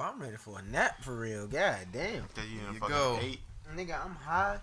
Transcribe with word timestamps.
But 0.00 0.14
I'm 0.14 0.22
ready 0.22 0.38
for 0.38 0.58
a 0.58 0.62
nap 0.62 1.04
for 1.04 1.14
real. 1.14 1.46
God 1.46 1.76
damn. 1.92 2.24
That 2.34 2.48
you 2.50 2.60
you 2.72 2.80
go. 2.80 3.18
ate. 3.20 3.38
Nigga, 3.76 4.02
I'm 4.02 4.14
high. 4.14 4.56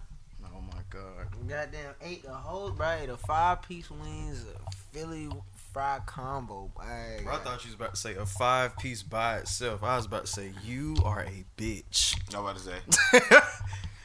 Oh 0.44 0.62
my 0.62 0.79
god. 0.90 1.28
Goddamn, 1.48 1.94
ate 2.02 2.24
the 2.24 2.33
whole, 2.33 2.71
bro. 2.71 2.90
Ate 2.99 3.10
a 3.10 3.17
five 3.17 3.62
piece 3.62 3.92
wings, 3.92 4.44
a 4.47 4.71
Philly 4.92 5.29
fried 5.71 6.08
combo. 6.08 6.71
Ay, 6.81 7.20
Bro, 7.23 7.34
I 7.34 7.38
thought 7.38 7.63
you 7.63 7.68
was 7.68 7.76
about 7.76 7.92
to 7.94 8.00
say 8.00 8.15
a 8.15 8.26
five 8.26 8.76
piece 8.78 9.04
by 9.04 9.38
itself. 9.38 9.84
I 9.84 9.96
was 9.97 10.08
about 10.08 10.26
to 10.26 10.31
say 10.31 10.54
you 10.65 10.96
are 11.05 11.19
a 11.19 11.46
bitch. 11.56 12.15
I 12.33 12.40
was 12.40 12.65
about 12.65 12.81
to 13.22 13.29
say. 13.29 13.40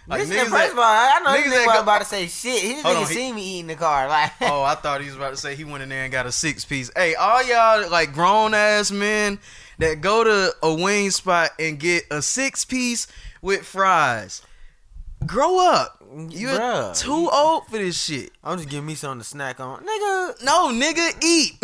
Like, 0.08 0.22
This 0.26 0.30
niggas 0.30 0.32
nigga, 0.32 0.40
first 0.46 0.52
that- 0.52 0.72
of 0.72 0.78
all, 0.78 0.84
I 0.84 1.20
know 1.22 1.30
niggas 1.30 1.44
this 1.44 1.54
that 1.54 1.64
go- 1.66 1.72
was 1.74 1.82
about 1.82 1.98
to 2.00 2.04
say 2.06 2.26
shit. 2.26 2.60
He 2.60 2.68
didn't 2.74 2.86
on, 2.86 3.06
he- 3.06 3.14
see 3.14 3.32
me 3.32 3.42
eating 3.54 3.68
the 3.68 3.76
car. 3.76 4.08
Like, 4.08 4.32
oh, 4.42 4.64
I 4.64 4.74
thought 4.74 5.00
he 5.00 5.06
was 5.06 5.14
about 5.14 5.30
to 5.30 5.36
say 5.36 5.54
he 5.54 5.62
went 5.62 5.84
in 5.84 5.90
there 5.90 6.02
and 6.02 6.10
got 6.10 6.26
a 6.26 6.32
six 6.32 6.64
piece. 6.64 6.90
Hey, 6.96 7.14
all 7.14 7.40
y'all 7.44 7.88
like 7.88 8.12
grown 8.12 8.52
ass 8.52 8.90
men 8.90 9.38
that 9.82 10.00
go 10.00 10.24
to 10.24 10.54
a 10.62 10.74
wing 10.74 11.10
spot 11.10 11.50
and 11.58 11.78
get 11.78 12.04
a 12.10 12.22
six 12.22 12.64
piece 12.64 13.06
with 13.42 13.64
fries. 13.64 14.42
Grow 15.26 15.58
up. 15.60 16.02
You're 16.30 16.58
Bruh. 16.58 16.98
too 16.98 17.28
old 17.32 17.66
for 17.66 17.78
this 17.78 18.02
shit. 18.02 18.30
I'm 18.44 18.58
just 18.58 18.68
giving 18.68 18.86
me 18.86 18.94
something 18.94 19.20
to 19.20 19.24
snack 19.24 19.60
on, 19.60 19.80
nigga. 19.84 20.44
No, 20.44 20.68
nigga, 20.68 21.22
eat. 21.22 21.54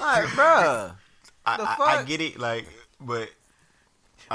Like, 0.00 0.24
bruh. 0.28 0.94
I, 1.46 1.56
The 1.56 1.62
I, 1.62 1.76
I 2.00 2.04
get 2.04 2.20
it, 2.20 2.38
like, 2.38 2.66
but 3.00 3.30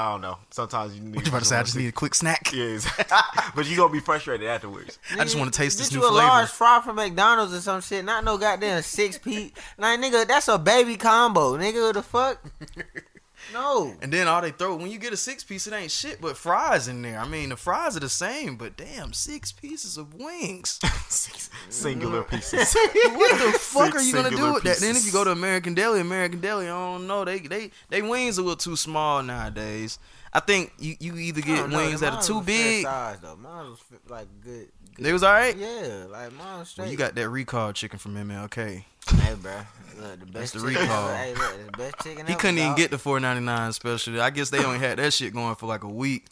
I 0.00 0.12
don't 0.12 0.22
know. 0.22 0.38
Sometimes 0.48 0.94
you 0.96 1.02
need. 1.02 1.14
What 1.14 1.26
you 1.26 1.30
about 1.30 1.40
to 1.40 1.44
say? 1.44 1.56
I 1.56 1.62
just 1.62 1.76
need 1.76 1.88
a 1.88 1.92
quick 1.92 2.14
snack. 2.14 2.52
Yes, 2.54 2.90
but 3.54 3.68
you 3.68 3.76
gonna 3.76 3.92
be 3.92 4.00
frustrated 4.00 4.46
afterwards. 4.46 4.98
I 5.12 5.24
just 5.24 5.36
wanna 5.38 5.50
taste 5.50 5.76
get 5.76 5.84
this 5.84 5.92
you 5.92 6.00
new 6.00 6.06
a 6.06 6.10
flavor. 6.10 6.26
large 6.26 6.48
fry 6.48 6.80
from 6.82 6.96
McDonald's 6.96 7.52
or 7.52 7.60
some 7.60 7.82
shit. 7.82 8.02
Not 8.02 8.24
no 8.24 8.38
goddamn 8.38 8.80
six 8.80 9.18
piece. 9.18 9.52
Like 9.76 10.00
nigga, 10.00 10.26
that's 10.26 10.48
a 10.48 10.58
baby 10.58 10.96
combo. 10.96 11.58
Nigga, 11.58 11.82
what 11.86 11.94
the 11.94 12.02
fuck? 12.02 12.42
No. 13.52 13.94
And 14.00 14.12
then 14.12 14.28
all 14.28 14.40
they 14.40 14.50
throw 14.50 14.76
when 14.76 14.90
you 14.90 14.98
get 14.98 15.12
a 15.12 15.16
six 15.16 15.44
piece, 15.44 15.66
it 15.66 15.72
ain't 15.72 15.90
shit 15.90 16.20
but 16.20 16.36
fries 16.36 16.88
in 16.88 17.02
there. 17.02 17.18
I 17.18 17.26
mean, 17.26 17.50
the 17.50 17.56
fries 17.56 17.96
are 17.96 18.00
the 18.00 18.08
same, 18.08 18.56
but 18.56 18.76
damn, 18.76 19.12
six 19.12 19.52
pieces 19.52 19.96
of 19.96 20.14
wings. 20.14 20.78
Six 21.10 21.50
singular 21.68 22.22
pieces. 22.22 22.72
what 23.04 23.38
the 23.38 23.58
fuck 23.58 23.92
Six 23.92 23.96
are 23.96 24.02
you 24.02 24.12
gonna 24.12 24.30
do 24.30 24.52
with 24.52 24.62
that? 24.62 24.76
Then 24.76 24.94
if 24.94 25.04
you 25.04 25.10
go 25.10 25.24
to 25.24 25.32
American 25.32 25.74
Deli, 25.74 26.00
American 26.00 26.40
Deli, 26.40 26.66
I 26.66 26.68
don't 26.68 27.08
know. 27.08 27.24
They 27.24 27.40
they 27.40 27.72
they 27.88 28.00
wings 28.00 28.38
a 28.38 28.42
little 28.42 28.56
too 28.56 28.76
small 28.76 29.20
nowadays. 29.22 29.98
I 30.32 30.40
think 30.40 30.72
you, 30.78 30.94
you 31.00 31.16
either 31.16 31.40
get 31.40 31.68
know, 31.68 31.76
wings 31.76 32.00
that 32.00 32.12
are 32.12 32.22
too 32.22 32.40
big. 32.42 32.84
Size, 32.84 33.18
though. 33.20 33.34
Mine 33.36 33.70
was 33.70 33.80
like 34.08 34.28
good. 34.40 34.68
They 35.00 35.14
was 35.14 35.24
alright. 35.24 35.56
Yeah, 35.56 36.04
like 36.10 36.32
mine 36.34 36.64
straight. 36.66 36.84
Well, 36.84 36.92
you 36.92 36.98
got 36.98 37.14
that 37.14 37.28
recall 37.30 37.72
chicken 37.72 37.98
from 37.98 38.16
MLK. 38.16 38.84
Hey, 39.08 39.34
bro. 39.40 39.52
Look, 39.98 40.20
the 40.20 40.26
best 40.26 40.52
the 40.52 40.60
chicken 40.60 40.82
recall. 40.82 41.08
ever. 41.08 41.16
Hey, 41.16 41.34
look, 41.34 41.66
the 41.66 41.78
best 41.78 41.94
chicken 42.02 42.26
He 42.26 42.32
ever, 42.32 42.40
couldn't 42.40 42.58
even 42.58 42.74
get 42.74 42.90
the 42.90 42.98
four 42.98 43.18
ninety 43.18 43.42
nine 43.42 43.72
special. 43.72 44.20
I 44.20 44.28
guess 44.28 44.50
they 44.50 44.62
only 44.62 44.78
had 44.78 44.98
that 44.98 45.12
shit 45.14 45.32
going 45.32 45.54
for 45.54 45.66
like 45.66 45.84
a 45.84 45.88
week. 45.88 46.26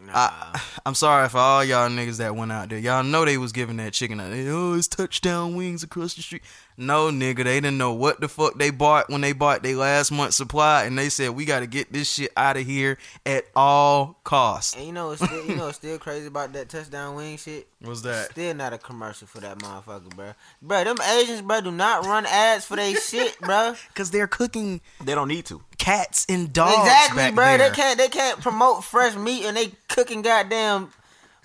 Nah. 0.00 0.12
I, 0.14 0.60
I'm 0.86 0.94
sorry 0.94 1.28
for 1.28 1.38
all 1.38 1.64
y'all 1.64 1.90
niggas 1.90 2.16
that 2.16 2.34
went 2.34 2.50
out 2.50 2.70
there. 2.70 2.78
Y'all 2.78 3.04
know 3.04 3.26
they 3.26 3.36
was 3.36 3.52
giving 3.52 3.76
that 3.76 3.92
chicken 3.92 4.20
out. 4.20 4.30
there. 4.30 4.50
Oh, 4.52 4.72
it's 4.72 4.88
touchdown 4.88 5.54
wings 5.54 5.82
across 5.82 6.14
the 6.14 6.22
street. 6.22 6.42
No, 6.78 7.08
nigga, 7.10 7.44
they 7.44 7.60
didn't 7.60 7.78
know 7.78 7.94
what 7.94 8.20
the 8.20 8.28
fuck 8.28 8.58
they 8.58 8.70
bought 8.70 9.08
when 9.08 9.22
they 9.22 9.32
bought 9.32 9.62
their 9.62 9.76
last 9.76 10.10
month's 10.10 10.36
supply, 10.36 10.84
and 10.84 10.98
they 10.98 11.08
said 11.08 11.30
we 11.30 11.46
got 11.46 11.60
to 11.60 11.66
get 11.66 11.90
this 11.92 12.10
shit 12.12 12.30
out 12.36 12.56
of 12.58 12.66
here 12.66 12.98
at 13.24 13.46
all 13.56 14.18
costs. 14.24 14.74
and 14.76 14.86
you 14.86 14.92
know, 14.92 15.08
what's 15.08 15.24
still, 15.24 15.46
you 15.46 15.56
know, 15.56 15.66
what's 15.66 15.78
still 15.78 15.98
crazy 15.98 16.26
about 16.26 16.52
that 16.52 16.68
touchdown 16.68 17.14
wing 17.14 17.38
shit. 17.38 17.66
What's 17.80 18.02
that? 18.02 18.30
Still 18.32 18.54
not 18.54 18.72
a 18.74 18.78
commercial 18.78 19.26
for 19.26 19.40
that 19.40 19.58
motherfucker, 19.58 20.14
bro. 20.14 20.32
Bro, 20.60 20.84
them 20.84 20.96
Asians, 21.00 21.40
bro, 21.42 21.62
do 21.62 21.70
not 21.70 22.04
run 22.04 22.26
ads 22.26 22.66
for 22.66 22.76
they 22.76 22.94
shit, 22.94 23.38
bro. 23.40 23.74
Because 23.88 24.10
they're 24.10 24.26
cooking 24.26 24.80
they 25.02 25.14
don't 25.14 25.28
need 25.28 25.46
to. 25.46 25.62
cats 25.78 26.26
and 26.28 26.52
dogs. 26.52 26.76
exactly, 26.80 27.16
back 27.16 27.34
bro. 27.34 27.44
There. 27.56 27.70
They 27.70 27.74
can't, 27.74 27.98
they 27.98 28.08
can't 28.08 28.40
promote 28.40 28.84
fresh 28.84 29.16
meat 29.16 29.44
and 29.46 29.56
they 29.56 29.72
cooking 29.88 30.20
goddamn 30.22 30.90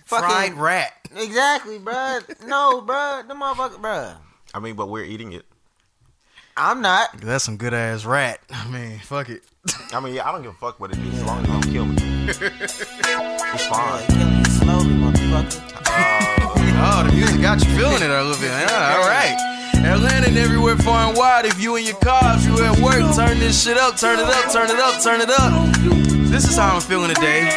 fucking. 0.06 0.28
fried 0.30 0.54
rat. 0.56 0.92
Exactly, 1.16 1.80
bro. 1.80 2.20
No, 2.46 2.82
bro, 2.82 3.22
the 3.28 3.34
motherfucker, 3.34 3.82
bro. 3.82 4.14
I 4.54 4.60
mean, 4.60 4.76
but 4.76 4.90
we're 4.90 5.04
eating 5.06 5.34
it. 5.34 5.46
I'm 6.58 6.82
not. 6.82 7.20
That's 7.22 7.44
some 7.44 7.58
good 7.58 7.74
ass 7.74 8.06
rat. 8.06 8.40
I 8.52 8.70
mean, 8.70 9.00
fuck 9.00 9.30
it. 9.30 9.44
I 9.94 10.00
mean, 10.00 10.14
yeah, 10.14 10.28
I 10.28 10.32
don't 10.32 10.42
give 10.42 10.52
a 10.52 10.56
fuck 10.56 10.80
what 10.80 10.92
it 10.92 11.00
is 11.00 11.14
as 11.16 11.24
long 11.24 11.44
as 11.44 11.46
it 11.46 11.52
don't 11.52 11.72
kill 11.72 11.86
me. 11.86 11.96
it's 12.30 13.66
fine. 13.66 14.06
Killing 14.08 14.38
you 14.38 14.46
slowly, 14.46 14.96
motherfucker. 14.96 15.62
Uh, 15.88 17.04
oh, 17.04 17.04
the 17.08 17.14
music 17.14 17.42
got 17.42 17.64
you 17.64 17.70
feeling 17.78 18.02
it 18.02 18.10
a 18.10 18.24
little 18.24 18.42
bit. 18.42 18.50
Yeah, 18.50 18.98
all 18.98 19.08
right. 19.08 19.52
Atlanta 19.84 20.28
and 20.28 20.38
everywhere 20.38 20.78
far 20.78 21.10
and 21.10 21.18
wide. 21.18 21.46
If 21.46 21.60
you 21.60 21.76
in 21.76 21.86
your 21.86 21.98
car, 21.98 22.22
if 22.38 22.46
you 22.46 22.64
at 22.64 22.78
work, 22.80 23.16
turn 23.16 23.40
this 23.40 23.64
shit 23.64 23.78
up, 23.78 23.98
turn 23.98 24.20
it 24.20 24.26
up, 24.26 24.52
turn 24.52 24.70
it 24.70 24.80
up, 24.80 25.02
turn 25.02 25.22
it 25.22 25.30
up. 25.30 25.76
This 26.30 26.48
is 26.48 26.58
how 26.58 26.76
I'm 26.76 26.82
feeling 26.82 27.14
today. 27.14 27.50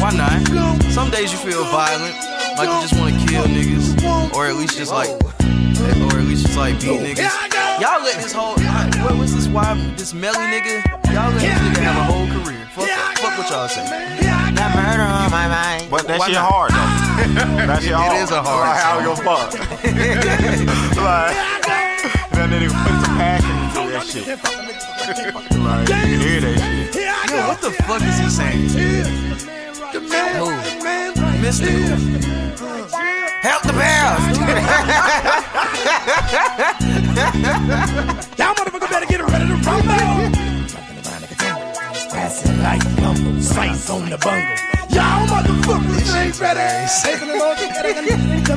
Why 0.00 0.10
not? 0.10 0.82
Some 0.90 1.10
days 1.10 1.32
you 1.32 1.38
feel 1.38 1.62
violent, 1.64 2.14
like 2.58 2.68
you 2.68 2.80
just 2.88 2.98
want 2.98 3.14
to 3.14 3.26
kill 3.26 3.44
niggas, 3.44 4.34
or 4.34 4.46
at 4.46 4.56
least 4.56 4.76
just 4.76 4.92
like, 4.92 5.10
or 6.02 6.18
at 6.18 6.24
least 6.26 6.46
just 6.46 6.56
like 6.56 6.80
beat 6.80 7.00
niggas. 7.00 7.30
Y'all 7.80 8.02
let 8.02 8.16
this 8.22 8.32
whole, 8.32 8.54
what 9.04 9.16
was 9.16 9.34
this 9.34 9.46
why 9.48 9.74
this 9.96 10.12
Melly 10.14 10.38
nigga? 10.38 10.82
Y'all 11.12 11.30
let 11.32 11.40
this 11.40 11.58
nigga 11.58 11.82
have 11.82 11.96
a 11.96 12.04
whole 12.04 12.26
career. 12.42 12.56
Fuck, 12.72 12.88
fuck 13.18 13.38
what 13.38 13.50
y'all 13.50 13.68
say. 13.68 13.84
Got 14.54 14.74
murder 14.76 15.02
on 15.02 15.30
my 15.30 15.48
mind. 15.48 15.90
But 15.90 16.06
that 16.06 16.18
Why 16.18 16.26
shit 16.26 16.34
not? 16.36 16.50
hard 16.52 16.70
though. 16.72 16.88
That 17.66 17.82
shit 17.82 17.90
It 17.90 17.94
hard. 17.94 18.22
is 18.22 18.30
a 18.30 18.42
hard 18.42 18.68
Like, 18.68 18.80
how 18.80 18.98
we 18.98 19.04
song. 19.04 19.24
gonna 19.24 19.28
fuck? 19.28 19.52
like, 21.00 21.34
that 22.30 22.46
nigga 22.50 22.70
put 22.70 22.94
some 23.04 23.16
passion 23.16 23.54
into 23.64 23.82
that 23.90 24.04
shit. 24.06 24.26
like, 25.60 25.88
you 25.88 25.94
can 25.94 26.20
hear 26.20 26.40
that 26.40 26.56
shit. 26.60 27.30
Yo, 27.30 27.36
what 27.48 27.60
the 27.60 27.70
fuck 27.84 28.02
is 28.02 28.18
he 28.18 28.28
saying? 28.30 28.68
Who? 30.36 30.46
Mystikal. 31.42 31.98
Help 33.42 33.62
the 33.62 33.72
bears. 33.72 34.24
Y'all 36.30 36.38
motherfucker 38.54 38.88
better 38.88 39.06
get 39.06 39.20
ready 39.20 39.46
to 39.48 39.54
rumble. 39.66 40.30
Passing 42.10 42.62
like 42.62 42.84
gumbo, 42.96 43.40
slice 43.40 43.90
on 43.90 44.08
the 44.08 44.18
bungle. 44.18 44.56
Y'all 44.94 45.26
motherfuckers 45.26 46.14
ain't 46.14 46.40
ready. 46.40 46.88
Taking 47.02 47.28
the 47.28 47.36
Lord, 47.36 47.58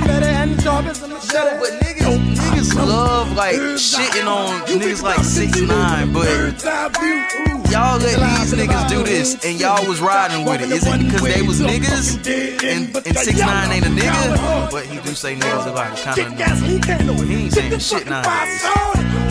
better 0.05 0.25
and 0.25 0.51
the 0.55 0.61
sharpest 0.61 1.01
and 1.01 1.13
the 1.13 1.19
better. 1.33 1.57
But 1.59 1.71
niggas, 1.81 2.42
niggas 2.63 2.87
love 2.87 3.35
like 3.35 3.55
shitting 3.55 4.27
on 4.27 4.61
niggas 4.67 5.01
like 5.03 5.19
six 5.23 5.59
nine, 5.61 6.13
but 6.13 6.25
Bird's 6.25 6.65
eye 6.65 6.89
view, 6.99 7.53
ooh. 7.55 7.71
y'all 7.71 7.99
let 7.99 8.19
these 8.39 8.53
niggas 8.53 8.89
do 8.89 9.03
this 9.03 9.43
and 9.45 9.59
y'all 9.59 9.85
was 9.87 9.99
riding 10.01 10.45
with 10.45 10.61
it. 10.61 10.71
Is 10.71 10.85
it 10.87 10.99
because 10.99 11.21
they 11.21 11.41
was 11.41 11.59
niggas 11.59 12.17
and, 12.63 12.95
and 12.95 13.17
six 13.17 13.39
nine 13.39 13.71
ain't 13.71 13.85
a 13.85 13.89
nigga? 13.89 14.71
But 14.71 14.85
he 14.85 14.99
do 15.01 15.13
say 15.13 15.35
niggas 15.35 15.67
a 15.67 15.71
lot. 15.71 15.91
It's 15.91 16.03
kind 16.03 16.19
of 16.19 16.37
Gas, 16.37 16.59
he 16.61 17.35
ain't 17.35 17.53
saying 17.53 17.79
shit 17.79 18.07
nowadays. 18.07 18.63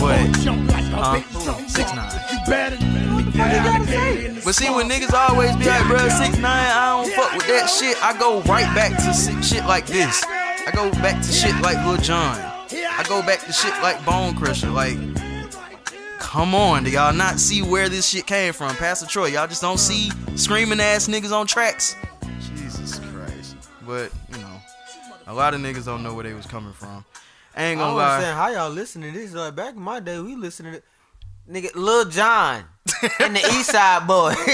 But 0.00 0.32
Jump 0.40 0.70
like 0.70 0.84
a 0.84 0.96
Huh? 0.96 1.16
bitch, 1.16 1.44
jump 1.44 1.68
Six 1.68 1.94
nine. 1.94 2.10
But 4.44 4.54
see, 4.54 4.68
when 4.70 4.88
niggas 4.90 5.14
always 5.14 5.56
be 5.56 5.64
like, 5.64 5.86
bro, 5.86 6.08
six 6.08 6.36
nine, 6.38 6.70
I 6.70 7.02
don't 7.02 7.12
fuck 7.14 7.32
with 7.32 7.46
that 7.46 7.66
shit. 7.66 7.96
I 8.02 8.18
go 8.18 8.42
right 8.42 8.66
back 8.74 8.90
to 9.02 9.42
shit 9.42 9.64
like 9.64 9.86
this. 9.86 10.22
I 10.24 10.70
go 10.74 10.90
back 11.00 11.22
to 11.22 11.32
shit 11.32 11.54
like 11.62 11.78
Lil 11.86 11.96
Jon. 11.98 12.51
I 12.74 13.04
go 13.08 13.22
back 13.22 13.40
to 13.44 13.52
shit 13.52 13.72
like 13.82 14.04
Bone 14.04 14.34
Crusher. 14.34 14.70
Like, 14.70 14.96
come 16.18 16.54
on, 16.54 16.84
do 16.84 16.90
y'all 16.90 17.12
not 17.12 17.38
see 17.38 17.62
where 17.62 17.88
this 17.88 18.08
shit 18.08 18.26
came 18.26 18.52
from? 18.52 18.74
Pastor 18.76 19.06
Troy, 19.06 19.26
y'all 19.26 19.46
just 19.46 19.62
don't 19.62 19.78
see 19.78 20.10
screaming 20.36 20.80
ass 20.80 21.08
niggas 21.08 21.32
on 21.32 21.46
tracks. 21.46 21.96
Jesus 22.40 22.98
Christ. 23.12 23.56
But, 23.86 24.10
you 24.32 24.38
know, 24.38 24.60
a 25.26 25.34
lot 25.34 25.54
of 25.54 25.60
niggas 25.60 25.84
don't 25.84 26.02
know 26.02 26.14
where 26.14 26.24
they 26.24 26.34
was 26.34 26.46
coming 26.46 26.72
from. 26.72 27.04
I 27.54 27.64
ain't 27.64 27.78
gonna 27.78 27.90
don't 27.90 27.98
lie. 27.98 28.14
understand 28.14 28.36
how 28.38 28.48
y'all 28.48 28.70
listen 28.70 29.02
to 29.02 29.10
this. 29.10 29.32
Like 29.34 29.54
back 29.54 29.74
in 29.74 29.82
my 29.82 30.00
day, 30.00 30.18
we 30.18 30.36
listened 30.36 30.74
to 30.74 30.82
nigga 31.52 31.74
Lil 31.74 32.06
Jon 32.06 32.64
and 33.20 33.36
the 33.36 33.40
East 33.40 33.70
Side 33.72 34.06
Boy. 34.06 34.32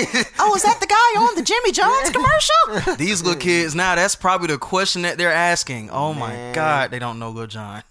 Oh, 0.40 0.54
is 0.56 0.62
that 0.62 0.80
the 0.80 0.86
guy 0.86 1.20
on 1.20 1.34
the 1.34 1.42
Jimmy 1.42 1.72
John's 1.72 2.10
commercial? 2.10 2.96
These 2.96 3.22
little 3.22 3.38
kids 3.38 3.74
now, 3.74 3.94
that's 3.96 4.16
probably 4.16 4.46
the 4.48 4.56
question 4.58 5.02
that 5.02 5.18
they're 5.18 5.32
asking. 5.32 5.90
Oh 5.90 6.14
my 6.14 6.52
god, 6.54 6.90
they 6.90 6.98
don't 6.98 7.18
know 7.18 7.30
Lil 7.30 7.46
Jon. 7.46 7.82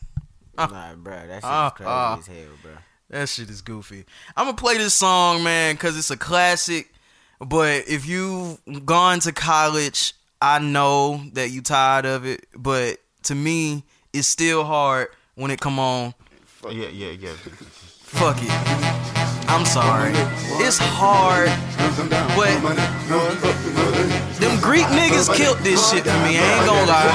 Nah, 0.57 0.95
bro, 0.95 1.27
that 1.27 1.42
shit 1.42 1.44
Uh, 1.44 1.68
is 1.68 1.74
crazy 1.75 1.89
uh. 1.89 2.18
as 2.18 2.27
hell, 2.27 2.36
bro. 2.62 2.71
That 3.09 3.30
shit 3.30 3.50
is 3.50 3.62
goofy. 3.62 4.04
I'm 4.36 4.45
gonna 4.48 4.57
play 4.57 4.77
this 4.77 4.94
song, 4.94 5.42
man, 5.44 5.75
because 5.75 5.98
it's 5.98 6.12
a 6.12 6.18
classic. 6.18 6.92
But 7.39 7.88
if 7.88 8.06
you've 8.06 8.59
gone 8.86 9.19
to 9.21 9.31
college, 9.31 10.13
I 10.42 10.59
know 10.59 11.21
that 11.33 11.50
you 11.51 11.62
tired 11.62 12.06
of 12.06 12.25
it. 12.25 12.45
But 12.56 12.98
to 13.24 13.36
me, 13.36 13.83
it's 14.12 14.27
still 14.27 14.65
hard 14.65 15.07
when 15.36 15.51
it 15.51 15.62
come 15.62 15.80
on. 15.80 16.13
Yeah, 16.69 16.89
yeah, 16.89 17.12
yeah. 17.12 17.31
Fuck 18.01 18.38
it. 18.42 18.50
I'm 19.50 19.63
sorry. 19.65 20.12
It's 20.65 20.77
hard, 20.77 21.50
but 22.36 22.60
them 24.39 24.60
Greek 24.60 24.86
niggas 24.88 25.33
killed 25.33 25.60
this 25.60 25.89
shit 25.89 26.03
for 26.03 26.10
me. 26.10 26.38
I 26.38 26.57
ain't 26.57 26.65
gonna 26.65 26.86
lie. 26.86 27.07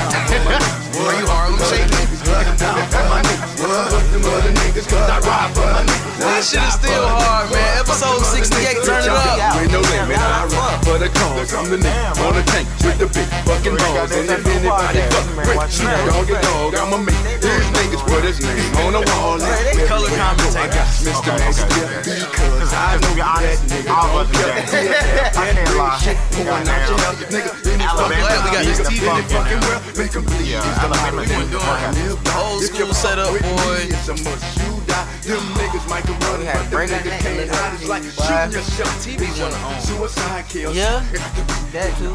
Are 0.00 1.14
you 1.18 1.26
Harlem 1.26 1.60
shaking? 1.68 3.49
For. 3.60 3.68
Fuck 3.92 4.06
them 4.10 4.24
other 4.24 4.52
niggas, 4.64 4.86
cause 4.88 5.08
I 5.08 5.18
ride 5.20 5.52
for 5.52 5.68
my 5.68 5.82
niggas. 5.84 6.16
This 6.20 6.50
shit 6.50 6.62
is 6.64 6.74
still 6.74 7.06
hard, 7.08 7.52
man. 7.52 7.80
Episode 7.80 8.24
68, 8.24 8.84
turn 8.84 9.04
it 9.04 9.12
up. 9.12 9.56
With 9.60 9.72
no 9.72 9.80
limit, 9.80 10.16
I 10.16 10.48
ride 10.48 10.80
for 10.84 10.96
the 10.96 11.08
cause. 11.12 11.52
I'm 11.54 11.68
the 11.68 11.76
nigga 11.76 12.16
on 12.24 12.32
the 12.36 12.44
tank 12.48 12.68
with 12.84 12.98
the 13.00 13.08
big 13.12 13.28
fucking 13.44 13.76
balls. 13.76 14.12
And 14.12 14.28
if 14.28 14.44
anybody 14.44 15.00
fuck 15.12 15.28
with 15.36 15.72
Snoop 15.72 16.00
Dogg 16.08 16.30
and 16.30 16.42
Dog, 16.44 16.74
I'ma 16.76 16.98
make 17.04 17.24
these 17.40 17.68
niggas 17.76 18.04
put 18.08 18.24
his 18.24 18.40
name 18.40 18.72
on 18.84 18.92
the 18.96 19.02
wall. 19.12 19.36
Color 19.88 20.12
commentator. 20.16 20.86
Mr. 21.00 21.32
Max, 21.40 21.58
yeah, 21.60 22.04
because 22.04 22.72
I 22.72 22.96
know 23.00 23.14
that 23.16 23.58
nigga. 23.68 23.90
All 23.90 24.20
of 24.20 24.28
don't 24.30 24.44
us 24.44 24.70
care. 24.70 24.84
I 25.36 25.52
can't 25.52 25.76
lie. 25.76 25.98
Shit 26.00 26.16
pouring 26.32 26.68
out 26.68 26.88
your 26.88 26.98
house, 27.00 27.20
nigga. 27.32 27.50
Any 27.66 27.84
we 27.90 28.50
got 28.52 28.64
this 28.64 28.80
TV. 28.80 29.00
the 29.00 29.22
fucking 29.34 29.60
world, 29.66 29.82
make 29.96 30.14
'em 30.14 30.24
believe 30.24 30.46
Yeah, 30.46 30.62
he's 30.62 30.76
the 30.76 30.86
Alabama 30.86 31.16
life. 31.16 31.28
doing 31.28 31.50
Old 32.36 32.60
you 32.60 32.66
school 32.68 32.94
setup, 32.94 33.26
fuck 33.26 33.34
with 33.34 33.42
me, 33.42 33.49
boy. 33.50 33.90
It's 33.90 34.08
a 34.08 34.14
must 34.14 34.44
you 34.58 34.72
die. 34.86 35.06
Them 35.26 35.42
niggas 35.58 35.88
might 35.88 36.04
can 36.04 36.18
run, 36.26 36.40
had 36.42 36.70
but 36.70 36.86
them 36.86 37.00
niggas 37.00 37.18
can't 37.20 37.50
hide. 37.50 37.74
It's 37.74 37.88
like 37.88 38.02
shooting 38.02 38.52
yourself. 38.52 38.92
TV 39.02 39.22
wanna 39.40 39.58
own. 39.66 39.80
Suicide 39.80 40.48
kills. 40.48 40.76
Yeah, 40.76 41.00
that 41.72 41.96
too. 41.98 42.14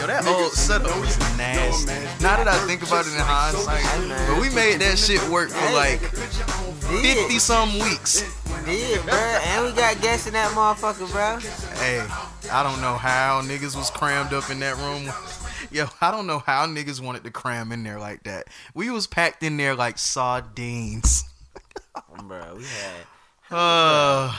Yo, 0.00 0.06
that 0.06 0.26
old 0.26 0.52
setup 0.52 0.94
was 1.00 1.18
nasty. 1.36 1.92
Now 2.22 2.36
that 2.36 2.48
I 2.48 2.58
think 2.66 2.82
about 2.82 3.06
it 3.06 3.14
in 3.14 3.20
hindsight, 3.20 3.84
but 4.28 4.40
we 4.40 4.48
made 4.54 4.80
that 4.80 4.98
shit 4.98 5.22
work 5.28 5.50
for 5.50 5.72
like 5.74 6.00
50 6.00 7.38
some 7.38 7.72
weeks. 7.78 8.22
Did, 8.64 9.02
bro. 9.06 9.14
And 9.14 9.64
we 9.64 9.72
got 9.72 10.00
guests 10.02 10.26
in 10.26 10.34
that 10.34 10.50
motherfucker, 10.52 11.10
bro. 11.10 11.38
Hey, 11.80 12.04
I 12.52 12.62
don't 12.62 12.80
know 12.80 12.96
how 12.96 13.40
niggas 13.42 13.76
was 13.76 13.88
crammed 13.90 14.32
up 14.32 14.50
in 14.50 14.60
that 14.60 14.76
room. 14.76 15.10
Yo, 15.70 15.86
I 16.00 16.10
don't 16.10 16.26
know 16.26 16.38
how 16.38 16.66
niggas 16.66 17.00
wanted 17.00 17.24
to 17.24 17.30
cram 17.30 17.72
in 17.72 17.82
there 17.82 17.98
like 17.98 18.22
that. 18.22 18.48
We 18.74 18.90
was 18.90 19.06
packed 19.06 19.42
in 19.42 19.58
there 19.58 19.74
like 19.74 19.98
sardines. 19.98 21.24
Bro, 22.24 22.56
we 22.56 22.64
had. 22.64 23.06
Uh, 23.50 24.30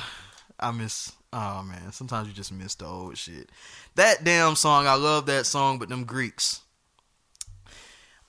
I 0.60 0.70
miss. 0.70 1.14
Oh 1.34 1.64
man, 1.64 1.92
sometimes 1.92 2.28
you 2.28 2.34
just 2.36 2.52
miss 2.52 2.76
the 2.76 2.86
old 2.86 3.18
shit. 3.18 3.50
That 3.96 4.24
damn 4.24 4.56
song, 4.56 4.86
I 4.86 4.94
love 4.94 5.26
that 5.26 5.48
song, 5.48 5.80
but 5.80 5.90
them 5.90 6.04
Greeks. 6.04 6.62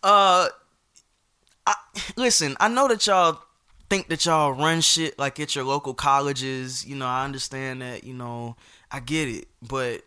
Uh, 0.02 0.48
I, 1.66 1.74
listen, 2.16 2.56
I 2.60 2.68
know 2.68 2.88
that 2.88 3.06
y'all 3.06 3.42
think 3.90 4.08
that 4.08 4.24
y'all 4.24 4.52
run 4.52 4.80
shit 4.80 5.18
like 5.18 5.38
at 5.38 5.54
your 5.54 5.64
local 5.64 5.92
colleges. 5.92 6.86
You 6.86 6.96
know, 6.96 7.06
I 7.06 7.26
understand 7.26 7.82
that. 7.82 8.04
You 8.04 8.14
know, 8.14 8.56
I 8.90 9.00
get 9.00 9.28
it, 9.28 9.48
but 9.60 10.02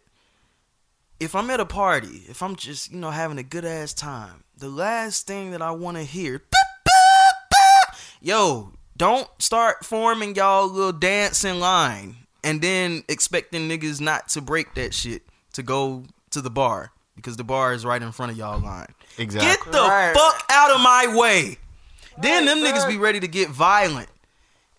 if 1.24 1.36
I'm 1.36 1.50
at 1.50 1.60
a 1.60 1.66
party, 1.66 2.24
if 2.28 2.44
I'm 2.44 2.56
just 2.56 2.92
you 2.92 2.98
know 2.98 3.12
having 3.12 3.38
a 3.38 3.44
good 3.44 3.66
ass 3.66 3.94
time, 3.94 4.44
the 4.58 4.70
last 4.70 5.25
thing 5.28 5.52
that 5.52 5.62
I 5.62 5.72
want 5.72 5.98
to 5.98 6.04
hear, 6.04 6.42
yo, 8.22 8.72
don't 8.98 9.28
start 9.40 9.86
forming 9.86 10.36
y'all 10.36 10.68
little 10.68 10.92
dancing 10.92 11.60
line 11.60 12.16
and 12.44 12.62
then 12.62 13.04
expecting 13.08 13.70
niggas 13.70 14.00
not 14.02 14.28
to 14.30 14.42
break 14.42 14.74
that 14.75 14.94
shit 14.94 15.24
to 15.54 15.64
go 15.64 16.04
to 16.31 16.42
the 16.42 16.50
bar 16.50 16.92
because 17.16 17.38
the 17.38 17.44
bar 17.44 17.74
is 17.74 17.86
right 17.86 18.02
in 18.02 18.12
front 18.12 18.31
of 18.31 18.38
y'all 18.38 18.60
line. 18.60 18.88
Exactly. 19.18 19.72
Get 19.72 19.72
the 19.72 19.88
Right. 19.88 20.14
fuck 20.16 20.44
out 20.52 20.72
of 20.72 20.81
my 20.81 21.14
way. 21.16 21.58
Then 22.22 22.46
them 22.46 22.62
Right, 22.62 22.74
niggas 22.74 22.88
be 22.88 22.98
ready 22.98 23.20
to 23.20 23.28
get 23.28 23.50
violent. 23.50 24.10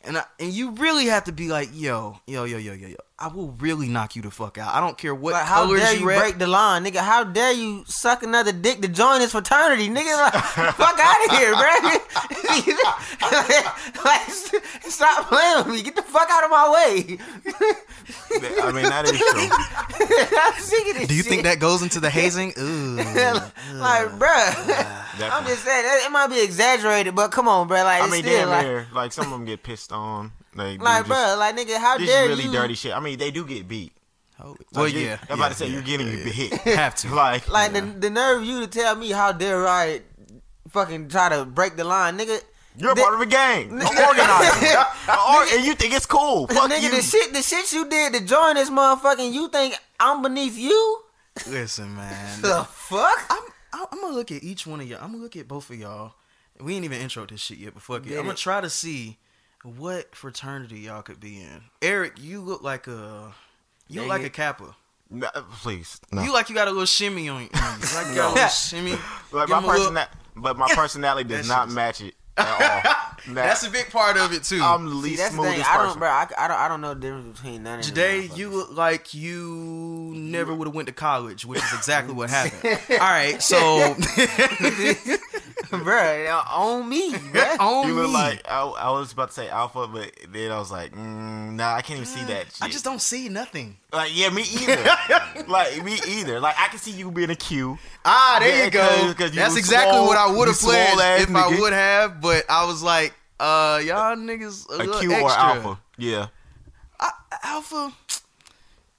And 0.04 0.18
I, 0.18 0.24
and 0.38 0.52
you 0.52 0.72
really 0.72 1.06
have 1.06 1.24
to 1.24 1.32
be 1.32 1.48
like, 1.48 1.70
yo, 1.72 2.18
yo, 2.26 2.44
yo, 2.44 2.58
yo, 2.58 2.74
yo, 2.74 2.88
yo. 2.88 2.96
I 3.24 3.28
will 3.28 3.52
really 3.52 3.88
knock 3.88 4.16
you 4.16 4.22
the 4.22 4.30
fuck 4.30 4.58
out. 4.58 4.74
I 4.74 4.80
don't 4.80 4.98
care 4.98 5.14
what 5.14 5.32
Like, 5.32 5.46
how 5.46 5.64
colors 5.64 5.80
dare 5.80 5.94
you 5.94 6.00
you 6.00 6.06
rep. 6.08 6.18
break 6.20 6.36
the 6.38 6.46
line, 6.46 6.84
nigga? 6.84 6.98
How 6.98 7.24
dare 7.24 7.52
you 7.52 7.82
suck 7.86 8.22
another 8.22 8.52
dick 8.52 8.82
to 8.82 8.88
join 8.88 9.20
this 9.20 9.32
fraternity, 9.32 9.88
nigga? 9.88 10.14
Like, 10.20 10.34
fuck 10.74 10.98
out 11.00 11.24
of 11.24 11.30
here, 11.38 11.54
bro. 11.54 11.64
like, 14.04 14.28
stop 14.90 15.26
playing 15.28 15.56
with 15.56 15.68
me. 15.68 15.80
Get 15.82 15.96
the 15.96 16.02
fuck 16.02 16.28
out 16.30 16.44
of 16.44 16.50
my 16.50 16.68
way. 16.70 17.16
I 18.62 18.72
mean, 18.72 18.84
that 18.84 19.06
is 19.06 19.18
true. 19.18 19.48
I'm 20.38 20.54
sick 20.60 20.86
of 20.90 20.96
this 20.98 21.08
Do 21.08 21.14
you 21.14 21.22
shit. 21.22 21.30
think 21.30 21.42
that 21.44 21.58
goes 21.60 21.80
into 21.82 22.00
the 22.00 22.10
hazing? 22.10 22.52
Ooh. 22.58 22.96
like, 22.96 24.10
bruh. 24.18 25.30
I'm 25.32 25.46
just 25.46 25.64
saying 25.64 25.84
it, 25.86 26.04
it 26.06 26.12
might 26.12 26.26
be 26.28 26.42
exaggerated, 26.44 27.14
but 27.14 27.30
come 27.32 27.48
on, 27.48 27.68
bro. 27.68 27.82
Like, 27.84 28.02
I 28.02 28.10
mean, 28.10 28.22
still 28.22 28.38
damn 28.40 28.50
like, 28.50 28.66
near. 28.66 28.86
Like 28.92 29.12
some 29.12 29.24
of 29.24 29.30
them 29.32 29.46
get 29.46 29.62
pissed 29.62 29.92
on. 29.92 30.32
Like, 30.54 30.78
do 30.78 30.84
like, 30.84 31.06
just, 31.06 31.10
bruh, 31.20 31.38
like, 31.38 31.56
nigga, 31.56 31.78
how 31.78 31.98
This 31.98 32.08
dare 32.08 32.24
is 32.24 32.28
really 32.30 32.44
you? 32.44 32.52
dirty 32.52 32.74
shit. 32.74 32.92
I 32.94 33.00
mean, 33.00 33.18
they 33.18 33.30
do 33.30 33.44
get 33.46 33.66
beat. 33.68 33.92
Oh, 34.40 34.56
well, 34.72 34.84
Like, 34.84 34.94
you- 34.94 35.00
yeah. 35.00 35.18
I'm 35.28 35.38
about 35.38 35.44
yeah, 35.44 35.48
to 35.50 35.54
say 35.54 35.66
yeah, 35.66 35.72
you're 35.74 35.82
getting 35.82 36.06
yeah, 36.08 36.14
hit. 36.24 36.60
yeah. 36.66 36.72
Have 36.82 36.94
to. 36.96 37.08
Like, 37.14 37.48
Like 37.48 37.72
the 37.72 37.80
the 37.82 38.10
nerve 38.10 38.42
of 38.42 38.46
you 38.48 38.60
to 38.60 38.66
tell 38.66 38.94
me 38.96 39.10
how 39.10 39.32
dare 39.32 39.66
I 39.66 40.02
fucking 40.70 41.08
try 41.08 41.28
to 41.30 41.44
break 41.44 41.76
the 41.76 41.84
line, 41.84 42.18
nigga. 42.18 42.40
you're 42.76 42.94
the- 42.94 43.00
part 43.00 43.14
of 43.14 43.20
a 43.20 43.26
gang, 43.26 43.70
an 43.70 43.86
organizer, 43.86 44.78
An 45.08 45.18
or- 45.28 45.44
and 45.54 45.64
you 45.64 45.74
think 45.74 45.94
it's 45.94 46.06
cool. 46.06 46.46
Fuck 46.48 46.70
nigga, 46.70 46.82
you. 46.82 46.90
the 46.90 47.02
shit, 47.02 47.32
the 47.32 47.42
shit 47.42 47.72
you 47.72 47.88
did 47.88 48.12
to 48.14 48.20
join 48.24 48.54
this 48.54 48.70
motherfucking, 48.70 49.32
you 49.32 49.48
think 49.48 49.78
I'm 50.00 50.22
beneath 50.22 50.58
you? 50.58 51.00
Listen, 51.48 51.94
man. 51.96 52.40
The 52.42 52.64
fuck? 52.70 53.18
I'm, 53.30 53.42
I'm 53.72 53.86
I'm 53.92 54.00
gonna 54.00 54.14
look 54.14 54.30
at 54.32 54.42
each 54.42 54.66
one 54.66 54.80
of 54.80 54.88
y'all. 54.88 54.98
I'm 55.02 55.12
gonna 55.12 55.22
look 55.22 55.36
at 55.36 55.46
both 55.48 55.70
of 55.70 55.76
y'all. 55.76 56.14
We 56.60 56.74
ain't 56.76 56.84
even 56.84 57.00
intro 57.00 57.26
this 57.26 57.40
shit 57.40 57.58
yet, 57.58 57.74
but 57.74 57.82
fuck 57.82 58.04
it. 58.06 58.10
Get 58.10 58.18
I'm 58.18 58.24
gonna 58.26 58.36
try 58.36 58.60
to 58.60 58.70
see 58.70 59.18
what 59.64 60.14
fraternity 60.14 60.80
y'all 60.80 61.02
could 61.02 61.20
be 61.20 61.40
in. 61.40 61.62
Eric, 61.82 62.14
you 62.20 62.40
look 62.40 62.62
like 62.62 62.86
a 62.86 63.32
you 63.88 64.00
look 64.00 64.08
like 64.10 64.22
a 64.24 64.30
Kappa. 64.30 64.76
No, 65.10 65.28
please, 65.62 66.00
no. 66.12 66.22
You 66.22 66.32
like 66.32 66.48
you 66.48 66.54
got 66.54 66.66
a 66.68 66.70
little 66.70 66.86
shimmy 66.86 67.28
on 67.28 67.42
you. 67.42 67.48
Like 67.52 68.08
you 68.08 68.14
got 68.14 68.30
a 68.30 68.34
little 68.34 68.48
shimmy. 68.48 68.92
like 69.32 69.48
my 69.48 69.58
him 69.60 69.66
little- 69.66 70.04
but 70.36 70.56
my 70.56 70.66
personality 70.74 71.28
does 71.28 71.48
not 71.48 71.70
match 71.70 72.00
it 72.00 72.14
at 72.36 72.46
all. 72.48 72.58
That- 72.58 73.00
That's 73.34 73.64
a 73.66 73.70
big 73.70 73.88
part 73.90 74.16
of 74.18 74.32
it 74.34 74.42
too. 74.42 74.60
I'm 74.62 74.84
the 74.86 74.90
See, 74.90 74.96
least 74.96 75.18
that's 75.18 75.34
the 75.34 75.42
thing. 75.42 75.52
smoothest 75.52 75.70
I 75.70 75.76
don't, 75.76 75.86
person. 75.86 75.98
bro. 76.00 76.08
I, 76.08 76.26
I 76.36 76.48
don't, 76.48 76.58
I 76.58 76.68
don't 76.68 76.80
know 76.82 76.92
the 76.94 77.00
difference 77.00 77.40
between 77.40 77.62
none 77.62 77.78
of 77.78 77.84
them. 77.86 77.94
Today, 77.94 78.28
motherfuckers. 78.28 78.36
you 78.36 78.50
look 78.50 78.76
like 78.76 79.14
you 79.14 80.12
never 80.14 80.52
would 80.54 80.66
have 80.68 80.74
went 80.74 80.88
to 80.88 80.94
college, 80.94 81.46
which 81.46 81.62
is 81.62 81.72
exactly 81.74 82.12
what 82.12 82.28
happened. 82.28 82.78
All 82.90 82.98
right, 82.98 83.40
so 83.40 83.94
bro, 85.84 86.40
on 86.50 86.88
me, 86.88 87.14
bro. 87.32 87.42
on 87.60 87.86
You 87.86 87.94
look 87.94 88.08
me. 88.08 88.12
like 88.14 88.42
I, 88.48 88.62
I 88.64 88.90
was 88.90 89.12
about 89.12 89.28
to 89.28 89.34
say 89.34 89.48
alpha, 89.48 89.86
but 89.86 90.10
then 90.32 90.50
I 90.50 90.58
was 90.58 90.72
like, 90.72 90.92
mm, 90.92 91.52
nah, 91.52 91.74
I 91.74 91.82
can't 91.82 92.00
even 92.00 92.06
see 92.06 92.24
that. 92.24 92.46
Shit. 92.46 92.62
I 92.62 92.68
just 92.68 92.84
don't 92.84 93.00
see 93.00 93.28
nothing. 93.28 93.76
like, 93.92 94.10
yeah, 94.12 94.30
me 94.30 94.42
either. 94.52 94.84
like 95.46 95.84
me 95.84 95.98
either. 96.08 96.40
Like 96.40 96.56
I 96.58 96.68
can 96.68 96.78
see 96.78 96.90
you 96.90 97.10
being 97.10 97.30
a 97.30 97.36
Q. 97.36 97.78
Ah, 98.04 98.38
there 98.40 98.56
Yeah, 98.58 98.64
you 98.64 98.70
go. 98.70 99.14
'cause 99.14 99.30
you 99.34 99.40
That's 99.40 99.56
exactly 99.56 99.92
swole- 99.94 100.06
what 100.08 100.18
I 100.18 100.30
would 100.32 100.48
have 100.48 100.58
played 100.58 100.88
swole 100.88 101.00
ass 101.00 101.22
if 101.22 101.34
I 101.34 101.60
would 101.60 101.72
have, 101.72 102.20
but 102.20 102.44
I 102.48 102.64
was 102.66 102.82
like, 102.82 103.14
uh, 103.38 103.80
y'all 103.84 104.16
niggas 104.16 104.68
a, 104.70 104.74
A 104.74 104.76
little 104.78 105.00
Q 105.00 105.12
extra. 105.12 105.24
or 105.24 105.30
alpha. 105.30 105.78
Yeah. 105.98 106.26
I, 106.98 107.10
alpha. 107.42 107.92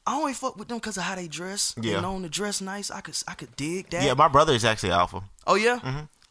I 0.07 0.15
only 0.17 0.33
fuck 0.33 0.55
with 0.55 0.67
them 0.67 0.77
because 0.77 0.97
of 0.97 1.03
how 1.03 1.15
they 1.15 1.27
dress. 1.27 1.73
Yeah. 1.81 1.95
You 1.95 2.01
know, 2.01 2.21
to 2.21 2.29
dress 2.29 2.61
nice. 2.61 2.91
I 2.91 3.01
could, 3.01 3.17
I 3.27 3.33
could 3.33 3.55
dig 3.55 3.89
that. 3.89 4.03
Yeah, 4.03 4.13
my 4.13 4.27
brother 4.27 4.53
is 4.53 4.63
actually 4.63 4.91
alpha. 4.91 5.23
oh 5.47 5.55
yeah. 5.55 5.79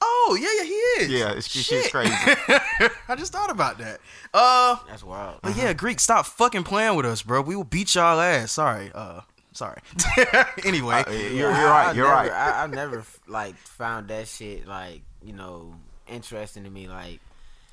Oh 0.06 0.38
yeah, 0.40 0.49
yeah, 0.58 0.64
he 0.64 0.75
is. 1.04 1.08
Yeah, 1.20 1.32
it's, 1.32 1.46
it's 1.46 1.64
Shit. 1.64 1.90
crazy. 1.92 2.12
I 3.08 3.16
just 3.16 3.32
thought 3.32 3.50
about 3.50 3.78
that. 3.78 4.00
Uh, 4.32 4.76
That's 4.88 5.02
wild. 5.02 5.40
but 5.42 5.56
yeah, 5.56 5.73
Greek, 5.73 5.99
stop 6.00 6.26
fucking 6.26 6.64
playing 6.64 6.96
with 6.96 7.06
us, 7.06 7.23
bro. 7.23 7.40
We 7.42 7.56
will 7.56 7.64
beat 7.64 7.94
y'all 7.94 8.20
ass. 8.20 8.52
Sorry. 8.52 8.90
Uh, 8.94 9.20
sorry. 9.52 9.80
anyway. 10.64 11.04
Uh, 11.06 11.11
you're, 11.11 11.30
you're 11.32 11.50
right. 11.50 11.88
I've 11.88 11.96
You're 11.96 12.06
never, 12.06 12.16
right. 12.28 12.32
I, 12.32 12.64
I've 12.64 12.70
never 12.75 13.04
like 13.26 13.56
found 13.56 14.08
that 14.08 14.28
shit 14.28 14.66
like 14.66 15.02
you 15.23 15.32
know 15.32 15.75
interesting 16.08 16.64
to 16.64 16.70
me. 16.70 16.88
Like 16.88 17.20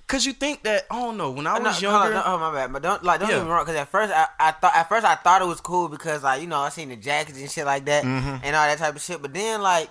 Cause 0.08 0.26
you 0.26 0.34
think 0.34 0.64
that 0.64 0.86
I 0.92 0.96
don't 1.00 1.16
know 1.16 1.32
when 1.32 1.48
I 1.48 1.58
was 1.58 1.80
hold 1.82 1.94
on, 1.96 2.02
younger. 2.02 2.14
no, 2.16 2.24
oh 2.26 2.38
my 2.38 2.54
bad, 2.54 2.74
but 2.74 2.82
don't 2.82 3.02
like 3.04 3.22
don't 3.22 3.30
Yeah. 3.30 3.38
get 3.38 3.44
me 3.46 3.50
wrong. 3.52 3.64
Because 3.66 3.78
at 3.80 3.88
first 3.88 4.12
I, 4.14 4.28
I 4.40 4.52
thought 4.52 4.76
at 4.76 4.90
first 4.90 5.06
I 5.06 5.16
thought 5.16 5.42
it 5.42 5.46
was 5.46 5.62
cool 5.62 5.88
because 5.88 6.22
like 6.24 6.42
you 6.42 6.48
know 6.48 6.60
I 6.60 6.70
seen 6.70 6.90
the 6.90 6.98
jackets 6.98 7.40
and 7.40 7.50
shit 7.50 7.66
like 7.66 7.86
that 7.86 8.04
Mm-hmm. 8.04 8.44
and 8.44 8.56
all 8.56 8.68
that 8.68 8.78
type 8.78 8.96
of 8.96 9.02
shit. 9.02 9.22
But 9.22 9.34
then 9.34 9.62
like 9.62 9.90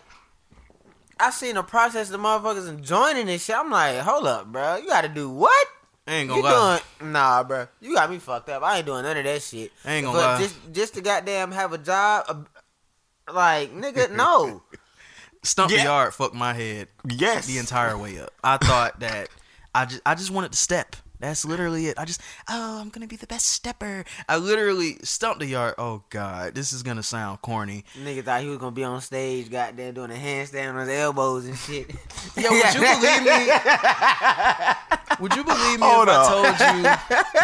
I 1.21 1.31
seen 1.31 1.55
the 1.55 1.63
process 1.63 2.11
of 2.11 2.13
the 2.13 2.19
motherfuckers 2.19 2.69
and 2.69 2.83
joining 2.83 3.27
this 3.27 3.45
shit. 3.45 3.57
I'm 3.57 3.71
like, 3.71 3.99
hold 3.99 4.27
up, 4.27 4.47
bro, 4.51 4.77
you 4.77 4.87
got 4.89 5.03
to 5.03 5.09
do 5.09 5.31
what? 5.31 5.67
I 6.07 6.15
ain't 6.15 6.29
gonna 6.29 6.43
lie. 6.43 6.81
doing 6.99 7.13
nah, 7.13 7.45
bro? 7.45 7.69
You 7.81 7.95
got 7.95 8.11
me 8.11 8.19
fucked 8.19 8.49
up. 8.49 8.63
I 8.63 8.79
ain't 8.79 8.87
doing 8.87 9.03
none 9.05 9.17
of 9.17 9.25
that 9.25 9.43
shit. 9.43 9.71
I 9.85 9.93
ain't 9.95 10.07
gonna 10.07 10.19
but 10.19 10.25
lie. 10.25 10.39
Just 10.39 10.57
just 10.73 10.95
to 10.95 11.03
goddamn 11.03 11.53
have 11.53 11.73
a 11.73 11.79
job, 11.79 12.25
uh, 12.29 13.33
like 13.33 13.73
nigga, 13.73 14.11
no. 14.11 14.63
Stomp 15.43 15.71
the 15.71 15.77
Yeah. 15.77 15.85
yard 15.85 16.15
fucked 16.15 16.35
my 16.35 16.53
head 16.53 16.89
yes. 17.09 17.47
the 17.47 17.59
entire 17.59 17.97
way 17.97 18.19
up. 18.21 18.33
I 18.43 18.57
thought 18.57 19.01
that 19.01 19.29
I 19.75 19.85
just 19.87 20.03
I 20.05 20.15
just 20.15 20.31
wanted 20.31 20.53
to 20.53 20.59
step. 20.59 20.97
That's 21.21 21.45
literally 21.45 21.87
it. 21.87 21.99
I 21.99 22.05
just 22.05 22.21
oh 22.49 22.81
I'm 22.81 22.89
gonna 22.89 23.07
be 23.07 23.17
the 23.17 23.27
best 23.27 23.47
stepper. 23.47 24.05
I 24.29 24.39
literally 24.39 24.97
stumped 25.03 25.41
the 25.41 25.47
yard. 25.47 25.75
Oh 25.79 26.03
god, 26.11 26.55
this 26.55 26.73
is 26.73 26.83
gonna 26.83 27.03
sound 27.03 27.43
corny. 27.43 27.85
Nigga 28.03 28.25
thought 28.25 28.41
he 28.43 28.49
was 28.49 28.59
gonna 28.59 28.73
be 28.73 28.85
on 28.85 29.01
stage, 29.01 29.51
goddamn, 29.51 29.95
doing 29.95 30.11
a 30.11 30.15
handstand 30.15 30.73
on 30.75 30.81
his 30.81 30.89
elbows 30.89 31.47
and 31.47 31.57
shit. 31.57 31.91
Yo, 32.37 32.51
would 32.51 32.75
you 32.75 32.81
believe 32.81 33.23
me? 33.23 33.53
Would 35.21 35.37
you 35.37 35.45
believe 35.45 35.81
me 35.81 35.87
Hold 35.87 36.09
if. 36.09 36.15
I 36.15 36.29
told 36.29 36.77
you 36.77 36.83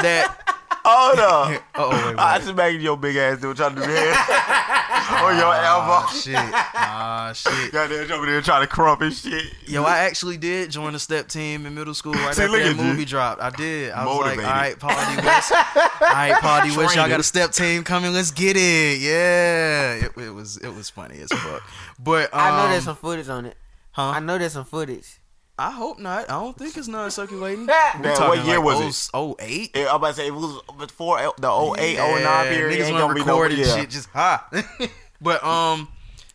that 0.02 0.56
Hold 0.88 1.18
up. 1.18 1.62
Oh, 1.78 1.90
wait, 1.90 2.06
wait. 2.06 2.18
I 2.18 2.38
just 2.38 2.48
imagine 2.48 2.80
your 2.80 2.96
big 2.96 3.16
ass 3.16 3.38
dude 3.38 3.54
trying 3.54 3.74
to 3.74 3.82
do 3.82 3.86
that 3.86 5.20
on 5.22 5.36
your 5.36 5.54
elbow. 5.54 6.08
shit. 6.08 6.34
Ah, 6.36 7.32
shit. 7.34 7.70
Goddamn, 7.70 8.10
over 8.12 8.24
there 8.24 8.40
trying 8.40 8.62
to 8.62 8.66
crump 8.66 9.02
and 9.02 9.12
shit. 9.12 9.52
Yo, 9.66 9.82
I 9.84 9.98
actually 9.98 10.38
did 10.38 10.70
join 10.70 10.94
the 10.94 10.98
step 10.98 11.28
team 11.28 11.66
in 11.66 11.74
middle 11.74 11.92
school 11.92 12.14
right 12.14 12.34
See, 12.34 12.44
after 12.44 12.56
that 12.58 12.66
at 12.68 12.76
you. 12.76 12.82
movie 12.82 13.04
dropped. 13.04 13.42
I 13.42 13.50
did. 13.50 13.92
I 13.92 14.06
was 14.06 14.20
like, 14.20 14.38
all 14.38 14.44
right, 14.44 14.78
Paul 14.78 14.90
D. 14.90 15.22
West. 15.22 15.52
all 15.52 15.82
right, 16.00 16.34
Paul 16.40 16.62
D. 16.66 16.74
West, 16.78 16.96
y'all 16.96 17.08
got 17.08 17.20
a 17.20 17.24
step 17.24 17.50
team 17.52 17.84
coming. 17.84 18.14
Let's 18.14 18.30
get 18.30 18.56
it. 18.56 18.98
Yeah. 19.00 19.94
It, 20.06 20.12
it 20.16 20.30
was 20.30 20.56
it 20.56 20.74
was 20.74 20.88
funny 20.88 21.18
as 21.18 21.28
fuck. 21.30 21.62
But 21.98 22.32
um, 22.32 22.40
I 22.40 22.50
know 22.62 22.68
there's 22.70 22.84
some 22.84 22.96
footage 22.96 23.28
on 23.28 23.44
it. 23.44 23.56
huh? 23.92 24.12
I 24.16 24.20
know 24.20 24.38
there's 24.38 24.54
some 24.54 24.64
footage. 24.64 25.18
I 25.58 25.70
hope 25.70 25.98
not. 25.98 26.28
I 26.30 26.34
don't 26.40 26.56
think 26.56 26.76
it's 26.76 26.88
not 26.88 27.12
circulating. 27.12 27.64
Man, 27.66 27.76
We 28.02 28.08
what 28.08 28.16
talking 28.18 28.44
year 28.46 28.56
like 28.58 28.64
was 28.66 29.06
it? 29.06 29.10
Oh, 29.14 29.36
eight. 29.38 29.70
Yeah, 29.74 29.88
I'm 29.90 29.96
about 29.96 30.08
to 30.08 30.14
say 30.14 30.26
it 30.26 30.34
was 30.34 30.60
before 30.78 31.18
the 31.38 31.50
08, 31.78 31.94
Yeah, 31.94 32.14
09 32.44 32.46
period. 32.54 32.78
Niggas 32.78 32.84
ain't 32.86 32.94
want 32.94 33.02
gonna 33.08 33.20
to 33.20 33.26
no- 33.26 33.32
record 33.40 33.50
and 33.52 33.60
yeah. 33.60 33.76
shit 33.76 33.90
just 33.90 34.08
ha. 34.10 34.48
but 35.20 35.42
um, 35.42 35.88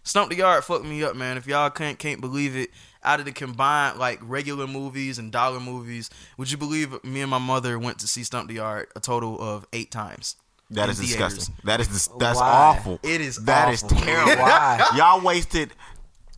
Stomp 0.04 0.30
the 0.32 0.38
Yard 0.38 0.64
fucked 0.64 0.86
me 0.86 1.04
up, 1.04 1.16
man. 1.16 1.38
If 1.38 1.46
y'all 1.46 1.70
can't 1.70 2.00
can't 2.00 2.20
believe 2.20 2.56
it, 2.56 2.72
out 3.04 3.20
of 3.20 3.26
the 3.26 3.32
combined 3.32 4.00
like 4.00 4.20
regular 4.24 4.66
movies 4.66 5.20
and 5.20 5.32
dollar 5.32 5.60
movies, 5.60 6.10
would 6.38 6.50
you 6.52 6.58
believe 6.58 7.04
me 7.04 7.22
and 7.22 7.30
my 7.30 7.38
mother 7.38 7.78
went 7.78 8.00
to 8.00 8.08
see 8.08 8.24
Stomp 8.24 8.48
the 8.48 8.56
Yard 8.56 8.88
a 8.96 9.00
total 9.00 9.40
of 9.40 9.68
eight 9.72 9.92
times? 9.92 10.36
That 10.72 10.90
is 10.90 11.00
in 11.00 11.06
theaters. 11.06 11.34
disgusting. 11.36 11.56
That 11.66 11.80
is 11.82 11.88
dis- 11.90 12.10
that's 12.18 12.40
Why? 12.40 12.48
awful. 12.50 13.00
It 13.04 13.22
is 13.22 13.36
That 13.44 13.72
is 13.74 13.84
awful. 13.84 13.98
terrible. 13.98 14.42
Why? 14.42 14.88
Y'all 14.96 15.22
wasted 15.22 15.74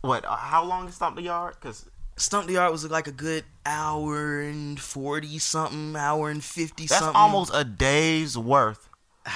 what? 0.02 0.24
uh, 0.26 0.36
How 0.36 0.64
long 0.64 0.86
is 0.88 0.96
Stomp 0.96 1.16
the 1.16 1.22
Yard? 1.22 1.54
Because 1.58 1.86
Stomp 2.16 2.46
the 2.46 2.54
Yard 2.54 2.70
was 2.72 2.88
like 2.90 3.06
a 3.06 3.12
good 3.12 3.44
hour 3.66 4.40
and 4.40 4.78
forty 4.80 5.38
something, 5.38 5.96
hour 5.96 6.30
and 6.30 6.42
fifty 6.44 6.86
that's 6.86 7.00
something. 7.00 7.16
almost 7.16 7.50
a 7.54 7.64
day's 7.64 8.36
worth 8.38 8.88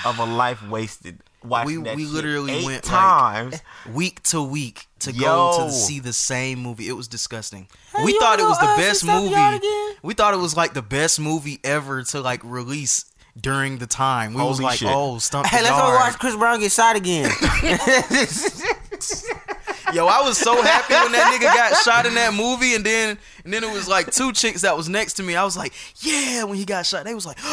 of 0.04 0.18
a 0.18 0.24
life 0.24 0.66
wasted. 0.68 1.20
Watching 1.44 1.82
We- 1.82 1.82
that 1.84 1.96
we 1.96 2.04
shit 2.04 2.12
literally 2.12 2.52
eight 2.52 2.64
went, 2.66 2.90
like- 2.90 3.62
week 3.92 4.22
to 4.24 4.42
week 4.42 4.86
to 5.00 5.12
Yo. 5.12 5.20
go 5.56 5.66
to 5.66 5.72
see 5.72 6.00
the 6.00 6.12
same 6.12 6.58
movie. 6.58 6.88
It 6.88 6.94
was 6.94 7.06
disgusting. 7.06 7.68
Hey, 7.94 8.04
we 8.04 8.18
thought 8.18 8.40
it 8.40 8.44
was 8.44 8.58
the 8.58 8.66
best 8.76 9.00
Stomp 9.02 9.30
the 9.30 9.30
movie. 9.30 9.96
We 10.02 10.14
thought 10.14 10.34
it 10.34 10.38
was 10.38 10.56
like 10.56 10.74
the 10.74 10.82
best 10.82 11.20
movie 11.20 11.60
ever 11.62 12.02
to 12.02 12.20
like 12.20 12.40
release 12.42 13.04
during 13.40 13.78
the 13.78 13.86
time. 13.86 14.34
We 14.34 14.42
was 14.42 14.56
Holy 14.58 14.64
like, 14.64 14.78
shit. 14.80 14.88
oh, 14.92 15.18
Stomp 15.18 15.46
Hey, 15.46 15.58
the 15.58 15.64
let's 15.64 15.76
go 15.76 15.94
watch 15.94 16.18
Chris 16.18 16.34
Brown 16.34 16.58
get 16.58 16.72
shot 16.72 16.96
again. 16.96 17.30
Yo, 19.94 20.06
I 20.06 20.20
was 20.22 20.36
so 20.38 20.60
happy 20.62 20.94
when 20.94 21.12
that 21.12 21.32
nigga 21.32 21.44
got 21.54 21.76
shot 21.82 22.06
in 22.06 22.14
that 22.14 22.34
movie, 22.34 22.74
and 22.74 22.84
then 22.84 23.18
and 23.44 23.52
then 23.52 23.64
it 23.64 23.70
was 23.72 23.88
like 23.88 24.10
two 24.12 24.32
chicks 24.32 24.62
that 24.62 24.76
was 24.76 24.88
next 24.88 25.14
to 25.14 25.22
me. 25.22 25.34
I 25.36 25.44
was 25.44 25.56
like, 25.56 25.72
yeah, 26.04 26.44
when 26.44 26.58
he 26.58 26.64
got 26.64 26.84
shot, 26.86 27.04
they 27.04 27.14
was 27.14 27.26
like, 27.26 27.38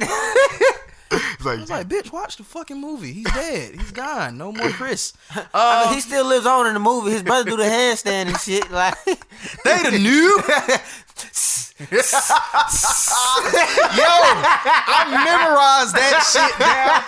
I 0.00 0.74
It's 1.10 1.44
like, 1.44 1.60
was 1.60 1.70
like, 1.70 1.88
bitch, 1.88 2.12
watch 2.12 2.36
the 2.36 2.44
fucking 2.44 2.80
movie. 2.80 3.12
He's 3.12 3.32
dead. 3.32 3.74
He's 3.76 3.92
gone. 3.92 4.36
No 4.36 4.52
more 4.52 4.68
Chris. 4.70 5.12
I 5.30 5.46
Uh, 5.54 5.84
mean, 5.86 5.94
he 5.94 6.00
still 6.00 6.26
lives 6.26 6.44
on 6.46 6.66
in 6.66 6.74
the 6.74 6.80
movie. 6.80 7.12
His 7.12 7.22
brother 7.22 7.48
do 7.50 7.56
the 7.56 7.62
handstand 7.64 8.26
and 8.26 8.38
shit. 8.40 8.70
Like, 8.70 8.96
they 9.64 9.82
the 9.90 9.98
new. 9.98 10.42
Yo, 11.78 11.86
I 14.88 15.04
memorized 15.24 15.94
that 15.94 16.24
shit 16.32 16.56
down. 16.58 17.04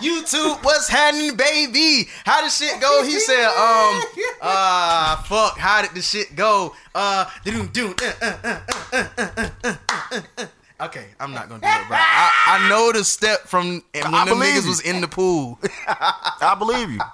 YouTube, 0.00 0.62
what's 0.62 0.88
happening, 0.88 1.34
baby? 1.36 2.08
How 2.24 2.42
did 2.42 2.52
shit 2.52 2.80
go? 2.80 3.02
He 3.02 3.18
said, 3.18 3.46
um, 3.46 4.00
uh, 4.40 5.16
fuck, 5.24 5.58
how 5.58 5.82
did 5.82 5.90
the 5.92 6.02
shit 6.02 6.36
go? 6.36 6.74
Uh, 6.94 7.28
uh, 7.46 7.50
uh, 7.50 7.66
uh, 7.66 8.12
uh, 8.22 8.36
uh, 8.42 8.60
uh, 8.92 9.08
uh, 9.16 9.76
uh, 10.12 10.22
uh. 10.38 10.46
Okay, 10.80 11.06
I'm 11.20 11.32
not 11.32 11.48
gonna 11.48 11.60
do 11.60 11.66
it, 11.68 11.88
bro. 11.88 11.96
I, 11.98 12.30
I 12.46 12.68
know 12.68 12.90
the 12.92 13.04
step 13.04 13.42
from 13.42 13.82
when 13.92 14.04
I 14.14 14.24
them 14.24 14.38
niggas 14.38 14.62
you. 14.64 14.68
was 14.68 14.80
in 14.80 15.00
the 15.00 15.08
pool. 15.08 15.58
I 15.88 16.54
believe 16.58 16.90
you. 16.90 17.00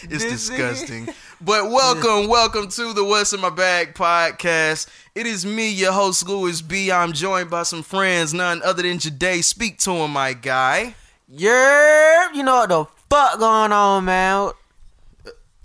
It's 0.00 0.22
This 0.22 0.24
nigga- 0.24 0.30
disgusting. 0.30 1.08
But 1.40 1.70
welcome, 1.70 2.28
welcome 2.28 2.68
to 2.68 2.92
the 2.92 3.02
What's 3.04 3.32
in 3.32 3.40
My 3.40 3.50
Bag 3.50 3.94
podcast. 3.94 4.86
It 5.16 5.26
is 5.26 5.44
me, 5.44 5.70
your 5.72 5.90
host, 5.90 6.28
Louis 6.28 6.62
B. 6.62 6.92
I'm 6.92 7.12
joined 7.12 7.50
by 7.50 7.64
some 7.64 7.82
friends, 7.82 8.32
none 8.32 8.62
other 8.62 8.84
than 8.84 9.00
Jade. 9.00 9.44
Speak 9.44 9.78
to 9.80 9.90
him, 9.90 10.12
my 10.12 10.34
guy. 10.34 10.94
yerp, 11.28 12.32
you 12.32 12.44
know 12.44 12.58
what 12.58 12.68
the 12.68 12.84
fuck 13.10 13.40
going 13.40 13.72
on, 13.72 14.04
man? 14.04 14.52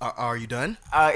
Are, 0.01 0.11
are 0.17 0.35
you 0.37 0.47
done? 0.47 0.77
Uh, 0.91 1.11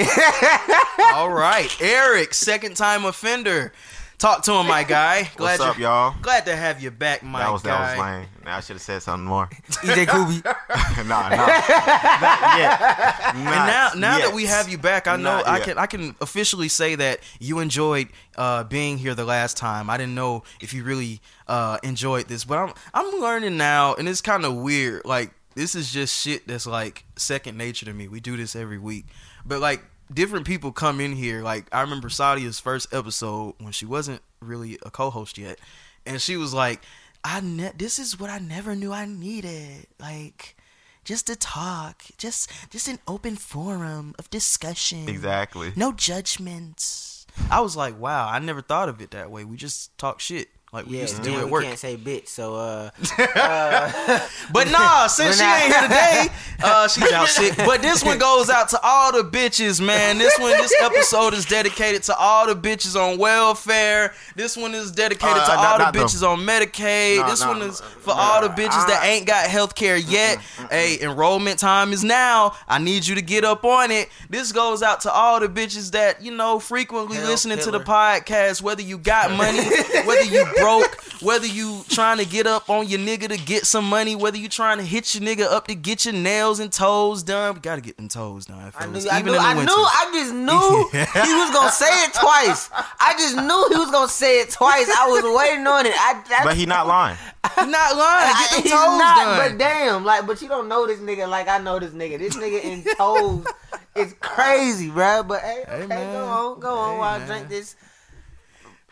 All 1.16 1.32
right. 1.32 1.76
Eric, 1.82 2.36
second 2.36 2.78
time 2.78 3.04
offender. 3.04 3.74
Talk 4.20 4.42
to 4.46 4.54
him, 4.54 4.66
my 4.66 4.84
guy. 4.84 5.30
Glad 5.36 5.60
What's 5.60 5.62
up, 5.62 5.78
you- 5.78 5.84
y'all? 5.84 6.16
Glad 6.24 6.46
to 6.48 6.56
have 6.56 6.82
you 6.82 6.90
back, 6.90 7.22
my 7.22 7.38
That 7.38 7.52
was 7.54 7.62
guy. 7.62 7.70
that 7.70 7.98
was 7.98 8.04
lame. 8.06 8.28
Now 8.46 8.58
I 8.58 8.60
should 8.62 8.74
have 8.78 8.82
said 8.82 9.04
something 9.04 9.28
more. 9.28 9.48
EJ 9.70 10.08
Kubi. 10.10 10.42
nah, 11.08 11.30
nah, 11.30 11.36
not 11.36 12.58
yet. 12.58 12.82
And 13.36 13.44
now, 13.46 13.90
now 13.96 14.18
that 14.18 14.32
we 14.34 14.46
have 14.48 14.70
you 14.70 14.80
back, 14.80 15.08
I 15.08 15.18
know 15.18 15.38
Not 15.38 15.48
I 15.48 15.58
yet. 15.58 15.66
can 15.66 15.78
I 15.78 15.86
can 15.86 16.16
officially 16.20 16.68
say 16.68 16.96
that 16.96 17.20
you 17.40 17.60
enjoyed 17.60 18.08
uh, 18.38 18.64
being 18.64 18.98
here 18.98 19.14
the 19.14 19.26
last 19.26 19.56
time. 19.56 19.88
I 19.88 19.98
didn't 19.98 20.16
know 20.16 20.44
if 20.62 20.74
you 20.74 20.84
really 20.84 21.22
uh, 21.48 21.78
enjoyed 21.84 22.28
this, 22.28 22.44
but 22.44 22.58
I'm 22.58 22.74
I'm 22.96 23.22
learning 23.22 23.56
now, 23.58 23.94
and 23.94 24.10
it's 24.10 24.22
kind 24.22 24.46
of 24.46 24.56
weird. 24.56 25.06
Like 25.06 25.30
this 25.54 25.76
is 25.76 25.92
just 25.94 26.20
shit 26.20 26.48
that's 26.48 26.66
like 26.66 27.04
second 27.18 27.56
nature 27.56 27.86
to 27.86 27.94
me. 27.94 28.08
We 28.08 28.20
do 28.20 28.36
this 28.36 28.56
every 28.56 28.80
week, 28.80 29.06
but 29.46 29.60
like 29.60 29.84
different 30.14 30.46
people 30.46 30.72
come 30.72 31.00
in 31.00 31.14
here. 31.14 31.42
Like 31.42 31.68
I 31.72 31.82
remember 31.82 32.10
Sadia's 32.10 32.60
first 32.60 32.94
episode 32.94 33.56
when 33.60 33.72
she 33.72 33.86
wasn't 33.86 34.22
really 34.40 34.78
a 34.84 34.92
co-host 34.92 35.38
yet, 35.38 35.60
and 36.06 36.22
she 36.22 36.38
was 36.38 36.54
like, 36.54 36.82
"I 37.24 37.42
ne- 37.42 37.74
this 37.76 38.00
is 38.00 38.20
what 38.20 38.30
I 38.30 38.40
never 38.40 38.76
knew 38.76 38.92
I 38.92 39.06
needed." 39.06 39.88
Like 40.00 40.56
just 41.04 41.28
to 41.28 41.36
talk, 41.36 42.04
just 42.18 42.52
just 42.70 42.88
an 42.88 43.00
open 43.08 43.36
forum 43.36 44.14
of 44.20 44.30
discussion. 44.30 45.08
Exactly. 45.08 45.72
No 45.76 45.92
judgments. 45.92 47.26
I 47.52 47.62
was 47.62 47.76
like, 47.76 48.00
wow, 48.00 48.28
I 48.28 48.40
never 48.40 48.62
thought 48.62 48.90
of 48.90 49.00
it 49.00 49.12
that 49.12 49.30
way. 49.30 49.46
We 49.46 49.58
just 49.58 49.96
talk 49.98 50.20
shit 50.20 50.50
like 50.74 50.86
we 50.86 50.96
Yeah, 50.98 51.02
used 51.04 51.16
to 51.18 51.22
do 51.22 51.38
at 51.40 51.50
work. 51.50 51.64
can't 51.64 51.80
say 51.80 51.96
bitch, 51.96 52.28
so 52.28 52.56
uh, 52.56 52.90
But 54.52 54.68
nah, 54.72 55.08
since 55.08 55.38
she 55.38 55.44
not- 55.44 55.62
ain't 55.62 55.74
here 55.74 55.82
today, 55.84 56.28
uh, 56.64 56.88
she's 56.88 57.12
out 57.14 57.28
sick. 57.30 57.56
But 57.58 57.82
this 57.82 58.04
one 58.04 58.18
goes 58.18 58.50
out 58.50 58.70
to 58.70 58.80
all 58.84 59.12
the 59.12 59.24
bitches, 59.28 59.80
man. 59.86 60.18
This 60.18 60.38
one, 60.40 60.52
this 60.52 60.74
episode 60.82 61.34
is 61.34 61.46
dedicated 61.46 62.04
to 62.04 62.16
all 62.18 62.48
the 62.48 62.56
bitches 62.56 62.96
on 63.00 63.18
welfare. 63.18 64.14
This 64.36 64.58
one 64.58 64.74
is 64.76 64.92
dedicated 64.92 65.38
Uh, 65.38 65.46
to 65.48 65.56
not- 65.56 65.66
all 65.66 65.78
the 65.78 65.84
not 65.86 65.94
them. 65.94 66.04
bitches 66.04 66.28
on 66.28 66.40
Medicaid. 66.40 67.18
Nah, 67.20 67.30
this 67.30 67.42
nah, 67.42 67.48
one 67.48 67.62
is 67.62 67.80
for 67.82 68.14
nah, 68.14 68.20
all 68.22 68.42
the 68.42 68.50
bitches 68.50 68.88
that 68.88 69.02
ain't 69.06 69.26
got 69.26 69.48
health 69.50 69.74
care 69.76 69.98
yet. 69.98 70.40
Hey, 70.70 71.00
enrollment 71.02 71.60
time 71.60 71.94
is 71.94 72.04
now. 72.04 72.56
I 72.68 72.80
need 72.80 73.06
you 73.08 73.16
to 73.16 73.22
get 73.22 73.44
up 73.46 73.64
on 73.66 73.92
it. 73.92 74.10
This 74.30 74.52
goes 74.52 74.84
out 74.84 75.02
to 75.02 75.12
all 75.12 75.40
the 75.40 75.48
bitches 75.48 75.92
that, 75.92 76.22
you 76.22 76.32
know, 76.36 76.60
frequently 76.60 77.18
Hell 77.18 77.28
listening 77.28 77.60
to 77.60 77.72
the 77.72 77.80
podcast, 77.80 78.62
whether 78.62 78.82
you 78.82 78.98
got 78.98 79.32
money, 79.32 79.64
whether 80.06 80.24
you 80.24 80.46
broke, 80.60 81.02
whether 81.22 81.46
you 81.48 81.84
trying 81.90 82.18
to 82.18 82.26
get 82.26 82.48
up 82.48 82.70
on 82.70 82.88
your 82.88 83.00
nigga 83.00 83.30
to 83.30 83.38
get 83.38 83.66
some 83.66 83.88
money, 83.88 84.16
whether 84.16 84.38
you 84.38 84.50
trying 84.50 84.78
to 84.78 84.84
hit 84.84 85.14
your 85.16 85.24
nigga 85.24 85.46
up 85.52 85.68
to 85.68 85.76
get 85.76 86.06
your 86.06 86.14
nails 86.14 86.60
and 86.60 86.72
toes 86.72 87.24
done. 87.24 87.56
We 87.56 87.62
gotta 87.62 87.82
get 87.82 87.98
them 87.98 88.08
toes 88.08 88.46
done. 88.46 88.60
I 88.60 88.72
fellas, 88.72 89.04
knew, 89.06 89.10
I 89.12 89.22
knew, 89.22 89.32
in 89.34 89.38
the 89.38 89.42
I 89.42 89.54
knew, 89.54 89.72
I 89.72 90.10
just 90.14 90.34
knew 90.34 90.90
he 90.92 91.34
was 91.34 91.52
gonna 91.54 91.72
say 91.72 92.04
it 92.06 92.14
twice. 92.14 92.70
I 93.00 93.14
just 93.18 93.36
knew 93.36 93.68
he 93.72 93.76
was 93.80 93.92
gonna 93.92 94.08
say 94.10 94.42
it 94.42 94.50
twice. 94.52 94.90
I 94.90 95.08
was 95.08 95.24
waiting 95.38 95.66
on 95.68 95.86
it. 95.86 95.94
I, 95.96 96.24
I 96.40 96.44
But 96.44 96.58
he 96.58 96.66
not 96.66 96.88
lying. 96.88 97.18
You're 97.58 97.66
not 97.68 97.96
lying. 97.96 98.34
Get 98.38 98.52
them 98.52 98.64
toes 98.64 98.72
not, 99.00 99.18
done. 99.18 99.52
but 99.52 99.58
damn, 99.58 100.04
like, 100.06 100.28
but 100.28 100.42
you 100.42 100.48
don't 100.48 100.68
know 100.68 100.86
this 100.88 101.00
nigga 101.00 101.28
like 101.30 101.48
I 101.48 101.58
know 101.60 101.80
this 101.80 101.92
nigga. 101.92 102.18
This 102.20 102.36
nigga 102.36 102.64
in 102.64 102.84
toes 102.96 103.46
is 103.96 104.14
crazy, 104.20 104.90
bro. 104.90 105.24
But 105.24 105.42
hey, 105.42 105.64
okay, 105.68 105.88
man. 105.88 106.14
go 106.14 106.26
on, 106.26 106.60
go 106.60 106.76
on 106.78 106.94
Hey, 106.94 107.00
while 107.00 107.22
I 107.22 107.26
drink 107.26 107.50
this. 107.50 107.76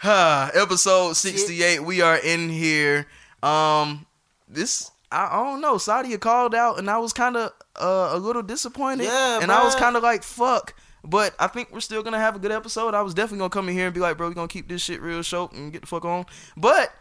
Episode 0.04 1.14
68 1.16 1.84
we 1.84 2.02
are 2.02 2.18
in 2.18 2.50
here. 2.50 3.08
Um 3.42 4.06
this 4.48 4.92
I, 5.12 5.28
I 5.40 5.44
don't 5.44 5.62
know 5.62 5.76
sadia 5.76 6.20
called 6.20 6.54
out 6.56 6.78
and 6.80 6.90
i 6.90 6.98
was 6.98 7.14
kind 7.14 7.36
of 7.38 7.52
uh, 7.76 8.10
a 8.12 8.18
little 8.20 8.42
disappointed 8.44 9.06
Yeah, 9.06 9.40
and 9.42 9.52
i 9.52 9.64
was 9.64 9.76
kind 9.76 9.96
of 9.96 10.04
like 10.04 10.24
fuck. 10.24 10.74
But 11.04 11.36
i 11.40 11.48
think 11.48 11.72
we're 11.72 11.80
still 11.80 12.04
gonna 12.04 12.20
have 12.20 12.36
a 12.36 12.40
good 12.40 12.52
episode. 12.52 12.94
I 12.94 13.02
was 13.02 13.14
definitely 13.14 13.40
gonna 13.40 13.50
come 13.50 13.70
in 13.70 13.76
here 13.76 13.86
and 13.86 13.94
be 13.94 14.00
like 14.00 14.18
bro 14.18 14.30
we 14.30 14.34
gonna 14.36 14.48
keep 14.48 14.68
this 14.68 14.82
shit 14.82 15.02
real 15.02 15.22
short 15.22 15.54
and 15.54 15.72
get 15.72 15.82
the 15.82 15.88
fuck 15.88 16.06
on. 16.06 16.26
But 16.58 16.92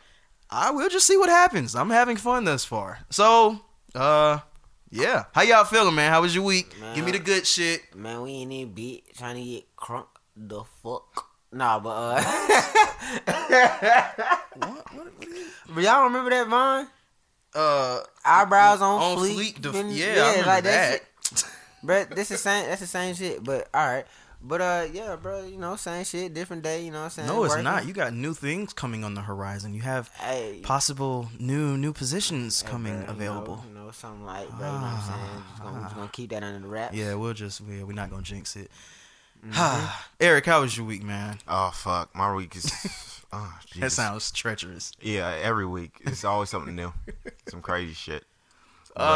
i 0.51 0.71
will 0.71 0.89
just 0.89 1.07
see 1.07 1.17
what 1.17 1.29
happens. 1.29 1.75
I'm 1.75 1.91
having 1.91 2.17
fun 2.17 2.45
thus 2.45 2.65
far. 2.65 3.01
So 3.11 3.61
uh 3.95 4.41
yeah. 4.91 5.25
How 5.33 5.43
y'all 5.43 5.65
feeling 5.65 5.95
man? 5.95 6.11
How 6.13 6.21
was 6.23 6.35
your 6.35 6.45
week? 6.45 6.75
Give 6.95 7.05
me 7.05 7.13
the 7.13 7.19
good 7.19 7.47
shit. 7.47 7.95
Man, 7.97 8.23
we 8.23 8.31
ain't 8.31 8.53
in 8.53 8.73
beat 8.73 9.17
trying 9.17 9.37
to 9.37 9.43
get 9.43 9.77
crunk 9.77 10.07
the 10.37 10.63
fuck. 10.83 11.34
Nah, 11.55 11.79
but 11.79 11.91
uh, 11.91 12.23
What 14.57 14.95
what 14.95 15.07
is 15.23 15.47
but 15.75 15.83
y'all 15.83 16.05
remember 16.05 16.31
that 16.31 16.49
Vine? 16.49 16.87
uh 17.55 18.01
Eyebrows 18.25 18.81
on, 18.83 19.01
on 19.03 19.19
fleek. 19.19 19.35
fleek, 19.55 19.63
the, 19.63 19.71
Been- 19.73 19.91
yeah, 19.91 20.15
I 20.25 20.31
remember 20.41 20.61
that. 20.63 20.93
shit. 21.25 21.45
But 21.83 22.11
this 22.11 22.31
is 22.31 22.41
same. 22.41 22.67
That's 22.67 22.81
the 22.81 22.87
same 22.87 23.15
shit. 23.15 23.45
But 23.45 23.69
all 23.75 23.87
right. 23.87 24.05
But 24.43 24.61
uh, 24.61 24.87
yeah, 24.93 25.17
bro. 25.17 25.45
You 25.47 25.57
know, 25.59 25.77
same 25.77 26.05
shit, 26.05 26.35
different 26.35 26.63
day. 26.63 26.85
You 26.85 26.91
know 26.91 26.99
what 26.99 27.05
I'm 27.05 27.11
saying? 27.11 27.29
No, 27.29 27.45
it's 27.45 27.53
Working. 27.53 27.65
not. 27.65 27.87
You 27.87 27.93
got 27.95 28.13
new 28.13 28.35
things 28.35 28.73
coming 28.73 29.05
on 29.05 29.15
the 29.15 29.21
horizon. 29.23 29.75
You 29.75 29.83
have 29.83 30.09
Hey, 30.15 30.61
possible 30.63 31.29
new 31.39 31.77
new 31.77 31.93
positions 31.93 32.63
hey, 32.63 32.69
coming 32.71 32.93
bro, 32.93 33.01
you 33.01 33.07
know- 33.07 33.13
available. 33.13 33.65
You 33.69 33.75
know, 33.75 33.91
something 33.93 34.25
like, 34.25 34.49
bro. 34.51 34.59
You 34.59 34.65
know 34.65 34.73
what 34.73 34.83
I'm 34.85 35.03
saying? 35.03 35.43
Just 35.51 35.63
gonna, 35.63 35.81
just 35.83 35.95
gonna 35.95 36.11
keep 36.13 36.31
that 36.31 36.43
under 36.43 36.59
the 36.61 36.67
wraps. 36.69 36.95
Yeah, 36.97 37.15
we'll 37.15 37.33
just 37.35 37.61
yeah, 37.69 37.85
we're 37.85 37.93
not 37.93 38.11
gonna 38.11 38.23
jinx 38.23 38.57
it. 38.57 38.71
Mm-hmm. 39.47 39.87
Eric, 40.21 40.47
how 40.47 40.61
was 40.63 40.77
your 40.77 40.87
week, 40.87 41.03
man? 41.03 41.39
Oh 41.49 41.71
fuck, 41.75 42.15
my 42.15 42.35
week 42.35 42.57
is. 42.57 43.11
Oh, 43.37 43.53
That 43.63 43.67
Jesus. 43.75 43.95
sounds 43.95 44.31
treacherous. 44.31 44.93
Yeah, 45.01 45.29
every 45.43 45.67
week 45.67 45.97
it's 46.03 46.23
always 46.25 46.51
something 46.51 46.77
new, 46.77 46.93
some 47.49 47.63
crazy 47.63 47.93
shit. 47.93 48.23
But, 48.95 49.03
Uh, 49.03 49.07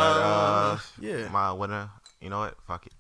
uh, 0.75 0.79
yeah. 0.99 1.29
my 1.29 1.53
winner. 1.53 1.89
You 2.21 2.31
know 2.31 2.41
what? 2.41 2.57
Fuck 2.67 2.87
it. 2.87 2.93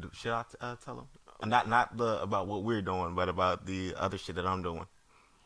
Do, 0.00 0.10
should 0.12 0.32
I 0.32 0.42
t- 0.42 0.56
uh, 0.60 0.74
tell 0.84 0.98
him? 0.98 1.48
Not 1.48 1.68
not 1.68 1.96
the 1.96 2.20
about 2.20 2.48
what 2.48 2.64
we're 2.64 2.82
doing, 2.82 3.14
but 3.14 3.28
about 3.28 3.64
the 3.64 3.94
other 3.96 4.18
shit 4.18 4.34
that 4.34 4.44
I'm 4.46 4.60
doing. 4.60 4.86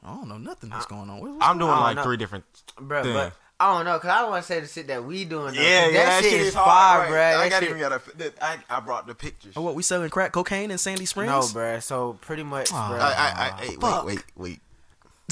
I 0.02 0.14
don't 0.14 0.26
know 0.26 0.38
nothing 0.38 0.70
that's 0.70 0.86
going 0.86 1.10
on. 1.10 1.20
What- 1.20 1.32
what's 1.32 1.46
I'm 1.46 1.58
doing 1.58 1.70
I 1.70 1.74
don't 1.92 1.96
like 1.96 2.02
three 2.06 2.16
different. 2.16 2.44
bro. 2.80 3.02
thing. 3.02 3.12
But 3.12 3.34
I 3.60 3.76
don't 3.76 3.84
know, 3.84 3.98
cause 3.98 4.10
I 4.10 4.22
don't 4.22 4.30
want 4.30 4.42
to 4.42 4.46
say 4.46 4.60
the 4.60 4.66
shit 4.66 4.86
that 4.86 5.04
we 5.04 5.24
doing. 5.26 5.54
Though, 5.54 5.60
Yeah, 5.60 5.84
'cause 5.84 5.92
yeah, 5.92 6.04
that, 6.06 6.22
shit 6.24 6.32
is 6.32 6.54
fire, 6.54 6.64
hard, 6.64 7.08
bro. 7.08 7.16
right. 7.18 7.30
That 7.32 7.40
I 7.40 7.48
got 7.50 7.60
shit- 7.60 7.68
even 7.68 7.80
got 7.80 7.92
a. 7.92 8.32
I, 8.44 8.58
I 8.70 8.80
brought 8.80 9.06
the 9.06 9.14
pictures. 9.14 9.52
Oh, 9.54 9.60
what 9.62 9.74
we 9.74 9.82
selling 9.82 10.08
crack 10.08 10.32
cocaine 10.32 10.70
in 10.70 10.78
Sandy 10.78 11.04
Springs? 11.04 11.28
No, 11.30 11.46
bro. 11.52 11.78
So 11.80 12.14
pretty 12.22 12.42
much, 12.42 12.72
Aw. 12.72 12.88
bro. 12.88 12.98
I, 12.98 13.02
I, 13.02 13.60
I, 13.60 13.64
hey, 13.66 13.76
Fuck. 13.76 14.06
wait, 14.06 14.24
wait, 14.36 14.60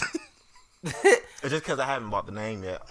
wait. 0.02 0.04
it's 1.42 1.50
just 1.50 1.64
because 1.64 1.78
I 1.78 1.87
haven't 1.87 2.11
bought 2.11 2.26
the 2.26 2.32
name 2.32 2.62
yet. 2.62 2.82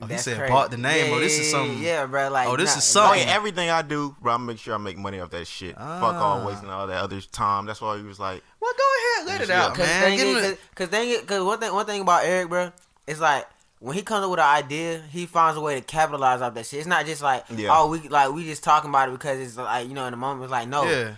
Oh, 0.00 0.06
he 0.06 0.16
said 0.18 0.38
crazy. 0.38 0.50
bought 0.52 0.70
the 0.70 0.78
name. 0.78 1.10
Yeah, 1.10 1.16
oh, 1.16 1.20
this 1.20 1.38
is 1.38 1.46
yeah, 1.46 1.50
something. 1.58 1.78
Yeah, 1.82 2.06
bro. 2.06 2.28
Like, 2.30 2.48
Oh, 2.48 2.56
this 2.56 2.72
nah, 2.72 2.78
is 2.78 2.96
Oh, 2.96 3.00
something. 3.06 3.20
yeah, 3.28 3.34
everything 3.34 3.70
I 3.70 3.82
do, 3.82 4.16
bro, 4.20 4.34
I 4.34 4.36
make 4.38 4.58
sure 4.58 4.74
I 4.74 4.78
make 4.78 4.96
money 4.98 5.20
off 5.20 5.30
that 5.30 5.46
shit. 5.46 5.74
Fuck 5.76 5.80
Ah. 5.80 6.18
all 6.40 6.46
wasting 6.46 6.70
all 6.70 6.86
that 6.88 7.00
other 7.02 7.20
time. 7.20 7.66
That's 7.66 7.80
why 7.80 7.98
he 7.98 8.02
was 8.02 8.18
like, 8.18 8.42
Well, 8.58 8.72
go 8.76 8.82
ahead, 9.20 9.26
let 9.28 9.40
it 9.42 9.50
out, 9.50 9.74
Cause 9.76 9.86
man. 9.86 10.02
thing 10.02 10.18
Give 10.18 10.28
him 10.28 10.36
is, 10.38 10.42
the- 10.50 10.56
cause, 10.56 10.58
cause 10.74 10.88
thing 10.88 11.26
cause 11.26 11.42
one 11.44 11.58
thing, 11.60 11.72
one 11.72 11.86
thing 11.86 12.00
about 12.00 12.24
Eric, 12.24 12.48
bro, 12.48 12.72
it's 13.06 13.20
like 13.20 13.46
when 13.80 13.96
he 13.96 14.02
comes 14.02 14.24
up 14.24 14.30
with 14.30 14.38
an 14.40 14.46
idea, 14.46 15.02
he 15.10 15.26
finds 15.26 15.56
a 15.58 15.60
way 15.60 15.74
to 15.74 15.80
capitalize 15.84 16.40
off 16.40 16.54
that 16.54 16.66
shit. 16.66 16.78
It's 16.80 16.88
not 16.88 17.04
just 17.06 17.20
like, 17.22 17.44
Yeah. 17.50 17.70
oh, 17.72 17.88
we 17.88 18.00
like 18.08 18.30
we 18.32 18.44
just 18.44 18.62
talking 18.62 18.90
about 18.90 19.08
it 19.08 19.12
because 19.12 19.40
it's 19.40 19.56
like 19.56 19.88
you 19.88 19.94
know 19.94 20.04
in 20.06 20.12
the 20.12 20.16
moment. 20.16 20.44
It's 20.44 20.52
like 20.52 20.68
no, 20.68 20.84
yeah. 20.84 21.16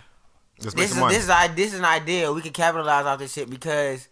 just 0.59 0.75
this 0.75 0.91
is 0.91 0.97
money. 0.97 1.13
this 1.15 1.23
is 1.25 1.29
i- 1.29 1.47
this 1.47 1.73
is 1.73 1.79
an 1.79 1.85
idea. 1.85 2.31
We 2.33 2.41
can 2.41 2.53
capitalize 2.53 3.05
off 3.05 3.19
this 3.19 3.33
shit 3.33 3.49
because, 3.49 4.07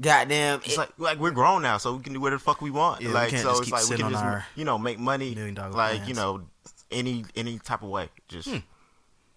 goddamn, 0.00 0.60
It's 0.64 0.74
it- 0.74 0.78
like 0.78 0.90
like 0.98 1.18
we're 1.18 1.30
grown 1.30 1.62
now, 1.62 1.76
so 1.78 1.94
we 1.94 2.02
can 2.02 2.12
do 2.14 2.20
whatever 2.20 2.38
the 2.38 2.44
fuck 2.44 2.60
we 2.62 2.70
want. 2.70 3.00
Yeah, 3.02 3.08
we 3.08 3.14
like 3.14 3.30
can't 3.30 3.42
so, 3.42 3.50
just 3.50 3.62
it's 3.62 3.70
like 3.72 3.90
we 3.90 3.96
can 4.02 4.12
just 4.12 4.24
our 4.24 4.46
you 4.56 4.64
know 4.64 4.78
make 4.78 4.98
money, 4.98 5.34
like 5.34 5.72
plans. 5.72 6.08
you 6.08 6.14
know 6.14 6.42
any 6.90 7.24
any 7.36 7.58
type 7.58 7.82
of 7.82 7.90
way, 7.90 8.08
just 8.28 8.48
Hmm. 8.48 8.58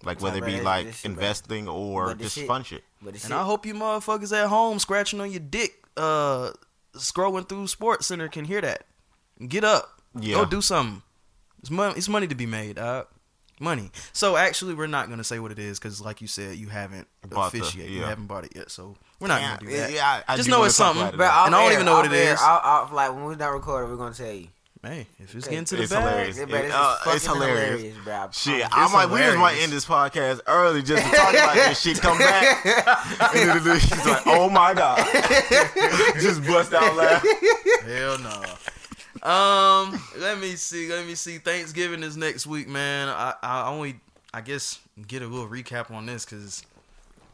like 0.04 0.22
whether 0.22 0.38
it 0.38 0.46
be 0.46 0.54
this- 0.56 0.63
like 0.63 0.86
this 0.86 0.96
shit, 1.00 1.04
bro. 1.04 1.12
investing 1.22 1.68
or 1.68 2.13
just 2.13 2.36
shit- 2.36 2.48
fun 2.48 2.63
shit. 2.63 2.84
but 3.02 3.13
the 3.13 3.25
And 3.25 3.34
I 3.34 3.44
hope 3.44 3.66
you 3.66 3.74
motherfuckers 3.74 4.32
at 4.32 4.48
home 4.48 4.80
scratching 4.80 5.20
on 5.20 5.30
your 5.32 5.42
dick, 5.42 5.84
uh, 5.98 6.52
scrolling 6.95 7.47
through 7.47 7.67
Sports 7.67 8.07
Center 8.07 8.27
can 8.27 8.45
hear 8.45 8.62
that. 8.62 8.85
Get 9.47 9.63
up. 9.63 9.89
Yeah. 10.19 10.35
Go 10.35 10.45
do 10.45 10.62
something. 10.62 11.01
It's 11.59 11.71
money. 11.71 11.93
It's 11.97 12.09
money 12.09 12.27
to 12.27 12.35
be 12.35 12.45
made. 12.45 12.77
Uh, 12.77 13.05
money. 13.59 13.91
So 14.12 14.35
actually, 14.35 14.73
we're 14.73 14.88
not 14.88 15.09
gonna 15.09 15.23
say 15.23 15.39
what 15.39 15.51
it 15.51 15.59
is 15.59 15.79
because, 15.79 16.01
like 16.01 16.21
you 16.21 16.27
said, 16.27 16.57
you 16.57 16.67
haven't 16.67 17.07
Bought 17.27 17.51
the- 17.51 17.59
officiated. 17.62 17.91
You 17.93 18.01
yeah. 18.01 18.09
haven't 18.09 18.27
bought 18.27 18.45
it 18.45 18.51
yet. 18.55 18.69
So 18.71 18.95
we're 19.19 19.27
not 19.29 19.41
Yeah, 19.41 19.57
gonna 19.57 19.71
do 19.71 19.77
that. 19.77 19.91
yeah, 19.91 20.21
I- 20.27 20.33
I 20.33 20.35
Just 20.35 20.47
do 20.47 20.51
know 20.51 20.63
it's 20.63 20.75
something. 20.75 21.01
about 21.01 21.13
it, 21.13 21.17
Bro, 21.17 21.25
And 21.27 21.55
I 21.55 21.62
don't 21.62 21.67
air, 21.67 21.73
even 21.73 21.85
know 21.85 21.93
what 21.93 22.05
off 22.05 22.12
it 22.13 22.17
air, 22.17 22.33
is. 22.33 22.41
Off, 22.41 22.62
off, 22.65 22.91
like 22.91 23.12
when 23.13 23.23
we're 23.23 23.35
not 23.35 23.53
recording, 23.53 23.89
we're 23.89 23.97
gonna 23.97 24.13
tell 24.13 24.31
you. 24.31 24.50
Hey, 24.84 25.08
if 25.18 25.34
it's 25.34 25.46
Okay. 25.48 25.56
getting 25.56 25.66
to 25.66 25.75
the 25.78 25.84
It's 25.84 25.94
bag, 25.94 26.02
hilarious. 26.04 26.38
Yeah, 26.38 26.46
bro, 26.46 26.60
Uh, 26.60 26.98
it's 27.16 27.25
fucking 27.25 27.42
hilarious. 27.42 27.98
bro. 28.04 28.30
Shit, 28.34 28.70
promise. 28.70 28.70
I 28.74 28.84
It's 28.84 28.94
might. 28.94 29.06
We 29.10 29.20
just 29.20 29.38
might 29.38 29.56
end 29.60 29.72
this 29.72 29.86
podcast 29.86 30.42
early 30.46 30.82
just 30.84 31.06
to 31.10 31.16
talk 31.16 31.34
about 31.34 31.56
this 31.56 31.80
shit. 31.80 32.02
Come 32.02 32.18
back, 32.18 32.66
and 33.36 33.62
then 33.66 33.80
she's 33.80 34.06
like, 34.06 34.24
"Oh 34.28 34.50
my 34.50 34.74
god!" 34.74 34.98
just 36.20 36.44
bust 36.46 36.74
out 36.74 36.96
laughing. 36.98 37.32
Hell 37.86 38.18
no. 38.20 38.44
Um, 39.30 40.04
let 40.18 40.38
me 40.40 40.58
see. 40.58 40.90
Let 40.92 41.08
me 41.08 41.16
see. 41.16 41.38
Thanksgiving 41.38 42.04
is 42.04 42.18
next 42.18 42.46
week, 42.46 42.68
man. 42.68 43.08
I, 43.08 43.36
I 43.42 43.70
only, 43.70 44.02
I 44.34 44.42
guess, 44.42 44.80
get 45.08 45.22
a 45.22 45.28
little 45.28 45.48
recap 45.48 45.92
on 45.92 46.06
this 46.06 46.25
because 46.25 46.62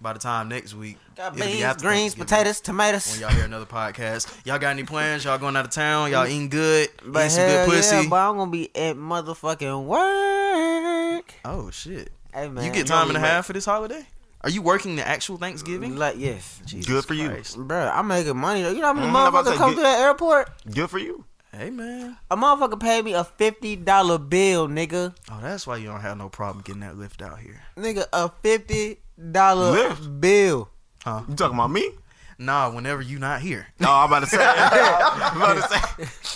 by 0.02 0.14
the 0.14 0.20
time 0.20 0.48
next 0.50 0.74
week, 0.74 0.98
Got 1.16 1.36
it'll 1.38 1.46
be 1.48 1.58
beans, 1.62 1.82
greens, 1.82 2.16
potatoes, 2.16 2.62
tomatoes. 2.62 3.12
When 3.12 3.22
y'all 3.22 3.30
hear 3.32 3.46
another 3.46 3.66
podcast, 3.66 4.46
y'all 4.46 4.60
got 4.60 4.70
any 4.70 4.84
plans? 4.84 5.26
Y'all 5.26 5.38
going 5.38 5.56
out 5.56 5.66
of 5.66 5.72
town? 5.72 6.12
Y'all 6.12 6.26
eating 6.28 6.50
good? 6.50 6.90
But 7.06 7.20
eating 7.26 7.30
some 7.32 7.48
good 7.48 7.70
pussy? 7.70 7.96
yeah, 7.96 8.06
but 8.10 8.16
I'm 8.30 8.38
gonna 8.38 8.52
be 8.52 8.76
at 8.76 8.96
motherfucking 8.96 9.86
work. 9.86 11.34
oh 11.46 11.70
shit! 11.72 12.12
Hey 12.34 12.48
man, 12.50 12.64
you 12.66 12.72
get 12.72 12.88
time 12.88 13.08
and 13.10 13.18
a 13.18 13.20
half 13.20 13.46
for 13.48 13.54
this 13.54 13.66
holiday? 13.66 14.06
Are 14.42 14.50
you 14.50 14.62
working 14.62 14.96
the 14.96 15.06
actual 15.06 15.38
Thanksgiving? 15.38 15.98
Like 15.98 16.16
yes, 16.18 16.62
Jesus 16.66 16.86
Good 16.86 17.06
for 17.06 17.14
you. 17.14 17.28
Christ. 17.30 17.58
bro. 17.58 17.90
I'm 17.94 18.08
making 18.08 18.38
money. 18.38 18.62
though. 18.64 18.72
You 18.72 18.80
know 18.80 18.88
how 18.88 18.94
many 18.94 19.08
Mm, 19.08 19.16
I'm 19.16 19.28
about 19.28 19.44
to 19.46 19.52
motherfuckers 19.52 19.58
come 19.58 19.70
get- 19.72 19.76
to 19.78 19.82
that 19.82 20.00
airport? 20.00 20.50
Good 20.74 20.90
for 20.90 20.98
you. 21.00 21.26
Hey 21.52 21.72
man. 21.72 22.16
A 22.32 22.38
motherfucker 22.38 22.80
paid 22.80 23.04
me 23.04 23.14
a 23.14 23.24
fifty 23.26 23.76
dollar 23.76 24.18
bill, 24.18 24.68
nigga. 24.70 25.14
Oh, 25.32 25.40
that's 25.42 25.68
why 25.68 25.76
you 25.78 25.88
don't 25.90 26.00
have 26.02 26.18
no 26.18 26.30
problem 26.30 26.64
getting 26.64 26.82
that 26.82 26.98
lift 26.98 27.22
out 27.22 27.40
here. 27.40 27.62
Nigga, 27.76 28.06
a 28.14 28.30
fifty 28.42 29.00
dollar 29.32 29.72
Lift? 29.72 30.22
bill. 30.22 30.70
Huh? 31.04 31.22
You 31.28 31.36
talking 31.36 31.56
about 31.56 31.72
me? 31.72 31.92
Nah, 32.38 32.72
whenever 32.72 33.02
you 33.02 33.20
not 33.20 33.42
here. 33.42 33.68
No, 33.80 33.92
I'm 33.92 34.08
about 34.10 34.22
to 34.22 34.28
say. 34.28 34.38
I'm 34.42 35.38
about 35.38 35.56
to 35.56 35.62
say. 35.62 35.80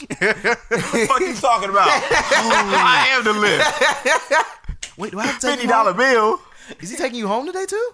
what 0.03 0.39
the 0.69 1.05
fuck 1.07 1.19
you 1.21 1.33
talking 1.35 1.69
about? 1.69 1.87
I 1.89 3.07
am 3.11 3.23
the 3.23 3.33
lift. 3.33 4.97
Wait, 4.97 5.11
do 5.11 5.19
I 5.19 5.25
have 5.27 5.39
to 5.39 5.47
take 5.47 5.55
Fifty 5.55 5.67
dollar 5.67 5.93
bill. 5.93 6.41
Is 6.81 6.89
he 6.89 6.97
taking 6.97 7.19
you 7.19 7.27
home 7.27 7.45
today 7.45 7.65
too? 7.65 7.91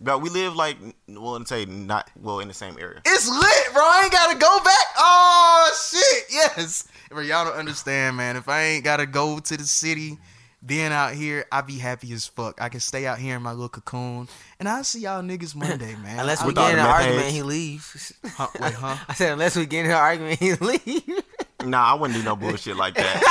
But 0.00 0.20
we 0.20 0.30
live 0.30 0.56
like, 0.56 0.76
well, 1.08 1.32
let's 1.32 1.48
say 1.48 1.64
not 1.66 2.10
well 2.20 2.40
in 2.40 2.48
the 2.48 2.54
same 2.54 2.76
area. 2.80 3.00
It's 3.06 3.28
lit, 3.28 3.72
bro. 3.72 3.82
I 3.82 4.02
ain't 4.04 4.12
gotta 4.12 4.38
go 4.38 4.58
back. 4.64 4.86
Oh 4.98 5.90
shit, 5.90 6.24
yes. 6.30 6.88
Bro, 7.10 7.22
y'all 7.22 7.44
don't 7.44 7.56
understand, 7.56 8.16
man. 8.16 8.36
If 8.36 8.48
I 8.48 8.62
ain't 8.62 8.84
gotta 8.84 9.06
go 9.06 9.38
to 9.38 9.56
the 9.56 9.64
city, 9.64 10.18
being 10.64 10.92
out 10.92 11.12
here, 11.12 11.44
I 11.52 11.60
be 11.60 11.78
happy 11.78 12.12
as 12.12 12.26
fuck. 12.26 12.60
I 12.60 12.68
can 12.68 12.80
stay 12.80 13.06
out 13.06 13.18
here 13.18 13.36
in 13.36 13.42
my 13.42 13.52
little 13.52 13.68
cocoon, 13.68 14.28
and 14.58 14.68
I'll 14.68 14.84
see 14.84 15.00
y'all 15.00 15.22
niggas 15.22 15.54
Monday, 15.54 15.94
man. 16.02 16.20
Unless 16.20 16.44
we 16.44 16.54
get 16.54 16.72
in 16.72 16.78
an 16.78 16.86
argument, 16.86 17.22
heads. 17.22 17.34
he 17.34 17.42
leaves. 17.42 18.12
Huh, 18.24 18.48
wait, 18.60 18.72
huh? 18.74 18.96
I 19.08 19.14
said 19.14 19.32
unless 19.32 19.56
we 19.56 19.66
get 19.66 19.84
in 19.84 19.90
an 19.90 19.96
argument, 19.96 20.40
and 20.40 20.50
he 20.60 20.66
leaves. 20.66 21.22
Nah, 21.64 21.92
I 21.92 21.94
wouldn't 21.94 22.18
do 22.18 22.22
no 22.22 22.36
bullshit 22.36 22.76
like 22.76 22.94
that. 22.96 23.22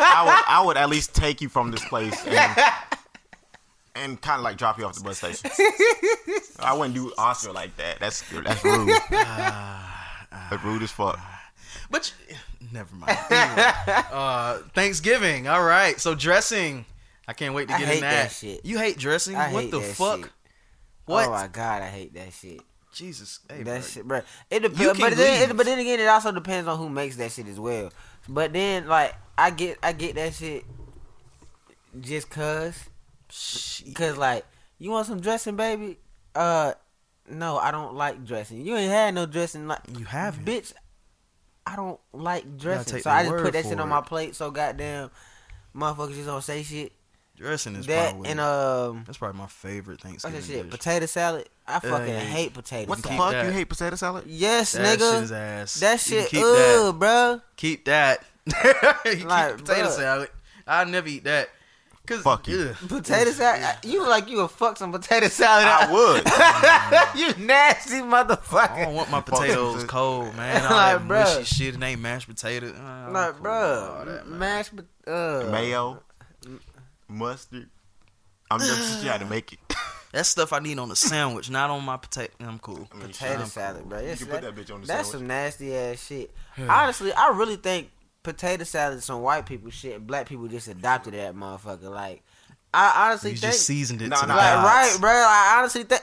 I 0.00 0.24
would, 0.24 0.44
I 0.48 0.66
would 0.66 0.76
at 0.76 0.88
least 0.88 1.14
take 1.14 1.40
you 1.40 1.48
from 1.48 1.70
this 1.70 1.84
place 1.84 2.20
and, 2.26 2.58
and 3.94 4.20
kind 4.20 4.40
of 4.40 4.42
like 4.42 4.56
drop 4.56 4.76
you 4.76 4.84
off 4.84 4.96
the 4.96 5.04
bus 5.04 5.18
station. 5.18 5.48
I 6.58 6.72
wouldn't 6.72 6.96
do 6.96 7.12
Oscar 7.16 7.52
like 7.52 7.76
that. 7.76 8.00
That's 8.00 8.28
that's 8.28 8.64
rude. 8.64 8.88
That's 10.50 10.64
rude 10.64 10.82
as 10.82 10.90
fuck. 10.90 11.20
But 11.90 12.12
you- 12.28 12.36
never 12.72 12.94
mind. 12.96 13.18
Anyway, 13.30 13.72
uh, 14.12 14.58
Thanksgiving. 14.74 15.48
All 15.48 15.62
right. 15.64 16.00
So 16.00 16.14
dressing. 16.14 16.84
I 17.28 17.32
can't 17.32 17.54
wait 17.54 17.68
to 17.68 17.74
I 17.74 17.78
get 17.78 17.88
hate 17.88 17.94
in 17.96 18.00
that. 18.02 18.22
that 18.28 18.32
shit. 18.32 18.64
You 18.64 18.78
hate 18.78 18.98
dressing? 18.98 19.36
I 19.36 19.52
what 19.52 19.64
hate 19.64 19.70
the 19.72 19.80
fuck? 19.80 20.20
shit. 20.20 20.30
What? 21.06 21.28
Oh 21.28 21.30
my 21.32 21.46
god, 21.48 21.82
I 21.82 21.88
hate 21.88 22.14
that 22.14 22.32
shit. 22.32 22.60
Jesus. 22.92 23.40
Hey, 23.48 23.58
that 23.58 23.64
bro. 23.64 23.80
shit, 23.80 24.08
bro. 24.08 24.20
It 24.50 24.60
depends, 24.60 24.98
but 24.98 25.14
then, 25.16 25.50
it, 25.50 25.56
but 25.56 25.66
then 25.66 25.78
again, 25.78 26.00
it 26.00 26.06
also 26.06 26.32
depends 26.32 26.66
on 26.66 26.78
who 26.78 26.88
makes 26.88 27.16
that 27.16 27.30
shit 27.30 27.46
as 27.46 27.60
well. 27.60 27.92
But 28.28 28.52
then, 28.52 28.86
like, 28.88 29.14
I 29.36 29.50
get, 29.50 29.78
I 29.82 29.92
get 29.92 30.14
that 30.14 30.34
shit 30.34 30.64
just 32.00 32.30
cause, 32.30 32.78
Shit. 33.30 33.94
cause 33.94 34.16
like, 34.16 34.44
you 34.78 34.90
want 34.90 35.06
some 35.06 35.20
dressing, 35.20 35.56
baby? 35.56 35.98
Uh, 36.34 36.72
no, 37.28 37.58
I 37.58 37.70
don't 37.70 37.94
like 37.94 38.24
dressing. 38.24 38.64
You 38.64 38.76
ain't 38.76 38.90
had 38.90 39.14
no 39.14 39.26
dressing, 39.26 39.66
like, 39.66 39.80
You 39.98 40.04
haven't. 40.04 40.44
bitch. 40.44 40.72
I 41.66 41.74
don't 41.76 41.98
like 42.12 42.58
dressing, 42.58 43.00
so 43.00 43.10
I 43.10 43.24
just 43.24 43.42
put 43.42 43.52
that 43.52 43.64
shit 43.64 43.80
on 43.80 43.86
it. 43.88 43.90
my 43.90 44.00
plate. 44.00 44.34
So 44.36 44.50
goddamn, 44.50 45.10
motherfuckers 45.74 46.14
just 46.14 46.26
don't 46.26 46.42
say 46.44 46.62
shit. 46.62 46.92
Dressing 47.36 47.74
is 47.76 47.84
that 47.86 48.12
probably 48.12 48.30
and 48.30 48.40
um, 48.40 49.04
that's 49.06 49.18
probably 49.18 49.36
my 49.38 49.46
favorite 49.46 50.02
what's 50.02 50.22
Thanksgiving 50.24 50.40
that 50.40 50.46
shit? 50.46 50.62
dish. 50.62 50.70
Potato 50.70 51.04
salad. 51.06 51.48
I 51.66 51.80
fucking 51.80 52.06
Hey. 52.06 52.18
hate 52.24 52.54
potato 52.54 52.88
What 52.88 53.02
the 53.02 53.08
fuck? 53.10 53.32
that. 53.32 53.44
You 53.44 53.50
hate 53.52 53.68
potato 53.68 53.94
salad? 53.96 54.24
Yes, 54.26 54.72
That 54.72 54.98
nigga. 54.98 55.12
shit 55.14 55.22
is 55.24 55.32
ass. 55.32 55.74
That 55.74 56.00
shit, 56.00 56.28
keep 56.30 56.40
that. 56.40 56.82
ugh, 56.88 56.98
bro. 56.98 57.42
Keep 57.56 57.84
that. 57.86 58.22
you 58.46 58.52
keep 59.04 59.28
potato 59.28 59.64
bruh. 59.66 59.90
salad. 59.96 60.28
I 60.66 60.84
never 60.84 61.08
eat 61.08 61.24
that. 61.24 61.50
Cause 62.06 62.22
Fuck 62.22 62.46
you. 62.48 62.74
ugh. 62.80 62.88
Potato 62.88 63.30
salad. 63.32 63.78
You 63.84 64.06
like 64.08 64.28
you 64.30 64.36
would 64.38 64.50
fuck 64.50 64.76
some 64.76 64.92
potato 64.92 65.26
salad. 65.28 65.66
I 65.66 65.92
would. 65.92 67.18
you 67.38 67.44
nasty 67.46 67.96
motherfucker. 68.00 68.70
I 68.70 68.84
don't 68.84 68.94
want 68.94 69.10
my 69.10 69.20
potatoes 69.20 69.82
cold, 69.84 70.34
man. 70.36 70.64
All 70.64 70.70
Like, 70.70 70.98
that 70.98 71.02
bruh. 71.08 71.38
mushy 71.38 71.44
shit 71.44 71.74
and 71.74 71.82
ain't 71.82 72.00
mashed 72.00 72.28
potato. 72.28 72.68
Uh, 72.68 72.80
I'm 72.80 73.12
Like, 73.12 73.32
cool 73.34 73.42
bro, 73.42 74.04
that, 74.06 74.26
mashed 74.28 74.76
pot- 74.76 75.12
uh, 75.12 75.48
Mayo, 75.50 76.00
mustard. 77.08 77.68
I'm 78.50 78.60
just 78.60 79.04
trying 79.04 79.20
to 79.20 79.26
make 79.26 79.52
it. 79.52 79.58
That's 80.12 80.28
stuff 80.28 80.52
I 80.52 80.60
need 80.60 80.78
on 80.78 80.90
a 80.90 80.96
sandwich, 80.96 81.50
not 81.50 81.68
on 81.68 81.84
my 81.84 81.96
potato. 81.96 82.32
I'm 82.40 82.58
cool. 82.60 82.88
I 82.92 82.96
mean, 82.96 83.08
potato 83.08 83.40
shit. 83.42 83.48
salad, 83.48 83.88
bro. 83.88 83.98
You 84.00 84.16
can 84.16 84.28
that- 84.28 84.42
put 84.42 84.42
that 84.42 84.54
bitch 84.54 84.72
on 84.74 84.80
the 84.80 84.86
That's 84.86 85.08
sandwich. 85.10 85.20
some 85.20 85.26
nasty 85.26 85.74
ass 85.76 86.06
shit. 86.06 86.30
Honestly, 86.56 87.12
I 87.12 87.30
really 87.30 87.56
think 87.56 87.90
potato 88.26 88.64
salad 88.64 88.98
is 88.98 89.04
some 89.04 89.22
white 89.22 89.46
people 89.46 89.70
shit. 89.70 90.06
Black 90.06 90.28
people 90.28 90.46
just 90.48 90.68
adopted 90.68 91.14
that 91.14 91.34
motherfucker. 91.34 91.90
Like, 91.90 92.22
I 92.74 93.06
honestly 93.08 93.30
You 93.30 93.36
think 93.38 93.52
just 93.54 93.64
seasoned 93.66 94.02
it 94.02 94.08
No, 94.08 94.16
to 94.20 94.26
no, 94.26 94.34
the 94.34 94.40
like, 94.40 94.64
right, 94.64 94.96
bro. 95.00 95.10
I 95.10 95.56
honestly 95.58 95.84
think 95.84 96.02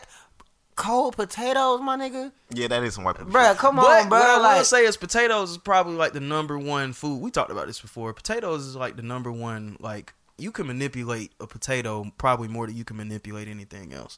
cold 0.75 1.15
potatoes, 1.15 1.81
my 1.81 1.97
nigga. 1.97 2.31
Yeah, 2.51 2.67
that 2.69 2.83
is 2.83 2.95
some 2.95 3.03
white 3.03 3.15
people. 3.17 3.31
Bro, 3.31 3.53
come 3.55 3.75
But 3.75 4.03
on, 4.03 4.09
bro. 4.09 4.17
what 4.19 4.27
I 4.27 4.35
will 4.37 4.43
Like, 4.43 4.65
say 4.65 4.85
is 4.85 4.97
potatoes 4.97 5.51
is 5.51 5.57
probably 5.59 5.95
like 5.95 6.13
the 6.13 6.19
number 6.19 6.57
one 6.57 6.93
food. 6.93 7.21
We 7.21 7.29
talked 7.29 7.51
about 7.51 7.67
this 7.67 7.79
before. 7.79 8.11
Potatoes 8.13 8.65
is 8.65 8.75
like 8.75 8.95
the 8.95 9.03
number 9.03 9.31
one. 9.31 9.77
Like 9.79 10.13
you 10.37 10.51
can 10.51 10.65
manipulate 10.65 11.31
a 11.39 11.45
potato 11.45 12.11
probably 12.17 12.47
more 12.47 12.65
than 12.65 12.75
you 12.75 12.83
can 12.83 12.97
manipulate 12.97 13.47
anything 13.47 13.93
else, 13.93 14.17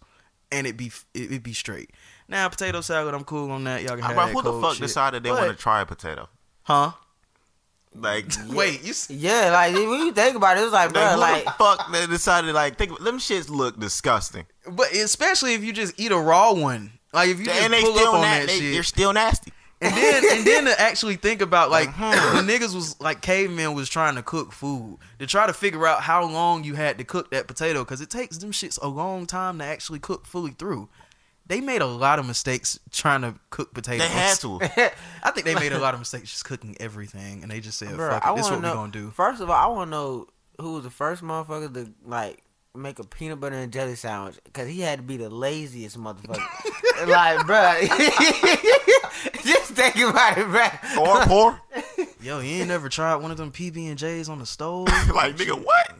and 0.51 0.65
it 0.65 0.77
be 0.77 0.91
it, 1.13 1.31
it 1.33 1.43
be 1.43 1.51
straight. 1.51 1.91
Now 2.29 2.47
potato 2.47 2.79
salad, 2.81 3.13
I'm 3.13 3.25
cool 3.25 3.51
on 3.51 3.65
that. 3.65 3.81
Y'all 3.81 3.95
can 3.95 4.03
Ah, 4.03 4.07
have 4.07 4.15
bro, 4.15 4.25
that 4.27 4.33
who 4.33 4.41
the 4.43 4.61
fuck 4.61 4.73
shit. 4.75 4.81
decided 4.83 5.23
they 5.23 5.31
want 5.31 5.49
to 5.51 5.55
try 5.61 5.81
a 5.81 5.85
potato? 5.85 6.29
Huh? 6.63 6.91
Like, 7.97 8.25
Wait, 8.49 8.83
you. 8.83 8.91
s- 8.91 9.09
yeah, 9.09 9.51
like 9.51 9.73
when 9.73 9.87
you 10.05 10.11
think 10.11 10.35
about 10.35 10.57
it, 10.57 10.61
it 10.61 10.63
was 10.65 10.73
like, 10.73 10.91
bro, 10.93 11.01
like, 11.01 11.13
who 11.13 11.19
like 11.19 11.45
the 11.45 11.51
fuck 11.51 11.91
they 11.91 12.05
decided 12.07 12.53
like 12.53 12.77
think 12.77 12.99
them 12.99 13.19
shits 13.19 13.49
look 13.49 13.79
disgusting, 13.79 14.45
But 14.69 14.91
especially 14.93 15.53
if 15.53 15.63
you 15.63 15.71
just 15.73 15.93
eat 15.99 16.11
a 16.11 16.17
raw 16.17 16.51
one, 16.53 16.91
like 17.13 17.29
if 17.29 17.39
you 17.39 17.45
just 17.45 17.61
and 17.61 17.71
they 17.73 17.81
pull 17.81 17.95
still 17.95 18.07
up 18.09 18.13
on 18.15 18.21
na- 18.21 18.27
that 18.27 18.47
they, 18.47 18.59
shit. 18.59 18.73
they're 18.73 18.83
still 18.83 19.13
nasty. 19.13 19.51
And 19.81 19.93
then 19.93 20.23
and 20.37 20.47
then 20.47 20.65
to 20.65 20.79
actually 20.81 21.15
think 21.17 21.41
about 21.41 21.69
like 21.69 21.87
Like, 21.99 22.15
hmm. 22.15 22.35
when 22.37 22.47
niggas 22.47 22.73
was 22.73 22.99
like 23.01 23.21
cavemen 23.21 23.73
was 23.75 23.89
trying 23.89 24.15
to 24.15 24.23
cook 24.23 24.51
food 24.53 24.97
to 25.19 25.27
try 25.27 25.45
to 25.47 25.53
figure 25.53 25.85
out 25.85 26.01
how 26.01 26.25
long 26.25 26.63
you 26.63 26.75
had 26.75 26.97
to 26.97 27.03
cook 27.03 27.29
that 27.31 27.45
potato 27.47 27.83
because 27.83 27.99
it 28.01 28.09
takes 28.09 28.37
them 28.37 28.51
shits 28.51 28.79
a 28.81 28.87
long 28.87 29.25
time 29.25 29.59
to 29.59 29.65
actually 29.65 29.99
cook 29.99 30.25
fully 30.25 30.51
through. 30.51 30.87
They 31.47 31.61
made 31.61 31.81
a 31.81 31.87
lot 31.87 32.17
of 32.17 32.25
mistakes 32.25 32.79
trying 32.91 33.21
to 33.21 33.35
cook 33.51 33.73
potatoes. 33.73 34.07
They 34.07 34.13
had 34.13 34.37
to. 34.39 34.59
I 35.23 35.31
think 35.31 35.45
they 35.45 35.53
made 35.55 35.73
a 35.73 35.79
lot 35.79 35.93
of 35.93 35.99
mistakes 35.99 36.31
just 36.31 36.45
cooking 36.45 36.75
everything, 36.79 37.43
and 37.43 37.51
they 37.51 37.59
just 37.59 37.77
said, 37.77 37.95
Bro, 37.95 38.09
"Fuck 38.09 38.23
it, 38.25 38.35
this 38.35 38.45
is 38.45 38.51
what 38.51 38.57
to 38.57 38.61
we 38.61 38.67
know. 38.67 38.73
gonna 38.73 38.91
do." 38.91 39.11
First 39.11 39.41
of 39.41 39.49
all, 39.49 39.55
I 39.55 39.67
want 39.67 39.87
to 39.87 39.91
know 39.91 40.27
who 40.59 40.73
was 40.73 40.83
the 40.83 40.89
first 40.89 41.21
motherfucker 41.21 41.73
to 41.73 41.91
like 42.03 42.41
make 42.73 42.99
a 42.99 43.03
peanut 43.03 43.39
butter 43.39 43.55
and 43.55 43.71
jelly 43.71 43.95
sandwich 43.95 44.35
because 44.43 44.67
he 44.67 44.81
had 44.81 44.99
to 44.99 45.03
be 45.03 45.17
the 45.17 45.29
laziest 45.29 45.99
motherfucker. 45.99 47.07
like, 47.07 47.45
bro, 47.45 47.75
just 49.43 49.71
think 49.73 49.95
about 49.97 50.37
it, 50.37 50.47
bro. 50.47 51.03
Or 51.03 51.21
poor. 51.21 51.61
Yo, 52.21 52.39
you 52.39 52.61
ain't 52.61 52.67
never 52.67 52.89
tried 52.89 53.17
one 53.17 53.29
of 53.29 53.37
them 53.37 53.51
PB 53.51 53.87
and 53.87 53.97
J's 53.97 54.29
on 54.29 54.39
the 54.39 54.45
stove? 54.45 54.87
like 55.13 55.37
nigga, 55.37 55.63
what? 55.63 55.91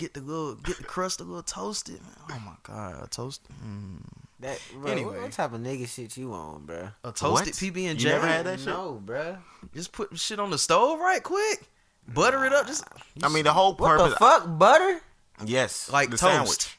get 0.00 0.14
the 0.14 0.20
little, 0.20 0.54
get 0.54 0.78
the 0.78 0.84
crust 0.84 1.20
a 1.20 1.24
little 1.24 1.42
toasted. 1.42 2.00
Oh 2.30 2.38
my 2.44 2.54
god, 2.62 3.04
a 3.04 3.06
toast, 3.08 3.42
mm. 3.64 4.00
That, 4.40 4.58
bro, 4.74 4.90
Anyway. 4.90 5.12
what, 5.12 5.22
what 5.22 5.32
type 5.32 5.52
of 5.52 5.60
nigga 5.60 5.86
shit 5.86 6.16
you 6.16 6.32
on, 6.32 6.64
bro? 6.64 6.88
a 7.04 7.12
toasted 7.12 7.28
What? 7.30 7.46
PB 7.46 7.90
and 7.90 8.00
You 8.00 8.08
J. 8.08 8.08
never 8.08 8.26
had 8.26 8.46
that 8.46 8.58
shit? 8.58 8.68
No, 8.68 8.92
bro. 9.04 9.36
Just 9.74 9.92
put 9.92 10.18
shit 10.18 10.40
on 10.40 10.50
the 10.50 10.56
stove 10.58 10.98
right 10.98 11.22
quick. 11.22 11.68
Butter 12.08 12.44
it 12.46 12.52
up. 12.54 12.66
Just 12.66 12.84
I 13.22 13.28
mean, 13.28 13.44
the 13.44 13.52
whole 13.52 13.74
purpose. 13.74 14.18
What 14.18 14.42
the 14.42 14.48
fuck, 14.48 14.58
butter? 14.58 15.00
Yes, 15.44 15.90
like 15.92 16.10
the 16.10 16.16
toast. 16.16 16.32
sandwich, 16.32 16.78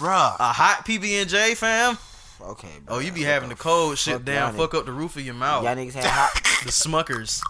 bruh. 0.00 0.36
A 0.40 0.52
hot 0.52 0.84
PB 0.84 1.20
and 1.22 1.30
J, 1.30 1.54
fam. 1.54 1.96
Okay, 2.40 2.68
bro. 2.84 2.96
Oh, 2.96 2.98
you 2.98 3.12
be 3.12 3.22
having 3.22 3.48
the 3.48 3.54
cold 3.54 3.96
shit 3.98 4.14
fuck 4.14 4.24
down, 4.24 4.54
y'all 4.56 4.66
fuck 4.66 4.74
up 4.74 4.84
the 4.84 4.92
roof 4.92 5.14
of 5.16 5.24
your 5.24 5.34
mouth. 5.34 5.62
Y'all 5.64 5.76
niggas 5.76 5.94
had 5.94 6.04
hot. 6.06 6.32
The 6.64 6.70
Smuckers. 6.70 7.40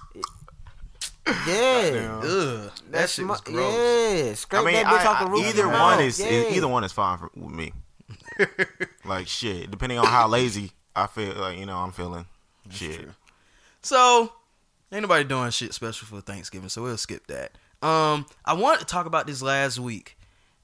Yeah. 1.46 2.20
Ugh, 2.22 2.24
that 2.24 2.72
That's 2.90 3.12
shit 3.14 3.24
my, 3.24 3.33
was 3.33 3.40
gross. 3.42 3.74
Yeah, 3.74 4.35
scrape 4.35 4.62
I 4.62 4.64
mean, 4.64 4.74
that 4.74 4.87
bitch 4.87 5.07
I- 5.07 5.07
off 5.07 5.18
the 5.20 5.26
I- 5.26 5.31
roof. 5.31 5.40
of 5.42 5.48
either 5.48 5.59
your 5.59 5.66
one 5.68 5.76
mouth. 5.78 6.00
is, 6.00 6.20
yeah. 6.20 6.26
is 6.26 6.57
either 6.57 6.68
one 6.68 6.85
is 6.85 6.92
fine 6.92 7.18
for, 7.18 7.31
with 7.35 7.55
me. 7.55 7.72
like 9.05 9.27
shit, 9.27 9.71
depending 9.71 9.99
on 9.99 10.07
how 10.07 10.29
lazy 10.29 10.73
I 10.95 11.07
feel, 11.07 11.35
like 11.35 11.59
you 11.59 11.66
know, 11.66 11.79
I'm 11.79 11.92
feeling. 11.92 12.27
shit. 12.71 13.09
So, 13.83 14.33
ain't 14.92 15.03
nobody 15.03 15.25
doing 15.25 15.51
shit 15.51 15.75
special 15.75 16.07
for 16.07 16.21
Thanksgiving, 16.21 16.68
so 16.68 16.83
we'll 16.83 16.97
skip 16.97 17.27
that. 17.27 17.53
Um, 17.83 18.27
I 18.45 18.53
wanted 18.55 18.81
to 18.81 18.87
talk 18.87 19.07
about 19.07 19.27
this 19.27 19.42
last 19.42 19.79
week. 19.79 20.16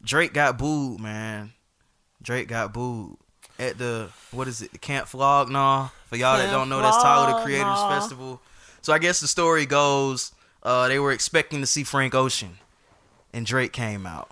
Drake 0.03 0.33
got 0.33 0.57
booed, 0.57 1.01
man. 1.01 1.53
Drake 2.23 2.49
got 2.49 2.73
booed 2.73 3.17
at 3.59 3.79
the 3.79 4.11
what 4.31 4.49
is 4.49 4.63
it? 4.63 4.73
The 4.73 4.79
Camp 4.79 5.09
Flog 5.09 5.49
Gnaw. 5.51 5.89
For 6.07 6.17
y'all 6.17 6.39
that 6.39 6.51
don't 6.51 6.69
know, 6.69 6.81
that's 6.81 6.97
Tyler 7.03 7.35
the 7.35 7.45
Creators 7.45 7.65
Gnaw. 7.65 7.91
Festival. 7.91 8.41
So 8.83 8.93
I 8.93 8.99
guess 8.99 9.21
the 9.21 9.27
story 9.27 9.67
goes, 9.67 10.33
uh, 10.63 10.89
they 10.89 10.99
were 10.99 11.13
expecting 11.13 11.61
to 11.61 11.67
see 11.67 11.83
Frank 11.83 12.15
Ocean, 12.15 12.59
and 13.33 13.45
Drake 13.45 13.73
came 13.73 14.07
out, 14.07 14.31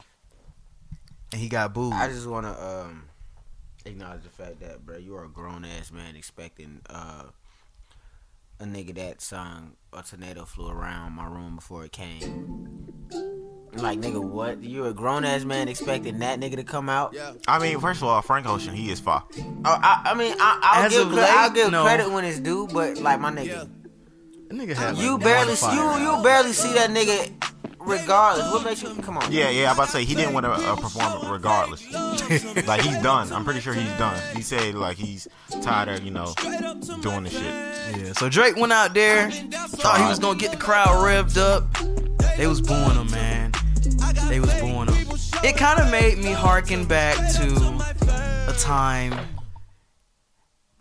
and 1.33 1.41
he 1.41 1.49
got 1.49 1.75
booed. 1.75 1.93
I 1.93 2.09
just 2.09 2.27
want 2.27 2.47
to 2.47 2.65
um 2.65 3.06
acknowledge 3.87 4.23
the 4.23 4.29
fact 4.31 4.61
that, 4.61 4.85
bro, 4.85 4.99
you 4.99 5.17
are 5.17 5.25
a 5.25 5.29
grown 5.29 5.65
ass 5.65 5.91
man 5.93 6.17
expecting 6.17 6.81
uh 6.91 7.25
a 8.59 8.65
nigga 8.65 8.95
that 8.95 9.21
sung 9.21 9.73
a 9.93 10.03
tornado 10.03 10.45
flew 10.45 10.69
around 10.71 11.13
my 11.13 11.27
room 11.27 11.57
before 11.57 11.85
it 11.85 11.93
came. 11.93 12.55
Like 13.75 14.01
nigga, 14.01 14.23
what? 14.23 14.63
You 14.63 14.87
a 14.87 14.95
grown 14.95 15.25
ass 15.25 15.45
man 15.45 15.69
expecting 15.69 16.21
that 16.21 16.41
nigga 16.41 16.57
to 16.57 16.65
come 16.65 16.89
out? 16.89 17.15
I 17.47 17.59
mean, 17.59 17.79
first 17.79 18.01
of 18.01 18.09
all, 18.09 18.23
Frank 18.23 18.47
Ocean, 18.49 18.75
he 18.75 18.91
is 18.91 18.99
fire. 19.01 19.23
I, 19.67 20.01
I, 20.07 20.11
I 20.13 20.15
mean, 20.15 20.35
I, 20.41 20.61
I'll 20.63 20.85
As 20.87 20.93
give 20.93 21.07
of 21.09 21.13
cre- 21.13 21.19
late, 21.21 21.31
I'll 21.31 21.51
give 21.51 21.71
no. 21.71 21.83
credit 21.85 22.11
when 22.11 22.25
it's 22.25 22.41
due, 22.41 22.67
but 22.73 22.97
like 22.99 23.21
my 23.21 23.31
nigga, 23.31 23.69
That 24.49 24.53
nigga 24.57 24.75
had 24.75 24.95
like 24.95 25.05
you 25.05 25.11
one 25.13 25.21
barely 25.21 25.55
fire 25.57 25.75
you 25.75 25.81
album. 25.83 26.03
you 26.19 26.23
barely 26.23 26.53
see 26.53 26.73
that 26.73 26.89
nigga. 26.89 27.31
Regardless, 27.87 28.51
what 28.53 28.65
makes 28.65 28.83
you 28.83 28.95
come 29.03 29.17
on? 29.19 29.31
Yeah, 29.31 29.49
yeah. 29.49 29.71
I'm 29.71 29.77
about 29.77 29.87
to 29.87 29.93
say 29.93 30.05
he 30.05 30.17
didn't 30.17 30.35
want 30.35 30.45
to 30.45 30.51
uh, 30.51 30.75
perform 30.77 31.31
regardless. 31.31 31.85
like 32.67 32.81
he's 32.81 33.01
done. 33.01 33.33
I'm 33.33 33.45
pretty 33.45 33.61
sure 33.61 33.75
he's 33.75 33.93
done. 33.93 34.21
He 34.35 34.43
said 34.43 34.75
like 34.75 34.97
he's 34.97 35.29
tired 35.63 35.89
of 35.89 36.05
you 36.05 36.11
know 36.11 36.35
doing 37.01 37.23
the 37.23 37.31
shit. 37.31 37.43
Yeah, 37.43 38.13
so 38.15 38.29
Drake 38.29 38.57
went 38.57 38.73
out 38.73 38.93
there, 38.93 39.31
thought 39.31 39.99
he 39.99 40.05
was 40.05 40.19
gonna 40.19 40.39
get 40.39 40.51
the 40.51 40.57
crowd 40.57 40.89
revved 40.89 41.39
up. 41.39 41.65
They 42.37 42.49
was 42.49 42.61
booing 42.61 42.97
him, 42.97 43.11
man. 43.11 43.53
They 44.29 44.41
was 44.41 44.53
booing 44.55 44.89
him. 44.89 45.09
It 45.45 45.57
kind 45.57 45.81
of 45.81 45.91
made 45.91 46.19
me 46.19 46.33
harken 46.33 46.87
back 46.87 47.17
to 47.35 47.87
a 48.49 48.55
time. 48.59 49.13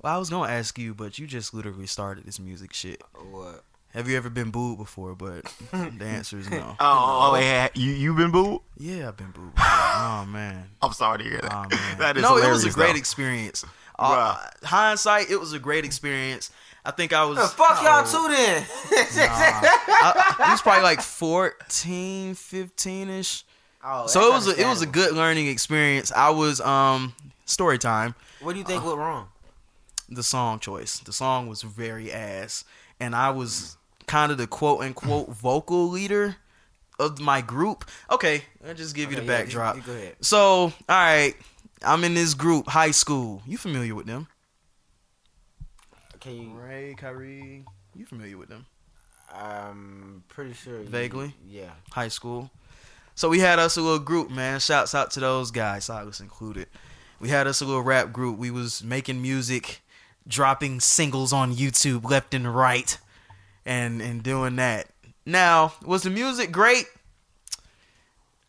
Well, 0.02 0.16
I 0.16 0.18
was 0.18 0.30
gonna 0.30 0.52
ask 0.52 0.78
you, 0.80 0.96
but 0.96 1.20
you 1.20 1.28
just 1.28 1.54
literally 1.54 1.88
started 1.88 2.26
this 2.26 2.40
music 2.40 2.74
shit. 2.74 3.02
What? 3.32 3.64
Have 3.96 4.10
you 4.10 4.18
ever 4.18 4.30
been 4.30 4.52
booed 4.52 4.78
before? 4.78 5.16
But 5.16 5.46
the 5.72 6.06
answer 6.06 6.38
is 6.38 6.50
no. 6.50 6.76
Oh, 6.82 7.32
oh, 7.34 7.40
yeah. 7.40 7.70
You 7.74 7.92
you 7.92 8.14
been 8.14 8.30
booed? 8.30 8.60
Yeah, 8.78 9.08
I've 9.08 9.18
been 9.18 9.32
booed. 9.32 9.56
Before. 9.56 9.70
Oh 9.70 10.26
man. 10.28 10.70
I'm 10.82 10.92
sorry 10.92 11.20
to 11.20 11.24
hear 11.24 11.40
that. 11.40 11.54
Oh 11.54 11.62
man. 11.70 11.98
that 12.00 12.18
is 12.18 12.24
no, 12.24 12.38
it 12.38 12.50
was 12.50 12.66
a 12.66 12.72
great 12.72 12.92
though. 12.92 12.98
experience. 12.98 13.64
Uh, 13.98 14.38
hindsight, 14.64 15.32
it 15.32 15.40
was 15.40 15.54
a 15.54 15.60
great 15.60 15.86
experience. 15.86 16.52
I 16.84 16.92
think 16.92 17.14
I 17.14 17.24
was. 17.24 17.38
The 17.38 17.48
fuck 17.48 17.82
y'all 17.82 18.04
too 18.04 18.28
then? 18.28 18.66
I, 18.92 20.36
I, 20.40 20.46
he 20.46 20.52
was 20.52 20.62
probably 20.62 20.84
like 20.84 21.02
14, 21.02 22.36
15 22.36 23.10
ish. 23.10 23.46
Oh, 23.84 24.08
So 24.08 24.28
it 24.30 24.34
was 24.34 24.48
a, 24.48 24.62
it 24.62 24.68
was 24.68 24.82
a 24.82 24.86
good 24.86 25.14
learning 25.14 25.48
experience. 25.48 26.12
I 26.12 26.32
was 26.32 26.60
um 26.60 27.16
story 27.46 27.78
time. 27.78 28.14
What 28.42 28.54
do 28.54 28.60
you 28.60 28.66
think 28.66 28.84
went 28.84 28.98
wrong? 28.98 29.30
The 30.10 30.22
song 30.24 30.60
choice. 30.60 31.00
The 31.00 31.14
song 31.14 31.48
was 31.48 31.62
very 31.62 32.12
ass, 32.12 32.66
and 33.00 33.16
I 33.16 33.30
was 33.32 33.78
kind 34.08 34.32
of 34.32 34.38
the 34.38 34.48
quote 34.48 34.82
unquote 34.82 35.30
mm. 35.30 35.34
vocal 35.34 35.90
leader 35.90 36.36
of 37.00 37.20
my 37.20 37.42
group. 37.42 37.86
Okay, 38.12 38.44
I'll 38.68 38.74
just 38.74 38.96
give 38.96 39.12
you 39.12 39.18
the 39.18 39.24
yeah, 39.24 39.38
backdrop. 39.40 39.76
you- 39.76 39.82
you 39.82 39.88
go 39.88 39.94
ahead. 39.94 40.16
So, 40.22 40.40
all 40.40 40.74
right, 40.90 41.34
I'm 41.84 42.04
in 42.04 42.14
this 42.14 42.34
group, 42.34 42.68
high 42.68 42.92
school. 42.92 43.42
You 43.46 43.58
familiar 43.58 43.96
with 43.96 44.06
them? 44.06 44.28
Can 46.20 46.42
you? 46.42 46.50
Ray, 46.58 46.96
Kyrie. 46.98 47.66
You 47.96 48.06
familiar 48.06 48.38
with 48.38 48.50
them? 48.50 48.66
I'm 49.34 50.24
pretty 50.28 50.54
sure. 50.54 50.80
you- 50.82 50.88
Vaguely? 50.88 51.36
Yeah. 51.48 51.72
high 51.92 52.08
school. 52.08 52.50
So 53.16 53.30
we 53.30 53.40
had 53.40 53.60
us 53.60 53.78
a 53.78 53.82
little 53.82 54.00
group, 54.00 54.30
man. 54.30 54.60
Shouts 54.60 54.94
out 54.94 55.12
to 55.12 55.20
those 55.22 55.52
guys, 55.52 55.86
Silas 55.86 56.20
included. 56.20 56.68
We 57.20 57.30
had 57.30 57.48
us 57.48 57.62
a 57.62 57.66
little 57.66 57.82
rap 57.82 58.12
group. 58.12 58.38
We 58.38 58.52
was 58.52 58.84
making 58.84 59.22
music, 59.22 59.82
dropping 60.28 60.82
singles 60.82 61.32
on 61.32 61.54
YouTube 61.56 62.10
left 62.10 62.34
and 62.34 62.54
right, 62.54 62.98
and 63.66 64.02
and 64.02 64.24
doing 64.24 64.58
that. 64.58 64.88
Now, 65.26 65.74
was 65.84 66.04
the 66.04 66.10
music 66.10 66.52
great? 66.52 66.86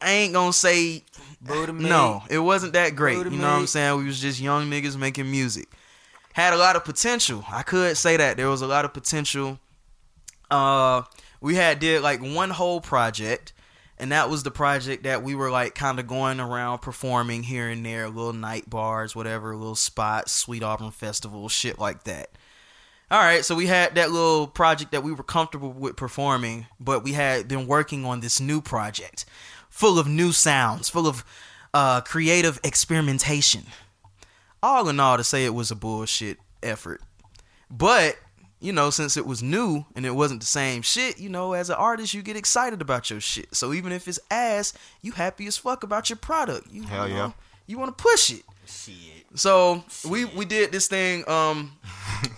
I 0.01 0.11
ain't 0.11 0.35
gonna 0.35 0.53
say 0.53 1.03
Boo 1.41 1.67
to 1.67 1.73
me. 1.73 1.89
no. 1.89 2.23
It 2.29 2.39
wasn't 2.39 2.75
that 2.75 2.95
great. 2.97 3.19
You 3.19 3.31
know 3.31 3.51
what 3.51 3.61
I'm 3.61 3.67
saying? 3.67 3.99
We 3.99 4.05
was 4.05 4.21
just 4.21 4.41
young 4.41 4.71
niggas 4.71 4.97
making 4.97 5.31
music. 5.31 5.69
Had 6.35 6.53
a 6.53 6.59
lot 6.59 6.77
of 6.77 6.85
potential. 6.85 7.45
I 7.51 7.63
could 7.63 7.97
say 7.97 8.17
that 8.19 8.37
there 8.37 8.49
was 8.49 8.61
a 8.61 8.67
lot 8.67 8.85
of 8.85 8.93
potential. 8.93 9.59
Uh, 10.51 11.03
we 11.41 11.55
had 11.55 11.79
did 11.79 12.03
like 12.03 12.21
one 12.21 12.51
whole 12.51 12.81
project, 12.81 13.55
and 13.99 14.13
that 14.13 14.29
was 14.29 14.43
the 14.43 14.51
project 14.51 15.05
that 15.05 15.23
we 15.23 15.35
were 15.35 15.51
like 15.51 15.75
kind 15.75 15.99
of 15.99 16.07
going 16.07 16.39
around 16.41 16.81
performing 16.81 17.45
here 17.45 17.69
and 17.69 17.85
there, 17.85 18.09
little 18.09 18.35
night 18.35 18.69
bars, 18.69 19.17
whatever, 19.17 19.57
little 19.57 19.75
spots, 19.75 20.33
Sweet 20.33 20.63
Auburn 20.63 20.91
Festival, 20.91 21.49
shit 21.49 21.79
like 21.79 22.05
that. 22.05 22.31
All 23.09 23.21
right, 23.21 23.45
so 23.45 23.55
we 23.55 23.67
had 23.67 23.95
that 23.95 24.11
little 24.11 24.49
project 24.49 24.91
that 24.91 25.05
we 25.05 25.13
were 25.13 25.23
comfortable 25.23 25.73
with 25.73 25.95
performing, 25.95 26.67
but 26.81 27.05
we 27.05 27.13
had 27.13 27.47
been 27.47 27.69
working 27.69 28.05
on 28.05 28.19
this 28.19 28.41
new 28.41 28.61
project, 28.61 29.25
full 29.71 30.01
of 30.01 30.09
new 30.09 30.33
sounds, 30.33 30.89
full 30.89 31.07
of 31.07 31.25
uh, 31.73 32.01
creative 32.01 32.59
experimentation. 32.65 33.63
All 34.61 34.89
in 34.89 34.99
all, 34.99 35.17
to 35.19 35.23
say 35.23 35.45
it 35.45 35.55
was 35.55 35.71
a 35.71 35.77
bullshit 35.77 36.39
effort, 36.65 37.01
but 37.71 38.17
you 38.59 38.73
know, 38.73 38.91
since 38.91 39.17
it 39.17 39.27
was 39.27 39.41
new 39.41 39.85
and 39.95 40.05
it 40.05 40.17
wasn't 40.17 40.41
the 40.41 40.47
same 40.47 40.83
shit, 40.83 41.21
you 41.21 41.29
know, 41.29 41.53
as 41.53 41.71
an 41.71 41.77
artist, 41.77 42.15
you 42.15 42.23
get 42.23 42.37
excited 42.37 42.81
about 42.81 43.11
your 43.11 43.21
shit. 43.21 43.55
So 43.55 43.73
even 43.73 43.93
if 43.93 44.09
it's 44.09 44.19
ass, 44.31 44.73
you 45.03 45.13
happy 45.13 45.47
as 45.47 45.57
fuck 45.57 45.85
about 45.85 46.11
your 46.11 46.17
product. 46.17 46.67
You, 46.73 46.83
Hell 46.83 47.07
you 47.07 47.15
yeah. 47.15 47.33
you 47.69 47.79
want 47.79 47.97
to 47.97 48.03
push 48.03 48.33
it. 48.33 48.43
Shit. 48.67 49.27
So 49.35 49.85
we 50.09 50.25
we 50.25 50.45
did 50.45 50.73
this 50.73 50.89
thing. 50.89 51.29
Um, 51.29 51.73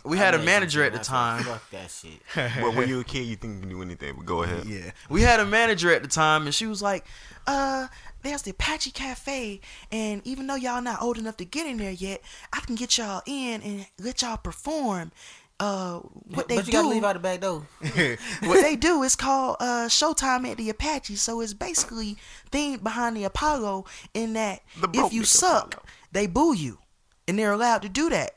we 0.05 0.17
had 0.19 0.35
a 0.35 0.39
manager 0.43 0.83
at 0.85 0.93
the 0.93 0.99
time. 0.99 1.43
Fuck 1.45 1.71
that 1.71 1.91
shit. 1.91 2.21
But 2.61 2.75
when 2.75 2.89
you're 2.89 3.01
a 3.01 3.05
kid, 3.05 3.25
you 3.27 3.37
think 3.37 3.55
you 3.55 3.61
can 3.61 3.69
do 3.71 3.83
anything. 3.83 4.15
But 4.17 4.27
go 4.27 4.43
ahead. 4.43 4.65
Yeah, 4.67 4.91
we 5.09 5.23
had 5.23 5.41
a 5.41 5.47
manager 5.47 5.93
at 5.93 6.03
the 6.03 6.09
time, 6.09 6.45
and 6.45 6.55
she 6.55 6.67
was 6.67 6.83
like, 6.83 7.07
"Uh, 7.47 7.89
there's 8.23 8.43
the 8.43 8.51
Apache 8.51 8.91
Cafe, 8.91 9.61
and 9.91 10.21
even 10.27 10.47
though 10.47 10.57
y'all 10.57 10.83
not 10.83 11.01
old 11.01 11.19
enough 11.19 11.37
to 11.39 11.45
get 11.45 11.67
in 11.67 11.79
there 11.79 11.93
yet, 11.93 12.21
I 12.53 12.61
can 12.61 12.75
get 12.75 12.99
y'all 12.99 13.23
in 13.27 13.63
and 13.63 13.87
let 13.99 14.23
y'all 14.23 14.37
perform." 14.37 15.13
Uh, 15.61 15.99
what 16.35 16.47
they 16.47 16.55
but 16.55 16.67
you 16.67 16.73
do? 16.73 16.79
gotta 16.79 16.89
leave 16.89 17.03
out 17.03 17.15
the 17.15 17.19
back 17.19 17.41
door. 17.41 17.67
what 18.45 18.63
they 18.63 18.77
do 18.77 19.03
is 19.03 19.17
called 19.17 19.57
uh 19.59 19.89
Showtime 19.89 20.47
at 20.49 20.57
the 20.57 20.71
Apache. 20.71 21.17
So 21.17 21.41
it's 21.41 21.53
basically 21.53 22.17
themed 22.53 22.85
behind 22.85 23.17
the 23.17 23.25
Apollo 23.25 23.87
in 24.15 24.35
that 24.35 24.63
The 24.81 24.89
if 24.95 25.13
you 25.13 25.25
suck, 25.25 25.75
Apollo. 25.75 25.85
They 26.13 26.27
boo 26.27 26.55
you, 26.55 26.79
and 27.27 27.39
they're 27.39 27.53
allowed 27.53 27.83
to 27.83 27.89
do 27.89 28.09
that. 28.11 28.33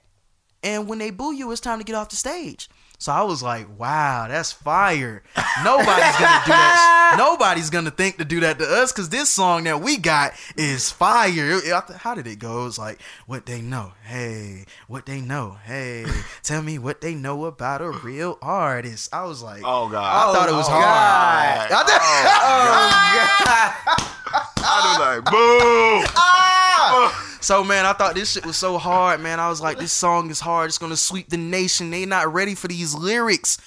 And 0.64 0.88
when 0.88 1.00
they 1.00 1.10
boo 1.10 1.34
you, 1.34 1.52
it's 1.52 1.62
time 1.62 1.80
to 1.80 1.86
get 1.86 1.96
off 1.96 2.10
the 2.10 2.16
stage. 2.16 2.70
So 3.00 3.12
I 3.12 3.24
was 3.24 3.42
like, 3.42 3.66
wow, 3.80 4.28
that's 4.30 4.52
fire. 4.52 5.24
Nobody's 5.64 5.88
gonna 5.88 6.42
do 6.46 6.52
that. 6.52 7.16
Nobody's 7.18 7.72
gonna 7.72 7.90
think 7.90 8.18
to 8.20 8.26
do 8.26 8.42
that 8.42 8.60
to 8.60 8.66
us 8.66 8.92
because 8.92 9.10
this 9.10 9.28
song 9.28 9.64
that 9.64 9.82
we 9.82 9.98
got 9.98 10.34
is 10.56 10.92
fire. 10.92 11.60
How 11.98 12.14
did 12.14 12.28
it 12.28 12.38
go? 12.38 12.68
It's 12.68 12.78
like, 12.78 13.02
what 13.26 13.48
they 13.48 13.60
know. 13.60 13.94
Hey, 14.04 14.66
what 14.88 15.08
they 15.08 15.20
know. 15.20 15.58
Hey, 15.66 16.06
tell 16.44 16.62
me 16.62 16.78
what 16.78 17.02
they 17.02 17.16
know 17.16 17.46
about 17.46 17.82
a 17.82 17.90
real 17.90 18.38
artist. 18.40 19.10
I 19.12 19.24
was 19.26 19.42
like, 19.42 19.64
Oh 19.66 19.90
God. 19.90 20.04
I 20.04 20.32
thought 20.32 20.48
it 20.48 20.54
was 20.54 20.68
hard. 20.68 20.84
oh, 20.84 20.88
hard. 20.88 21.70
God. 21.72 21.82
I 21.82 21.84
thought- 21.88 22.02
oh, 22.44 23.98
oh, 23.98 24.64
I 24.64 24.78
was 24.86 25.00
like, 25.00 25.26
boo. 25.26 26.14
Ah! 26.18 27.28
So 27.42 27.64
man, 27.64 27.86
I 27.86 27.94
thought 27.94 28.14
this 28.16 28.32
shit 28.34 28.46
was 28.46 28.56
so 28.56 28.78
hard, 28.78 29.20
man. 29.20 29.40
I 29.40 29.50
was 29.50 29.62
like, 29.62 29.78
this 29.80 29.92
song 29.92 30.30
is 30.30 30.40
hard. 30.40 30.68
It's 30.70 30.78
gonna 30.78 30.96
sweep 30.96 31.30
the 31.30 31.38
nation. 31.38 31.90
They 31.90 32.06
not 32.06 32.32
ready 32.32 32.54
for 32.56 32.68
these 32.68 32.94
lyrics. 32.94 33.58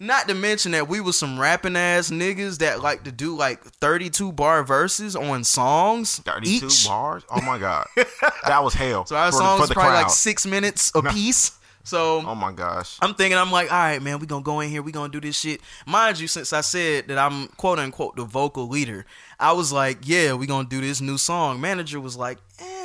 Not 0.00 0.28
to 0.28 0.34
mention 0.34 0.72
that 0.72 0.88
we 0.88 1.00
was 1.00 1.18
some 1.18 1.38
rapping 1.40 1.76
ass 1.76 2.08
niggas 2.10 2.58
that 2.58 2.80
like 2.82 3.02
to 3.04 3.12
do 3.12 3.36
like 3.36 3.62
32 3.62 4.32
bar 4.32 4.62
verses 4.62 5.14
on 5.16 5.42
songs 5.44 6.20
32 6.20 6.66
each. 6.66 6.86
bars. 6.86 7.24
Oh 7.30 7.40
my 7.42 7.58
God. 7.58 7.86
That 8.46 8.64
was 8.64 8.72
hell. 8.74 9.04
So 9.04 9.16
our 9.16 9.30
for, 9.30 9.38
the- 9.38 9.44
songs 9.44 9.60
for 9.60 9.66
the 9.66 9.74
probably 9.74 9.94
like 9.94 10.10
six 10.10 10.46
minutes 10.46 10.90
a 10.94 11.02
piece. 11.02 11.52
So 11.84 12.22
Oh 12.26 12.34
my 12.34 12.52
gosh. 12.52 12.96
I'm 13.02 13.14
thinking, 13.14 13.36
I'm 13.38 13.50
like, 13.52 13.70
all 13.70 13.78
right, 13.78 14.00
man, 14.00 14.18
we 14.20 14.26
gonna 14.26 14.42
go 14.42 14.60
in 14.60 14.70
here, 14.70 14.80
we 14.82 14.92
gonna 14.92 15.12
do 15.12 15.20
this 15.20 15.38
shit. 15.38 15.60
Mind 15.86 16.18
you, 16.18 16.28
since 16.28 16.52
I 16.54 16.60
said 16.62 17.08
that 17.08 17.18
I'm 17.18 17.48
quote 17.48 17.78
unquote 17.78 18.16
the 18.16 18.24
vocal 18.24 18.68
leader, 18.68 19.04
I 19.38 19.52
was 19.52 19.70
like, 19.72 19.98
yeah, 20.04 20.32
we 20.34 20.46
gonna 20.46 20.68
do 20.68 20.80
this 20.80 21.00
new 21.02 21.18
song. 21.18 21.60
Manager 21.60 22.00
was 22.00 22.16
like, 22.16 22.38
eh, 22.60 22.77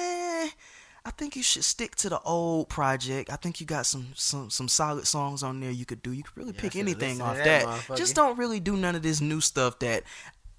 I 1.06 1.12
think 1.12 1.36
you 1.36 1.44
should 1.44 1.66
stick 1.66 1.96
to 1.98 2.10
the 2.10 2.20
old 2.22 2.70
project. 2.70 3.30
I 3.30 3.36
think 3.36 3.60
you 3.60 3.66
got 3.66 3.86
some 3.86 4.08
some 4.16 4.50
some 4.50 4.70
solid 4.70 5.06
songs 5.06 5.44
on 5.44 5.60
there 5.60 5.72
you 5.72 5.86
could 5.86 6.02
do. 6.02 6.12
You 6.13 6.24
could 6.24 6.38
really 6.38 6.54
pick 6.54 6.76
anything 6.76 7.22
off 7.22 7.36
that. 7.38 7.66
that. 7.88 7.98
Just 7.98 8.16
don't 8.16 8.38
really 8.38 8.62
do 8.62 8.78
none 8.78 8.96
of 8.96 9.04
this 9.04 9.20
new 9.20 9.42
stuff 9.42 9.80
that 9.80 10.04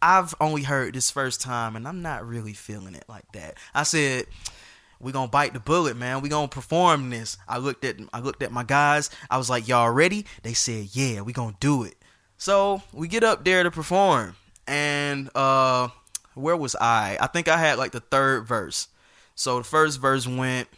I've 0.03 0.35
only 0.41 0.63
heard 0.63 0.95
this 0.95 1.11
first 1.11 1.41
time, 1.41 1.77
and 1.77 1.89
I'm 1.89 2.03
not 2.03 2.27
really 2.27 2.53
feeling 2.53 2.95
it 2.95 3.05
like 3.09 3.31
that. 3.33 3.57
I 3.75 3.85
said 3.85 4.27
we 5.01 5.13
gonna 5.13 5.29
bite 5.29 5.55
the 5.55 5.61
bullet, 5.61 5.97
man. 5.97 6.21
We 6.21 6.29
gonna 6.29 6.49
perform 6.49 7.09
this. 7.09 7.39
I 7.49 7.59
looked 7.59 7.85
at 7.85 7.97
I 8.13 8.21
looked 8.21 8.43
at 8.43 8.53
my 8.53 8.65
guys. 8.65 9.09
I 9.31 9.39
was 9.39 9.49
like, 9.49 9.67
y'all 9.67 9.91
ready? 9.91 10.27
They 10.43 10.53
said, 10.53 10.89
yeah, 10.93 11.23
we 11.23 11.33
gonna 11.33 11.57
do 11.59 11.85
it. 11.85 11.95
So 12.37 12.83
we 12.93 13.09
get 13.09 13.25
up 13.25 13.45
there 13.45 13.63
to 13.63 13.71
perform, 13.71 14.37
and 14.67 15.31
uh, 15.35 15.89
where 16.35 16.57
was 16.57 16.77
I? 16.77 17.17
I 17.19 17.29
think 17.29 17.49
I 17.49 17.57
had 17.57 17.79
like 17.79 17.93
the 17.93 18.01
third 18.01 18.47
verse. 18.47 18.89
So 19.35 19.59
the 19.59 19.65
first 19.65 20.01
verse 20.01 20.27
went, 20.27 20.69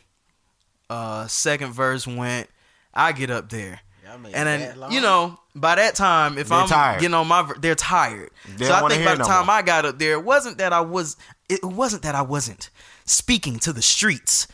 uh, 0.89 1.27
second 1.27 1.73
verse 1.73 2.07
went. 2.07 2.49
I 2.95 3.13
get 3.13 3.31
up 3.31 3.51
there. 3.51 3.81
Y'all 4.05 4.15
And 4.15 4.33
then 4.33 4.79
long? 4.79 4.93
you 4.93 5.01
know, 5.01 5.39
by 5.55 5.75
that 5.75 5.95
time, 5.95 6.39
if 6.39 6.49
They're 6.49 6.59
I'm 6.59 6.69
tired. 6.69 7.01
getting 7.01 7.15
on 7.15 7.27
my, 7.27 7.51
they're 7.59 7.75
tired. 7.75 8.31
They 8.57 8.67
so 8.67 8.75
I 8.75 8.89
think 8.89 9.05
by 9.05 9.13
the 9.13 9.19
no 9.19 9.25
time 9.27 9.47
more. 9.47 9.55
I 9.57 9.63
got 9.63 9.85
up 9.85 9.99
there, 9.99 10.13
it 10.13 10.25
wasn't 10.25 10.59
that 10.59 10.73
I 10.73 10.81
was, 10.81 11.17
it 11.49 11.63
wasn't 11.65 12.03
that 12.05 12.15
I 12.15 12.23
wasn't 12.23 12.71
speaking 13.05 13.59
to 13.61 13.73
the 13.73 13.83
streets. 13.83 14.47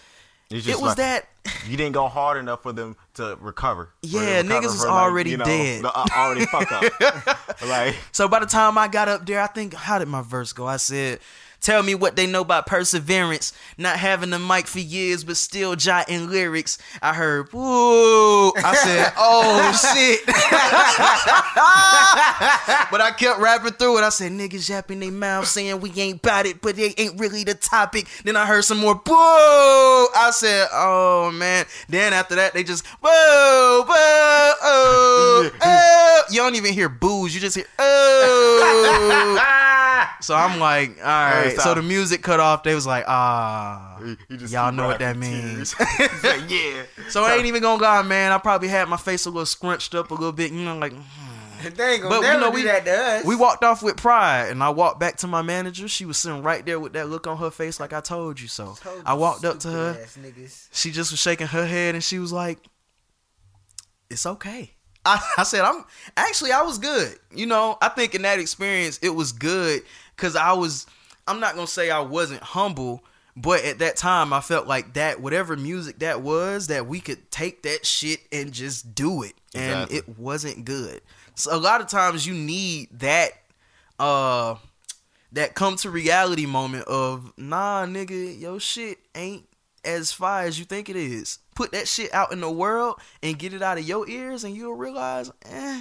It's 0.50 0.66
It 0.66 0.74
was 0.80 0.82
like, 0.82 0.96
that 0.98 1.28
you 1.68 1.76
didn't 1.76 1.92
go 1.92 2.08
hard 2.08 2.38
enough 2.38 2.62
for 2.62 2.72
them 2.72 2.96
to 3.14 3.36
recover. 3.40 3.90
For 4.02 4.08
them 4.08 4.10
to 4.12 4.18
Yeah, 4.18 4.36
recover 4.42 4.60
niggas 4.60 4.64
was 4.64 4.80
from, 4.80 4.94
like, 4.94 5.02
already 5.04 5.30
you 5.30 5.36
know, 5.38 5.44
dead. 5.44 5.84
the- 5.84 5.92
uh, 5.96 6.06
already 6.16 6.44
fucked 6.46 6.72
up. 6.72 7.58
like, 7.66 7.94
So 8.12 8.26
by 8.28 8.40
the 8.40 8.46
time 8.46 8.76
I 8.78 8.88
got 8.88 9.08
up 9.08 9.24
there, 9.26 9.40
I 9.40 9.46
think 9.46 9.74
how 9.74 9.98
did 9.98 10.08
my 10.08 10.22
verse 10.22 10.52
go? 10.52 10.66
I 10.66 10.76
said, 10.78 11.20
"Tell 11.62 11.82
me 11.82 11.94
what 11.94 12.16
they 12.16 12.26
know 12.26 12.42
about 12.42 12.66
perseverance, 12.66 13.52
not 13.78 13.96
having 13.96 14.30
the 14.30 14.38
mic 14.38 14.66
for 14.66 14.80
years 14.80 15.24
but 15.24 15.36
still 15.36 15.76
jotting 15.76 16.28
lyrics." 16.28 16.76
I 17.00 17.14
heard, 17.14 17.52
"Woo!" 17.52 18.52
I 18.56 18.74
said, 18.74 19.12
"Oh 19.16 19.72
shit!" 19.72 20.26
but 22.90 23.00
I 23.00 23.12
kept 23.16 23.38
rapping 23.40 23.72
through 23.74 23.98
it. 23.98 24.02
I 24.02 24.08
said, 24.08 24.32
"Niggas 24.32 24.68
yapping 24.68 24.98
their 25.00 25.12
mouth 25.12 25.46
saying 25.46 25.80
we 25.80 25.92
ain't 25.96 26.20
bout 26.20 26.46
it, 26.46 26.60
but 26.60 26.74
they 26.76 26.94
ain't 26.98 27.18
really 27.18 27.44
the 27.44 27.54
topic." 27.54 28.08
Then 28.24 28.36
I 28.36 28.44
heard 28.44 28.64
some 28.64 28.78
more, 28.78 28.96
"Boo!" 28.96 29.12
I 29.14 30.30
said, 30.32 30.66
"Oh 30.72 31.30
man!" 31.32 31.64
Then 31.88 32.12
after 32.12 32.34
that, 32.34 32.54
they 32.54 32.64
just, 32.64 32.84
"Boo, 33.00 33.08
boo, 33.08 33.94
oh, 33.94 35.50
oh." 35.62 36.22
You 36.30 36.40
don't 36.40 36.54
even 36.56 36.72
hear 36.72 36.88
boos. 36.88 37.34
You 37.34 37.40
just 37.40 37.56
hear, 37.56 37.66
"Oh." 37.78 39.38
So 40.20 40.34
I'm 40.36 40.60
like, 40.60 40.98
all 40.98 41.04
right. 41.04 41.51
Hey, 41.52 41.62
so 41.62 41.74
the 41.74 41.82
music 41.82 42.22
cut 42.22 42.40
off. 42.40 42.62
They 42.62 42.74
was 42.74 42.86
like, 42.86 43.04
ah. 43.08 43.98
you- 44.00 44.16
you 44.28 44.36
just 44.36 44.52
Y'all 44.52 44.72
know 44.72 44.86
what 44.86 44.98
that 45.00 45.16
means. 45.16 45.74
like, 45.98 46.50
yeah. 46.50 46.82
So 47.08 47.24
I 47.24 47.34
ain't 47.34 47.46
even 47.46 47.62
gonna 47.62 47.82
lie, 47.82 48.02
man. 48.02 48.32
I 48.32 48.38
probably 48.38 48.68
had 48.68 48.88
my 48.88 48.96
face 48.96 49.26
a 49.26 49.30
little 49.30 49.46
scrunched 49.46 49.94
up 49.94 50.10
a 50.10 50.14
little 50.14 50.32
bit, 50.32 50.52
you 50.52 50.64
know, 50.64 50.76
like. 50.78 50.92
They 51.62 51.92
ain't 51.92 52.02
gonna 52.02 52.12
But 52.16 52.20
we 52.22 52.26
never 52.26 52.40
know 52.40 52.50
do 52.50 52.54
we 52.56 52.62
that 52.64 52.84
to 52.86 52.90
us. 52.92 53.24
we 53.24 53.36
walked 53.36 53.62
off 53.62 53.84
with 53.84 53.96
pride, 53.96 54.48
and 54.50 54.64
I 54.64 54.70
walked 54.70 54.98
back 54.98 55.18
to 55.18 55.28
my 55.28 55.42
manager. 55.42 55.86
She 55.86 56.04
was 56.04 56.16
sitting 56.16 56.42
right 56.42 56.66
there 56.66 56.80
with 56.80 56.94
that 56.94 57.08
look 57.08 57.28
on 57.28 57.36
her 57.36 57.52
face, 57.52 57.78
like 57.78 57.92
I 57.92 58.00
told 58.00 58.40
you 58.40 58.48
so. 58.48 58.74
Told 58.80 59.00
I 59.06 59.14
walked 59.14 59.44
up 59.44 59.60
to 59.60 59.68
her. 59.70 59.92
stupid 59.94 60.04
ass 60.04 60.18
niggas. 60.20 60.68
She 60.72 60.90
just 60.90 61.12
was 61.12 61.20
shaking 61.20 61.46
her 61.46 61.64
head, 61.64 61.94
and 61.94 62.02
she 62.02 62.18
was 62.18 62.32
like, 62.32 62.58
"It's 64.10 64.26
okay." 64.26 64.72
I, 65.04 65.20
I 65.38 65.42
said, 65.44 65.60
"I'm 65.62 65.84
actually 66.16 66.50
I 66.52 66.62
was 66.62 66.78
good." 66.78 67.16
You 67.34 67.46
know, 67.46 67.78
I 67.80 67.90
think 67.90 68.14
in 68.16 68.22
that 68.22 68.38
experience 68.40 68.98
it 69.02 69.10
was 69.10 69.32
good 69.32 69.82
because 70.16 70.34
I 70.36 70.52
was. 70.54 70.86
I'm 71.26 71.40
not 71.40 71.54
gonna 71.54 71.66
say 71.66 71.90
I 71.90 72.00
wasn't 72.00 72.42
humble, 72.42 73.04
but 73.36 73.64
at 73.64 73.78
that 73.80 73.96
time 73.96 74.32
I 74.32 74.40
felt 74.40 74.66
like 74.66 74.94
that 74.94 75.20
whatever 75.20 75.56
music 75.56 76.00
that 76.00 76.20
was, 76.22 76.66
that 76.68 76.86
we 76.86 77.00
could 77.00 77.30
take 77.30 77.62
that 77.62 77.86
shit 77.86 78.20
and 78.32 78.52
just 78.52 78.94
do 78.94 79.22
it, 79.22 79.34
and 79.54 79.82
Exactly. 79.90 79.96
it 79.98 80.18
wasn't 80.18 80.64
good. 80.64 81.00
So 81.34 81.54
a 81.54 81.58
lot 81.58 81.80
of 81.80 81.86
times 81.88 82.26
you 82.26 82.34
need 82.34 82.88
that. 83.00 83.30
uh 83.98 84.56
that 85.34 85.54
come 85.54 85.76
to 85.76 85.88
reality 85.90 86.44
moment 86.44 86.84
of 86.88 87.32
nah 87.38 87.86
nigga 87.86 88.38
your 88.38 88.60
shit 88.60 88.98
ain't 89.14 89.48
as 89.82 90.12
fire 90.12 90.46
as 90.46 90.58
you 90.58 90.64
think 90.66 90.90
it 90.90 90.96
is 90.96 91.38
put 91.54 91.72
that 91.72 91.88
shit 91.88 92.12
out 92.12 92.32
in 92.32 92.40
the 92.42 92.50
world 92.50 93.00
and 93.22 93.38
get 93.38 93.54
it 93.54 93.62
out 93.62 93.78
of 93.78 93.84
your 93.88 94.06
ears 94.10 94.44
and 94.44 94.54
you'll 94.54 94.74
realize 94.74 95.30
eh 95.46 95.80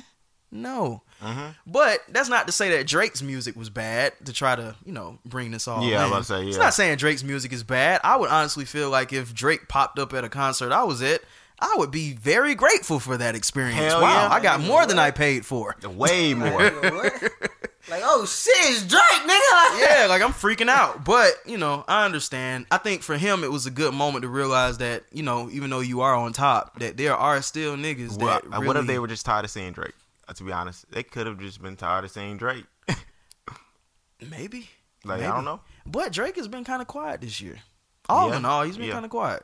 no 0.51 1.01
Mhm. 1.21 1.55
but 1.67 1.99
that's 2.09 2.29
not 2.29 2.47
to 2.47 2.51
say 2.51 2.69
that 2.77 2.87
Drake's 2.87 3.21
music 3.21 3.55
was 3.55 3.69
bad 3.69 4.13
to 4.25 4.33
try 4.33 4.55
to, 4.55 4.75
you 4.85 4.91
know, 4.91 5.19
bring 5.25 5.51
this 5.51 5.67
all 5.67 5.83
Yeah, 5.83 6.01
I 6.01 6.05
in. 6.05 6.11
was 6.11 6.29
about 6.29 6.37
to 6.39 6.43
say, 6.43 6.49
It's 6.49 6.57
not 6.57 6.73
saying 6.73 6.97
Drake's 6.97 7.23
music 7.23 7.53
is 7.53 7.63
bad. 7.63 8.01
I 8.03 8.15
would 8.17 8.29
honestly 8.29 8.65
feel 8.65 8.89
like 8.89 9.13
if 9.13 9.33
Drake 9.33 9.67
popped 9.67 9.99
up 9.99 10.13
at 10.13 10.23
a 10.23 10.29
concert 10.29 10.71
I 10.71 10.83
was 10.83 11.01
at, 11.01 11.21
I 11.59 11.75
would 11.77 11.91
be 11.91 12.13
very 12.13 12.55
grateful 12.55 12.99
for 12.99 13.17
that 13.17 13.35
experience. 13.35 13.77
Hell 13.77 14.01
wow, 14.01 14.23
yeah. 14.29 14.33
I 14.33 14.39
got 14.39 14.61
more 14.61 14.87
than 14.87 14.97
I 14.97 15.11
paid 15.11 15.45
for. 15.45 15.75
Way 15.83 16.33
more. 16.33 16.71
Like, 17.89 18.03
oh 18.05 18.25
shit, 18.25 18.53
it's 18.71 18.83
Drake, 18.83 19.01
nigga. 19.01 19.79
Yeah, 19.79 20.05
like 20.07 20.21
I'm 20.21 20.31
freaking 20.33 20.69
out. 20.69 21.03
But, 21.03 21.33
you 21.45 21.57
know, 21.57 21.83
I 21.87 22.05
understand. 22.05 22.65
I 22.71 22.77
think 22.77 23.01
for 23.03 23.17
him 23.17 23.43
it 23.43 23.51
was 23.51 23.65
a 23.65 23.71
good 23.71 23.93
moment 23.93 24.21
to 24.23 24.27
realize 24.29 24.77
that, 24.79 25.03
you 25.11 25.23
know, 25.23 25.49
even 25.51 25.69
though 25.69 25.79
you 25.81 26.01
are 26.01 26.15
on 26.15 26.31
top, 26.33 26.79
that 26.79 26.97
there 26.97 27.15
are 27.15 27.41
still 27.41 27.75
niggas 27.75 28.19
what, 28.19 28.49
that 28.49 28.63
what 28.65 28.77
if 28.77 28.85
they 28.87 28.97
were 28.99 29.07
just 29.07 29.25
tired 29.25 29.45
of 29.45 29.51
seeing 29.51 29.71
Drake? 29.73 29.93
Uh, 30.27 30.33
to 30.33 30.43
be 30.43 30.51
honest, 30.51 30.89
they 30.91 31.03
could 31.03 31.27
have 31.27 31.39
just 31.39 31.61
been 31.61 31.75
tired 31.75 32.05
of 32.05 32.11
seeing 32.11 32.37
Drake. 32.37 32.65
maybe. 34.29 34.69
Like 35.03 35.19
Maybe. 35.19 35.31
I 35.31 35.35
don't 35.35 35.45
know. 35.45 35.61
But 35.85 36.11
Drake 36.11 36.35
has 36.35 36.47
been 36.47 36.63
kind 36.63 36.81
of 36.81 36.87
quiet 36.87 37.21
this 37.21 37.41
year. 37.41 37.59
All 38.07 38.29
Yeah, 38.29 38.37
in 38.37 38.45
all, 38.45 38.63
he's 38.63 38.77
been 38.77 38.87
yeah. 38.87 38.93
kind 38.93 39.05
of 39.05 39.11
quiet. 39.11 39.43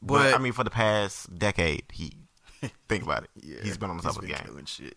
But, 0.00 0.30
But, 0.30 0.34
I 0.34 0.38
mean, 0.38 0.52
for 0.52 0.64
the 0.64 0.70
past 0.70 1.38
decade, 1.38 1.84
he 1.92 2.12
think 2.88 3.02
about 3.02 3.24
it. 3.24 3.30
yeah, 3.42 3.56
he's 3.62 3.78
been 3.78 3.90
on 3.90 3.96
the 3.96 4.02
top 4.02 4.16
of 4.16 4.22
the 4.22 4.28
game. 4.28 4.64
shit. 4.66 4.96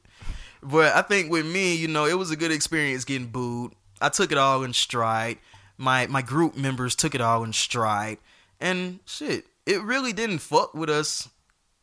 But 0.64 0.96
I 0.96 1.02
think 1.02 1.32
with 1.32 1.46
me, 1.46 1.76
you 1.76 1.88
know, 1.88 2.06
it 2.06 2.18
was 2.18 2.32
a 2.32 2.36
good 2.36 2.52
experience 2.52 3.06
getting 3.06 3.28
booed. 3.28 3.74
I 4.02 4.10
took 4.10 4.32
it 4.32 4.38
all 4.38 4.64
in 4.64 4.74
stride. 4.74 5.38
My 5.78 6.08
my 6.08 6.22
group 6.22 6.56
members 6.56 6.96
took 6.96 7.14
it 7.14 7.22
all 7.22 7.44
in 7.44 7.54
stride, 7.54 8.18
and 8.60 9.00
shit, 9.06 9.46
it 9.66 9.82
really 9.84 10.14
didn't 10.14 10.40
fuck 10.40 10.74
with 10.74 10.90
us 10.90 11.30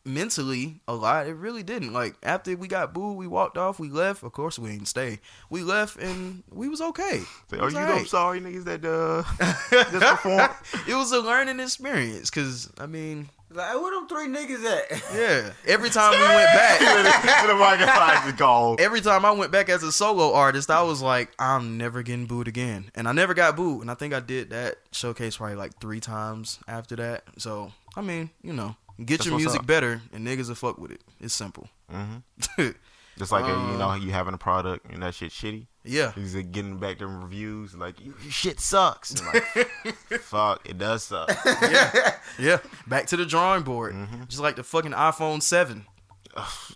mentally 0.05 0.81
a 0.87 0.95
lot. 0.95 1.27
It 1.27 1.35
really 1.35 1.63
didn't. 1.63 1.93
Like 1.93 2.15
after 2.23 2.57
we 2.57 2.69
got 2.69 2.93
booed, 2.93 3.17
we 3.17 3.27
walked 3.27 3.57
off, 3.59 3.79
we 3.79 3.89
left. 3.89 4.23
Of 4.23 4.33
course, 4.33 4.59
we 4.59 4.71
didn't 4.71 4.87
stay. 4.89 5.21
We 5.51 5.63
left 5.63 5.97
and 5.99 6.43
we 6.53 6.69
was 6.69 6.81
okay. 6.81 7.21
Say, 7.51 7.57
It 7.57 7.61
oh, 7.61 7.65
was 7.65 7.75
you 7.75 7.81
know, 7.81 7.87
alright. 7.87 8.07
Sorry, 8.07 8.41
niggas 8.41 8.65
that 8.65 8.85
uh 8.85 9.23
just 9.91 10.07
performed. 10.07 10.51
it 10.89 10.95
was 10.95 11.13
a 11.13 11.21
learning 11.21 11.61
experience 11.61 12.31
because 12.31 12.71
I 12.79 12.87
mean, 12.87 13.29
Like, 13.51 13.71
hey, 13.71 13.77
where 13.77 13.95
them 13.95 14.09
three 14.09 14.27
niggas 14.27 14.65
at? 14.65 15.03
yeah. 15.15 15.53
Every 15.67 15.91
time 15.91 16.11
we 16.13 16.19
went 16.19 16.53
back, 16.55 17.47
the 17.47 17.55
microphone 17.55 18.29
is 18.29 18.35
gone. 18.35 18.77
every 18.79 19.01
time 19.01 19.25
I 19.25 19.31
went 19.33 19.53
back 19.53 19.69
as 19.69 19.83
a 19.83 19.93
solo 19.93 20.35
artist, 20.35 20.71
I 20.71 20.83
was 20.83 21.01
like, 21.03 21.31
I'm 21.39 21.79
never 21.79 22.03
getting 22.03 22.27
booed 22.27 22.49
again, 22.49 22.91
and 22.95 23.09
I 23.09 23.13
never 23.13 23.33
got 23.35 23.57
booed. 23.57 23.83
And 23.83 23.91
I 23.91 23.95
think 23.95 24.13
I 24.15 24.21
did 24.21 24.51
that 24.51 24.77
showcase 24.93 25.37
probably 25.39 25.57
like 25.57 25.79
three 25.81 26.01
times 26.01 26.59
after 26.69 26.97
that. 26.97 27.25
So 27.39 27.73
I 27.97 28.01
mean, 28.01 28.31
you 28.43 28.53
know, 28.53 28.77
get 28.99 29.19
That's 29.19 29.27
your 29.27 29.37
music 29.39 29.61
up. 29.61 29.67
better, 29.67 30.03
and 30.13 30.27
niggas 30.27 30.49
will 30.49 30.55
fuck 30.55 30.79
with 30.79 30.91
it. 30.93 31.01
It's 31.21 31.35
simple. 31.35 31.69
hmm 31.91 32.17
Just 33.17 33.31
like 33.31 33.45
uh, 33.45 33.71
you 33.71 33.79
know, 33.79 33.95
you 33.95 34.11
having 34.11 34.35
a 34.35 34.39
product 34.39 34.91
and 34.93 35.01
that 35.05 35.15
shit 35.15 35.31
shitty. 35.31 35.69
yeah. 35.85 36.11
He's 36.17 36.35
like, 36.35 36.51
getting 36.51 36.79
back 36.79 36.99
them 36.99 37.23
reviews 37.23 37.73
like 37.77 38.05
your 38.05 38.15
shit 38.29 38.59
sucks. 38.59 39.23
Like, 39.25 39.45
fuck, 40.21 40.69
it 40.69 40.79
does 40.79 41.05
suck. 41.05 41.31
yeah, 41.63 42.17
yeah. 42.41 42.59
Back 42.89 43.07
to 43.07 43.17
the 43.17 43.25
drawing 43.25 43.63
board. 43.63 43.95
Mm-hmm. 43.95 44.25
Just 44.25 44.43
like 44.43 44.57
the 44.57 44.65
fucking 44.65 44.91
iPhone 44.91 45.43
Seven. 45.43 45.87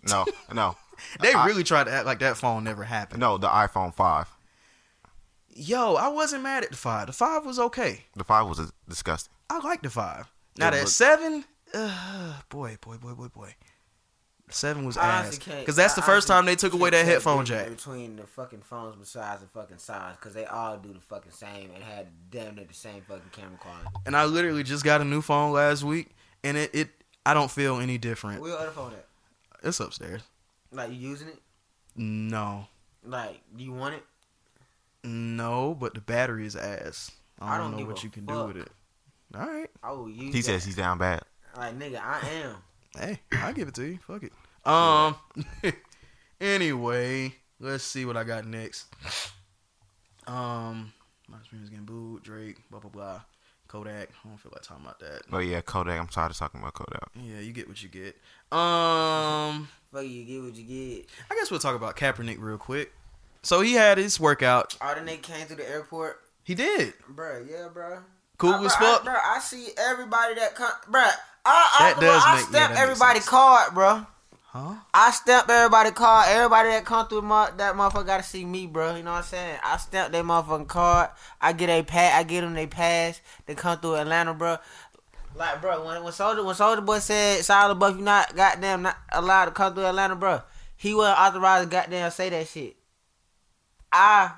No, 0.09 0.25
no, 0.53 0.77
They 1.21 1.35
really 1.35 1.65
tried 1.65 1.85
to 1.85 1.91
act 1.93 2.07
like 2.07 2.21
that 2.21 2.37
phone 2.37 2.63
never 2.63 2.85
happened. 2.85 3.19
no. 3.19 3.37
The 3.37 3.49
iPhone 3.49 3.93
five, 3.93 4.29
Yo, 5.51 5.95
I 5.97 6.07
wasn't 6.07 6.45
mad 6.45 6.63
at 6.63 6.71
the 6.71 6.77
five. 6.77 7.09
The 7.09 7.13
five 7.13 7.45
was 7.45 7.59
okay. 7.59 8.05
the 8.15 8.23
five 8.23 8.47
was 8.49 8.73
disgusting. 8.89 9.33
I 9.51 9.59
like 9.59 9.83
the 9.83 9.91
five. 9.91 10.31
Now 10.57 10.67
Yeah, 10.67 10.71
that 10.71 10.81
but- 10.83 10.89
seven, 10.89 11.45
uh, 11.75 12.35
boy, 12.49 12.77
boy, 12.81 12.97
boy, 12.97 13.13
boy, 13.15 13.29
boy. 13.29 13.55
Seven 14.51 14.87
was 14.87 14.97
ass. 14.97 15.39
Because 15.39 15.77
that's 15.77 15.93
the 15.93 16.03
I 16.03 16.07
first 16.07 16.27
time 16.27 16.47
they 16.47 16.57
took 16.57 16.73
away 16.73 16.89
that 16.91 17.05
headphone 17.05 17.45
jack. 17.45 17.69
Between 17.69 18.17
the 18.17 18.23
fucking 18.27 18.63
phones 18.63 18.97
besides 18.97 19.43
the 19.43 19.49
fucking 19.49 19.77
size, 19.77 20.15
because 20.17 20.33
they 20.33 20.47
all 20.47 20.79
do 20.79 20.91
the 20.95 21.01
fucking 21.01 21.33
same 21.33 21.71
and 21.75 21.85
had 21.85 22.07
damn 22.31 22.55
near 22.55 22.65
the 22.65 22.73
same 22.73 23.03
fucking 23.03 23.31
camera 23.33 23.59
quality. 23.59 23.89
And 24.07 24.17
I 24.17 24.25
literally 24.25 24.63
just 24.63 24.85
got 24.85 25.03
a 25.03 25.05
new 25.05 25.21
phone 25.21 25.53
last 25.53 25.83
week, 25.85 26.09
and 26.43 26.57
it, 26.57 26.75
it 26.75 26.89
I 27.27 27.35
don't 27.35 27.51
feel 27.51 27.79
any 27.79 27.99
different. 27.99 28.41
Where 28.41 28.53
your 28.53 28.59
other 28.59 28.71
phone 28.71 28.93
at? 28.95 29.05
It's 29.63 29.81
upstairs. 29.81 30.23
Like, 30.73 30.91
you 30.93 30.97
using 30.97 31.29
it? 31.29 31.39
No, 31.97 32.69
Like, 33.05 33.41
do 33.55 33.63
you 33.65 33.73
want 33.73 33.97
it? 33.97 34.05
no, 35.05 35.75
but 35.79 35.95
the 35.95 36.01
battery 36.01 36.47
is 36.47 36.57
ass. 36.57 37.11
I 37.41 37.55
I 37.55 37.59
don't, 37.59 37.73
don't 37.73 37.81
know 37.81 37.87
what 37.87 38.03
you 38.03 38.11
can 38.11 38.25
do 38.25 38.47
with 38.47 38.57
it. 38.57 38.69
All 39.35 39.47
right. 39.47 39.71
I 39.83 39.93
will 39.93 40.09
use 40.09 40.35
He 40.35 40.41
that. 40.41 40.47
says 40.47 40.65
he's 40.65 40.77
down 40.77 40.99
bad. 40.99 41.23
Like, 41.59 41.77
nigga, 41.77 42.01
I 42.01 42.21
am. 42.45 42.57
Hey, 42.97 43.19
I'll 43.33 43.53
give 43.53 43.67
it 43.67 43.75
to 43.75 43.83
you. 43.83 43.99
Fuck 44.07 44.23
it. 44.23 44.33
Um. 44.65 45.17
anyway, 46.41 47.35
let's 47.59 47.83
see 47.83 48.05
what 48.05 48.17
I 48.17 48.23
got 48.23 48.47
next. 48.47 48.87
Um, 50.29 50.93
my 51.27 51.39
screen 51.45 51.63
is 51.65 51.69
getting 51.69 51.85
booed. 51.85 52.23
Drake, 52.23 52.59
blah 52.71 52.79
blah 52.79 52.91
blah. 52.91 53.21
Kodak. 53.67 54.11
I 54.25 54.29
don't 54.29 54.39
feel 54.39 54.53
like 54.55 54.63
talking 54.63 54.85
about 54.85 55.01
that. 55.01 55.23
Oh 55.33 55.41
yeah, 55.41 55.61
Kodak. 55.61 55.99
I'm 55.99 56.07
tired 56.07 56.31
of 56.31 56.37
talking 56.37 56.61
about 56.61 56.75
Kodak. 56.75 57.09
Yeah, 57.17 57.41
you 57.41 57.53
get 57.53 57.67
what 57.67 57.83
you 57.83 57.89
get. 57.89 58.17
Um, 58.57 59.69
Fuck 59.93 60.05
you, 60.05 60.25
get 60.25 60.43
what 60.43 60.55
you 60.55 60.65
get. 60.65 61.07
I 61.29 61.35
guess 61.35 61.51
we'll 61.51 61.61
talk 61.61 61.75
about 61.75 61.97
Kaepernick 61.97 62.37
real 62.39 62.57
quick. 62.57 62.93
So 63.43 63.63
he 63.63 63.73
had 63.73 63.99
his 63.99 64.21
workout. 64.21 64.77
All 64.81 64.95
the 64.95 65.01
nigga 65.01 65.23
came 65.23 65.47
to 65.49 65.57
the 65.57 65.69
airport. 65.69 66.21
He 66.45 66.55
did. 66.55 66.95
Bruh, 67.13 67.51
yeah, 67.51 67.69
bruh. 67.75 68.03
Cool 68.39 68.55
I, 68.55 68.65
as 68.65 68.73
bruh, 68.75 68.79
fuck. 68.79 69.03
I, 69.03 69.09
bruh, 69.09 69.37
I 69.37 69.39
see 69.41 69.69
everybody 69.77 70.35
that 70.37 70.55
come. 70.55 70.73
Bruh, 70.91 71.11
I, 71.45 71.79
I, 71.81 71.93
That 71.95 72.01
does 72.01 72.23
I 72.25 72.35
make- 72.35 72.41
yeah, 72.45 72.49
stamp 72.51 72.71
makes 72.71 72.81
everybody 72.83 73.19
sense. 73.21 73.29
card, 73.29 73.75
bro. 73.75 74.07
Huh? 74.51 74.75
I 74.95 75.11
stamp 75.11 75.49
everybody 75.49 75.91
card. 75.91 76.27
Everybody 76.31 76.71
that 76.71 76.85
come 76.85 77.07
through 77.07 77.23
my, 77.23 77.51
that 77.59 77.75
motherfucker 77.75 78.07
gotta 78.07 78.23
see 78.23 78.45
me, 78.45 78.67
bro. 78.67 78.97
You 78.97 79.03
know 79.03 79.13
what 79.13 79.19
I'm 79.19 79.25
saying? 79.25 79.59
I 79.63 79.77
stamp 79.77 80.11
their 80.13 80.25
motherfucking 80.25 80.67
card. 80.69 81.11
I 81.41 81.53
get 81.53 81.69
a 81.69 81.83
pat. 81.83 82.15
I 82.15 82.23
get 82.23 82.41
them 82.41 82.55
they 82.55 82.67
pass. 82.67 83.21
They 83.47 83.55
come 83.55 83.79
through 83.79 83.97
Atlanta, 83.97 84.33
bro. 84.35 84.57
Like, 85.37 85.61
bro, 85.61 85.85
when 85.87 86.03
when 86.03 86.13
Soldier 86.13 86.43
when 86.43 86.55
Soulja 86.57 86.85
Boy 86.85 86.99
said 86.99 87.45
Solid 87.45 87.79
Buff, 87.79 87.97
you 87.97 88.03
not 88.03 88.35
goddamn 88.35 88.83
not 88.83 88.97
allowed 89.13 89.45
to 89.45 89.51
come 89.53 89.75
through 89.75 89.85
Atlanta, 89.85 90.17
bro. 90.17 90.41
He 90.77 90.95
wasn't 90.95 91.19
authorized 91.21 91.71
to 91.71 91.77
goddamn 91.77 92.11
say 92.11 92.31
that 92.31 92.49
shit. 92.49 92.75
I 93.93 94.33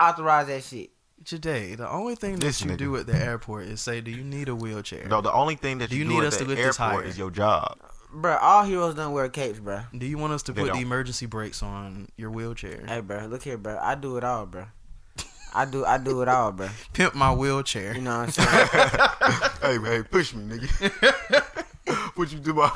authorized 0.00 0.48
that 0.48 0.62
shit. 0.62 0.90
Today, 1.24 1.74
the 1.74 1.88
only 1.88 2.14
thing 2.14 2.32
that 2.34 2.40
This 2.40 2.60
you 2.62 2.70
nigga. 2.70 2.78
do 2.78 2.96
at 2.96 3.06
the 3.06 3.14
airport 3.14 3.64
is 3.66 3.80
say, 3.80 4.00
"Do 4.00 4.10
you 4.10 4.24
need 4.24 4.48
a 4.48 4.54
wheelchair? 4.56 5.06
No, 5.08 5.20
the 5.20 5.32
only 5.32 5.54
thing 5.56 5.78
that 5.78 5.90
Do 5.90 5.96
you, 5.96 6.02
you 6.04 6.08
do 6.08 6.14
need 6.14 6.20
at 6.22 6.26
us 6.26 6.36
the 6.38 6.44
to 6.44 6.48
lift 6.50 6.58
this 6.62 6.80
airport 6.80 7.00
higher? 7.02 7.08
is 7.08 7.18
your 7.18 7.30
job. 7.30 7.78
Bro, 8.12 8.36
all 8.38 8.64
heroes 8.64 8.94
don't 8.94 9.12
wear 9.12 9.28
capes, 9.28 9.58
bro. 9.58 9.82
Do 9.96 10.04
you 10.06 10.18
want 10.18 10.32
us 10.32 10.42
to 10.44 10.52
They 10.52 10.60
put 10.62 10.66
the 10.68 10.72
don't. 10.74 10.82
emergency 10.82 11.26
brakes 11.26 11.62
on 11.62 12.08
your 12.16 12.30
wheelchair? 12.30 12.84
Hey, 12.86 13.00
bro, 13.00 13.26
look 13.26 13.42
here, 13.42 13.56
bro. 13.56 13.78
I 13.80 13.94
do 13.94 14.16
it 14.16 14.24
all, 14.24 14.46
bro. 14.46 14.66
I 15.54 15.64
do 15.66 15.84
I 15.84 15.98
do 15.98 16.22
it 16.22 16.28
all, 16.28 16.50
bro. 16.52 16.68
Pimp 16.92 17.14
my 17.14 17.32
wheelchair." 17.32 17.94
You 17.94 18.00
know 18.02 18.18
what 18.26 18.38
I'm 18.38 19.50
saying? 19.62 19.80
hey, 19.82 19.96
hey, 19.98 20.02
push 20.02 20.34
me, 20.34 20.56
nigga. 20.58 22.10
what 22.16 22.32
you 22.32 22.38
do 22.38 22.50
about? 22.52 22.72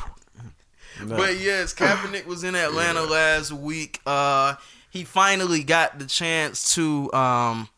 But 1.05 1.39
yes, 1.39 1.75
Kaepernick 1.75 2.27
was 2.27 2.45
in 2.45 2.55
Atlanta 2.55 3.03
last 3.03 3.53
week. 3.53 4.01
Uh, 4.07 4.55
he 4.89 5.05
finally 5.05 5.63
got 5.63 5.99
the 5.99 6.07
chance 6.07 6.75
to 6.75 7.13
um, 7.13 7.69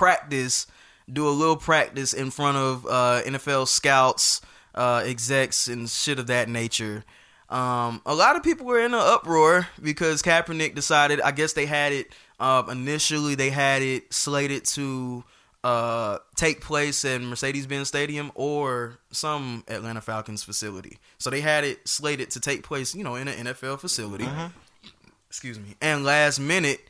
practice, 0.00 0.66
do 1.12 1.28
a 1.28 1.30
little 1.30 1.58
practice 1.58 2.14
in 2.14 2.30
front 2.30 2.56
of 2.56 2.86
uh, 2.86 3.20
NFL 3.26 3.68
scouts, 3.68 4.40
uh, 4.74 5.02
execs, 5.04 5.68
and 5.68 5.90
shit 5.90 6.18
of 6.18 6.26
that 6.28 6.48
nature. 6.48 7.04
Um, 7.50 8.00
a 8.06 8.14
lot 8.14 8.34
of 8.34 8.42
people 8.42 8.64
were 8.64 8.80
in 8.80 8.94
an 8.94 9.00
uproar 9.00 9.68
because 9.82 10.22
Kaepernick 10.22 10.74
decided. 10.74 11.20
I 11.20 11.32
guess 11.32 11.52
they 11.52 11.66
had 11.66 11.92
it 11.92 12.14
uh, 12.38 12.62
initially. 12.70 13.34
They 13.34 13.50
had 13.50 13.82
it 13.82 14.10
slated 14.10 14.64
to 14.76 15.22
uh, 15.64 16.16
take 16.34 16.62
place 16.62 17.04
in 17.04 17.26
Mercedes-Benz 17.26 17.88
Stadium 17.88 18.32
or 18.34 19.00
some 19.10 19.64
Atlanta 19.68 20.00
Falcons 20.00 20.42
facility. 20.42 20.96
So 21.18 21.28
they 21.28 21.42
had 21.42 21.64
it 21.64 21.86
slated 21.86 22.30
to 22.30 22.40
take 22.40 22.62
place, 22.62 22.94
you 22.94 23.04
know, 23.04 23.16
in 23.16 23.28
an 23.28 23.48
NFL 23.48 23.80
facility. 23.80 24.26
Excuse 25.28 25.58
me. 25.58 25.74
And 25.82 26.04
last 26.04 26.38
minute, 26.38 26.80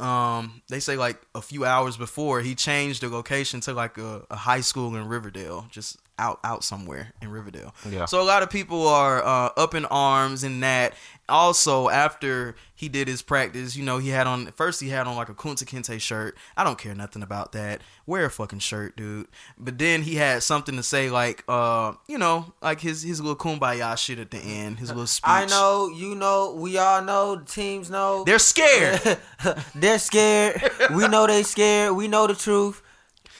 um, 0.00 0.62
they 0.68 0.80
say 0.80 0.96
like 0.96 1.20
a 1.34 1.42
few 1.42 1.64
hours 1.64 1.96
before, 1.96 2.40
he 2.40 2.54
changed 2.54 3.02
the 3.02 3.08
location 3.08 3.60
to 3.60 3.72
like 3.74 3.98
a, 3.98 4.24
a 4.30 4.36
high 4.36 4.60
school 4.60 4.96
in 4.96 5.06
Riverdale, 5.06 5.66
just 5.70 5.98
out 6.18 6.40
out 6.44 6.62
somewhere 6.64 7.12
in 7.22 7.30
Riverdale. 7.30 7.74
Yeah. 7.88 8.04
So 8.04 8.20
a 8.20 8.24
lot 8.24 8.42
of 8.42 8.50
people 8.50 8.86
are 8.88 9.24
uh, 9.24 9.50
up 9.56 9.74
in 9.74 9.84
arms 9.86 10.44
in 10.44 10.60
that. 10.60 10.94
Also, 11.30 11.88
after 11.88 12.54
he 12.74 12.88
did 12.88 13.08
his 13.08 13.22
practice, 13.22 13.76
you 13.76 13.84
know, 13.84 13.98
he 13.98 14.08
had 14.10 14.26
on 14.26 14.52
first 14.52 14.80
he 14.80 14.88
had 14.88 15.06
on 15.06 15.16
like 15.16 15.28
a 15.28 15.34
Kunta 15.34 15.64
Kinte 15.64 16.00
shirt. 16.00 16.36
I 16.56 16.64
don't 16.64 16.78
care 16.78 16.94
nothing 16.94 17.22
about 17.22 17.52
that. 17.52 17.80
Wear 18.06 18.26
a 18.26 18.30
fucking 18.30 18.58
shirt, 18.58 18.96
dude. 18.96 19.28
But 19.56 19.78
then 19.78 20.02
he 20.02 20.16
had 20.16 20.42
something 20.42 20.76
to 20.76 20.82
say, 20.82 21.08
like, 21.10 21.44
uh, 21.48 21.92
you 22.08 22.18
know, 22.18 22.52
like 22.60 22.80
his 22.80 23.02
his 23.02 23.20
little 23.20 23.36
kumbaya 23.36 23.96
shit 23.96 24.18
at 24.18 24.30
the 24.30 24.38
end, 24.38 24.78
his 24.78 24.88
little 24.90 25.06
speech. 25.06 25.28
I 25.28 25.46
know, 25.46 25.88
you 25.88 26.14
know, 26.14 26.54
we 26.54 26.76
all 26.78 27.02
know, 27.02 27.36
the 27.36 27.44
teams 27.44 27.90
know. 27.90 28.24
they're 28.24 28.38
scared. 28.38 29.00
They're 29.74 29.98
scared. 29.98 30.62
we 30.94 31.08
know 31.08 31.26
they 31.26 31.42
scared. 31.42 31.94
We 31.94 32.08
know 32.08 32.26
the 32.26 32.34
truth. 32.34 32.82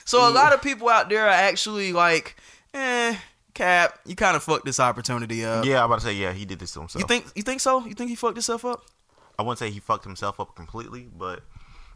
So 0.05 0.27
a 0.27 0.31
lot 0.31 0.53
of 0.53 0.61
people 0.61 0.89
out 0.89 1.09
there 1.09 1.25
are 1.25 1.29
actually 1.29 1.93
like, 1.93 2.35
eh, 2.73 3.15
Cap, 3.53 3.99
you 4.05 4.15
kind 4.15 4.35
of 4.37 4.43
fucked 4.43 4.65
this 4.65 4.79
opportunity 4.79 5.43
up. 5.45 5.65
Yeah, 5.65 5.79
I'm 5.79 5.85
about 5.85 5.99
to 5.99 6.05
say 6.05 6.13
yeah, 6.13 6.31
he 6.31 6.45
did 6.45 6.59
this 6.59 6.71
to 6.73 6.79
himself. 6.79 7.01
You 7.01 7.07
think 7.07 7.25
you 7.35 7.43
think 7.43 7.59
so? 7.59 7.85
You 7.85 7.93
think 7.93 8.09
he 8.09 8.15
fucked 8.15 8.35
himself 8.37 8.63
up? 8.65 8.83
I 9.37 9.43
wouldn't 9.43 9.59
say 9.59 9.69
he 9.71 9.79
fucked 9.79 10.03
himself 10.05 10.39
up 10.39 10.55
completely, 10.55 11.09
but 11.15 11.41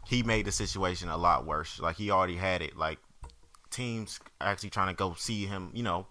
he 0.06 0.22
made 0.22 0.46
the 0.46 0.52
situation 0.52 1.08
a 1.08 1.16
lot 1.16 1.46
worse. 1.46 1.80
Like 1.80 1.96
he 1.96 2.10
already 2.10 2.36
had 2.36 2.60
it. 2.62 2.76
Like 2.76 2.98
teams 3.70 4.20
actually 4.40 4.70
trying 4.70 4.88
to 4.88 4.94
go 4.94 5.14
see 5.16 5.46
him, 5.46 5.70
you 5.74 5.82
know, 5.82 6.06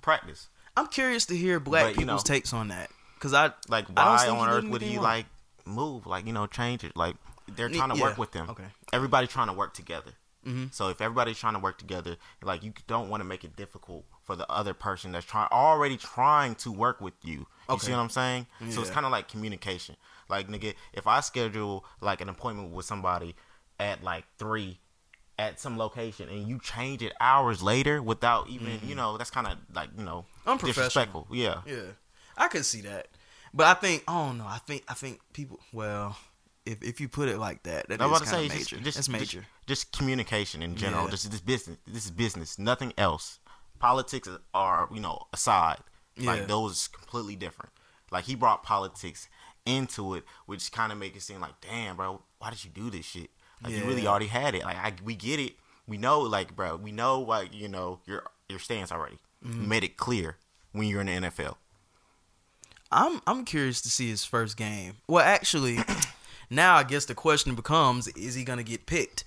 practice. 0.00 0.48
I'm 0.76 0.86
curious 0.88 1.26
to 1.26 1.36
hear 1.36 1.60
black 1.60 1.84
But, 1.94 1.98
people's 1.98 2.24
know- 2.28 2.34
takes 2.34 2.52
on 2.52 2.68
that. 2.68 2.90
Cause 3.20 3.34
I 3.34 3.52
Like 3.68 3.86
I 3.96 4.04
why 4.16 4.24
he 4.24 4.30
on 4.30 4.48
earth 4.48 4.64
would 4.64 4.82
he 4.82 4.96
wrong. 4.96 5.04
like 5.04 5.26
move? 5.64 6.06
Like 6.06 6.26
you 6.26 6.32
know, 6.32 6.46
change 6.46 6.82
it. 6.82 6.96
Like 6.96 7.14
they're 7.54 7.68
trying 7.68 7.90
to 7.90 7.96
yeah. 7.96 8.02
work 8.02 8.18
with 8.18 8.32
them. 8.32 8.50
Okay. 8.50 8.64
Everybody 8.92 9.26
trying 9.28 9.46
to 9.46 9.52
work 9.52 9.74
together. 9.74 10.10
Mhm. 10.46 10.74
So 10.74 10.88
if 10.88 11.00
everybody's 11.00 11.38
trying 11.38 11.52
to 11.54 11.60
work 11.60 11.78
together, 11.78 12.16
like 12.42 12.64
you 12.64 12.72
don't 12.88 13.08
want 13.08 13.20
to 13.20 13.24
make 13.24 13.44
it 13.44 13.54
difficult 13.54 14.04
for 14.32 14.36
the 14.36 14.50
other 14.50 14.72
person 14.72 15.12
that's 15.12 15.26
trying 15.26 15.48
already 15.52 15.96
trying 15.98 16.54
to 16.54 16.72
work 16.72 17.00
with 17.00 17.14
you. 17.22 17.32
You 17.32 17.46
Okay. 17.68 17.86
see 17.86 17.92
what 17.92 17.98
I'm 18.00 18.08
saying? 18.10 18.46
So 18.70 18.80
it's 18.80 18.90
kind 18.90 19.04
of 19.04 19.12
like 19.12 19.28
communication. 19.28 19.96
Like 20.28 20.48
nigga, 20.48 20.74
if 20.94 21.06
I 21.06 21.20
schedule 21.20 21.84
like 22.00 22.20
an 22.22 22.28
appointment 22.30 22.70
with 22.70 22.86
somebody 22.86 23.34
at 23.78 24.02
like 24.02 24.24
three 24.38 24.78
at 25.38 25.58
some 25.60 25.76
location 25.76 26.28
and 26.28 26.46
you 26.48 26.58
change 26.58 27.02
it 27.02 27.12
hours 27.20 27.62
later 27.62 28.02
without 28.02 28.48
even 28.48 28.78
you 28.86 28.94
know 28.94 29.16
that's 29.18 29.30
kind 29.30 29.46
of 29.46 29.58
like 29.74 29.90
you 29.98 30.04
know 30.04 30.24
Mm-hmm. 30.24 30.50
Unprofessional. 30.50 30.86
disrespectful. 30.86 31.26
Yeah. 31.30 31.60
Yeah, 31.66 31.92
I 32.36 32.48
could 32.48 32.64
see 32.64 32.80
that, 32.82 33.08
but 33.52 33.66
I 33.66 33.74
think 33.74 34.04
oh 34.08 34.32
don't. 34.36 34.40
I 34.46 34.58
think 34.58 34.84
I 34.88 34.94
think 34.94 35.20
people. 35.32 35.60
Well, 35.72 36.16
if 36.66 36.82
if 36.82 37.00
you 37.00 37.08
put 37.08 37.28
it 37.28 37.38
like 37.38 37.62
that, 37.64 37.88
that 37.88 38.00
I'm 38.00 38.12
is 38.12 38.18
kind 38.20 38.28
say 38.30 38.46
of 38.46 38.52
major. 38.52 38.76
just, 38.76 38.82
just 38.84 38.96
That's 38.96 39.08
major. 39.08 39.40
Just, 39.66 39.66
just 39.90 39.92
communication 39.98 40.62
in 40.62 40.74
general. 40.76 41.04
Yeah. 41.04 41.10
Just 41.10 41.30
this 41.30 41.40
business. 41.40 41.78
This 41.86 42.04
is 42.06 42.10
business. 42.10 42.58
Nothing 42.58 42.92
else. 42.98 43.38
Politics 43.82 44.28
are 44.54 44.88
you 44.94 45.00
know 45.00 45.26
aside. 45.32 45.78
Yeah. 46.16 46.30
Like 46.30 46.46
those 46.46 46.86
completely 46.86 47.34
different. 47.34 47.72
Like 48.12 48.24
he 48.24 48.36
brought 48.36 48.62
politics 48.62 49.28
into 49.66 50.14
it, 50.14 50.24
which 50.46 50.70
kind 50.70 50.92
of 50.92 50.98
make 50.98 51.16
it 51.16 51.22
seem 51.22 51.40
like, 51.40 51.60
damn, 51.60 51.96
bro, 51.96 52.22
why 52.38 52.50
did 52.50 52.64
you 52.64 52.70
do 52.70 52.90
this 52.90 53.04
shit? 53.04 53.30
Like 53.60 53.72
you 53.74 53.84
really 53.84 54.06
already 54.06 54.26
had 54.28 54.54
it. 54.54 54.62
Like 54.62 54.76
I, 54.76 54.92
we 55.04 55.16
get 55.16 55.40
it. 55.40 55.54
We 55.88 55.96
know, 55.96 56.20
like, 56.20 56.54
bro, 56.54 56.76
we 56.76 56.92
know, 56.92 57.20
like, 57.22 57.52
you 57.52 57.66
know, 57.68 57.98
your 58.06 58.22
your 58.48 58.60
stance 58.60 58.92
already. 58.92 59.18
Mm-hmm. 59.44 59.62
You 59.62 59.68
made 59.68 59.82
it 59.82 59.96
clear 59.96 60.36
when 60.70 60.86
you're 60.86 61.00
in 61.00 61.06
the 61.08 61.28
NFL. 61.28 61.56
I'm 62.92 63.20
I'm 63.26 63.44
curious 63.44 63.80
to 63.82 63.90
see 63.90 64.08
his 64.10 64.24
first 64.24 64.56
game. 64.56 64.94
Well, 65.08 65.24
actually, 65.24 65.78
now 66.50 66.76
I 66.76 66.84
guess 66.84 67.06
the 67.06 67.14
question 67.16 67.56
becomes: 67.56 68.06
Is 68.08 68.34
he 68.36 68.44
gonna 68.44 68.62
get 68.62 68.86
picked? 68.86 69.24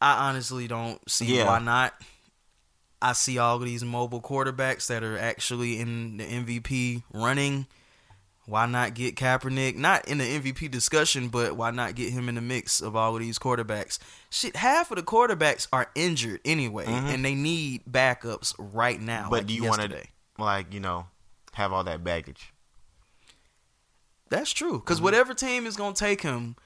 I 0.00 0.28
honestly 0.28 0.66
don't 0.66 0.98
see 1.08 1.36
Yeah. 1.36 1.46
why 1.46 1.60
not. 1.60 1.94
I 3.04 3.12
see 3.12 3.36
all 3.36 3.56
of 3.56 3.62
these 3.62 3.84
mobile 3.84 4.22
quarterbacks 4.22 4.86
that 4.86 5.04
are 5.04 5.18
actually 5.18 5.78
in 5.78 6.16
the 6.16 6.24
MVP 6.24 7.02
running. 7.12 7.66
Why 8.46 8.64
not 8.64 8.94
get 8.94 9.14
Kaepernick? 9.14 9.76
Not 9.76 10.08
in 10.08 10.18
the 10.18 10.24
MVP 10.24 10.70
discussion, 10.70 11.28
but 11.28 11.54
why 11.54 11.70
not 11.70 11.96
get 11.96 12.12
him 12.14 12.30
in 12.30 12.34
the 12.34 12.40
mix 12.40 12.80
of 12.80 12.96
all 12.96 13.14
of 13.14 13.20
these 13.20 13.38
quarterbacks? 13.38 13.98
Shit, 14.30 14.56
half 14.56 14.90
of 14.90 14.96
the 14.96 15.02
quarterbacks 15.02 15.68
are 15.70 15.90
injured 15.94 16.40
anyway, 16.46 16.86
and 16.86 17.22
they 17.22 17.34
need 17.34 17.82
backups 17.90 18.54
right 18.58 19.00
now. 19.00 19.22
Mm-hmm. 19.22 19.30
But 19.30 19.36
like 19.36 19.46
do 19.46 19.54
you 19.54 19.64
want 19.64 19.82
to, 19.82 20.02
like, 20.38 20.72
you 20.72 20.80
know, 20.80 21.06
have 21.52 21.72
all 21.74 21.84
that 21.84 22.02
baggage? 22.04 22.52
That's 24.30 24.50
true. 24.50 24.78
Because 24.78 24.96
Mm-hmm. 24.96 25.04
whatever 25.04 25.34
team 25.34 25.66
is 25.66 25.76
gonna 25.76 25.94
take 25.94 26.22
him, 26.22 26.56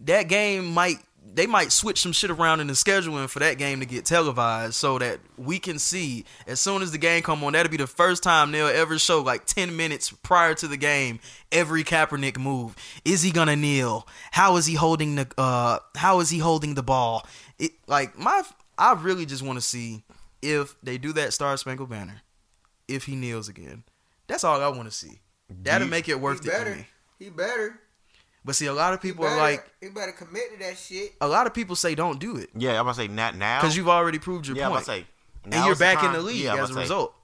that 0.00 0.24
game 0.24 0.66
might 0.74 0.98
they 1.32 1.46
might 1.46 1.72
switch 1.72 2.00
some 2.00 2.12
shit 2.12 2.30
around 2.30 2.60
in 2.60 2.66
the 2.66 2.74
scheduling 2.74 3.28
for 3.28 3.38
that 3.38 3.58
game 3.58 3.80
to 3.80 3.86
get 3.86 4.04
televised 4.04 4.74
so 4.74 4.98
that 4.98 5.20
we 5.36 5.58
can 5.58 5.78
see 5.78 6.24
as 6.46 6.60
soon 6.60 6.82
as 6.82 6.92
the 6.92 6.98
game 6.98 7.22
come 7.22 7.42
on. 7.42 7.54
That'll 7.54 7.70
be 7.70 7.76
the 7.76 7.86
first 7.86 8.22
time 8.22 8.52
they'll 8.52 8.66
ever 8.66 8.98
show 8.98 9.20
like 9.22 9.46
ten 9.46 9.76
minutes 9.76 10.10
prior 10.10 10.54
to 10.54 10.68
the 10.68 10.76
game 10.76 11.20
every 11.50 11.82
Kaepernick 11.82 12.38
move. 12.38 12.76
Is 13.04 13.22
he 13.22 13.30
gonna 13.30 13.56
kneel? 13.56 14.06
How 14.32 14.56
is 14.56 14.66
he 14.66 14.74
holding 14.74 15.14
the 15.16 15.28
uh 15.38 15.78
How 15.96 16.20
is 16.20 16.30
he 16.30 16.38
holding 16.38 16.74
the 16.74 16.82
ball? 16.82 17.26
It 17.58 17.72
like 17.86 18.18
my 18.18 18.42
I 18.78 18.92
really 18.94 19.26
just 19.26 19.42
want 19.42 19.56
to 19.56 19.62
see 19.64 20.04
if 20.42 20.76
they 20.82 20.98
do 20.98 21.12
that 21.14 21.32
Star 21.32 21.56
Spangled 21.56 21.88
Banner, 21.88 22.22
if 22.86 23.04
he 23.04 23.16
kneels 23.16 23.48
again. 23.48 23.84
That's 24.26 24.44
all 24.44 24.60
I 24.60 24.68
want 24.68 24.84
to 24.84 24.94
see. 24.94 25.20
That'll 25.48 25.88
make 25.88 26.08
it 26.08 26.20
worth 26.20 26.46
it 26.46 26.50
better. 26.50 26.76
me. 26.76 26.86
He 27.18 27.30
better. 27.30 27.80
But 28.44 28.54
see, 28.56 28.66
a 28.66 28.72
lot 28.74 28.92
of 28.92 29.00
people 29.00 29.24
better, 29.24 29.36
are 29.36 29.40
like, 29.52 29.70
you 29.80 29.90
better 29.90 30.12
commit 30.12 30.52
to 30.52 30.58
that 30.64 30.76
shit. 30.76 31.14
a 31.20 31.26
lot 31.26 31.46
of 31.46 31.54
people 31.54 31.76
say 31.76 31.94
don't 31.94 32.20
do 32.20 32.36
it 32.36 32.50
Yeah, 32.54 32.72
I'm 32.74 32.80
about 32.86 32.96
to 32.96 33.00
say 33.02 33.08
not 33.08 33.36
now. 33.36 33.60
because 33.60 33.76
you've 33.76 33.88
already 33.88 34.18
proved 34.18 34.46
your 34.46 34.54
point. 34.54 34.60
yeah, 34.60 34.66
I'm 34.66 34.72
point, 34.72 34.84
about 34.84 34.94
to 34.94 35.00
say, 35.00 35.06
and 35.44 35.54
you're 35.64 35.72
is 35.72 35.78
the 35.78 35.84
back 35.84 36.04
in 36.04 36.12
the 36.12 36.20
league 36.20 36.44
yeah, 36.44 36.52
I'm 36.52 36.58
as 36.60 36.70
a 36.70 36.74
say, 36.74 36.80
result. 36.80 37.14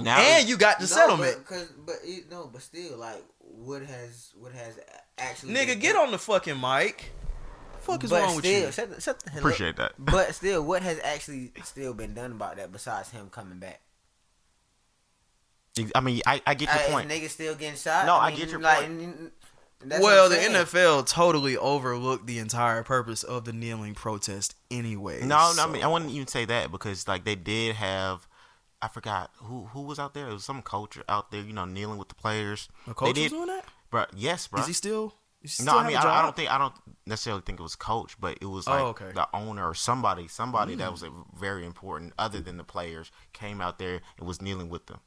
Now 0.00 0.18
and 0.18 0.48
you 0.48 0.56
got 0.56 0.78
the 0.78 0.82
No, 0.84 0.86
settlement, 0.88 1.36
but, 1.38 1.46
cause, 1.46 1.72
but 1.86 1.96
it, 2.04 2.30
no, 2.30 2.48
but 2.52 2.60
still, 2.62 2.96
like, 2.98 3.22
what 3.40 3.82
has 3.82 4.30
what 4.38 4.52
has 4.52 4.78
actually 5.18 5.54
nigga. 5.54 5.68
been 5.68 5.78
Get 5.78 5.92
done- 5.94 6.06
on 6.06 6.10
the 6.12 6.18
fucking 6.18 6.60
mic. 6.60 7.12
Fuck 7.80 8.02
is 8.04 8.10
but 8.10 8.22
wrong 8.22 8.36
with 8.36 8.44
you? 8.44 8.70
Shut 8.72 8.94
the, 8.94 9.00
shut 9.00 9.20
the 9.22 9.30
hell 9.30 9.38
up. 9.38 9.44
appreciate 9.44 9.76
that. 9.76 9.92
But 9.98 10.34
still, 10.34 10.62
what 10.64 10.82
has 10.82 10.98
actually 11.04 11.52
still 11.64 11.94
been 11.94 12.12
done 12.14 12.32
about 12.32 12.56
that 12.56 12.72
besides 12.72 13.10
him 13.10 13.28
coming 13.30 13.58
back? 13.58 13.80
I 15.94 16.00
mean, 16.00 16.20
I, 16.26 16.40
I 16.46 16.54
get 16.54 16.68
your 16.68 16.78
Uh, 16.78 16.90
point. 16.90 17.10
Is 17.12 17.20
niggas 17.20 17.30
still 17.30 17.54
getting 17.54 17.76
shot? 17.78 18.06
No, 18.06 18.16
I 18.16 18.30
mean, 18.30 18.38
get 18.38 18.48
your 18.50 18.60
like, 18.60 18.86
point. 18.86 19.32
N- 19.80 19.84
n- 19.84 19.88
that's 19.90 20.02
Well, 20.02 20.28
the 20.28 20.36
NFL 20.36 21.06
totally 21.06 21.56
overlooked 21.56 22.26
the 22.26 22.38
entire 22.38 22.82
purpose 22.82 23.22
of 23.22 23.44
the 23.44 23.52
kneeling 23.52 23.94
protest 23.94 24.54
anyway. 24.70 25.20
No, 25.20 25.52
no, 25.56 25.64
I 25.64 25.66
mean 25.70 25.82
I 25.82 25.88
wouldn't 25.88 26.10
even 26.10 26.26
say 26.26 26.44
that 26.46 26.70
because 26.70 27.06
like 27.08 27.24
they 27.24 27.34
did 27.34 27.76
have, 27.76 28.26
I 28.82 28.88
forgot 28.88 29.30
who 29.36 29.66
who 29.66 29.82
was 29.82 29.98
out 29.98 30.14
there. 30.14 30.28
It 30.28 30.32
was 30.32 30.44
some 30.44 30.62
culture 30.62 31.02
out 31.08 31.30
there, 31.30 31.42
you 31.42 31.52
know, 31.52 31.64
kneeling 31.64 31.98
with 31.98 32.08
the 32.08 32.14
players. 32.14 32.68
the 32.86 32.94
coach 32.94 33.14
they 33.14 33.22
was 33.22 33.30
did, 33.30 33.36
doing 33.36 33.48
that. 33.48 33.64
bro. 33.90 34.04
Yes, 34.14 34.46
bro. 34.46 34.60
Is 34.60 34.66
he 34.66 34.72
still? 34.72 35.14
Is 35.42 35.58
he 35.58 35.64
no, 35.64 35.78
I 35.78 35.86
mean 35.86 35.96
a 35.96 36.00
I, 36.00 36.02
job? 36.02 36.12
I 36.16 36.22
don't 36.22 36.34
think 36.36 36.50
I 36.50 36.58
don't 36.58 36.74
necessarily 37.06 37.42
think 37.44 37.60
it 37.60 37.62
was 37.62 37.76
coach, 37.76 38.18
but 38.20 38.38
it 38.40 38.46
was 38.46 38.66
Oh, 38.66 38.70
like 38.72 38.82
okay. 38.82 39.04
Hmm. 39.10 39.14
the 39.14 39.28
owner 39.34 39.68
or 39.68 39.74
somebody, 39.74 40.26
somebody 40.28 40.74
that 40.76 40.90
was 40.90 41.02
uh, 41.02 41.10
very 41.38 41.64
important 41.64 42.12
other 42.18 42.40
than 42.40 42.56
the 42.56 42.64
players 42.64 43.10
came 43.32 43.60
out 43.60 43.78
there 43.78 44.00
and 44.18 44.26
was 44.26 44.40
kneeling 44.42 44.68
with 44.70 44.86
them 44.86 45.00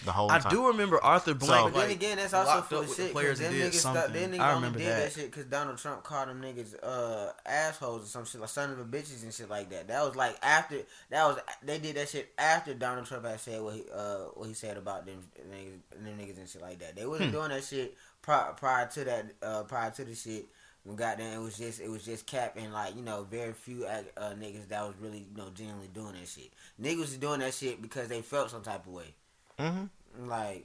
the 0.00 0.12
whole 0.12 0.30
I 0.30 0.38
time. 0.38 0.50
do 0.52 0.66
remember 0.68 1.02
Arthur 1.02 1.34
Blank. 1.34 1.72
But 1.72 1.78
then 1.80 1.88
like, 1.88 1.96
again, 1.96 2.16
that's 2.16 2.32
also 2.34 2.50
locked 2.50 2.68
full 2.68 2.80
of 2.80 2.94
shit. 2.94 3.12
players 3.12 3.38
Cause 3.38 3.46
and 3.46 3.54
them 3.54 3.62
did 3.62 3.72
niggas, 3.72 3.76
something. 3.76 4.02
stop, 4.02 4.12
them 4.14 4.32
niggas 4.32 4.40
I 4.40 4.48
only 4.52 4.54
remember 4.56 4.78
did 4.78 4.88
that. 4.88 5.02
that, 5.02 5.12
shit 5.12 5.30
because 5.30 5.44
Donald 5.46 5.78
Trump 5.78 6.02
called 6.04 6.28
them 6.28 6.40
niggas 6.42 6.74
uh, 6.82 7.32
assholes 7.46 8.04
or 8.04 8.06
some 8.06 8.24
shit 8.24 8.40
like 8.40 8.50
son 8.50 8.70
of 8.72 8.78
a 8.78 8.84
bitches 8.84 9.22
and 9.22 9.32
shit 9.32 9.48
like 9.50 9.70
that. 9.70 9.88
That 9.88 10.04
was 10.04 10.16
like 10.16 10.36
after 10.42 10.82
that 11.10 11.24
was 11.26 11.38
they 11.62 11.78
did 11.78 11.96
that 11.96 12.08
shit 12.08 12.32
after 12.38 12.74
Donald 12.74 13.06
Trump 13.06 13.24
had 13.24 13.40
said 13.40 13.60
what 13.62 13.74
he 13.74 13.84
uh 13.94 14.16
what 14.34 14.48
he 14.48 14.54
said 14.54 14.76
about 14.76 15.06
them 15.06 15.20
niggas, 15.50 16.04
them 16.04 16.18
niggas 16.18 16.38
and 16.38 16.48
shit 16.48 16.62
like 16.62 16.78
that. 16.80 16.96
They 16.96 17.06
wasn't 17.06 17.30
Hmm. 17.30 17.36
doing 17.36 17.48
that 17.50 17.64
shit 17.64 17.96
prior, 18.22 18.52
prior 18.52 18.86
to 18.88 19.04
that 19.04 19.26
uh 19.42 19.62
prior 19.64 19.90
to 19.90 20.04
the 20.04 20.14
shit. 20.14 20.46
When 20.84 20.96
goddamn 20.96 21.38
it 21.38 21.42
was 21.42 21.58
just 21.58 21.80
it 21.80 21.90
was 21.90 22.02
just 22.02 22.24
Cap 22.26 22.56
and 22.56 22.72
like 22.72 22.96
you 22.96 23.02
know 23.02 23.26
very 23.30 23.52
few 23.52 23.84
uh, 23.84 24.02
uh, 24.16 24.30
niggas 24.30 24.68
that 24.68 24.86
was 24.86 24.94
really 25.00 25.26
you 25.30 25.36
know 25.36 25.50
genuinely 25.54 25.88
doing 25.92 26.12
that 26.12 26.26
shit. 26.26 26.50
Niggas 26.80 26.98
was 27.00 27.16
doing 27.18 27.40
that 27.40 27.52
shit 27.52 27.82
because 27.82 28.08
they 28.08 28.22
felt 28.22 28.50
some 28.50 28.62
type 28.62 28.86
of 28.86 28.92
way. 28.94 29.12
Hmm 29.58 29.84
Like, 30.26 30.64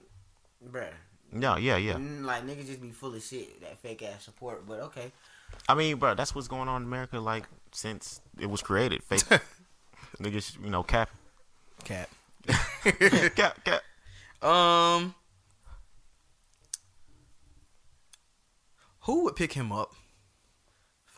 bruh. 0.69 0.89
No, 1.31 1.57
yeah, 1.57 1.77
yeah. 1.77 1.97
Like 1.97 2.45
niggas 2.45 2.67
just 2.67 2.81
be 2.81 2.91
full 2.91 3.15
of 3.15 3.23
shit, 3.23 3.59
that 3.61 3.79
fake 3.79 4.03
ass 4.03 4.23
support. 4.23 4.67
But 4.67 4.79
okay, 4.81 5.11
I 5.67 5.73
mean, 5.73 5.97
bro, 5.97 6.13
that's 6.13 6.35
what's 6.35 6.47
going 6.47 6.67
on 6.69 6.83
in 6.83 6.87
America. 6.87 7.19
Like 7.19 7.45
since 7.71 8.21
it 8.39 8.49
was 8.49 8.61
created, 8.61 9.03
fake 9.03 9.23
niggas, 10.21 10.63
you 10.63 10.69
know, 10.69 10.83
cap, 10.83 11.09
cap, 11.83 12.09
cap, 13.35 13.63
cap. 13.63 13.81
Um, 14.47 15.15
who 19.01 19.23
would 19.23 19.35
pick 19.35 19.53
him 19.53 19.71
up? 19.71 19.91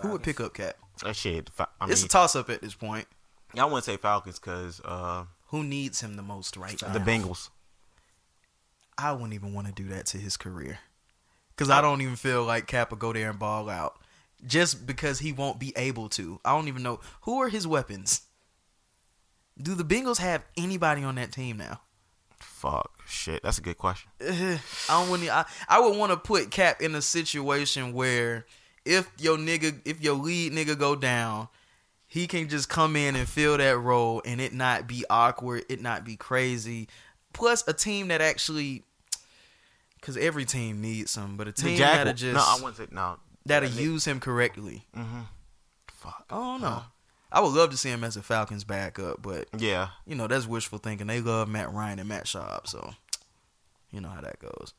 Who 0.02 0.10
would 0.12 0.24
pick 0.24 0.40
up 0.40 0.54
Cap? 0.54 0.76
That 1.04 1.16
shit. 1.16 1.50
I 1.58 1.66
mean, 1.86 1.92
It's 1.94 2.04
a 2.04 2.08
toss 2.08 2.36
up 2.36 2.50
at 2.50 2.62
this 2.62 2.74
point. 2.76 3.08
I 3.58 3.64
wouldn't 3.66 3.86
say 3.86 3.96
Falcons 3.98 4.40
because 4.40 4.82
uh, 4.84 5.26
Who 5.48 5.64
needs 5.64 6.02
him 6.02 6.16
the 6.16 6.22
most 6.22 6.58
right 6.58 6.80
now? 6.82 6.90
the 6.90 7.00
Bengals. 7.00 7.50
I 8.98 9.12
wouldn't 9.12 9.34
even 9.34 9.54
want 9.54 9.68
to 9.68 9.74
do 9.74 9.90
that 9.90 10.06
to 10.08 10.18
his 10.18 10.38
career. 10.38 10.80
Because 11.50 11.70
I 11.70 11.82
don't 11.82 12.02
even 12.02 12.16
feel 12.16 12.44
like 12.44 12.68
Cap 12.68 12.92
will 12.92 12.98
go 12.98 13.14
there 13.14 13.30
and 13.30 13.40
ball 13.40 13.70
out. 13.70 13.98
Just 14.46 14.86
because 14.86 15.20
he 15.20 15.32
won't 15.32 15.60
be 15.60 15.74
able 15.76 16.10
to. 16.10 16.40
I 16.44 16.52
don't 16.52 16.68
even 16.68 16.84
know. 16.84 17.00
Who 17.22 17.42
are 17.42 17.50
his 17.50 17.66
weapons? 17.66 18.22
Do 19.62 19.74
the 19.74 19.86
Bengals 19.86 20.20
have 20.20 20.44
anybody 20.58 21.04
on 21.04 21.16
that 21.16 21.32
team 21.32 21.58
now? 21.58 21.80
Fuck, 22.40 23.00
shit. 23.08 23.42
That's 23.44 23.58
a 23.58 23.62
good 23.62 23.78
question. 23.78 24.10
I 24.22 24.60
don't 24.90 25.10
want. 25.10 25.24
I, 25.30 25.46
I 25.70 25.80
would 25.80 25.98
want 25.98 26.12
to 26.12 26.18
put 26.18 26.52
Cap 26.52 26.82
in 26.82 26.94
a 26.96 27.02
situation 27.02 27.94
where 27.94 28.46
if 28.84 29.10
your 29.18 29.38
nigga, 29.38 29.80
if 29.86 30.02
your 30.02 30.16
lead 30.16 30.54
nigga 30.54 30.78
go 30.78 30.96
down, 30.96 31.48
he 32.08 32.28
can 32.28 32.50
just 32.50 32.70
come 32.70 32.96
in 32.96 33.16
and 33.16 33.28
fill 33.28 33.58
that 33.58 33.78
role, 33.78 34.22
and 34.26 34.40
it 34.40 34.54
not 34.54 34.88
be 34.88 35.06
awkward, 35.10 35.66
it 35.70 35.82
not 35.82 36.06
be 36.06 36.16
crazy. 36.16 36.88
Plus, 37.36 37.68
a 37.68 37.74
team 37.74 38.08
that 38.08 38.22
actually, 38.22 38.84
because 40.00 40.18
every 40.18 40.46
team 40.46 40.82
needs 40.82 41.12
some, 41.12 41.38
but 41.38 41.48
a 41.48 41.52
The 41.52 41.62
team 41.62 41.78
Jaguar- 41.78 41.98
that'll 41.98 42.14
just 42.14 42.34
no, 42.36 42.42
I 42.42 42.56
wouldn't 42.56 42.78
say 42.78 42.88
no. 42.92 43.18
that'll 43.46 43.70
That- 43.70 43.82
use 43.82 44.06
him 44.06 44.20
correctly. 44.20 44.86
Mm-hmm. 44.96 45.22
Fuck. 45.94 46.26
I 46.30 46.36
don't 46.36 46.62
know. 46.62 46.84
I 47.32 47.42
would 47.42 47.54
love 47.54 47.72
to 47.72 47.78
see 47.78 47.90
him 47.90 48.04
as 48.06 48.16
a 48.16 48.22
Falcons 48.22 48.64
backup, 48.64 49.22
but 49.22 49.48
Yeah, 49.58 49.90
you 50.06 50.16
know 50.16 50.28
that's 50.28 50.48
wishful 50.48 50.80
thinking. 50.80 51.08
They 51.08 51.20
love 51.20 51.50
Matt 51.50 51.74
Ryan 51.74 52.00
and 52.00 52.08
Matt 52.08 52.26
Schaub, 52.26 52.66
so 52.68 52.94
you 53.92 54.00
know 54.00 54.08
how 54.10 54.22
that 54.22 54.40
goes. 54.40 54.74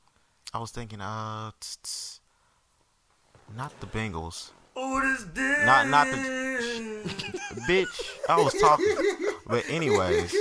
I 0.55 0.59
was 0.59 0.71
thinking, 0.71 1.01
uh, 1.03 1.51
tss, 1.61 1.77
tss, 1.83 2.21
not 3.55 3.79
the 3.81 3.87
Bengals, 3.87 4.51
Oh, 4.75 5.01
this 5.03 5.25
dick. 5.25 5.67
not 5.67 5.89
not 5.89 6.07
the 6.07 6.17
bitch. 7.69 7.87
I 8.29 8.37
was 8.41 8.55
talking, 8.55 8.97
but 9.47 9.69
anyways, 9.69 10.35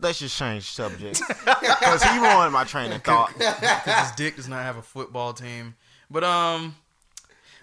let's 0.00 0.18
just 0.18 0.36
change 0.36 0.64
subject 0.64 1.20
because 1.44 2.02
he 2.02 2.18
ruined 2.18 2.52
my 2.52 2.64
train 2.64 2.92
of 2.92 3.02
thought. 3.02 3.32
because 3.38 4.00
his 4.00 4.12
dick 4.12 4.36
does 4.36 4.48
not 4.48 4.62
have 4.62 4.76
a 4.76 4.82
football 4.82 5.32
team. 5.32 5.74
But 6.10 6.24
um, 6.24 6.76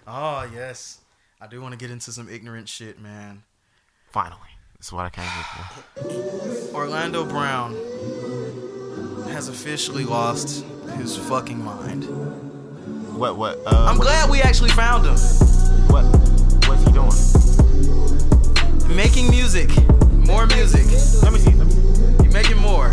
oh 0.06 0.48
yes, 0.54 1.00
I 1.40 1.46
do 1.46 1.60
want 1.60 1.72
to 1.72 1.78
get 1.78 1.90
into 1.90 2.12
some 2.12 2.28
ignorant 2.28 2.68
shit, 2.68 3.00
man. 3.00 3.42
Finally, 4.10 4.40
that's 4.74 4.92
what 4.92 5.04
I 5.04 5.10
came 5.10 5.24
here 5.24 6.70
for. 6.70 6.76
Orlando 6.76 7.24
Brown 7.24 7.74
has 9.28 9.48
officially 9.48 10.04
lost 10.04 10.64
his 10.96 11.16
fucking 11.16 11.62
mind. 11.64 12.04
What? 13.16 13.36
What? 13.36 13.58
Uh, 13.66 13.86
I'm 13.88 13.98
what, 13.98 14.04
glad 14.04 14.30
we 14.30 14.40
actually 14.42 14.70
found 14.70 15.06
him 15.06 15.14
What? 15.88 16.04
What's 16.68 16.84
he 16.84 16.92
doing? 16.92 17.44
making 18.94 19.28
music, 19.28 19.70
more 20.26 20.46
music. 20.46 20.84
Let 21.22 21.32
me 21.32 21.38
see. 21.38 21.52
Let 21.54 21.66
me. 21.66 22.22
He 22.22 22.28
making 22.28 22.58
more. 22.58 22.88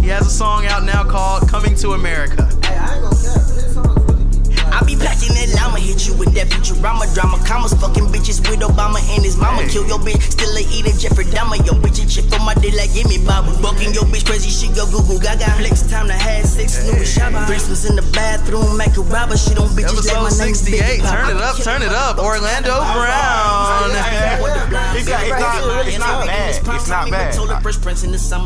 He 0.00 0.08
has 0.08 0.26
a 0.26 0.30
song 0.30 0.66
out 0.66 0.84
now 0.84 1.04
called 1.04 1.48
"Coming 1.48 1.74
to 1.76 1.92
America." 1.92 2.48
hey, 2.64 3.45
I 4.76 4.84
be 4.84 4.92
packing 4.92 5.32
that 5.32 5.48
llama, 5.56 5.80
hit 5.80 6.04
you 6.04 6.12
with 6.20 6.36
that 6.36 6.52
Futurama 6.52 7.08
drama. 7.16 7.40
Commas 7.48 7.72
fucking 7.80 8.12
bitches 8.12 8.44
with 8.44 8.60
Obama 8.60 9.00
and 9.16 9.24
his 9.24 9.36
mama. 9.40 9.64
I 9.64 9.68
kill 9.72 9.88
your 9.88 9.96
bitch, 9.98 10.20
still 10.36 10.52
a 10.52 10.60
eater 10.68 10.92
Jeffrey 10.92 11.24
Dahmer. 11.32 11.56
Your 11.64 11.80
bitch 11.80 11.96
a 11.96 12.04
chip 12.04 12.28
on 12.36 12.44
my 12.44 12.52
dick 12.60 12.76
like 12.76 12.92
gimme 12.92 13.24
Bob. 13.24 13.48
Bucking 13.64 13.96
your 13.96 14.04
bitch 14.12 14.28
crazy 14.28 14.52
shit, 14.52 14.76
go 14.76 14.84
Google 14.92 15.16
Gaga. 15.18 15.48
Flex 15.56 15.80
time 15.88 16.08
to 16.08 16.12
have 16.12 16.44
sex, 16.44 16.84
new 16.84 16.92
Shabba. 17.08 17.48
Threesomes 17.48 17.88
in 17.88 17.96
the 17.96 18.04
bathroom, 18.12 18.76
make 18.76 18.92
a 18.96 19.00
robber. 19.00 19.36
Shit 19.40 19.56
on 19.56 19.72
bitches 19.72 20.04
like 20.12 20.20
my 20.20 20.28
name 20.44 20.52
68. 20.52 20.76
Biggie 20.76 21.00
Pop. 21.00 21.16
Turn 21.16 21.32
it 21.32 21.40
up, 21.40 21.56
turn 21.64 21.80
it 21.82 21.92
up. 21.96 22.18
Orlando 22.20 22.76
Brown. 22.76 23.88
It's 24.96 25.08
not, 25.08 25.22
it's 25.24 25.40
not, 25.40 25.86
it's 25.88 25.98
not 25.98 26.26
bad. 26.26 26.50
It's 26.76 26.88
not 26.88 27.08
bad. 27.10 27.32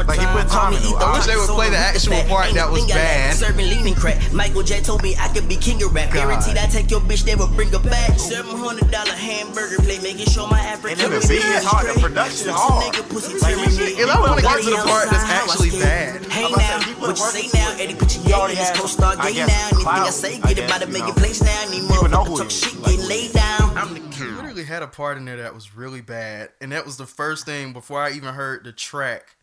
Like, 0.07 0.21
he 0.23 0.27
put 0.31 0.47
time 0.49 0.75
into 0.75 0.95
it. 0.95 1.03
I 1.03 1.13
wish 1.13 1.27
they 1.27 1.35
would 1.37 1.51
play 1.59 1.71
the 1.71 1.79
actual 1.79 2.23
part 2.31 2.55
that 2.55 2.71
was 2.71 2.87
bad. 2.87 3.35
Serving 3.35 3.67
leaning 3.67 3.95
crack. 3.95 4.19
Michael 4.33 4.63
J 4.63 4.81
told 4.81 5.03
me 5.03 5.17
I 5.19 5.29
could 5.29 5.49
be 5.49 5.57
king 5.57 5.83
of 5.83 5.95
rap. 5.95 6.13
Guaranteed 6.21 6.59
I 6.59 6.67
take 6.67 6.91
your 6.91 7.01
bitch, 7.01 7.25
they 7.25 7.35
will 7.35 7.49
bring 7.49 7.71
her 7.73 7.79
back. 7.81 8.19
Seven 8.19 8.57
hundred 8.57 8.91
dollar 8.91 9.13
hamburger 9.13 9.77
plate, 9.83 10.03
making 10.03 10.27
sure 10.27 10.47
my 10.49 10.61
African. 10.61 11.01
And 11.01 11.13
then 11.13 11.21
the 11.21 11.27
beat 11.27 11.41
is 11.45 11.65
hard, 11.65 11.89
the 11.89 12.01
production 12.01 12.49
hard. 12.53 12.93
Like, 12.95 13.09
this 13.09 13.77
shit- 13.77 13.99
And 14.01 14.11
I 14.11 14.21
wanna 14.21 14.43
get 14.43 14.61
to 14.63 14.71
the 14.71 14.77
part 14.85 15.09
that's 15.11 15.25
actually 15.25 15.71
bad. 15.71 16.25
Hey 16.31 16.45
I'm 16.45 16.53
about 16.55 16.83
say, 16.85 16.93
now, 16.93 17.01
what 17.01 17.09
you 17.17 17.17
say 17.17 17.59
now? 17.59 17.71
it. 17.73 17.81
Eddie, 17.81 17.95
put 17.95 18.15
your 18.29 18.47
He 18.49 18.53
in 18.53 18.59
this 18.59 18.71
co-star 18.79 19.15
I 19.19 19.29
gay 19.29 19.35
guess, 19.35 19.49
now. 19.49 19.67
Anything 19.73 19.87
I 19.89 20.11
say, 20.11 20.39
get 20.41 20.57
guess, 20.57 20.71
about 20.71 20.81
to 20.83 20.87
you 20.89 20.93
make 20.93 21.07
know. 21.07 21.13
place 21.15 21.43
now. 21.43 21.63
Any 21.67 21.81
People 21.81 21.97
motherfucker 21.97 22.39
talk 22.39 22.51
shit, 22.51 22.85
get 22.85 22.99
laid 23.09 23.33
down. 23.33 23.77
I'm 23.79 23.95
the 23.95 24.01
king. 24.15 24.37
literally 24.37 24.65
had 24.65 24.83
a 24.83 24.87
part 24.89 25.17
in 25.17 25.25
there 25.25 25.39
that 25.39 25.55
was 25.55 25.75
really 25.75 26.01
bad, 26.03 26.51
and 26.61 26.73
that 26.73 26.85
was 26.85 26.97
the 26.99 27.07
first 27.07 27.47
thing 27.47 27.73
before 27.73 28.01
I 28.03 28.11
even 28.13 28.35
heard 28.35 28.65
the 28.65 28.73
track. 28.73 29.37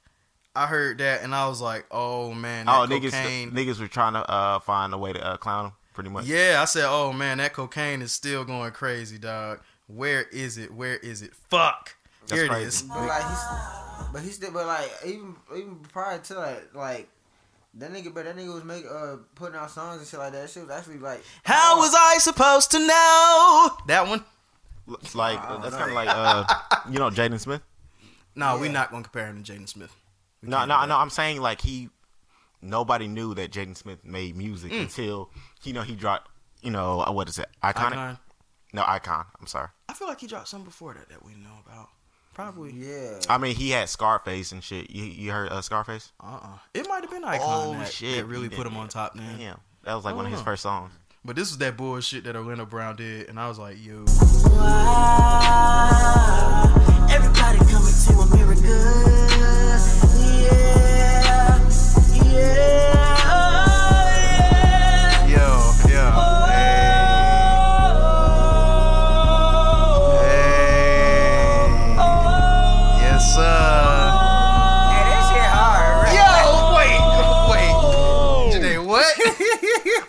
I 0.55 0.67
heard 0.67 0.99
that, 0.99 1.21
and 1.23 1.33
I 1.35 1.47
was 1.47 1.59
like, 1.61 1.85
"Oh 1.91 2.33
man, 2.33 2.65
that 2.67 2.75
Oh, 2.75 2.85
niggas, 2.87 3.11
cocaine." 3.11 3.51
niggas 3.51 3.79
were 3.79 3.87
trying 3.87 4.13
to 4.13 4.19
uh, 4.29 4.59
find 4.59 4.93
a 4.93 4.97
way 4.97 5.13
to 5.13 5.23
uh, 5.25 5.37
clown 5.37 5.65
him, 5.65 5.71
pretty 5.97 6.11
much. 6.11 6.25
Yeah, 6.25 6.59
I 6.61 6.65
said, 6.65 6.85
"Oh 6.87 7.11
man, 7.11 7.39
that 7.39 7.53
cocaine 7.53 8.03
is 8.03 8.11
still 8.11 8.45
going 8.45 8.71
crazy, 8.71 9.17
dog. 9.17 9.61
Where 9.87 10.21
is 10.31 10.59
it? 10.59 10.71
Where 10.71 10.97
is 10.97 11.23
it? 11.23 11.33
Fuck. 11.49 11.95
That's 12.21 12.33
Here 12.33 12.45
it 12.45 12.49
crazy. 12.49 12.67
is. 12.67 12.81
But 12.83 13.07
like 13.07 13.27
he's, 13.27 13.39
but 14.13 14.21
he's 14.21 14.35
still, 14.35 14.51
but 14.51 14.67
like 14.67 14.91
even 15.03 15.35
even 15.55 15.75
prior 15.77 16.19
to 16.19 16.33
that, 16.35 16.75
like 16.75 17.09
that 17.73 17.91
nigga, 17.91 18.13
but 18.13 18.25
that 18.25 18.37
nigga 18.37 18.53
was 18.53 18.63
making 18.63 18.91
uh 18.91 19.17
putting 19.33 19.55
out 19.57 19.71
songs 19.71 19.97
and 19.97 20.07
shit 20.07 20.19
like 20.19 20.33
that. 20.33 20.41
That 20.43 20.49
shit 20.51 20.67
was 20.67 20.71
actually 20.71 20.99
like 20.99 21.23
How 21.43 21.77
was 21.79 21.95
I 21.97 22.19
supposed 22.19 22.69
to 22.71 22.79
know 22.79 23.71
that 23.87 24.05
one? 24.07 24.23
It's 25.01 25.15
like 25.15 25.39
I 25.39 25.59
that's 25.63 25.75
kind 25.75 25.89
of 25.89 25.95
like 25.95 26.09
uh, 26.09 26.45
you 26.91 26.99
know, 26.99 27.09
Jaden 27.09 27.39
Smith. 27.39 27.61
No, 28.35 28.59
we're 28.59 28.71
not 28.71 28.91
gonna 28.91 29.01
compare 29.01 29.25
him 29.25 29.43
to 29.43 29.51
Jaden 29.51 29.67
Smith. 29.67 29.95
We 30.43 30.49
No, 30.49 30.65
no, 30.65 30.85
no. 30.85 30.95
I'm 30.95 31.09
saying 31.09 31.41
like 31.41 31.59
he, 31.59 31.89
nobody 32.61 33.07
knew 33.07 33.33
that 33.35 33.51
Jaden 33.51 33.75
Smith 33.77 34.03
made 34.05 34.35
music 34.35 34.71
Mm. 34.71 34.81
until 34.83 35.29
you 35.63 35.73
know 35.73 35.81
he 35.81 35.95
dropped. 35.95 36.29
You 36.61 36.71
know 36.71 37.01
uh, 37.01 37.11
what 37.11 37.29
is 37.29 37.37
it? 37.39 37.47
Iconic? 37.63 37.91
Icon. 37.93 38.17
No, 38.73 38.83
Icon. 38.85 39.25
I'm 39.39 39.47
sorry. 39.47 39.67
I 39.89 39.93
feel 39.93 40.07
like 40.07 40.19
he 40.19 40.27
dropped 40.27 40.47
some 40.49 40.63
before 40.63 40.93
that 40.93 41.07
that 41.09 41.23
we 41.23 41.33
know 41.35 41.53
about. 41.65 41.89
Probably. 42.33 42.71
yeah. 42.73 43.19
I 43.29 43.37
mean, 43.39 43.55
he 43.55 43.71
had 43.71 43.89
Scarface 43.89 44.51
and 44.51 44.63
shit. 44.63 44.91
You, 44.91 45.05
you 45.05 45.31
heard 45.31 45.49
uh, 45.51 45.61
Scarface? 45.61 46.11
Uh 46.23 46.39
uh 46.43 46.57
It 46.73 46.87
might 46.87 47.01
have 47.01 47.09
been 47.09 47.23
Icon 47.23 47.47
Oh, 47.47 47.73
that, 47.79 47.91
shit, 47.91 48.17
that 48.17 48.25
really 48.25 48.49
put 48.49 48.67
him 48.67 48.77
on 48.77 48.89
top 48.89 49.15
then. 49.15 49.37
Damn, 49.39 49.59
that 49.83 49.95
was 49.95 50.05
like 50.05 50.15
one 50.15 50.25
of 50.25 50.31
his 50.31 50.41
Oh. 50.41 50.43
first 50.43 50.61
songs. 50.63 50.91
But 51.25 51.35
this 51.35 51.49
was 51.49 51.57
that 51.59 51.75
bullshit 51.77 52.23
that 52.25 52.35
Orlando 52.35 52.65
Brown 52.65 52.95
did, 52.95 53.27
and 53.29 53.39
I 53.39 53.47
was 53.49 53.57
like, 53.59 53.77
yo. 53.83 54.05
Everybody 57.09 57.57
coming 57.71 57.93
to 58.05 58.13
America. 58.21 58.75
Yeah, 60.19 60.76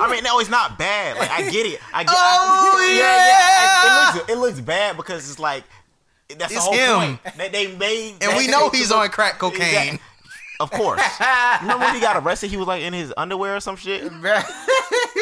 I 0.00 0.10
mean, 0.10 0.22
no, 0.24 0.38
it's 0.38 0.48
not 0.50 0.78
bad. 0.78 1.16
Like 1.18 1.30
I 1.30 1.50
get 1.50 1.66
it. 1.66 1.80
I 1.92 2.04
get. 2.04 2.14
Oh, 2.16 2.16
I, 2.78 2.96
yeah. 2.98 4.14
It, 4.14 4.16
looks 4.18 4.30
it 4.32 4.38
looks 4.38 4.60
bad 4.60 4.96
because 4.96 5.28
it's 5.28 5.38
like 5.38 5.64
that's 6.38 6.52
It's 6.52 6.54
the 6.54 6.60
whole 6.60 6.72
him. 7.02 7.18
point. 7.18 7.36
They, 7.36 7.48
they 7.48 7.76
made 7.76 8.16
And 8.22 8.36
we 8.36 8.46
know 8.46 8.70
he's 8.72 8.92
on 8.92 9.08
crack 9.08 9.38
cocaine. 9.38 9.98
Of 10.60 10.70
course. 10.70 11.00
Remember 11.60 11.84
when 11.84 11.94
he 11.94 12.00
got 12.00 12.16
arrested? 12.16 12.50
He 12.50 12.56
was 12.56 12.66
like 12.66 12.82
in 12.82 12.92
his 12.92 13.12
underwear 13.16 13.56
or 13.56 13.60
some 13.60 13.76
shit. 13.76 14.10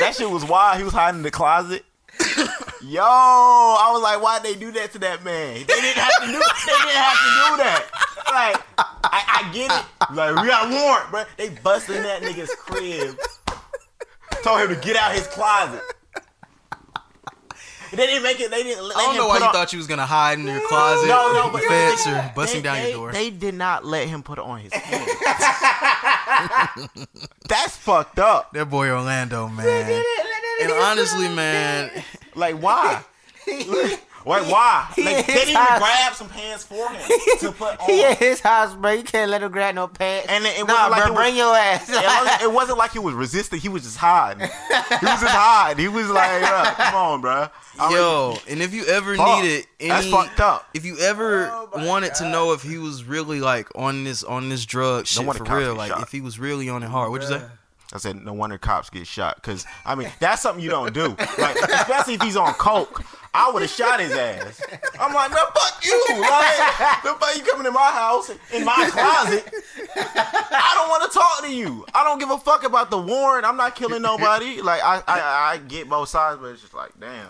That 0.01 0.15
shit 0.15 0.29
was 0.31 0.45
wild. 0.45 0.77
He 0.77 0.85
was 0.85 0.93
hiding 0.93 1.21
in 1.21 1.23
the 1.23 1.31
closet. 1.31 1.83
Yo, 2.83 3.03
I 3.03 3.91
was 3.93 4.03
like, 4.03 4.23
why'd 4.23 4.43
they 4.43 4.55
do 4.55 4.71
that 4.73 4.93
to 4.93 4.99
that 4.99 5.25
man? 5.25 5.55
They 5.55 5.65
didn't 5.65 5.97
have 5.97 6.21
to 6.21 6.27
do. 6.27 6.33
They 6.33 6.73
didn't 6.73 6.91
have 6.91 7.17
to 7.17 7.31
do 7.33 7.57
that. 7.65 7.85
Like, 8.31 8.63
I, 9.05 9.43
I 9.49 9.53
get 9.55 9.71
it. 9.73 10.15
Like, 10.15 10.37
we 10.43 10.49
got 10.49 10.71
a 10.71 10.75
warrant, 10.75 11.11
bro. 11.11 11.25
They 11.39 11.49
busted 11.49 11.97
in 11.97 12.03
that 12.03 12.21
nigga's 12.23 12.55
crib. 12.55 13.17
Told 14.45 14.61
him 14.61 14.69
to 14.69 14.81
get 14.87 14.97
out 14.97 15.15
his 15.15 15.27
closet. 15.29 15.83
They 17.97 18.07
didn't 18.07 18.23
make 18.23 18.41
it. 18.41 18.51
They 18.51 18.63
didn't. 18.63 18.85
Let 18.85 18.97
I 18.97 19.01
don't 19.01 19.17
know 19.17 19.29
why 19.29 19.39
you 19.39 19.45
on- 19.45 19.53
thought 19.53 19.73
you 19.73 19.79
was 19.79 19.87
gonna 19.87 20.07
hide 20.07 20.39
in 20.39 20.47
your 20.47 20.61
closet, 20.69 21.09
No, 21.09 21.33
no, 21.33 21.51
but 21.51 21.63
the 21.63 21.69
fence, 21.69 22.05
they- 22.05 22.13
or 22.13 22.33
busting 22.35 22.61
they- 22.61 22.69
down 22.69 22.77
they- 22.77 22.91
your 22.91 22.99
door. 22.99 23.13
They 23.13 23.31
did 23.31 23.55
not 23.55 23.85
let 23.85 24.09
him 24.09 24.23
put 24.23 24.39
it 24.39 24.45
on 24.45 24.61
his. 24.61 24.73
That's 27.49 27.77
fucked 27.77 28.19
up. 28.19 28.53
that 28.53 28.69
boy 28.71 28.91
Orlando, 28.91 29.49
man. 29.49 30.03
And 30.63 30.73
honestly, 30.73 31.29
man, 31.29 31.91
Like 32.35 32.57
why? 32.61 33.03
Wait, 34.27 34.43
why? 34.51 34.91
He 34.97 35.05
Like, 35.05 35.15
they 35.15 35.21
is 35.21 35.27
didn't 35.27 35.49
even 35.51 35.55
hot. 35.63 35.79
grab 35.79 36.15
some 36.15 36.29
pants 36.29 36.65
for 36.65 36.89
him 36.93 37.09
to 37.41 37.53
put 37.53 37.79
on. 37.81 37.87
He 37.87 38.05
in 38.05 38.17
his 38.17 38.41
house, 38.41 38.75
bro. 38.75 38.91
You 38.91 39.05
can't 39.05 39.31
let 39.31 39.41
him 39.43 39.53
grab 39.53 39.75
no 39.77 39.87
pants. 39.87 40.27
And 40.29 40.45
it- 40.45 40.59
it 40.59 40.67
nah, 40.67 40.89
wasn't 40.89 40.91
like 40.91 40.99
bro, 40.99 41.07
it 41.07 41.11
was- 41.11 41.19
bring 41.21 41.37
your 41.37 41.55
ass. 41.57 41.89
It 41.91 41.95
wasn't, 42.05 42.43
it 42.43 42.53
wasn't 42.53 42.79
like 42.79 42.91
he 42.93 42.99
was 42.99 43.15
resisting. 43.15 43.61
He 43.61 43.69
was 43.69 43.83
just 43.85 43.97
hiding. 43.99 44.41
He 44.49 45.07
was 45.07 45.21
just 45.21 45.27
hiding. 45.29 45.79
He 45.83 45.89
was 45.89 46.09
like, 46.11 46.43
"Yeah, 46.43 46.75
"Come 46.77 46.95
on, 46.95 47.21
bro." 47.21 47.49
I 47.79 47.93
yo, 47.93 48.37
and 48.49 48.61
if 48.63 48.75
you 48.75 48.85
ever 48.87 49.15
Fuck. 49.17 49.43
needed 49.43 49.67
any, 49.79 49.89
That's 49.91 50.09
fucked 50.11 50.41
up. 50.41 50.67
if 50.75 50.85
you 50.85 50.99
ever 50.99 51.49
Oh 51.53 51.69
my 51.77 51.87
wanted 51.87 52.15
to 52.17 52.29
know 52.29 52.53
if 52.53 52.63
he 52.63 52.79
was 52.79 53.05
really 53.05 53.41
like 53.41 53.69
on 53.77 54.03
this 54.05 54.25
on 54.25 54.49
this 54.49 54.65
drug 54.67 55.07
shit 55.07 55.25
wonder 55.25 55.45
for 55.45 55.57
real, 55.57 55.75
like 55.75 55.91
shot. 55.93 56.03
if 56.03 56.11
he 56.11 56.21
was 56.21 56.39
really 56.39 56.69
on 56.69 56.83
it 56.83 56.89
hard, 56.89 57.11
what'd 57.11 57.29
you 57.29 57.37
say? 57.39 57.45
I 57.93 57.99
said, 57.99 58.17
no 58.17 58.33
wonder 58.33 58.59
cops 58.59 58.91
get 58.91 59.07
shot. 59.07 59.41
Cause 59.45 59.65
I 59.85 59.95
mean, 59.95 60.11
that's 60.19 60.43
something 60.43 60.63
you 60.63 60.71
don't 60.71 60.93
do. 60.93 61.09
Like, 61.39 61.57
especially 61.57 62.15
if 62.15 62.23
he's 62.23 62.37
on 62.37 62.53
coke. 62.55 63.05
I 63.37 63.51
would 63.53 63.61
have 63.61 63.71
shot 63.71 64.01
his 64.01 64.13
ass. 64.13 64.63
I'm 64.99 65.13
like, 65.13 65.31
no, 65.31 65.45
fuck 65.55 65.85
you. 65.85 66.05
Like, 66.21 67.03
the 67.03 67.15
fuck 67.21 67.37
you 67.37 67.43
coming 67.45 67.67
in 67.67 67.73
my 67.75 67.91
house, 67.91 68.31
in 68.53 68.65
my 68.65 68.89
closet. 68.91 69.53
I 69.95 70.73
don't 70.75 70.89
want 70.89 71.13
to 71.13 71.19
talk 71.19 71.45
to 71.45 71.53
you. 71.55 71.85
I 71.95 72.03
don't 72.03 72.19
give 72.19 72.31
a 72.31 72.39
fuck 72.39 72.65
about 72.65 72.91
the 72.91 72.99
warrant. 72.99 73.45
I'm 73.45 73.59
not 73.59 73.77
killing 73.77 74.01
nobody. 74.01 74.63
Like, 74.63 74.83
I, 74.83 75.03
I, 75.07 75.53
I 75.53 75.59
get 75.59 75.89
both 75.89 76.09
sides, 76.09 76.41
but 76.41 76.47
it's 76.49 76.63
just 76.63 76.73
like, 76.73 76.93
damn. 76.99 77.29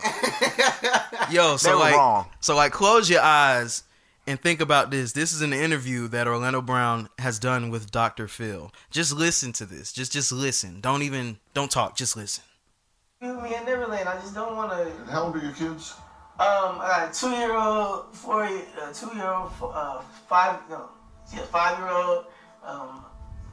Yo, 1.32 1.56
so 1.56 1.76
like, 1.76 1.96
wrong. 1.96 2.26
so 2.40 2.54
like, 2.54 2.70
close 2.70 3.10
your 3.10 3.22
eyes 3.22 3.82
and 4.28 4.40
think 4.40 4.60
about 4.60 4.92
this. 4.92 5.12
This 5.12 5.32
is 5.32 5.42
an 5.42 5.52
interview 5.52 6.06
that 6.08 6.28
Orlando 6.28 6.62
Brown 6.62 7.08
has 7.18 7.40
done 7.40 7.70
with 7.70 7.90
Dr. 7.90 8.28
Phil. 8.28 8.72
Just 8.92 9.12
listen 9.12 9.52
to 9.54 9.66
this. 9.66 9.92
Just, 9.92 10.12
just 10.12 10.30
listen. 10.30 10.80
Don't 10.80 11.02
even, 11.02 11.38
don't 11.52 11.70
talk. 11.70 11.96
Just 11.96 12.16
listen. 12.16 12.44
Excuse 13.18 13.42
me 13.42 13.56
in 13.56 13.64
Neverland. 13.64 14.08
I 14.08 14.20
just 14.20 14.34
don't 14.34 14.56
want 14.56 14.72
to. 14.72 14.82
And 14.82 15.08
how 15.08 15.22
old 15.24 15.36
are 15.36 15.38
your 15.38 15.52
kids? 15.52 15.94
Um, 16.38 16.76
I 16.80 16.86
got 16.86 17.10
a 17.10 17.18
two-year-old, 17.18 18.14
four, 18.14 18.44
uh, 18.44 18.92
two-year-old, 18.92 19.50
uh, 19.62 20.02
five, 20.28 20.60
no, 20.68 20.90
yeah, 21.34 21.40
five-year-old. 21.46 22.26
Um, 22.62 23.06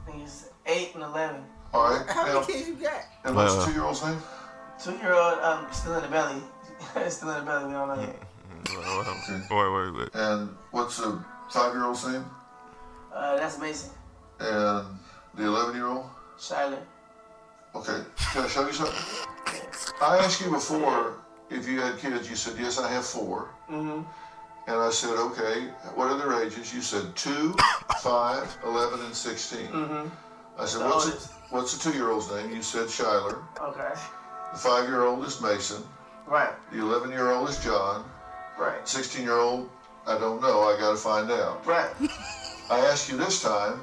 I 0.06 0.10
think 0.10 0.22
it's 0.22 0.50
eight 0.66 0.90
and 0.94 1.02
eleven. 1.02 1.44
All 1.72 1.96
right. 1.96 2.06
How 2.10 2.26
Now, 2.26 2.40
many 2.40 2.52
kids 2.52 2.68
you 2.68 2.74
got? 2.74 3.04
and 3.24 3.34
what's 3.34 3.54
Uh, 3.54 3.60
the 3.60 3.64
two-year-old's 3.66 4.04
name? 4.04 4.18
Two-year-old, 4.82 5.38
um, 5.38 5.66
still 5.72 5.94
in 5.94 6.02
the 6.02 6.08
belly. 6.08 6.42
still 7.08 7.30
in 7.30 7.38
the 7.38 7.50
belly. 7.50 7.64
We 7.68 7.72
don't 7.72 7.88
know 7.88 8.00
yet. 8.02 9.50
Wait, 9.50 9.72
wait, 9.72 9.94
wait. 9.98 10.08
And 10.12 10.54
what's 10.72 10.98
the 10.98 11.24
five-year-old's 11.50 12.06
name? 12.06 12.26
Uh, 13.14 13.36
that's 13.36 13.58
Mason. 13.58 13.90
And 14.40 14.98
the 15.34 15.44
eleven-year-old? 15.46 16.04
Shiloh. 16.38 16.82
Okay. 17.74 18.02
Can 18.34 18.44
I 18.44 18.48
show 18.48 18.66
you 18.66 18.72
something? 18.74 19.30
I 20.00 20.18
asked 20.18 20.40
you 20.40 20.50
before 20.50 21.14
if 21.50 21.68
you 21.68 21.80
had 21.80 21.98
kids. 21.98 22.28
You 22.28 22.36
said 22.36 22.54
yes, 22.58 22.78
I 22.78 22.90
have 22.90 23.04
four. 23.04 23.50
Mm-hmm. 23.70 24.02
And 24.66 24.76
I 24.76 24.90
said, 24.90 25.16
okay. 25.16 25.68
What 25.94 26.10
are 26.10 26.16
their 26.16 26.42
ages? 26.42 26.74
You 26.74 26.80
said 26.80 27.14
two, 27.14 27.54
five, 28.00 28.56
11, 28.64 29.00
and 29.04 29.14
sixteen. 29.14 29.68
Mm-hmm. 29.68 30.08
I 30.58 30.66
said, 30.66 30.86
what's 30.86 31.04
the, 31.26 31.32
what's 31.50 31.76
the 31.76 31.90
two-year-old's 31.90 32.30
name? 32.30 32.54
You 32.54 32.62
said 32.62 32.86
Shyler. 32.86 33.42
Okay. 33.60 33.90
The 34.52 34.58
five-year-old 34.58 35.24
is 35.24 35.40
Mason. 35.40 35.82
Right. 36.26 36.54
The 36.72 36.78
eleven-year-old 36.80 37.48
is 37.48 37.62
John. 37.62 38.04
Right. 38.58 38.86
Sixteen-year-old, 38.88 39.68
I 40.06 40.18
don't 40.18 40.40
know. 40.40 40.62
I 40.62 40.78
got 40.78 40.92
to 40.92 40.96
find 40.96 41.30
out. 41.30 41.66
Right. 41.66 41.90
I 42.70 42.78
asked 42.80 43.10
you 43.10 43.16
this 43.16 43.42
time. 43.42 43.80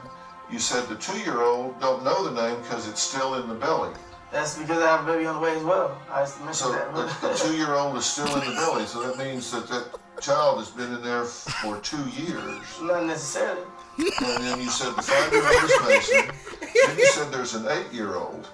You 0.51 0.59
said 0.59 0.87
the 0.87 0.95
two-year-old 0.95 1.79
don't 1.79 2.03
know 2.03 2.27
the 2.27 2.41
name 2.41 2.59
because 2.61 2.87
it's 2.87 3.01
still 3.01 3.35
in 3.35 3.47
the 3.47 3.55
belly. 3.55 3.93
That's 4.31 4.57
because 4.57 4.81
I 4.81 4.87
have 4.87 5.07
a 5.07 5.11
baby 5.11 5.25
on 5.25 5.35
the 5.35 5.41
way 5.41 5.55
as 5.57 5.63
well. 5.63 5.97
I 6.09 6.21
just 6.21 6.37
So 6.53 6.71
mentioned 6.71 6.95
the, 6.95 7.03
that. 7.03 7.21
the 7.21 7.33
two-year-old 7.49 7.97
is 7.97 8.05
still 8.05 8.27
in 8.27 8.39
the 8.49 8.55
belly. 8.55 8.85
So 8.85 9.03
that 9.03 9.17
means 9.17 9.51
that, 9.51 9.67
that 9.67 9.87
child 10.21 10.59
has 10.59 10.69
been 10.69 10.93
in 10.93 11.01
there 11.01 11.25
for 11.25 11.77
two 11.79 12.01
years. 12.09 12.63
Not 12.81 13.05
necessarily. 13.05 13.61
And 13.97 14.43
then 14.43 14.61
you 14.61 14.69
said 14.69 14.95
the 14.95 15.01
five-year-old 15.01 15.63
is 15.63 16.11
Mason. 16.11 16.35
Then 16.87 16.97
you 16.97 17.05
said 17.07 17.31
there's 17.31 17.55
an 17.55 17.67
eight-year-old. 17.67 18.47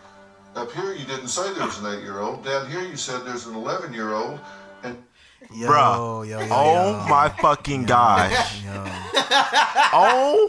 Up 0.55 0.71
here 0.71 0.93
you 0.93 1.05
didn't 1.05 1.27
say 1.27 1.53
there's 1.53 1.77
an 1.79 1.93
eight-year-old. 1.95 2.43
Down 2.43 2.69
here 2.71 2.81
you 2.81 2.97
said 2.97 3.23
there's 3.23 3.45
an 3.45 3.53
eleven-year-old. 3.53 4.39
And 4.83 4.97
Yo, 5.53 5.67
Bruh. 5.69 6.27
yo, 6.27 6.39
yo, 6.39 6.47
oh 6.49 6.91
yo. 7.03 7.07
my 7.07 7.29
fucking 7.29 7.85
gosh. 7.85 8.63
Yo. 8.65 8.83
Oh, 9.93 10.47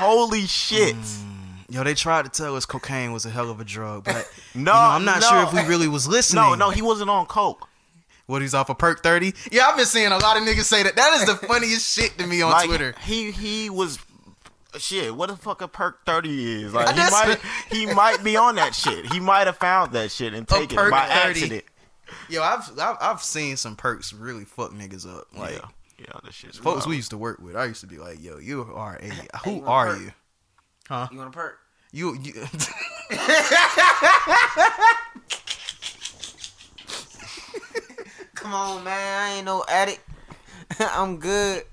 holy 0.00 0.46
shit. 0.46 0.96
Mm. 0.96 1.25
Yo, 1.68 1.82
they 1.82 1.94
tried 1.94 2.24
to 2.24 2.30
tell 2.30 2.54
us 2.56 2.64
cocaine 2.64 3.12
was 3.12 3.26
a 3.26 3.30
hell 3.30 3.50
of 3.50 3.60
a 3.60 3.64
drug, 3.64 4.04
but 4.04 4.14
No, 4.54 4.60
you 4.60 4.64
know, 4.64 4.72
I'm 4.72 5.04
not 5.04 5.20
no. 5.20 5.28
sure 5.28 5.42
if 5.42 5.52
we 5.52 5.68
really 5.68 5.88
was 5.88 6.06
listening. 6.06 6.42
No, 6.42 6.54
no, 6.54 6.70
he 6.70 6.80
wasn't 6.82 7.10
on 7.10 7.26
coke. 7.26 7.68
What 8.26 8.42
he's 8.42 8.54
off 8.54 8.68
a 8.70 8.74
perk 8.74 9.02
thirty? 9.02 9.34
Yeah, 9.52 9.66
I've 9.66 9.76
been 9.76 9.86
seeing 9.86 10.10
a 10.12 10.18
lot 10.18 10.36
of 10.36 10.42
niggas 10.42 10.64
say 10.64 10.82
that. 10.82 10.96
That 10.96 11.12
is 11.14 11.26
the 11.26 11.34
funniest 11.46 11.94
shit 11.96 12.16
to 12.18 12.26
me 12.26 12.42
on 12.42 12.50
Like 12.50 12.66
Twitter. 12.66 12.94
he 13.04 13.30
he 13.30 13.70
was 13.70 13.98
shit. 14.78 15.14
What 15.14 15.28
the 15.28 15.36
fuck 15.36 15.62
a 15.62 15.68
perk 15.68 16.04
thirty 16.04 16.62
is? 16.64 16.74
Like 16.74 16.88
he 16.94 17.00
might 17.10 17.38
he 17.70 17.86
might 17.94 18.24
be 18.24 18.36
on 18.36 18.56
that 18.56 18.74
shit. 18.74 19.06
He 19.12 19.20
might 19.20 19.46
have 19.46 19.56
found 19.58 19.92
that 19.92 20.10
shit 20.10 20.34
and 20.34 20.46
taken 20.46 20.76
it 20.78 20.90
by 20.90 21.06
30. 21.06 21.12
accident. 21.40 21.64
Yo, 22.28 22.42
I've, 22.42 22.68
I've 22.78 22.96
I've 23.00 23.22
seen 23.22 23.56
some 23.56 23.76
perks 23.76 24.12
really 24.12 24.44
fuck 24.44 24.72
niggas 24.72 25.06
up. 25.08 25.26
Like 25.36 25.54
yeah, 25.54 25.68
yeah, 26.00 26.06
that 26.24 26.34
shit's 26.34 26.58
folks 26.58 26.78
wild. 26.80 26.88
we 26.90 26.96
used 26.96 27.10
to 27.10 27.18
work 27.18 27.38
with, 27.40 27.54
I 27.56 27.64
used 27.66 27.80
to 27.82 27.86
be 27.86 27.98
like, 27.98 28.20
"Yo, 28.22 28.38
you 28.38 28.62
are 28.74 28.96
a 29.00 29.38
who 29.44 29.56
you 29.56 29.64
are 29.66 29.94
perk? 29.94 30.14
You? 30.90 31.08
You 31.12 31.18
want 31.18 31.28
a 31.28 31.32
perk? 31.32 31.58
You 31.92 32.14
you." 32.22 32.32
Come 38.34 38.52
on, 38.54 38.84
man. 38.84 39.22
I 39.22 39.36
ain't 39.36 39.46
no 39.46 39.64
addict. 39.68 40.00
I'm 40.80 41.18
good. 41.18 41.64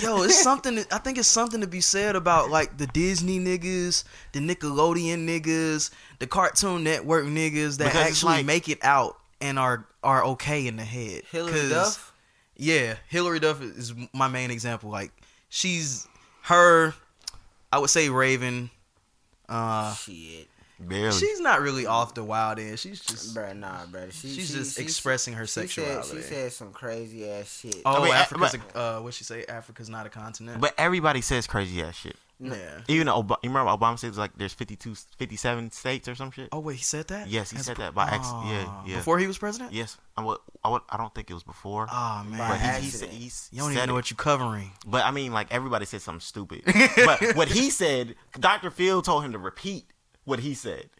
Yo, 0.00 0.22
it's 0.22 0.40
something. 0.42 0.76
that- 0.76 0.92
I 0.92 0.98
think 0.98 1.18
it's 1.18 1.28
something 1.28 1.60
to 1.62 1.66
be 1.66 1.80
said 1.80 2.14
about 2.16 2.50
like 2.50 2.76
the 2.76 2.86
Disney 2.86 3.40
niggas, 3.40 4.04
the 4.32 4.40
Nickelodeon 4.40 5.26
niggas, 5.26 5.90
the 6.18 6.26
Cartoon 6.26 6.84
Network 6.84 7.24
niggas 7.26 7.78
that 7.78 7.86
Because 7.86 8.06
actually 8.08 8.34
like- 8.34 8.46
make 8.46 8.68
it 8.68 8.78
out 8.82 9.18
and 9.40 9.58
are 9.58 9.86
are 10.02 10.24
okay 10.24 10.66
in 10.66 10.76
the 10.76 10.84
head. 10.84 11.22
Hilary 11.30 11.68
Duff. 11.70 12.12
Yeah, 12.56 12.96
Hilary 13.08 13.40
Duff 13.40 13.60
is 13.62 13.94
my 14.12 14.28
main 14.28 14.50
example. 14.50 14.90
Like 14.90 15.10
she's 15.48 16.06
her. 16.42 16.94
I 17.72 17.78
would 17.78 17.90
say 17.90 18.08
Raven. 18.08 18.70
Uh, 19.48 19.94
Shit, 19.94 20.46
barely. 20.78 21.10
she's 21.18 21.40
not 21.40 21.62
really 21.62 21.86
off 21.86 22.12
the 22.14 22.22
wild 22.22 22.58
end. 22.58 22.78
She's 22.78 23.00
just 23.00 23.34
bruh, 23.34 23.56
nah, 23.56 23.84
bruh. 23.86 24.12
She, 24.12 24.28
she's 24.28 24.48
she- 24.48 24.54
just 24.58 24.76
she- 24.76 24.82
expressing 24.82 25.32
her 25.34 25.46
she 25.46 25.52
said, 25.52 25.70
sexuality. 25.70 26.16
she 26.16 26.22
said 26.22 26.52
some 26.52 26.72
crazy 26.72 27.28
ass 27.30 27.60
shit. 27.60 27.76
oh, 27.86 28.02
I 28.02 28.04
mean, 28.04 28.12
Africa's 28.14 28.56
but- 28.72 28.76
a, 28.76 28.98
uh, 28.98 29.00
what 29.00 29.14
she 29.14 29.24
say? 29.24 29.44
Africa's 29.48 29.88
not 29.88 30.04
a 30.04 30.10
continent. 30.10 30.60
but 30.60 30.74
everybody 30.76 31.22
says 31.22 31.46
crazy 31.46 31.82
ass 31.82 31.94
shit. 31.96 32.16
Yeah. 32.40 32.80
Even 32.88 33.08
Ob- 33.08 33.38
you 33.42 33.50
remember 33.50 33.70
Obama 33.70 33.98
said 33.98 34.16
like 34.16 34.32
there's 34.36 34.52
52, 34.52 34.94
57 34.94 35.70
states 35.72 36.08
or 36.08 36.14
some 36.14 36.30
shit. 36.30 36.48
Oh 36.52 36.60
wait, 36.60 36.76
he 36.76 36.82
said 36.82 37.08
that. 37.08 37.28
Yes, 37.28 37.50
he 37.50 37.58
As 37.58 37.66
said 37.66 37.76
that 37.78 37.94
by 37.94 38.04
accident. 38.04 38.44
Aw, 38.44 38.68
ah. 38.68 38.82
yeah, 38.84 38.90
yeah. 38.92 38.96
Before 38.96 39.18
he 39.18 39.26
was 39.26 39.38
president. 39.38 39.72
Yes, 39.72 39.96
I 40.16 40.24
would, 40.24 40.38
I 40.64 40.70
would, 40.70 40.82
I 40.88 40.96
don't 40.96 41.14
think 41.14 41.30
it 41.30 41.34
was 41.34 41.42
before. 41.42 41.86
Oh 41.90 42.24
man, 42.28 42.38
but 42.38 42.60
he, 42.60 42.84
he, 42.84 42.90
said, 42.90 43.08
he 43.08 43.30
you 43.50 43.62
don't 43.62 43.72
even 43.72 43.86
know 43.86 43.94
it. 43.94 43.96
what 43.96 44.10
you're 44.10 44.16
covering. 44.16 44.70
But 44.86 45.04
I 45.04 45.10
mean, 45.10 45.32
like 45.32 45.52
everybody 45.52 45.84
said 45.84 46.00
something 46.00 46.20
stupid. 46.20 46.62
but 46.96 47.36
what 47.36 47.48
he 47.48 47.70
said, 47.70 48.14
Dr. 48.38 48.70
Phil 48.70 49.02
told 49.02 49.24
him 49.24 49.32
to 49.32 49.38
repeat 49.38 49.86
what 50.24 50.40
he 50.40 50.54
said, 50.54 50.90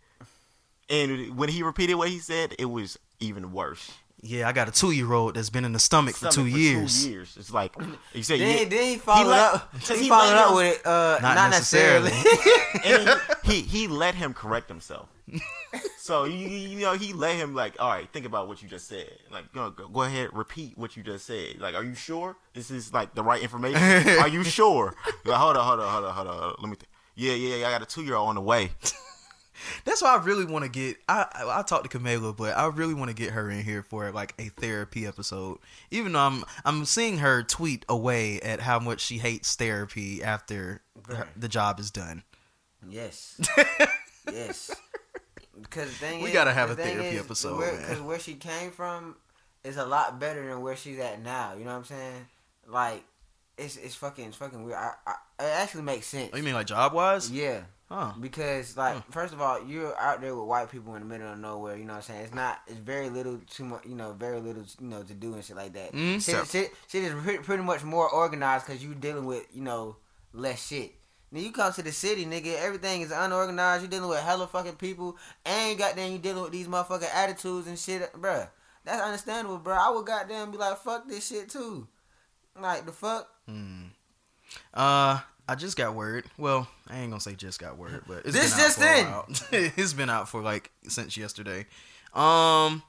and 0.90 1.36
when 1.36 1.48
he 1.50 1.62
repeated 1.62 1.94
what 1.94 2.08
he 2.08 2.18
said, 2.18 2.54
it 2.58 2.66
was 2.66 2.98
even 3.20 3.52
worse. 3.52 3.92
Yeah, 4.20 4.48
I 4.48 4.52
got 4.52 4.68
a 4.68 4.72
two 4.72 4.90
year 4.90 5.12
old 5.12 5.34
that's 5.34 5.50
been 5.50 5.64
in 5.64 5.72
the 5.72 5.78
stomach, 5.78 6.16
for, 6.16 6.26
two, 6.26 6.32
Stomach 6.32 6.52
years. 6.54 7.04
Two 7.04 7.10
years. 7.10 7.36
It's 7.38 7.52
like 7.52 7.72
he 8.12 8.22
said. 8.22 8.40
Then, 8.40 8.58
yeah, 8.58 8.64
then 8.64 8.84
he 8.84 8.96
followed 8.96 9.30
let- 9.30 9.54
up. 9.54 9.74
He, 9.88 9.98
he 9.98 10.08
followed 10.08 10.34
up 10.34 10.54
with 10.56 10.74
it. 10.80 10.86
Uh, 10.86 11.18
Not 11.22 11.34
not, 11.36 11.50
necessarily. 11.50 12.10
and 12.84 13.20
he, 13.44 13.52
he 13.52 13.60
he 13.62 13.88
let 13.88 14.14
him 14.16 14.34
correct 14.34 14.68
himself. 14.68 15.08
so 15.98 16.24
you, 16.24 16.48
you 16.48 16.80
know 16.80 16.94
he 16.94 17.12
let 17.12 17.36
him 17.36 17.54
like, 17.54 17.80
all 17.80 17.90
right, 17.90 18.08
think 18.12 18.26
about 18.26 18.48
what 18.48 18.60
you 18.62 18.68
just 18.68 18.88
said. 18.88 19.10
Like, 19.30 19.44
you 19.54 19.60
know, 19.60 19.70
go, 19.70 19.86
go 19.86 20.02
ahead, 20.02 20.30
repeat 20.32 20.76
what 20.76 20.96
you 20.96 21.02
just 21.02 21.24
said. 21.26 21.60
Like, 21.60 21.74
are 21.74 21.84
you 21.84 21.94
sure 21.94 22.36
this 22.54 22.70
is 22.70 22.92
like 22.92 23.14
the 23.14 23.22
right 23.22 23.40
information? 23.42 23.80
are 24.18 24.28
you 24.28 24.42
sure? 24.42 24.94
Like, 25.24 25.36
hold 25.36 25.56
on, 25.56 25.64
hold 25.64 25.80
on, 25.80 25.92
hold 25.92 26.04
on, 26.06 26.14
hold 26.14 26.26
on. 26.26 26.38
hold 26.38 26.44
on. 26.52 26.56
Let 26.60 26.70
me. 26.70 26.76
Th- 26.76 26.88
yeah, 27.14 27.34
yeah, 27.34 27.56
yeah, 27.56 27.68
I 27.68 27.70
got 27.72 27.82
a 27.82 27.86
two 27.86 28.02
year 28.04 28.14
old 28.14 28.28
on 28.30 28.34
the 28.36 28.40
way. 28.40 28.70
That's 29.84 30.02
why 30.02 30.16
I 30.16 30.22
really 30.22 30.44
want 30.44 30.64
to 30.64 30.70
get. 30.70 30.96
I 31.08 31.26
I, 31.32 31.60
I 31.60 31.62
talked 31.62 31.90
to 31.90 31.98
Camila, 31.98 32.36
but 32.36 32.56
I 32.56 32.66
really 32.66 32.94
want 32.94 33.10
to 33.10 33.14
get 33.14 33.32
her 33.32 33.50
in 33.50 33.62
here 33.64 33.82
for 33.82 34.10
like 34.12 34.34
a 34.38 34.48
therapy 34.48 35.06
episode. 35.06 35.58
Even 35.90 36.12
though 36.12 36.20
I'm 36.20 36.44
I'm 36.64 36.84
seeing 36.84 37.18
her 37.18 37.42
tweet 37.42 37.84
away 37.88 38.40
at 38.40 38.60
how 38.60 38.78
much 38.78 39.00
she 39.00 39.18
hates 39.18 39.54
therapy 39.56 40.22
after 40.22 40.82
her, 41.08 41.28
the 41.36 41.48
job 41.48 41.80
is 41.80 41.90
done. 41.90 42.22
yes. 42.88 43.40
yes. 44.32 44.70
Because 45.60 46.00
We 46.00 46.06
is, 46.26 46.32
gotta 46.32 46.52
have 46.52 46.70
a 46.70 46.76
therapy 46.76 47.16
is, 47.16 47.24
episode, 47.24 47.58
where. 47.58 47.76
Because 47.76 48.00
where 48.00 48.18
she 48.20 48.34
came 48.34 48.70
from 48.70 49.16
is 49.64 49.76
a 49.76 49.84
lot 49.84 50.20
better 50.20 50.46
than 50.46 50.60
where 50.62 50.76
she's 50.76 50.98
at 51.00 51.20
now. 51.22 51.54
You 51.54 51.64
know 51.64 51.72
what 51.72 51.78
I'm 51.78 51.84
saying? 51.84 52.26
Like, 52.66 53.04
it's 53.56 53.76
it's 53.76 53.96
fucking 53.96 54.26
it's 54.26 54.36
fucking 54.36 54.62
weird. 54.62 54.76
I, 54.78 54.92
I, 55.04 55.12
it 55.40 55.52
actually 55.56 55.82
makes 55.82 56.06
sense. 56.06 56.30
Oh, 56.32 56.36
you 56.36 56.44
mean 56.44 56.54
like 56.54 56.68
job 56.68 56.92
wise? 56.92 57.28
Yeah. 57.30 57.62
Huh. 57.90 58.12
Because 58.20 58.76
like 58.76 59.10
first 59.10 59.32
of 59.32 59.40
all, 59.40 59.64
you're 59.66 59.98
out 59.98 60.20
there 60.20 60.34
with 60.34 60.46
white 60.46 60.70
people 60.70 60.94
in 60.94 61.00
the 61.00 61.06
middle 61.08 61.32
of 61.32 61.38
nowhere. 61.38 61.76
You 61.76 61.84
know 61.84 61.94
what 61.94 61.98
I'm 61.98 62.02
saying? 62.02 62.20
It's 62.24 62.34
not. 62.34 62.60
It's 62.66 62.78
very 62.78 63.08
little 63.08 63.40
too 63.48 63.64
much. 63.64 63.86
You 63.86 63.94
know, 63.94 64.12
very 64.12 64.40
little. 64.40 64.64
You 64.80 64.88
know, 64.88 65.02
to 65.02 65.14
do 65.14 65.32
and 65.34 65.42
shit 65.44 65.56
like 65.56 65.72
that. 65.72 65.92
Mm, 65.92 66.14
shit, 66.14 66.34
so- 66.36 66.44
shit, 66.44 66.74
shit 66.86 67.04
is 67.04 67.14
pretty, 67.22 67.38
pretty 67.38 67.62
much 67.62 67.82
more 67.84 68.08
organized 68.10 68.66
because 68.66 68.84
you're 68.84 68.94
dealing 68.94 69.24
with 69.24 69.46
you 69.54 69.62
know 69.62 69.96
less 70.34 70.66
shit. 70.66 70.92
Then 71.32 71.42
you 71.42 71.50
come 71.52 71.72
to 71.72 71.82
the 71.82 71.92
city, 71.92 72.26
nigga. 72.26 72.58
Everything 72.58 73.00
is 73.02 73.10
unorganized. 73.10 73.82
You 73.82 73.88
dealing 73.88 74.08
with 74.10 74.20
hella 74.20 74.46
fucking 74.46 74.76
people, 74.76 75.16
and 75.46 75.78
goddamn, 75.78 76.12
you 76.12 76.18
dealing 76.18 76.42
with 76.42 76.52
these 76.52 76.68
motherfucking 76.68 77.14
attitudes 77.14 77.66
and 77.68 77.78
shit, 77.78 78.12
bruh. 78.14 78.48
That's 78.84 79.02
understandable, 79.02 79.58
bruh. 79.60 79.78
I 79.78 79.90
would 79.90 80.06
goddamn 80.06 80.50
be 80.50 80.56
like, 80.58 80.78
fuck 80.78 81.08
this 81.08 81.26
shit 81.26 81.48
too. 81.48 81.86
Like 82.58 82.84
the 82.86 82.92
fuck. 82.92 83.28
Hmm. 83.46 83.84
Uh, 84.72 85.20
I 85.48 85.54
just 85.54 85.78
got 85.78 85.94
word. 85.94 86.26
Well, 86.36 86.68
I 86.88 86.98
ain't 86.98 87.10
gonna 87.10 87.22
say 87.22 87.34
just 87.34 87.58
got 87.58 87.78
word, 87.78 88.04
but 88.06 88.26
it's 88.26 88.34
This 88.34 88.54
just 88.54 88.80
in. 88.82 89.06
it's 89.76 89.94
been 89.94 90.10
out 90.10 90.28
for 90.28 90.42
like 90.42 90.70
since 90.86 91.16
yesterday. 91.16 91.64
Um, 92.12 92.82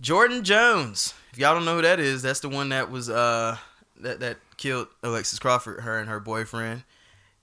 Jordan 0.00 0.44
Jones. 0.44 1.14
If 1.32 1.40
y'all 1.40 1.54
don't 1.54 1.64
know 1.64 1.74
who 1.74 1.82
that 1.82 1.98
is, 1.98 2.22
that's 2.22 2.40
the 2.40 2.48
one 2.48 2.68
that 2.68 2.92
was 2.92 3.10
uh 3.10 3.56
that 4.00 4.20
that 4.20 4.36
killed 4.56 4.86
Alexis 5.02 5.40
Crawford, 5.40 5.80
her 5.80 5.98
and 5.98 6.08
her 6.08 6.20
boyfriend. 6.20 6.84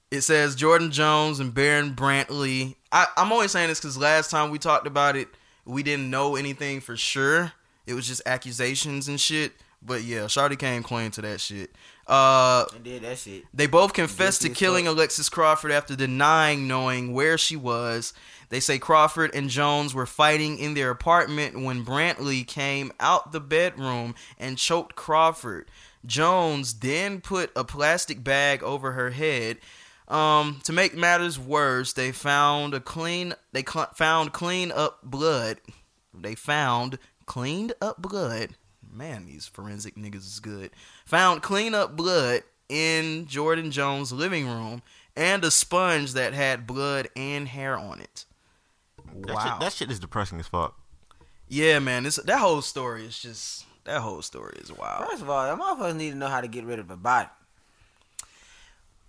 It 0.10 0.22
says 0.22 0.56
Jordan 0.56 0.92
Jones 0.92 1.42
and 1.42 1.54
Barron 1.54 1.96
Brantley. 1.96 2.76
I, 2.92 3.08
I'm 3.18 3.34
only 3.34 3.50
saying 3.50 3.68
this 3.68 3.82
because 3.82 3.98
last 3.98 4.32
time 4.32 4.50
we 4.50 4.60
talked 4.60 4.88
about 4.88 5.18
it, 5.18 5.28
we 5.66 5.84
didn't 5.84 6.10
know 6.10 6.38
anything 6.38 6.80
for 6.80 6.96
sure. 6.96 7.52
It 7.86 7.96
was 7.96 8.08
just 8.08 8.22
accusations 8.26 9.10
and 9.10 9.20
shit. 9.20 9.54
But 9.82 10.04
yeah, 10.04 10.22
Shawty 10.22 10.58
came 10.58 10.84
clean 10.84 11.12
to 11.12 11.22
that 11.24 11.42
shit. 11.42 11.72
Uh, 12.06 12.66
did 12.84 13.02
that 13.04 13.18
shit. 13.18 13.44
they 13.54 13.66
both 13.66 13.94
confessed 13.94 14.42
to 14.42 14.50
killing 14.50 14.86
fuck. 14.86 14.96
Alexis 14.96 15.30
Crawford 15.30 15.72
after 15.72 15.96
denying 15.96 16.68
knowing 16.68 17.14
where 17.14 17.38
she 17.38 17.56
was. 17.56 18.14
They 18.50 18.60
say 18.60 18.78
Crawford 18.78 19.34
and 19.34 19.50
Jones 19.50 19.96
were 19.96 20.06
fighting 20.06 20.60
in 20.60 20.74
their 20.74 20.92
apartment 20.92 21.64
when 21.64 21.86
Brantley 21.86 22.46
came 22.46 22.92
out 23.00 23.32
the 23.32 23.40
bedroom 23.40 24.16
and 24.38 24.58
choked 24.58 24.96
Crawford. 24.96 25.70
Jones 26.06 26.76
then 26.76 27.22
put 27.22 27.52
a 27.56 27.64
plastic 27.64 28.24
bag 28.24 28.62
over 28.62 28.92
her 28.92 29.12
head. 29.12 29.58
Um, 30.08 30.60
to 30.66 30.74
make 30.74 30.94
matters 30.96 31.40
worse, 31.40 31.94
they 31.94 32.12
found 32.12 32.74
a 32.74 32.80
clean 32.80 33.34
they 33.54 33.64
cl- 33.64 33.92
found 33.96 34.34
clean 34.34 34.72
up 34.72 35.00
blood. 35.02 35.60
They 36.14 36.36
found 36.36 37.00
cleaned 37.26 37.74
up 37.82 38.02
blood. 38.02 38.50
Man, 38.94 39.26
these 39.26 39.48
forensic 39.48 39.96
niggas 39.96 40.16
is 40.28 40.40
good. 40.40 40.72
Found 41.06 41.42
clean 41.42 41.74
up 41.74 41.96
blood 41.96 42.44
in 42.70 43.26
Jordan 43.28 43.72
Jones' 43.72 44.12
living 44.12 44.48
room 44.48 44.82
and 45.16 45.44
a 45.44 45.52
sponge 45.52 46.14
that 46.14 46.34
had 46.34 46.66
blood 46.68 47.08
and 47.16 47.48
hair 47.48 47.78
on 47.78 48.00
it. 48.00 48.26
That, 49.26 49.36
Wow. 49.36 49.44
shit, 49.44 49.60
that 49.60 49.74
shit 49.74 49.92
is 49.92 50.00
depressing 50.00 50.40
as 50.40 50.48
fuck. 50.48 50.76
yeah, 51.48 51.80
man, 51.80 52.04
this 52.04 52.16
that 52.18 52.40
whole 52.40 52.62
story 52.62 53.06
is 53.06 53.20
just 53.20 53.66
that 53.84 54.02
whole 54.02 54.22
story 54.22 54.58
is 54.62 54.72
wild. 54.72 55.10
First 55.10 55.22
of 55.22 55.30
all, 55.30 55.44
that 55.46 55.62
motherfuckers 55.62 55.96
need 55.96 56.12
to 56.12 56.18
know 56.18 56.28
how 56.30 56.42
to 56.42 56.48
get 56.48 56.64
rid 56.66 56.80
of 56.80 56.90
a 56.90 56.98
body. 56.98 57.30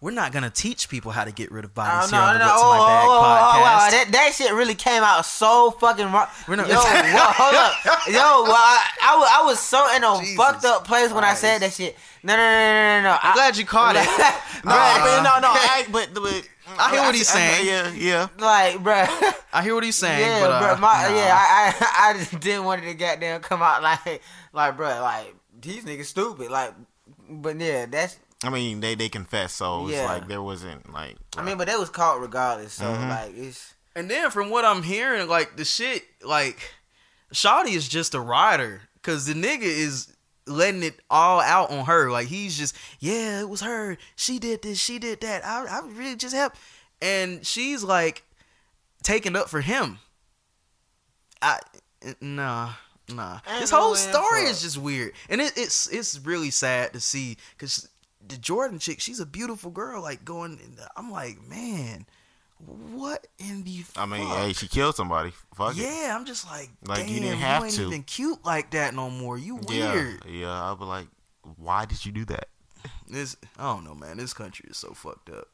We're 0.00 0.10
not 0.10 0.32
gonna 0.32 0.50
teach 0.50 0.90
people 0.90 1.12
how 1.12 1.24
to 1.24 1.32
get 1.32 1.50
rid 1.50 1.64
of 1.64 1.70
Oh, 1.70 1.74
bodies 1.74 2.12
no, 2.12 2.18
here 2.18 2.26
on 2.28 2.34
no, 2.34 2.38
the 2.40 2.44
no. 2.44 2.50
What's 2.52 2.62
Oh, 2.62 2.72
in 2.74 2.78
My 2.78 2.86
Bag 2.86 3.04
oh, 3.06 3.08
oh, 3.08 3.16
oh, 3.16 3.60
wow. 3.62 3.88
That, 3.90 4.06
that 4.12 4.34
shit 4.34 4.52
really 4.52 4.74
came 4.74 5.02
out 5.02 5.24
so 5.24 5.70
fucking 5.70 6.12
wrong. 6.12 6.26
We're 6.46 6.56
not- 6.56 6.68
Yo, 6.68 6.74
whoa, 6.74 6.82
hold 7.40 7.54
up. 7.54 7.72
Yo, 8.06 8.42
well, 8.44 8.52
I, 8.52 8.84
I, 9.02 9.16
was, 9.16 9.28
I 9.32 9.42
was 9.46 9.60
so 9.60 9.96
in 9.96 10.04
a 10.04 10.18
Jesus 10.20 10.36
fucked 10.36 10.64
up 10.66 10.86
place 10.86 11.10
when 11.10 11.24
I 11.24 11.28
Christ. 11.28 11.40
said 11.40 11.58
that 11.62 11.72
shit. 11.72 11.96
No, 12.22 12.36
no, 12.36 12.42
no, 12.42 12.52
no, 12.52 13.02
no, 13.02 13.02
no. 13.12 13.18
I'm 13.22 13.34
glad 13.34 13.56
you 13.56 13.64
caught 13.64 13.96
it. 13.96 14.04
No, 14.64 14.70
Bruh. 14.72 14.98
but 15.00 15.22
no, 15.22 15.40
no. 15.40 15.48
I, 15.52 15.84
but, 15.92 16.14
but 16.14 16.48
I 16.78 16.90
hear 16.92 17.00
what 17.02 17.14
he's 17.14 17.30
I- 17.30 17.34
I- 17.34 17.36
saying. 17.36 17.66
Yeah, 17.66 17.92
yeah. 17.92 18.28
Like, 18.38 18.76
bruh. 18.84 19.34
I 19.52 19.62
hear 19.62 19.74
what 19.74 19.84
he's 19.84 19.96
saying, 19.96 20.20
yeah, 20.20 20.40
but 20.40 20.50
uh, 20.50 20.60
bruh, 20.76 20.80
my, 20.80 21.02
nah. 21.08 21.14
yeah, 21.14 21.34
I, 21.36 21.74
I, 21.80 22.10
I 22.10 22.18
just 22.18 22.40
didn't 22.40 22.64
want 22.64 22.82
it 22.82 22.86
to 22.88 22.94
goddamn 22.94 23.40
come 23.40 23.62
out 23.62 23.82
like, 23.82 24.20
like, 24.52 24.76
bruh, 24.76 25.00
like 25.02 25.34
these 25.60 25.84
niggas 25.84 26.06
stupid. 26.06 26.50
Like, 26.50 26.72
but 27.28 27.58
yeah, 27.60 27.86
that's. 27.86 28.18
I 28.46 28.50
mean, 28.50 28.80
they 28.80 28.94
they 28.94 29.08
confess, 29.08 29.52
so 29.54 29.88
Yeah. 29.88 29.96
it's 29.96 30.04
like 30.06 30.28
there 30.28 30.42
wasn't 30.42 30.92
like. 30.92 31.16
I 31.36 31.42
mean, 31.42 31.56
but 31.58 31.66
they 31.68 31.76
was 31.76 31.90
caught 31.90 32.20
regardless. 32.20 32.74
So 32.74 32.84
Mhm. 32.84 33.08
like, 33.08 33.36
it's. 33.36 33.74
And 33.96 34.10
then 34.10 34.30
from 34.30 34.50
what 34.50 34.64
I'm 34.64 34.82
hearing, 34.82 35.28
like 35.28 35.56
the 35.56 35.64
shit, 35.64 36.04
like 36.22 36.58
Shawty 37.32 37.74
is 37.74 37.88
just 37.88 38.14
a 38.14 38.20
rider 38.20 38.82
because 38.94 39.26
the 39.26 39.34
nigga 39.34 39.62
is 39.62 40.14
letting 40.46 40.82
it 40.82 41.00
all 41.10 41.40
out 41.40 41.70
on 41.70 41.84
her. 41.86 42.10
Like 42.10 42.26
he's 42.28 42.58
just, 42.58 42.76
yeah, 43.00 43.40
it 43.40 43.48
was 43.48 43.60
her. 43.60 43.96
She 44.16 44.38
did 44.38 44.62
this. 44.62 44.78
She 44.78 44.98
did 44.98 45.20
that. 45.22 45.44
I, 45.44 45.64
I 45.66 45.80
really 45.86 46.16
just 46.16 46.34
helped. 46.34 46.56
And 47.00 47.46
she's 47.46 47.82
like 47.84 48.24
taking 49.02 49.36
up 49.36 49.48
for 49.48 49.60
him. 49.60 49.98
I 51.42 51.58
nah. 52.20 52.72
Nah, 53.06 53.40
Ain't 53.46 53.60
this 53.60 53.70
whole 53.70 53.92
way 53.92 53.98
story 53.98 54.42
is 54.44 54.62
just 54.62 54.78
weird, 54.78 55.12
and 55.28 55.38
it, 55.38 55.52
it's 55.58 55.86
it's 55.88 56.18
really 56.20 56.50
sad 56.50 56.94
to 56.94 57.00
see 57.00 57.36
because 57.50 57.86
the 58.26 58.36
Jordan 58.36 58.78
chick, 58.78 59.00
she's 59.00 59.20
a 59.20 59.26
beautiful 59.26 59.70
girl. 59.70 60.02
Like 60.02 60.24
going, 60.24 60.58
in 60.64 60.76
the, 60.76 60.88
I'm 60.96 61.10
like, 61.10 61.42
man, 61.48 62.06
what 62.58 63.26
in 63.38 63.62
the? 63.64 63.84
I 63.96 64.06
mean, 64.06 64.26
hey, 64.26 64.52
she 64.52 64.68
killed 64.68 64.94
somebody. 64.96 65.32
Fuck 65.54 65.76
it. 65.76 65.82
Yeah, 65.82 66.16
I'm 66.18 66.24
just 66.24 66.46
like, 66.50 66.70
Like, 66.86 67.00
damn, 67.00 67.08
you 67.08 67.14
you, 67.16 67.20
didn't 67.20 67.38
have 67.38 67.64
ain't 67.64 67.74
to. 67.74 67.86
even 67.88 68.02
cute 68.04 68.44
like 68.44 68.70
that 68.72 68.94
no 68.94 69.10
more. 69.10 69.36
You 69.38 69.56
weird. 69.56 70.22
Yeah, 70.26 70.30
yeah. 70.32 70.62
I'll 70.62 70.76
be 70.76 70.84
like, 70.84 71.06
why 71.56 71.84
did 71.84 72.04
you 72.06 72.12
do 72.12 72.24
that? 72.26 72.48
This, 73.08 73.36
I 73.58 73.64
don't 73.74 73.84
know, 73.84 73.94
man. 73.94 74.16
This 74.18 74.32
country 74.34 74.68
is 74.70 74.76
so 74.76 74.92
fucked 74.92 75.30
up. 75.30 75.48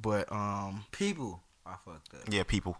But 0.00 0.30
um, 0.30 0.84
People 0.92 1.42
are 1.64 1.78
fucked 1.84 2.14
up. 2.14 2.32
Yeah, 2.32 2.42
people. 2.42 2.76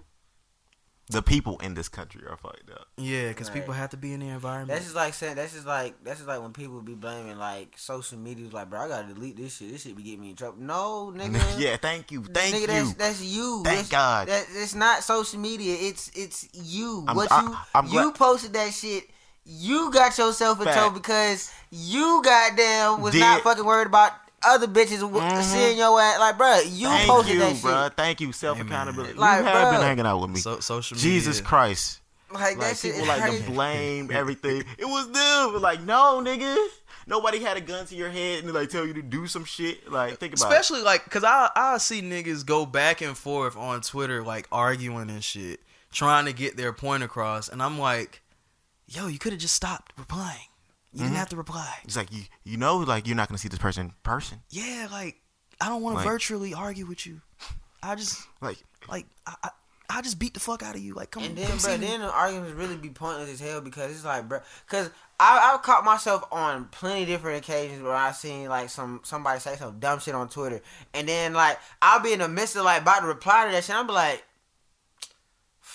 The 1.08 1.22
people 1.22 1.56
in 1.62 1.74
this 1.74 1.88
country 1.88 2.22
are 2.28 2.36
fucked 2.36 2.68
up. 2.72 2.88
yeah, 2.96 3.28
because 3.28 3.46
Right. 3.48 3.54
people 3.60 3.74
have 3.74 3.90
to 3.90 3.96
be 3.96 4.12
in 4.12 4.18
the 4.18 4.26
environment. 4.28 4.70
That's 4.70 4.86
just 4.86 4.96
like 4.96 5.14
saying. 5.14 5.36
That's 5.36 5.52
just 5.52 5.64
like. 5.66 5.94
That's 6.02 6.18
just 6.18 6.28
like 6.28 6.42
when 6.42 6.52
people 6.52 6.80
be 6.82 6.94
blaming 6.94 7.38
like 7.38 7.74
social 7.78 8.18
media. 8.18 8.48
Like, 8.50 8.68
bro, 8.70 8.80
I 8.80 8.88
gotta 8.88 9.14
delete 9.14 9.36
this 9.36 9.56
shit. 9.56 9.70
This 9.70 9.82
shit 9.82 9.96
be 9.96 10.02
getting 10.02 10.20
me 10.22 10.30
in 10.30 10.36
trouble. 10.36 10.58
No, 10.60 11.12
nigga. 11.16 11.40
yeah, 11.60 11.76
thank 11.76 12.10
you, 12.10 12.24
thank 12.24 12.56
nigga, 12.56 12.60
you. 12.62 12.66
That's, 12.66 12.94
that's 12.94 13.22
you. 13.22 13.62
Thank 13.64 13.88
That's- 13.88 13.88
God. 13.88 14.26
That, 14.28 14.46
it's 14.52 14.74
not 14.74 15.04
social 15.04 15.38
media. 15.38 15.76
It's 15.78 16.10
it's 16.16 16.48
you. 16.52 17.04
I'm- 17.06 17.16
what 17.16 17.30
I- 17.30 17.42
you 17.42 17.56
I'm 17.74 17.86
you 17.86 17.92
glad- 17.92 18.14
posted 18.16 18.52
that 18.54 18.72
shit. 18.74 19.04
You 19.44 19.92
got 19.92 20.18
yourself 20.18 20.58
in 20.58 20.64
Fact. 20.64 20.76
trouble 20.76 20.98
because 20.98 21.52
you 21.70 22.20
goddamn 22.24 23.00
was 23.00 23.12
Did- 23.12 23.20
not 23.20 23.42
fucking 23.42 23.64
worried 23.64 23.86
about 23.86 24.10
other 24.44 24.66
bitches 24.66 25.00
w 25.00 25.20
Mhm. 25.20 25.42
seeing 25.42 25.78
your 25.78 26.00
ass. 26.00 26.18
Like, 26.20 26.36
bro, 26.38 26.60
you 26.60 26.88
Thank 26.88 27.08
posted 27.10 27.34
you, 27.34 27.40
that 27.40 27.54
bruh. 27.56 27.84
shit. 27.86 27.96
Thank 27.96 28.20
you, 28.20 28.32
self 28.32 28.60
accountability. 28.60 29.14
Like, 29.14 29.40
you 29.40 29.44
have 29.46 29.72
been 29.72 29.80
hanging 29.82 30.06
out 30.06 30.20
with 30.20 30.30
me. 30.30 30.40
so, 30.40 30.60
social 30.60 30.96
media. 30.96 31.10
Jesus 31.10 31.40
Christ. 31.40 32.00
Like, 32.30 32.58
that 32.58 32.64
Like 32.68 32.76
shit 32.76 32.94
people 32.94 33.02
is 33.02 33.08
like 33.08 33.22
crazy. 33.22 33.44
to 33.44 33.50
blame 33.50 34.10
everything. 34.12 34.64
It 34.78 34.84
was 34.84 35.10
them. 35.10 35.62
Like, 35.62 35.80
no, 35.82 36.20
nigga. 36.24 36.56
Nobody 37.08 37.38
had 37.38 37.56
a 37.56 37.60
gun 37.60 37.86
to 37.86 37.94
your 37.94 38.10
head 38.10 38.42
and 38.42 38.52
like 38.52 38.68
tell 38.68 38.84
you 38.84 38.92
to 38.94 39.02
do 39.02 39.28
some 39.28 39.44
shit. 39.44 39.90
Like, 39.90 40.18
think 40.18 40.34
about 40.34 40.50
Especially 40.50 40.82
like, 40.82 41.08
cause 41.08 41.22
I 41.22 41.50
I 41.54 41.78
see 41.78 42.02
niggas 42.02 42.44
go 42.44 42.66
back 42.66 43.00
and 43.00 43.16
forth 43.16 43.56
on 43.56 43.80
Twitter 43.80 44.24
like 44.24 44.48
arguing 44.50 45.08
and 45.08 45.22
shit, 45.22 45.60
trying 45.92 46.24
to 46.26 46.32
get 46.32 46.56
their 46.56 46.72
point 46.72 47.04
across, 47.04 47.48
and 47.48 47.62
I'm 47.62 47.78
like, 47.78 48.22
yo, 48.88 49.06
you 49.06 49.20
could 49.20 49.30
have 49.32 49.40
just 49.40 49.54
stopped 49.54 49.92
replying. 49.96 50.48
You 50.96 51.02
Mm-hmm. 51.02 51.08
didn't 51.10 51.18
have 51.18 51.28
to 51.30 51.36
reply. 51.36 51.74
It's 51.84 51.96
like 51.96 52.10
you 52.12 52.22
you 52.44 52.56
know 52.56 52.78
like 52.78 53.06
you're 53.06 53.16
not 53.16 53.28
gonna 53.28 53.38
see 53.38 53.48
this 53.48 53.58
person 53.58 53.86
in 53.86 53.92
person. 54.02 54.40
Yeah, 54.50 54.88
like 54.90 55.20
I 55.60 55.68
don't 55.68 55.82
want 55.82 55.96
Like- 55.96 56.04
to 56.04 56.10
virtually 56.10 56.54
argue 56.54 56.86
with 56.86 57.06
you. 57.06 57.20
I 57.82 57.94
just 57.96 58.26
Like 58.40 58.58
like 58.88 59.06
I, 59.26 59.34
I 59.44 59.50
I 59.88 60.02
just 60.02 60.18
beat 60.18 60.34
the 60.34 60.40
fuck 60.40 60.62
out 60.62 60.74
of 60.74 60.80
you. 60.80 60.94
Like 60.94 61.10
come 61.10 61.22
And 61.22 61.36
come 61.36 61.44
then, 61.46 61.58
see 61.58 61.68
bro, 61.68 61.78
me. 61.78 61.86
then 61.86 62.00
the 62.00 62.10
arguments 62.10 62.54
really 62.54 62.76
be 62.76 62.88
pointless 62.88 63.30
as 63.30 63.40
hell 63.40 63.60
because 63.60 63.92
it's 63.92 64.04
like, 64.04 64.28
bro, 64.28 64.40
because 64.66 64.90
I 65.20 65.52
I've 65.54 65.62
caught 65.62 65.84
myself 65.84 66.24
on 66.32 66.64
plenty 66.72 67.04
different 67.04 67.38
occasions 67.38 67.82
where 67.82 67.94
I've 67.94 68.16
seen 68.16 68.48
like 68.48 68.68
some 68.70 69.00
somebody 69.04 69.38
say 69.38 69.54
some 69.56 69.78
dumb 69.78 70.00
shit 70.00 70.14
on 70.14 70.28
Twitter, 70.28 70.60
and 70.94 71.06
then 71.08 71.34
like 71.34 71.58
I'll 71.82 72.00
be 72.00 72.12
in 72.14 72.18
the 72.20 72.28
midst 72.28 72.56
of 72.56 72.64
like 72.64 72.82
about 72.82 73.00
to 73.00 73.06
reply 73.06 73.46
to 73.46 73.52
that 73.52 73.62
shit, 73.64 73.76
I'm 73.76 73.86
be 73.86 73.92
like, 73.92 74.24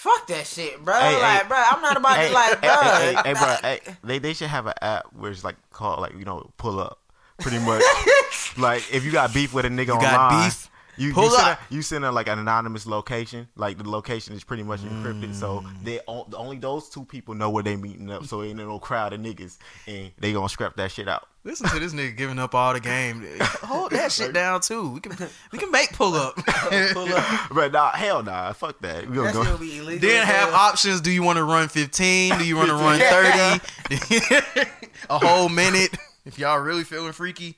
fuck 0.02 0.26
that 0.28 0.48
shit, 0.48 0.84
bro. 0.84 0.96
Hey, 0.96 1.22
like, 1.22 1.42
hey. 1.44 1.48
bro, 1.48 1.58
I'm 1.58 1.82
not 1.82 1.98
about 1.98 2.18
hey, 2.18 2.28
to 2.30 2.34
like, 2.34 2.60
hey, 2.60 2.68
bro. 2.68 2.82
hey, 2.82 3.14
hey, 3.14 3.22
hey, 3.24 3.34
bro, 3.34 3.56
hey, 3.62 3.80
they 4.04 4.20
they 4.20 4.34
should 4.34 4.50
have 4.50 4.66
an 4.66 4.74
app 4.82 5.06
where 5.14 5.32
it's 5.32 5.44
like 5.44 5.56
called 5.70 6.00
like 6.00 6.14
you 6.18 6.26
know 6.26 6.50
pull 6.58 6.80
up, 6.80 7.00
pretty 7.40 7.60
much. 7.60 7.84
like 8.58 8.84
if 8.92 9.06
you 9.06 9.12
got 9.12 9.34
beef 9.34 9.54
with 9.54 9.66
a 9.66 9.70
nigga 9.70 9.88
You 9.88 9.94
online, 9.94 10.12
got 10.12 10.44
beef? 10.46 10.70
You, 10.98 11.14
Pull 11.14 11.26
you 11.26 11.30
send 11.32 11.44
up. 11.48 11.60
A, 11.70 11.74
you 11.74 11.82
send 11.82 12.06
a, 12.06 12.12
like 12.12 12.28
an 12.28 12.38
anonymous 12.40 12.86
location, 12.86 13.48
like 13.56 13.78
the 13.78 13.90
location 13.90 14.34
is 14.36 14.44
pretty 14.44 14.64
much 14.64 14.82
encrypted, 14.82 15.34
so 15.34 15.62
Mm. 15.62 15.84
they 15.84 16.00
only 16.08 16.58
those 16.58 16.90
two 16.90 17.06
people 17.06 17.34
know 17.34 17.50
where 17.50 17.64
they 17.64 17.76
meeting 17.76 18.12
up. 18.12 18.26
So 18.26 18.44
ain't 18.44 18.58
no 18.58 18.78
crowd 18.80 19.14
of 19.14 19.20
niggas, 19.22 19.58
and 19.88 20.12
they 20.20 20.34
gonna 20.34 20.50
scrap 20.50 20.76
that 20.76 20.92
shit 20.92 21.08
out. 21.08 21.28
Listen 21.44 21.68
to 21.70 21.80
this 21.80 21.94
nigga 21.94 22.16
giving 22.16 22.38
up 22.38 22.54
all 22.54 22.74
the 22.74 22.80
game. 22.80 23.26
Hold 23.42 23.92
that 23.94 24.12
shit 24.12 24.32
down 24.34 24.62
too. 24.62 24.90
We 24.92 25.00
can 25.00 25.30
we 25.52 25.58
can 25.58 25.72
make 25.72 25.92
pull 25.94 26.14
up. 26.14 26.36
Pull 26.94 27.12
up. 27.14 27.50
But 27.52 27.72
nah, 27.72 27.92
hell 27.94 28.22
nah, 28.22 28.54
fuck 28.54 28.80
that. 28.82 29.08
We 29.10 29.16
gonna 29.16 29.32
That 29.32 29.38
shit 29.38 29.46
go. 29.46 29.52
will 29.54 29.58
be 29.60 29.78
illegal. 29.80 30.08
then 30.08 30.22
as 30.22 30.28
have 30.28 30.50
hell. 30.50 30.56
options. 30.58 31.02
Do 31.02 31.10
you 31.10 31.24
want 31.24 31.38
to 31.38 31.44
run 31.44 31.68
15? 31.68 32.38
Do 32.38 32.46
you 32.46 32.56
want 32.58 32.68
to 32.70 32.76
run 32.76 33.00
30? 33.00 34.70
a 35.10 35.18
whole 35.20 35.50
minute. 35.50 35.96
If 36.26 36.38
y'all 36.38 36.60
really 36.60 36.84
feeling 36.84 37.12
freaky. 37.14 37.58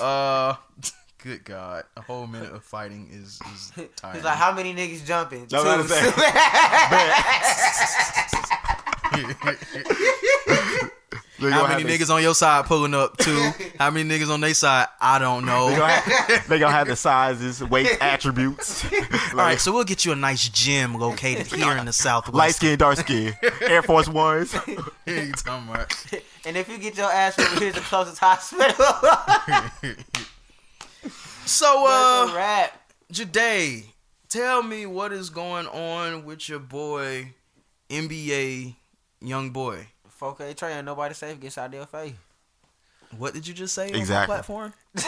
Uh 0.00 0.54
good 1.22 1.44
god. 1.44 1.84
A 1.96 2.00
whole 2.00 2.26
minute 2.26 2.52
of 2.52 2.62
fighting 2.64 3.08
is, 3.12 3.38
is 3.54 3.72
tiring. 3.96 4.14
He's 4.16 4.24
like, 4.24 4.36
how 4.36 4.52
many 4.52 4.74
niggas 4.74 5.04
jumping? 5.04 5.46
No, 5.50 5.62
no, 5.64 5.82
Two. 5.82 5.88
no, 5.88 6.12
They 11.40 11.52
How 11.52 11.68
many 11.68 11.82
have 11.82 11.88
they- 11.88 11.98
niggas 11.98 12.10
on 12.12 12.20
your 12.20 12.34
side 12.34 12.64
pulling 12.66 12.94
up? 12.94 13.16
Two. 13.16 13.50
How 13.78 13.90
many 13.92 14.08
niggas 14.10 14.28
on 14.28 14.40
their 14.40 14.54
side? 14.54 14.88
I 15.00 15.20
don't 15.20 15.44
know. 15.46 15.70
They 15.70 15.76
gonna, 15.76 15.92
have, 15.92 16.46
they 16.48 16.58
gonna 16.58 16.72
have 16.72 16.88
the 16.88 16.96
sizes, 16.96 17.62
weight, 17.62 17.96
attributes. 18.00 18.84
All 19.30 19.36
right, 19.36 19.60
so 19.60 19.70
we'll 19.72 19.84
get 19.84 20.04
you 20.04 20.10
a 20.10 20.16
nice 20.16 20.48
gym 20.48 20.94
located 20.98 21.46
here 21.46 21.76
in 21.76 21.86
the 21.86 21.92
Southwest. 21.92 22.34
light 22.34 22.54
skin, 22.56 22.76
dark 22.76 22.96
skin, 22.98 23.34
Air 23.60 23.82
Force 23.82 24.08
Ones. 24.08 24.52
Here 25.06 25.22
you 25.22 25.30
talking 25.32 25.68
about? 25.68 25.94
And 26.44 26.56
if 26.56 26.68
you 26.68 26.76
get 26.76 26.96
your 26.96 27.10
ass 27.10 27.38
over 27.38 27.60
here's 27.60 27.74
the 27.76 27.80
closest 27.82 28.18
hospital. 28.18 28.74
So, 31.48 31.84
That's 31.86 32.30
uh, 32.30 32.34
wrap. 32.36 32.92
Jade, 33.10 33.84
tell 34.28 34.62
me 34.62 34.84
what 34.86 35.12
is 35.12 35.30
going 35.30 35.66
on 35.66 36.24
with 36.24 36.48
your 36.48 36.58
boy, 36.58 37.32
NBA 37.88 38.74
YoungBoy. 39.22 39.86
4K 40.20 40.54
Trey 40.56 40.72
and 40.74 40.84
nobody 40.86 41.14
safe 41.14 41.40
gets 41.40 41.56
out 41.58 41.66
of 41.66 41.72
their 41.72 41.86
face. 41.86 42.12
What 43.16 43.32
did 43.32 43.46
you 43.46 43.54
just 43.54 43.74
say 43.74 43.88
Exactly. 43.88 44.14
on 44.14 44.20
my 44.20 44.26
platform? 44.26 44.74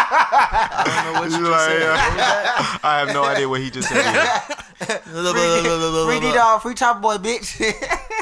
I 0.00 1.02
don't 1.04 1.14
know 1.14 1.20
what 1.20 1.30
you 1.30 1.38
just 1.38 1.50
Like, 1.50 1.68
said. 1.70 1.82
uh, 1.82 1.92
What 1.94 2.08
was 2.08 2.16
that? 2.16 2.80
I 2.84 2.98
have 2.98 3.08
no 3.14 3.22
idea 3.24 3.48
what 3.48 3.60
he 3.60 3.70
just 3.70 3.88
said. 3.88 4.02
Free 6.06 6.20
D 6.20 6.32
dog, 6.32 6.62
free 6.62 6.74
chopper 6.74 6.98
boy, 7.00 7.16
bitch. 7.18 7.60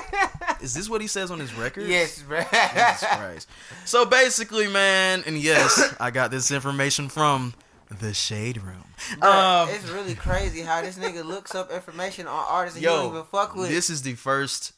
Is 0.61 0.75
this 0.75 0.89
what 0.91 1.01
he 1.01 1.07
says 1.07 1.31
on 1.31 1.41
his 1.41 1.55
record? 1.55 1.87
yes, 1.89 2.23
bro. 2.23 2.41
Jesus 2.41 3.05
Christ. 3.17 3.49
So 3.85 4.05
basically, 4.05 4.69
man, 4.69 5.23
and 5.27 5.37
yes, 5.39 5.95
I 6.01 6.11
got 6.11 6.31
this 6.31 6.51
information 6.51 7.09
from 7.09 7.55
the 8.01 8.13
Shade 8.13 8.61
Room. 8.63 8.85
Um, 9.23 9.69
it's 9.71 9.89
really 9.89 10.15
crazy 10.15 10.61
how 10.61 10.83
this 10.83 10.99
nigga 10.99 11.25
looks 11.25 11.55
up 11.55 11.71
information 11.71 12.27
on 12.27 12.45
artists 12.49 12.77
and 12.77 12.83
you 12.83 12.89
don't 12.89 13.11
even 13.13 13.25
fuck 13.25 13.55
with. 13.55 13.69
this 13.71 13.89
is 13.89 14.03
the 14.03 14.15
first 14.15 14.73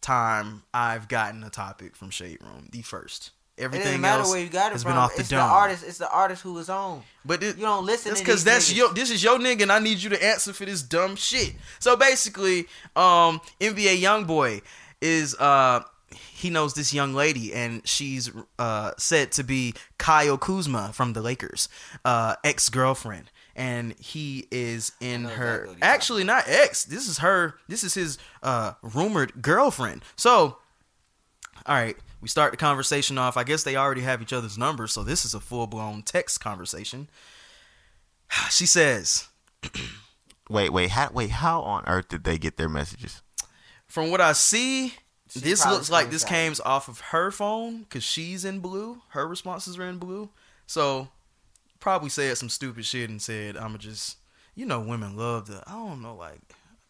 time 0.00 0.62
I've 0.74 1.08
gotten 1.08 1.42
a 1.44 1.50
topic 1.50 1.96
from 1.96 2.10
Shade 2.10 2.38
Room. 2.42 2.68
The 2.72 2.82
first. 2.82 3.30
it 3.56 3.64
Everything 3.64 3.86
doesn't 3.86 4.00
matter 4.00 4.20
else 4.22 4.30
where 4.30 4.42
you 4.42 4.48
got 4.48 4.68
it 4.68 4.72
has 4.72 4.82
from. 4.82 4.92
been 4.92 4.98
off 4.98 5.14
the 5.14 5.20
it's 5.20 5.28
dome. 5.28 5.38
the 5.38 5.44
artist. 5.44 5.84
It's 5.86 5.98
the 5.98 6.10
artist 6.10 6.42
who 6.42 6.52
was 6.54 6.68
on. 6.68 7.02
But 7.24 7.42
it, 7.42 7.56
You 7.56 7.62
don't 7.64 7.84
listen. 7.86 8.14
To 8.14 8.18
because 8.18 8.44
that's 8.44 8.70
niggas. 8.72 8.76
your 8.76 8.92
this 8.94 9.10
is 9.10 9.22
your 9.22 9.38
nigga 9.38 9.62
and 9.62 9.72
I 9.72 9.78
need 9.78 9.98
you 10.02 10.10
to 10.10 10.22
answer 10.24 10.52
for 10.52 10.64
this 10.64 10.82
dumb 10.82 11.16
shit. 11.16 11.54
So 11.78 11.96
basically, 11.96 12.60
um 12.96 13.40
NBA 13.60 14.00
YoungBoy 14.00 14.62
is 15.00 15.34
uh 15.36 15.80
he 16.12 16.50
knows 16.50 16.74
this 16.74 16.92
young 16.92 17.14
lady 17.14 17.54
and 17.54 17.86
she's 17.86 18.30
uh 18.58 18.92
said 18.98 19.32
to 19.32 19.44
be 19.44 19.74
Kyle 19.98 20.38
Kuzma 20.38 20.92
from 20.92 21.12
the 21.12 21.22
Lakers, 21.22 21.68
uh 22.04 22.36
ex-girlfriend. 22.44 23.30
And 23.56 23.94
he 23.98 24.46
is 24.50 24.92
in 25.00 25.24
her 25.24 25.64
exactly 25.64 25.82
actually 25.82 26.24
not 26.24 26.44
ex. 26.46 26.84
This 26.84 27.08
is 27.08 27.18
her 27.18 27.54
this 27.68 27.84
is 27.84 27.94
his 27.94 28.18
uh 28.42 28.72
rumored 28.82 29.42
girlfriend. 29.42 30.02
So 30.16 30.58
all 31.66 31.74
right, 31.74 31.96
we 32.20 32.28
start 32.28 32.52
the 32.52 32.56
conversation 32.56 33.18
off. 33.18 33.36
I 33.36 33.44
guess 33.44 33.62
they 33.62 33.76
already 33.76 34.00
have 34.00 34.22
each 34.22 34.32
other's 34.32 34.56
numbers, 34.56 34.92
so 34.92 35.02
this 35.02 35.24
is 35.24 35.34
a 35.34 35.40
full 35.40 35.66
blown 35.66 36.02
text 36.02 36.40
conversation. 36.40 37.08
She 38.50 38.64
says, 38.66 39.28
Wait, 40.48 40.72
wait, 40.72 40.90
how, 40.90 41.10
wait. 41.12 41.30
How 41.30 41.60
on 41.62 41.84
earth 41.86 42.08
did 42.08 42.24
they 42.24 42.36
get 42.36 42.56
their 42.56 42.68
messages? 42.68 43.22
From 43.90 44.10
what 44.10 44.20
I 44.20 44.32
see, 44.32 44.94
She 45.28 45.40
this 45.40 45.66
looks 45.66 45.90
like 45.90 46.10
this 46.10 46.24
came 46.24 46.54
off 46.64 46.88
of 46.88 47.00
her 47.00 47.30
phone 47.30 47.80
because 47.80 48.04
she's 48.04 48.44
in 48.44 48.60
blue. 48.60 49.02
Her 49.10 49.26
responses 49.28 49.78
are 49.78 49.86
in 49.86 49.98
blue. 49.98 50.30
So 50.66 51.08
probably 51.80 52.08
said 52.08 52.38
some 52.38 52.48
stupid 52.48 52.84
shit 52.84 53.10
and 53.10 53.20
said, 53.20 53.56
"I'ma 53.56 53.78
just 53.78 54.16
you 54.54 54.66
know, 54.66 54.80
women 54.80 55.16
love 55.16 55.46
the. 55.46 55.62
I 55.66 55.72
don't 55.72 56.02
know, 56.02 56.14
like 56.14 56.40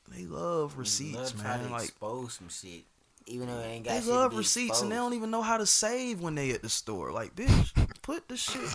they 0.09 0.24
love 0.24 0.76
receipts, 0.78 1.16
Love 1.34 1.40
try 1.40 1.57
man. 1.57 1.66
to 1.66 1.72
Like 1.72 1.84
expose 1.84 2.34
some 2.34 2.48
shit, 2.48 2.84
even 3.31 3.47
though 3.49 3.59
it 3.61 3.66
ain't 3.66 3.85
got 3.87 4.03
they 4.03 4.11
love 4.11 4.37
receipts 4.37 4.83
and 4.83 4.91
they 4.91 4.97
don't 4.97 5.14
even 5.14 5.31
know 5.31 5.43
how 5.43 5.57
to 5.57 5.66
save 5.66 6.20
when 6.20 6.35
they 6.35 6.51
at 6.51 6.62
the 6.62 6.68
store. 6.68 7.12
Like, 7.12 7.35
bitch, 7.37 7.72
put 8.03 8.28
the 8.28 8.37
shit. 8.37 8.61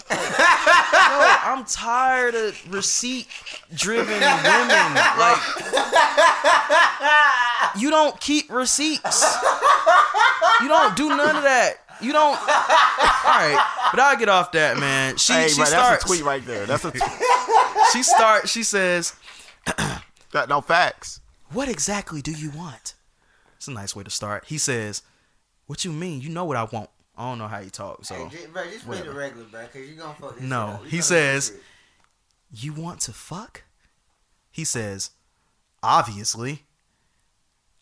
Like, 1.16 1.46
I'm 1.48 1.64
tired 1.66 2.36
of 2.36 2.74
receipt 2.74 3.28
driven 3.74 4.14
women. 4.14 4.94
Like, 5.20 5.40
you 7.78 7.90
don't 7.90 8.20
keep 8.20 8.50
receipts. 8.50 9.24
You 10.62 10.68
don't 10.68 10.96
do 10.96 11.10
none 11.10 11.36
of 11.36 11.44
that. 11.44 11.76
You 12.02 12.12
don't. 12.12 12.36
All 12.38 12.38
right, 12.38 13.58
but 13.92 14.00
I'll 14.00 14.18
get 14.18 14.28
off 14.30 14.52
that, 14.54 14.78
man. 14.78 15.16
She 15.18 15.34
Hey, 15.34 15.48
she 15.48 15.56
bro, 15.58 15.66
starts. 15.66 15.90
that's 15.90 16.04
a 16.04 16.08
tweet 16.08 16.24
right 16.24 16.46
there. 16.46 16.66
That's 16.66 16.84
a 16.86 16.92
tweet. 16.98 17.04
She 17.94 18.04
starts. 18.04 18.50
She 18.52 18.64
says, 18.64 19.14
Got 20.32 20.50
no 20.50 20.60
facts. 20.62 21.22
"What 21.52 21.70
exactly 21.70 22.22
do 22.22 22.32
you 22.32 22.50
want?" 22.52 22.95
It's 23.66 23.72
a 23.72 23.74
nice 23.74 23.96
way 23.96 24.04
to 24.04 24.12
start. 24.12 24.46
He 24.46 24.60
says, 24.60 25.02
"What 25.66 25.84
you 25.84 25.92
mean? 25.92 26.22
You 26.22 26.30
know 26.30 26.46
what 26.46 26.56
I 26.56 26.66
want." 26.66 26.92
I 27.18 27.28
don't 27.28 27.40
know 27.40 27.48
how 27.48 27.58
you 27.58 27.72
talk, 27.72 28.06
so. 28.06 28.14
Hey, 28.14 28.38
j- 28.38 28.46
bro, 28.46 28.64
just 28.66 28.86
whatever. 28.86 29.10
the 29.10 29.16
regular, 29.16 29.46
bro, 29.46 29.66
cause 29.66 29.82
you 29.82 29.96
gonna 29.96 30.14
fuck 30.14 30.36
this 30.36 30.44
No. 30.44 30.82
He 30.88 31.02
says-. 31.02 31.52
You 32.52 32.74
want 32.74 33.00
to 33.02 33.12
fuck? 33.12 33.64
He 34.52 34.64
says, 34.66 35.10
Obviously. 35.82 36.66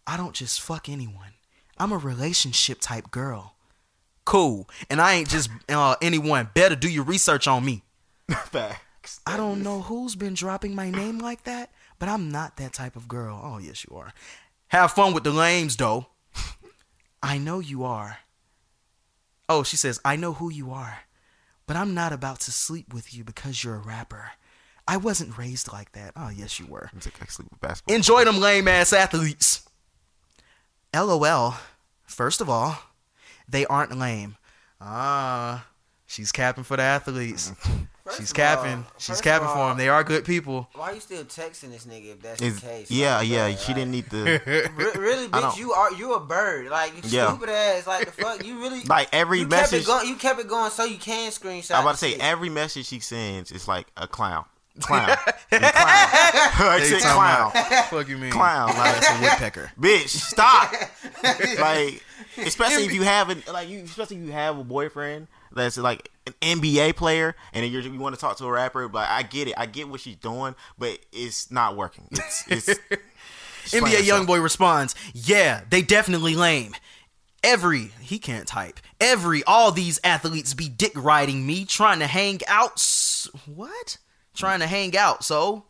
I 0.07 0.15
don't 0.15 0.33
just 0.33 0.61
fuck 0.61 0.87
anyone. 0.87 1.33
I'm 1.77 1.91
a 1.91 1.97
relationship 1.97 2.77
type 2.79 3.11
girl. 3.11 3.55
Cool. 4.23 4.69
And 4.89 5.01
I 5.01 5.15
ain't 5.15 5.29
just 5.29 5.49
uh, 5.67 5.97
anyone. 6.01 6.49
Better 6.53 6.77
do 6.77 6.89
your 6.89 7.03
research 7.03 7.45
on 7.45 7.65
me. 7.65 7.83
Facts. 8.31 9.19
I 9.27 9.35
don't 9.35 9.61
know 9.61 9.81
who's 9.81 10.15
been 10.15 10.33
dropping 10.33 10.75
my 10.75 10.89
name 10.89 11.19
like 11.19 11.43
that, 11.43 11.71
but 11.99 12.07
I'm 12.07 12.31
not 12.31 12.55
that 12.55 12.71
type 12.71 12.95
of 12.95 13.09
girl. 13.09 13.41
Oh, 13.43 13.57
yes, 13.57 13.85
you 13.89 13.97
are. 13.97 14.13
Have 14.73 14.93
fun 14.93 15.13
with 15.13 15.23
the 15.23 15.29
lames, 15.29 15.75
though. 15.75 16.07
I 17.21 17.37
know 17.37 17.59
you 17.59 17.83
are. 17.83 18.17
Oh, 19.47 19.61
she 19.61 19.77
says, 19.77 20.01
I 20.03 20.15
know 20.15 20.33
who 20.33 20.49
you 20.49 20.71
are, 20.71 21.01
but 21.67 21.77
I'm 21.77 21.93
not 21.93 22.11
about 22.11 22.39
to 22.39 22.51
sleep 22.51 22.91
with 22.91 23.13
you 23.13 23.23
because 23.23 23.63
you're 23.63 23.75
a 23.75 23.77
rapper. 23.77 24.31
I 24.87 24.97
wasn't 24.97 25.37
raised 25.37 25.71
like 25.71 25.91
that. 25.91 26.13
Oh, 26.15 26.29
yes, 26.29 26.59
you 26.59 26.65
were. 26.65 26.89
I'm 26.91 27.01
sick 27.01 27.21
of 27.21 27.29
sleep 27.29 27.51
with 27.51 27.61
basketball. 27.61 27.95
Enjoy 27.95 28.25
them 28.25 28.39
lame 28.39 28.67
ass 28.67 28.93
athletes. 28.93 29.69
LOL. 30.91 31.53
First 32.07 32.41
of 32.41 32.49
all, 32.49 32.75
they 33.47 33.67
aren't 33.67 33.95
lame. 33.95 34.37
Ah, 34.81 35.67
she's 36.07 36.31
capping 36.31 36.63
for 36.63 36.77
the 36.77 36.83
athletes. 36.83 37.51
First 38.05 38.19
she's 38.19 38.33
capping. 38.33 38.79
all- 38.79 38.85
she's 38.97 39.07
first 39.07 39.19
of 39.21 39.23
capping 39.23 39.47
for 39.47 39.53
all, 39.53 39.69
them. 39.69 39.77
They 39.77 39.87
are 39.87 40.03
good 40.03 40.25
people. 40.25 40.67
Why 40.75 40.91
are 40.91 40.93
you 40.95 40.99
still 40.99 41.23
texting 41.23 41.71
this 41.71 41.85
nigga 41.85 42.11
if 42.13 42.21
that's 42.21 42.41
Is- 42.41 42.59
the 42.59 42.67
case? 42.67 42.91
yeah, 42.91 43.17
Like, 43.19 43.29
yeah. 43.29 43.47
bro, 43.47 43.55
She 43.55 43.67
like, 43.67 43.75
didn't 43.75 43.91
need 43.91 44.09
to. 44.11 44.23
Re- 44.45 44.91
really, 44.95 45.27
bitch, 45.29 45.41
don't- 45.41 45.57
you 45.57 45.71
are 45.71 45.93
you 45.93 46.13
a 46.15 46.19
bird. 46.19 46.67
Like 46.69 46.93
you 46.95 47.01
Yeah. 47.09 47.29
stupid 47.29 47.49
ass. 47.49 47.87
Like 47.87 48.05
the 48.05 48.11
fuck, 48.11 48.45
you 48.45 48.59
really 48.59 48.83
Like 48.87 49.07
every 49.13 49.39
you 49.39 49.47
message. 49.47 49.71
Kept 49.71 49.83
it 49.83 49.87
going, 49.87 50.07
you 50.09 50.15
kept 50.15 50.39
it 50.41 50.47
going 50.49 50.69
so 50.71 50.83
you 50.83 50.97
can 50.97 51.31
screenshot. 51.31 51.75
I'm 51.75 51.81
about 51.83 51.91
to 51.93 51.97
say 51.97 52.11
shit. 52.11 52.19
every 52.21 52.49
message 52.49 52.87
she 52.87 52.99
sends 52.99 53.51
is 53.53 53.67
like 53.69 53.87
a 53.95 54.05
clown. 54.07 54.43
Clown. 54.81 55.07
And 55.51 55.61
clown. 55.63 56.67
like 56.67 56.81
They 56.81 56.99
said 56.99 57.01
clown. 57.13 57.51
Fuck 57.91 58.09
you 58.09 58.17
mean? 58.17 58.31
Clown. 58.31 58.69
Like, 58.69 58.75
That's 58.99 59.09
a 59.11 59.21
woodpecker. 59.21 59.71
bitch, 59.79 60.07
stop. 60.09 60.73
like, 61.59 62.03
especially 62.39 62.85
if 62.85 62.91
you 62.93 63.03
have 63.03 63.29
an, 63.29 63.43
like 63.51 63.69
you, 63.69 63.79
especially 63.83 64.17
if 64.17 64.23
you 64.23 64.31
have 64.31 64.57
a 64.57 64.63
boyfriend 64.63 65.27
that's 65.53 65.77
like 65.77 66.09
an 66.27 66.33
NBA 66.41 66.95
player, 66.95 67.35
and 67.53 67.65
you're, 67.65 67.81
you 67.81 67.99
want 67.99 68.15
to 68.15 68.21
talk 68.21 68.37
to 68.37 68.45
a 68.45 68.51
rapper. 68.51 68.87
But 68.87 69.09
I 69.09 69.23
get 69.23 69.47
it. 69.47 69.55
I 69.57 69.65
get 69.65 69.89
what 69.89 69.99
she's 69.99 70.15
doing, 70.15 70.55
but 70.77 70.99
it's 71.11 71.51
not 71.51 71.75
working. 71.75 72.07
It's 72.11 72.43
it's. 72.47 72.79
NBA 73.65 73.81
herself. 73.85 74.05
young 74.05 74.25
boy 74.25 74.41
responds, 74.41 74.93
"Yeah, 75.13 75.61
they 75.69 75.81
definitely 75.81 76.35
lame. 76.35 76.75
Every 77.43 77.91
he 78.01 78.19
can't 78.19 78.47
type. 78.47 78.79
Every 78.99 79.43
all 79.45 79.71
these 79.71 79.99
athletes 80.03 80.53
be 80.53 80.69
dick 80.69 80.91
riding 80.95 81.45
me, 81.45 81.65
trying 81.65 81.99
to 81.99 82.07
hang 82.07 82.39
out. 82.47 82.81
What? 83.45 83.97
Trying 84.33 84.59
to 84.59 84.67
hang 84.67 84.97
out. 84.97 85.23
So 85.23 85.65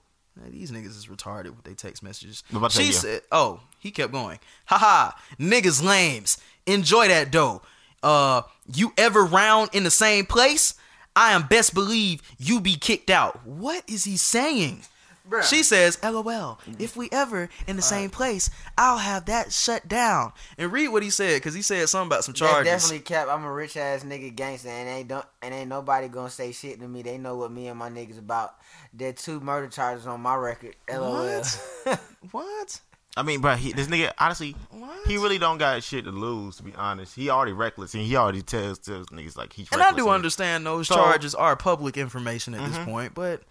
these 0.49 0.71
niggas 0.71 0.97
is 0.97 1.07
retarded 1.07 1.55
with 1.55 1.63
their 1.63 1.75
text 1.75 2.01
messages. 2.01 2.43
She 2.69 2.91
said, 2.91 3.21
"Oh, 3.31 3.61
he 3.79 3.91
kept 3.91 4.11
going. 4.11 4.39
Haha, 4.65 5.11
niggas 5.39 5.83
lames. 5.83 6.37
Enjoy 6.65 7.07
that 7.07 7.31
dough. 7.31 7.61
Uh, 8.01 8.41
you 8.71 8.93
ever 8.97 9.23
round 9.23 9.69
in 9.73 9.83
the 9.83 9.91
same 9.91 10.25
place? 10.25 10.75
I 11.15 11.33
am 11.33 11.47
best 11.47 11.73
believe 11.73 12.21
you 12.37 12.59
be 12.59 12.75
kicked 12.75 13.09
out. 13.09 13.45
What 13.45 13.83
is 13.87 14.03
he 14.03 14.17
saying?" 14.17 14.81
Bruh. 15.29 15.41
She 15.41 15.63
says, 15.63 15.97
LOL, 16.03 16.59
if 16.79 16.97
we 16.97 17.07
ever 17.13 17.47
in 17.65 17.77
the 17.77 17.81
same 17.81 18.09
place, 18.09 18.49
I'll 18.77 18.97
have 18.97 19.23
that 19.27 19.53
shut 19.53 19.87
down. 19.87 20.33
And 20.57 20.69
read 20.69 20.89
what 20.89 21.01
he 21.01 21.09
said, 21.09 21.37
because 21.37 21.53
he 21.53 21.61
said 21.61 21.87
something 21.87 22.07
about 22.09 22.25
some 22.25 22.33
That's 22.33 22.39
charges. 22.41 22.65
definitely 22.69 22.99
cap. 22.99 23.29
I'm 23.29 23.45
a 23.45 23.53
rich 23.53 23.77
ass 23.77 24.03
nigga 24.03 24.35
gangster, 24.35 24.67
and 24.67 24.89
ain't 24.89 25.07
don't 25.07 25.25
and 25.41 25.53
ain't 25.53 25.69
nobody 25.69 26.09
gonna 26.09 26.29
say 26.29 26.51
shit 26.51 26.81
to 26.81 26.87
me. 26.89 27.03
They 27.03 27.17
know 27.17 27.37
what 27.37 27.53
me 27.53 27.67
and 27.69 27.79
my 27.79 27.89
niggas 27.89 28.19
about. 28.19 28.55
There 28.93 29.13
two 29.13 29.39
murder 29.39 29.69
charges 29.69 30.05
on 30.07 30.19
my 30.19 30.35
record. 30.35 30.75
LOL. 30.91 31.41
What? 32.31 32.81
I 33.15 33.21
mean, 33.23 33.39
bro, 33.41 33.55
he, 33.55 33.71
this 33.73 33.87
nigga 33.87 34.11
honestly, 34.19 34.55
What? 34.71 34.72
He 35.07 35.17
really 35.17 35.37
don't 35.37 35.57
got 35.57 35.83
shit 35.83 36.05
to 36.05 36.11
lose. 36.11 36.57
To 36.57 36.63
be 36.63 36.73
honest, 36.75 37.15
he 37.15 37.29
already 37.29 37.53
reckless, 37.53 37.93
and 37.93 38.03
he 38.03 38.15
already 38.15 38.41
tells 38.41 38.79
tells 38.79 39.07
niggas 39.07 39.35
like 39.37 39.53
he's. 39.53 39.71
And 39.71 39.81
I 39.81 39.85
reckless 39.87 40.03
do 40.05 40.09
understand 40.09 40.65
those 40.65 40.87
So- 40.87 40.95
Mm-hmm. 40.95 41.03
charges 41.03 41.35
are 41.35 41.55
public 41.55 41.97
information 41.97 42.53
at 42.53 42.67
this 42.69 42.77
point, 42.85 43.13
but 43.13 43.41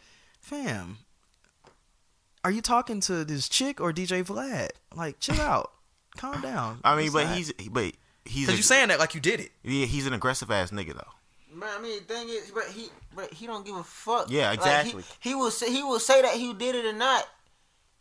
fam, 0.40 0.98
are 2.44 2.50
you 2.50 2.61
talking 2.62 3.00
to 3.00 3.24
this 3.24 3.48
chick 3.48 3.80
or 3.80 3.92
DJ 3.92 4.24
Vlad? 4.24 4.70
Like, 4.94 5.20
chill 5.20 5.40
out. 5.40 5.72
Calm 6.16 6.40
down. 6.42 6.80
I 6.84 6.94
mean, 6.96 7.07
It's 7.07 7.14
but 7.14 7.24
not- 7.24 7.36
he's 7.36 7.53
but 7.70 7.92
he's 8.24 8.46
Cause 8.46 8.55
a, 8.55 8.57
you 8.59 8.62
saying 8.62 8.88
that 8.88 8.98
like 8.98 9.14
you 9.14 9.20
did 9.20 9.40
it. 9.40 9.50
yeah, 9.62 9.86
he's 9.86 10.07
an 10.07 10.12
aggressive 10.12 10.50
ass 10.50 10.70
nigga 10.70 10.94
though. 10.94 11.07
But 11.55 11.68
I 11.78 11.82
mean, 11.82 11.98
the 12.07 12.14
thing 12.14 12.28
is, 12.28 12.50
but 12.55 12.64
he, 12.64 12.88
but 13.14 13.32
he 13.32 13.46
don't 13.46 13.64
give 13.64 13.76
a 13.76 13.82
fuck. 13.82 14.26
Yeah, 14.30 14.48
Like, 14.50 14.59
exactly. 14.59 15.03
he, 15.20 15.30
he 15.30 15.34
will 15.34 15.50
say 15.50 15.70
he 15.72 15.82
will 15.82 16.00
say 16.00 16.20
that 16.22 16.32
he 16.34 16.53
did 16.55 16.74
it 16.74 16.84
or 16.86 16.92
not. 16.94 17.24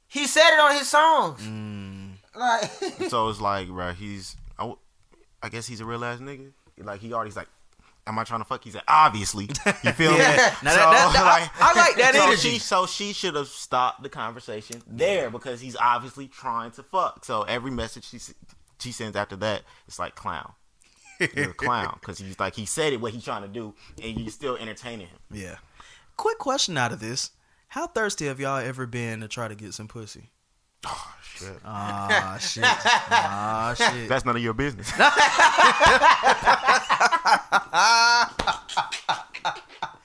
He 0.08 0.26
said 0.28 0.54
it 0.54 0.60
on 0.60 0.74
his 0.76 0.90
songs. 0.90 1.42
Mm. 1.42 2.01
Like, 2.36 2.72
so 3.10 3.30
it's 3.30 3.42
like, 3.42 3.68
bro, 3.68 3.92
he's 3.94 4.36
I 5.44 5.50
guess 5.50 5.66
he's 5.68 5.82
a 5.82 5.86
real 5.86 6.04
ass 6.06 6.20
nigga. 6.20 6.52
Like 6.78 7.02
he 7.02 7.14
already's 7.14 7.36
like, 7.36 7.48
am 8.08 8.18
I 8.20 8.24
trying 8.24 8.42
to 8.42 8.46
fuck? 8.46 8.64
He 8.64 8.72
said, 8.72 8.84
obviously. 8.88 9.50
You 9.84 9.92
feel 9.94 10.12
me? 10.12 10.18
Yeah. 10.20 10.56
Now 10.64 10.76
that- 10.76 10.92
that- 10.92 11.14
that- 11.14 11.52
I- 11.60 11.72
I 11.72 11.74
like 11.74 11.96
that 11.98 12.14
so 12.16 12.24
energy. 12.24 12.50
She, 12.50 12.60
so 12.60 12.86
she 12.86 13.14
should 13.14 13.36
have 13.36 13.48
stopped 13.48 14.04
the 14.04 14.10
conversation 14.10 14.82
there 14.88 15.30
because 15.30 15.60
he's 15.62 15.76
obviously 15.76 16.28
trying 16.28 16.72
to 16.72 16.84
fuck. 16.84 17.26
So 17.26 17.42
every 17.44 17.72
message 17.72 18.06
she 18.10 18.20
she 18.80 18.92
sends 18.92 19.16
after 19.16 19.36
that, 19.38 19.64
it's 19.88 20.00
like 20.00 20.16
clown. 20.16 20.54
You're 21.36 21.52
a 21.52 21.54
clown 21.54 21.98
because 22.00 22.18
he's 22.18 22.40
like 22.40 22.56
he 22.56 22.66
said 22.66 22.94
it 22.94 23.02
what 23.02 23.14
he's 23.14 23.24
trying 23.24 23.44
to 23.44 23.48
do, 23.48 23.76
and 24.02 24.20
you're 24.20 24.32
still 24.32 24.58
entertaining 24.58 25.06
him. 25.08 25.20
Yeah. 25.32 25.58
Quick 26.18 26.40
question 26.40 26.78
out 26.78 26.92
of 26.92 27.00
this: 27.00 27.30
How 27.68 27.86
thirsty 27.88 28.26
have 28.26 28.40
y'all 28.40 28.58
ever 28.58 28.88
been 28.88 29.20
to 29.22 29.28
try 29.28 29.48
to 29.48 29.54
get 29.54 29.74
some 29.76 29.88
pussy? 29.88 30.32
Oh, 30.88 31.14
Shit, 31.42 31.60
Ah 31.66 32.38
shit. 32.40 32.64
Ah 32.66 33.74
shit. 33.78 34.08
that's 34.10 34.26
none 34.26 34.36
of 34.36 34.42
your 34.44 34.54
business. 34.54 34.92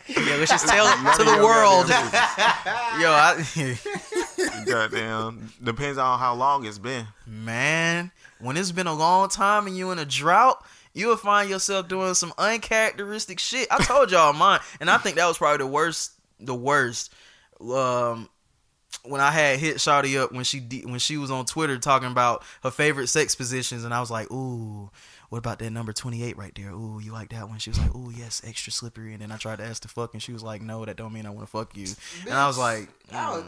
Yeah, 0.09 0.37
let's 0.37 0.51
just 0.51 0.68
tell 0.68 0.87
to 0.87 1.24
the 1.24 1.45
world. 1.45 1.89
Yo, 3.01 3.11
I, 3.11 3.45
Goddamn, 4.64 5.53
depends 5.62 5.99
on 5.99 6.18
how 6.18 6.34
long 6.34 6.64
it's 6.64 6.78
been. 6.78 7.07
man, 7.26 8.12
when 8.39 8.57
it's 8.57 8.70
been 8.72 8.87
a 8.87 8.95
long 8.95 9.28
time 9.28 9.66
and 9.66 9.76
you 9.76 9.91
in 9.91 9.99
a 9.99 10.05
drought, 10.05 10.64
you 10.95 11.09
will 11.09 11.16
find 11.16 11.51
yourself 11.51 11.89
doing 11.89 12.14
some 12.14 12.32
uncharacteristic 12.39 13.41
shit. 13.41 13.66
I 13.70 13.82
told 13.82 14.11
y'all 14.12 14.32
mine, 14.32 14.61
and 14.80 14.89
I 14.89 14.97
think 14.99 15.16
that 15.16 15.26
was 15.26 15.39
probably 15.39 15.59
the 15.59 15.66
worst. 15.70 16.12
The 16.39 16.55
worst. 16.55 17.12
Um, 17.61 18.28
when 19.09 19.20
I 19.20 19.30
had 19.30 19.59
hit 19.59 19.76
Shawty 19.76 20.20
up 20.20 20.32
when 20.32 20.44
she 20.44 20.61
de- 20.61 20.84
when 20.84 20.98
she 20.98 21.16
was 21.16 21.30
on 21.30 21.46
Twitter 21.46 21.78
talking 21.78 22.11
about 22.11 22.42
her 22.62 22.70
favorite 22.70 23.09
sex 23.09 23.34
positions, 23.34 23.84
and 23.84 23.92
I 23.92 24.00
was 24.00 24.11
like, 24.11 24.30
ooh. 24.30 24.90
What 25.28 25.38
about 25.38 25.59
that 25.59 25.70
number 25.70 25.92
28 25.92 26.36
right 26.36 26.52
there? 26.54 26.70
Ooh, 26.70 27.00
you 27.02 27.12
like 27.12 27.30
that 27.30 27.48
one? 27.48 27.59
She 27.59 27.68
was 27.68 27.80
like, 27.80 27.92
ooh, 27.96 28.12
yes, 28.16 28.40
extra 28.46 28.72
slippery. 28.72 29.12
And 29.12 29.20
then 29.20 29.32
I 29.32 29.36
tried 29.36 29.57
to 29.57 29.64
ask 29.64 29.82
to 29.82 29.88
fuck, 29.88 30.12
and 30.12 30.22
she 30.22 30.32
was 30.32 30.44
like, 30.44 30.62
no, 30.62 30.84
that 30.84 30.96
don't 30.96 31.12
mean 31.12 31.26
I 31.26 31.30
want 31.30 31.48
to 31.48 31.50
fuck 31.50 31.76
you. 31.76 31.88
And 32.26 32.34
I 32.34 32.46
was 32.46 32.57
like, 32.57 32.88
I 33.12 33.42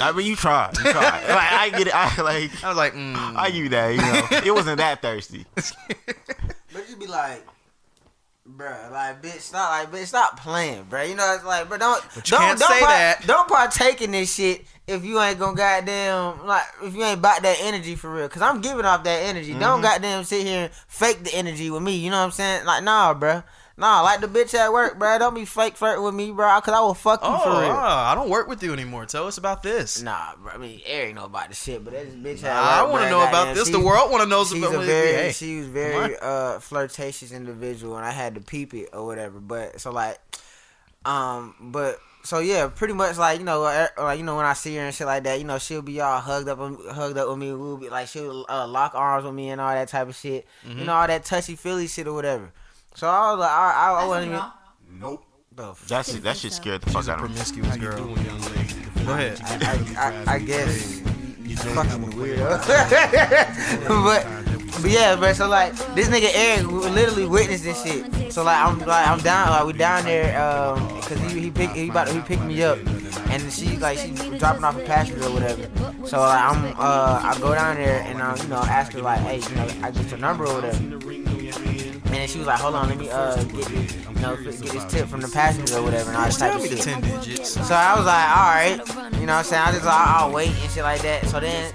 I 0.00 0.12
mean, 0.12 0.26
you 0.26 0.34
tried, 0.34 0.78
you 0.78 0.90
tried. 0.90 0.94
like, 1.28 1.52
I 1.52 1.70
get 1.76 1.88
it. 1.88 1.94
I 1.94 2.22
like. 2.22 2.64
I 2.64 2.68
was 2.68 2.78
like, 2.78 2.94
mm. 2.94 3.36
I 3.36 3.50
give 3.50 3.64
you 3.64 3.68
that. 3.68 3.90
You 3.90 3.98
know, 3.98 4.46
it 4.46 4.54
wasn't 4.54 4.78
that 4.78 5.02
thirsty. 5.02 5.44
But 5.54 6.88
you'd 6.88 6.98
be 6.98 7.06
like, 7.06 7.44
bruh, 8.56 8.90
like 8.90 9.22
bitch, 9.22 9.40
stop, 9.40 9.70
like 9.70 9.90
bitch, 9.90 10.06
stop 10.06 10.38
playing, 10.38 10.84
bruh. 10.84 11.08
You 11.08 11.14
know, 11.14 11.34
it's 11.34 11.44
like, 11.44 11.68
but 11.68 11.80
don't, 11.80 12.02
don't, 12.24 12.24
don't 12.24 12.58
say 12.58 12.80
part- 12.80 12.90
that. 12.90 13.26
Don't 13.26 13.48
partake 13.48 14.02
in 14.02 14.12
this 14.12 14.34
shit 14.34 14.64
if 14.86 15.04
you 15.04 15.20
ain't 15.20 15.38
gonna 15.38 15.56
goddamn 15.56 16.46
like 16.46 16.64
if 16.82 16.94
you 16.94 17.04
ain't 17.04 17.18
about 17.18 17.42
that 17.42 17.58
energy 17.60 17.94
for 17.94 18.12
real. 18.12 18.28
Cause 18.28 18.42
I'm 18.42 18.60
giving 18.60 18.84
off 18.84 19.04
that 19.04 19.22
energy. 19.28 19.52
Mm-hmm. 19.52 19.60
Don't 19.60 19.82
goddamn 19.82 20.24
sit 20.24 20.46
here 20.46 20.64
and 20.64 20.72
fake 20.88 21.24
the 21.24 21.34
energy 21.34 21.70
with 21.70 21.82
me. 21.82 21.96
You 21.96 22.10
know 22.10 22.18
what 22.18 22.24
I'm 22.24 22.30
saying? 22.32 22.64
Like, 22.66 22.82
nah, 22.82 23.14
bruh. 23.14 23.44
Nah, 23.80 24.02
like 24.02 24.20
the 24.20 24.28
bitch 24.28 24.52
at 24.54 24.72
work, 24.72 24.98
bro. 24.98 25.18
Don't 25.18 25.34
be 25.34 25.44
fake 25.46 25.74
flirting 25.76 26.04
with 26.04 26.14
me, 26.14 26.30
bro. 26.30 26.60
Cause 26.60 26.74
I 26.74 26.80
will 26.80 26.94
fuck 26.94 27.22
you 27.22 27.28
Oh, 27.32 27.38
for 27.42 27.50
real. 27.62 27.70
ah, 27.72 28.12
I 28.12 28.14
don't 28.14 28.28
work 28.28 28.46
with 28.46 28.62
you 28.62 28.72
anymore. 28.74 29.06
Tell 29.06 29.26
us 29.26 29.38
about 29.38 29.62
this. 29.62 30.02
Nah, 30.02 30.34
bro. 30.36 30.52
I 30.52 30.58
mean, 30.58 30.80
Eric 30.84 31.14
know 31.14 31.24
about 31.24 31.48
the 31.48 31.54
shit, 31.54 31.82
but 31.82 31.94
that 31.94 32.06
bitch 32.22 32.44
at 32.44 32.54
I 32.54 32.82
work, 32.84 32.92
want 32.92 33.04
to 33.04 33.10
know 33.10 33.26
about 33.26 33.54
this. 33.54 33.66
she- 33.66 33.72
The 33.72 33.80
world 33.80 34.10
want 34.10 34.22
to 34.22 34.28
know 34.28 34.44
She's 34.44 34.62
about 34.62 34.84
very, 34.84 35.12
Hey, 35.14 35.32
she 35.32 35.56
was 35.58 35.66
very 35.66 36.14
uh 36.20 36.60
flirtatious 36.60 37.32
individual, 37.32 37.96
and 37.96 38.04
I 38.04 38.10
had 38.10 38.34
to 38.34 38.40
peep 38.42 38.74
it 38.74 38.90
or 38.92 39.06
whatever. 39.06 39.40
But 39.40 39.80
so 39.80 39.90
like, 39.92 40.18
um, 41.04 41.54
but 41.60 41.98
so 42.22 42.38
yeah, 42.40 42.68
pretty 42.68 42.92
much 42.92 43.16
like 43.16 43.38
you 43.38 43.44
know, 43.44 43.64
uh, 43.64 43.86
like 43.96 44.18
you 44.18 44.24
know 44.24 44.36
when 44.36 44.44
I 44.44 44.52
see 44.52 44.76
her 44.76 44.82
and 44.82 44.94
shit 44.94 45.06
like 45.06 45.24
that, 45.24 45.38
you 45.38 45.44
know 45.46 45.58
she'll 45.58 45.80
be 45.82 46.00
all 46.00 46.20
hugged 46.20 46.48
up, 46.48 46.58
hugged 46.58 47.16
up 47.16 47.28
with 47.30 47.38
me. 47.38 47.52
We'll 47.54 47.78
be 47.78 47.88
like 47.88 48.08
she'll 48.08 48.44
uh, 48.48 48.66
lock 48.68 48.94
arms 48.94 49.24
with 49.24 49.34
me 49.34 49.48
and 49.48 49.60
all 49.60 49.72
that 49.72 49.88
type 49.88 50.08
of 50.08 50.14
shit. 50.16 50.46
Mm-hmm. 50.66 50.80
You 50.80 50.84
know 50.84 50.92
all 50.94 51.06
that 51.06 51.24
touchy 51.24 51.56
feely 51.56 51.86
shit 51.88 52.06
or 52.06 52.12
whatever. 52.12 52.52
So 52.94 53.08
I 53.08 53.30
was 53.32 53.40
like, 53.40 53.50
I, 53.50 53.72
I, 53.72 54.02
I 54.02 54.06
wasn't 54.06 54.32
even. 54.32 54.42
Nope. 55.00 55.24
The 55.54 55.70
f- 55.70 55.86
That 55.88 56.06
shit, 56.06 56.22
that 56.22 56.36
shit 56.36 56.52
scared 56.52 56.82
the 56.82 56.90
fuck 56.90 57.08
out 57.08 57.16
of 57.18 57.22
me. 57.22 57.28
promiscuous 57.34 57.76
girl. 57.76 58.06
Go 59.04 59.12
ahead. 59.12 59.40
I, 59.44 60.22
I, 60.26 60.34
I 60.34 60.38
guess 60.38 61.00
you 61.42 61.56
fucking 61.56 62.12
weirdo. 62.12 62.48
but 63.88 64.82
but 64.82 64.90
yeah, 64.90 65.16
bro. 65.16 65.32
So 65.32 65.48
like 65.48 65.74
this 65.94 66.08
nigga 66.08 66.30
Eric 66.34 66.62
w- 66.62 66.88
literally 66.90 67.26
witnessed 67.26 67.64
this 67.64 67.82
shit. 67.82 68.32
So 68.32 68.44
like 68.44 68.56
I'm 68.64 68.78
like 68.80 69.06
I'm 69.08 69.18
down 69.20 69.50
like 69.50 69.66
we 69.66 69.72
down 69.72 70.04
there 70.04 70.40
um 70.40 70.86
because 71.00 71.18
he 71.32 71.40
he 71.40 71.50
pick 71.50 71.70
he 71.70 71.88
about 71.88 72.06
to, 72.08 72.14
he 72.14 72.20
picked 72.20 72.44
me 72.44 72.62
up 72.62 72.78
and 73.30 73.52
she 73.52 73.76
like 73.78 73.98
she 73.98 74.12
dropping 74.38 74.62
off 74.64 74.76
a 74.76 74.80
passenger 74.84 75.24
or 75.26 75.32
whatever. 75.32 75.68
So 76.06 76.20
like 76.20 76.40
I'm 76.40 76.64
uh 76.78 77.20
I 77.24 77.36
go 77.40 77.54
down 77.54 77.76
there 77.76 78.02
and 78.02 78.22
I 78.22 78.36
you 78.40 78.48
know 78.48 78.58
ask 78.60 78.92
her 78.92 79.00
like 79.02 79.18
hey 79.20 79.38
you 79.40 79.56
know 79.56 79.68
I 79.82 79.90
get 79.90 80.08
your 80.10 80.18
number 80.20 80.46
or 80.46 80.54
whatever. 80.54 80.78
She 82.30 82.38
was 82.38 82.46
like, 82.46 82.60
hold 82.60 82.76
on, 82.76 82.88
let 82.88 82.96
me 82.96 83.10
uh 83.10 83.34
get 83.42 83.70
you 83.70 84.20
know, 84.20 84.36
get 84.36 84.44
this 84.44 84.84
tip 84.84 85.08
from 85.08 85.20
the 85.20 85.28
passenger 85.28 85.78
or 85.78 85.82
whatever, 85.82 86.10
and 86.10 86.16
all 86.16 86.26
this 86.26 86.38
type 86.38 86.54
of 86.54 86.62
me 86.62 86.68
the 86.68 86.76
shit. 86.76 86.84
ten 86.84 87.00
digits. 87.00 87.50
So 87.50 87.74
I 87.74 87.96
was 87.96 88.06
like, 88.06 88.36
all 88.36 88.54
right, 88.54 89.14
you 89.20 89.26
know 89.26 89.34
what 89.34 89.38
I'm 89.38 89.44
saying? 89.44 89.62
I 89.66 89.72
just 89.72 89.84
like, 89.84 89.94
I'll 89.94 90.32
wait 90.32 90.50
and 90.50 90.70
shit 90.70 90.84
like 90.84 91.02
that. 91.02 91.26
So 91.26 91.40
then, 91.40 91.72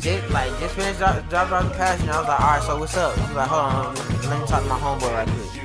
just 0.00 0.30
like, 0.30 0.50
just 0.60 0.74
finished 0.74 0.98
drop, 0.98 1.28
dropping 1.30 1.54
off 1.54 1.68
the 1.72 1.74
passenger. 1.78 2.12
I 2.12 2.18
was 2.18 2.28
like, 2.28 2.40
all 2.40 2.46
right, 2.46 2.62
so 2.62 2.78
what's 2.78 2.96
up? 2.96 3.14
She 3.14 3.20
was 3.22 3.32
like, 3.32 3.48
hold 3.48 3.62
on, 3.62 3.94
let 4.28 4.40
me 4.40 4.46
talk 4.46 4.62
to 4.62 4.68
my 4.68 4.78
homeboy 4.78 5.12
right 5.12 5.28
quick. 5.28 5.63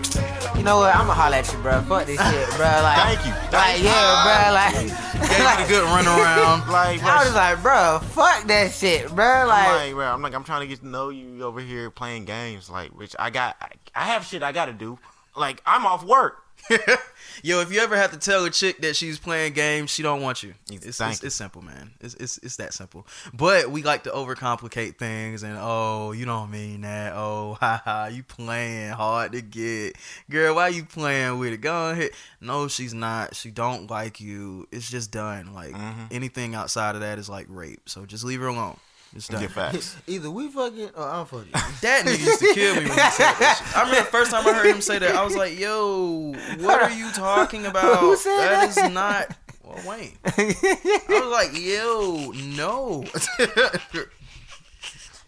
You 0.59 0.65
know 0.65 0.79
what? 0.79 0.93
I'ma 0.93 1.13
holler 1.13 1.37
at 1.37 1.53
you, 1.53 1.57
bro. 1.59 1.79
Fuck 1.83 2.05
this 2.05 2.19
shit, 2.19 2.49
bro. 2.57 2.67
Like, 2.67 2.97
Thank 2.97 3.25
you. 3.25 3.31
Like, 3.57 3.79
you. 3.79 3.85
yeah, 3.85 4.23
bro. 4.27 4.53
Like, 4.53 4.75
Gave 5.29 5.39
me 5.39 5.63
the 5.63 5.69
good 5.69 5.83
run 5.85 6.05
around. 6.05 6.59
Like, 6.69 7.01
I 7.01 7.15
was 7.15 7.23
just 7.27 7.35
like, 7.35 7.61
bro, 7.61 7.99
fuck 8.11 8.45
that 8.47 8.73
shit, 8.73 9.07
bro. 9.15 9.25
I'm 9.25 9.47
Like, 9.47 9.67
like, 9.69 9.93
bro, 9.93 10.05
I'm 10.05 10.21
like, 10.21 10.35
I'm 10.35 10.43
trying 10.43 10.59
to 10.59 10.67
get 10.67 10.81
to 10.81 10.87
know 10.87 11.07
you 11.07 11.43
over 11.43 11.61
here 11.61 11.89
playing 11.89 12.25
games, 12.25 12.69
like, 12.69 12.89
which 12.89 13.15
I 13.17 13.29
got, 13.29 13.55
I, 13.61 13.69
I 13.95 14.03
have 14.07 14.25
shit 14.25 14.43
I 14.43 14.51
gotta 14.51 14.73
do. 14.73 14.99
Like, 15.33 15.61
I'm 15.65 15.85
off 15.85 16.03
work. 16.03 16.43
Yo, 17.41 17.61
if 17.61 17.71
you 17.71 17.79
ever 17.79 17.95
have 17.95 18.11
to 18.11 18.17
tell 18.17 18.43
a 18.43 18.49
chick 18.49 18.81
that 18.81 18.97
she's 18.97 19.17
playing 19.17 19.53
games, 19.53 19.89
she 19.89 20.03
don't 20.03 20.21
want 20.21 20.43
you. 20.43 20.53
It's, 20.69 20.99
it's, 20.99 21.23
it's 21.23 21.35
simple, 21.35 21.61
man. 21.61 21.91
It's, 22.01 22.13
it's 22.15 22.37
it's 22.39 22.57
that 22.57 22.73
simple. 22.73 23.07
But 23.33 23.71
we 23.71 23.81
like 23.81 24.03
to 24.03 24.09
overcomplicate 24.09 24.97
things, 24.97 25.43
and 25.43 25.57
oh, 25.57 26.11
you 26.11 26.25
don't 26.25 26.51
mean 26.51 26.81
that. 26.81 27.13
Oh, 27.15 27.53
haha, 27.61 28.07
you 28.07 28.23
playing 28.23 28.89
hard 28.91 29.31
to 29.31 29.41
get, 29.41 29.95
girl. 30.29 30.55
Why 30.55 30.67
you 30.67 30.83
playing 30.83 31.39
with 31.39 31.53
it? 31.53 31.61
Go 31.61 31.91
ahead. 31.91 32.11
No, 32.41 32.67
she's 32.67 32.93
not. 32.93 33.35
She 33.37 33.51
don't 33.51 33.89
like 33.89 34.19
you. 34.19 34.67
It's 34.71 34.89
just 34.89 35.11
done. 35.11 35.53
Like 35.53 35.73
Mm-hmm. 35.75 36.05
anything 36.11 36.55
outside 36.55 36.95
of 36.95 37.01
that 37.01 37.19
is 37.19 37.29
like 37.29 37.45
rape. 37.49 37.87
So 37.87 38.05
just 38.05 38.25
leave 38.25 38.41
her 38.41 38.47
alone. 38.47 38.77
It's 39.15 39.27
done. 39.27 39.41
Get 39.41 39.51
facts. 39.51 39.97
either 40.07 40.29
we 40.29 40.47
fucking 40.49 40.89
or 40.95 41.03
I'm 41.03 41.25
fucking. 41.25 41.51
That 41.81 42.05
nigga 42.05 42.25
used 42.25 42.39
to 42.39 42.53
kill 42.53 42.75
me 42.75 42.81
when 42.81 42.91
he 42.91 42.95
said 43.11 43.33
that 43.39 43.63
shit. 43.65 43.77
I 43.77 43.81
remember 43.81 44.01
the 44.01 44.11
first 44.11 44.31
time 44.31 44.45
I 44.47 44.53
heard 44.53 44.67
him 44.67 44.81
say 44.81 44.99
that, 44.99 45.15
I 45.15 45.23
was 45.23 45.35
like, 45.35 45.57
yo, 45.57 46.33
what 46.59 46.81
are 46.81 46.91
you 46.91 47.09
talking 47.11 47.65
about? 47.65 47.99
Who 47.99 48.15
said 48.15 48.37
that 48.37 48.75
that? 48.75 48.85
is 48.87 48.93
not 48.93 49.35
well 49.63 49.81
Wayne. 49.87 50.17
I 50.25 51.05
was 51.09 51.31
like, 51.31 51.57
yo, 51.59 52.31
no. 52.55 53.03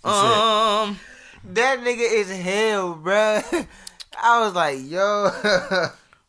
um 0.03 0.99
that 1.43 1.79
nigga 1.79 2.11
is 2.11 2.29
hell, 2.29 2.93
bro. 2.95 3.41
I 4.21 4.39
was 4.41 4.53
like, 4.53 4.77
yo. 4.84 5.29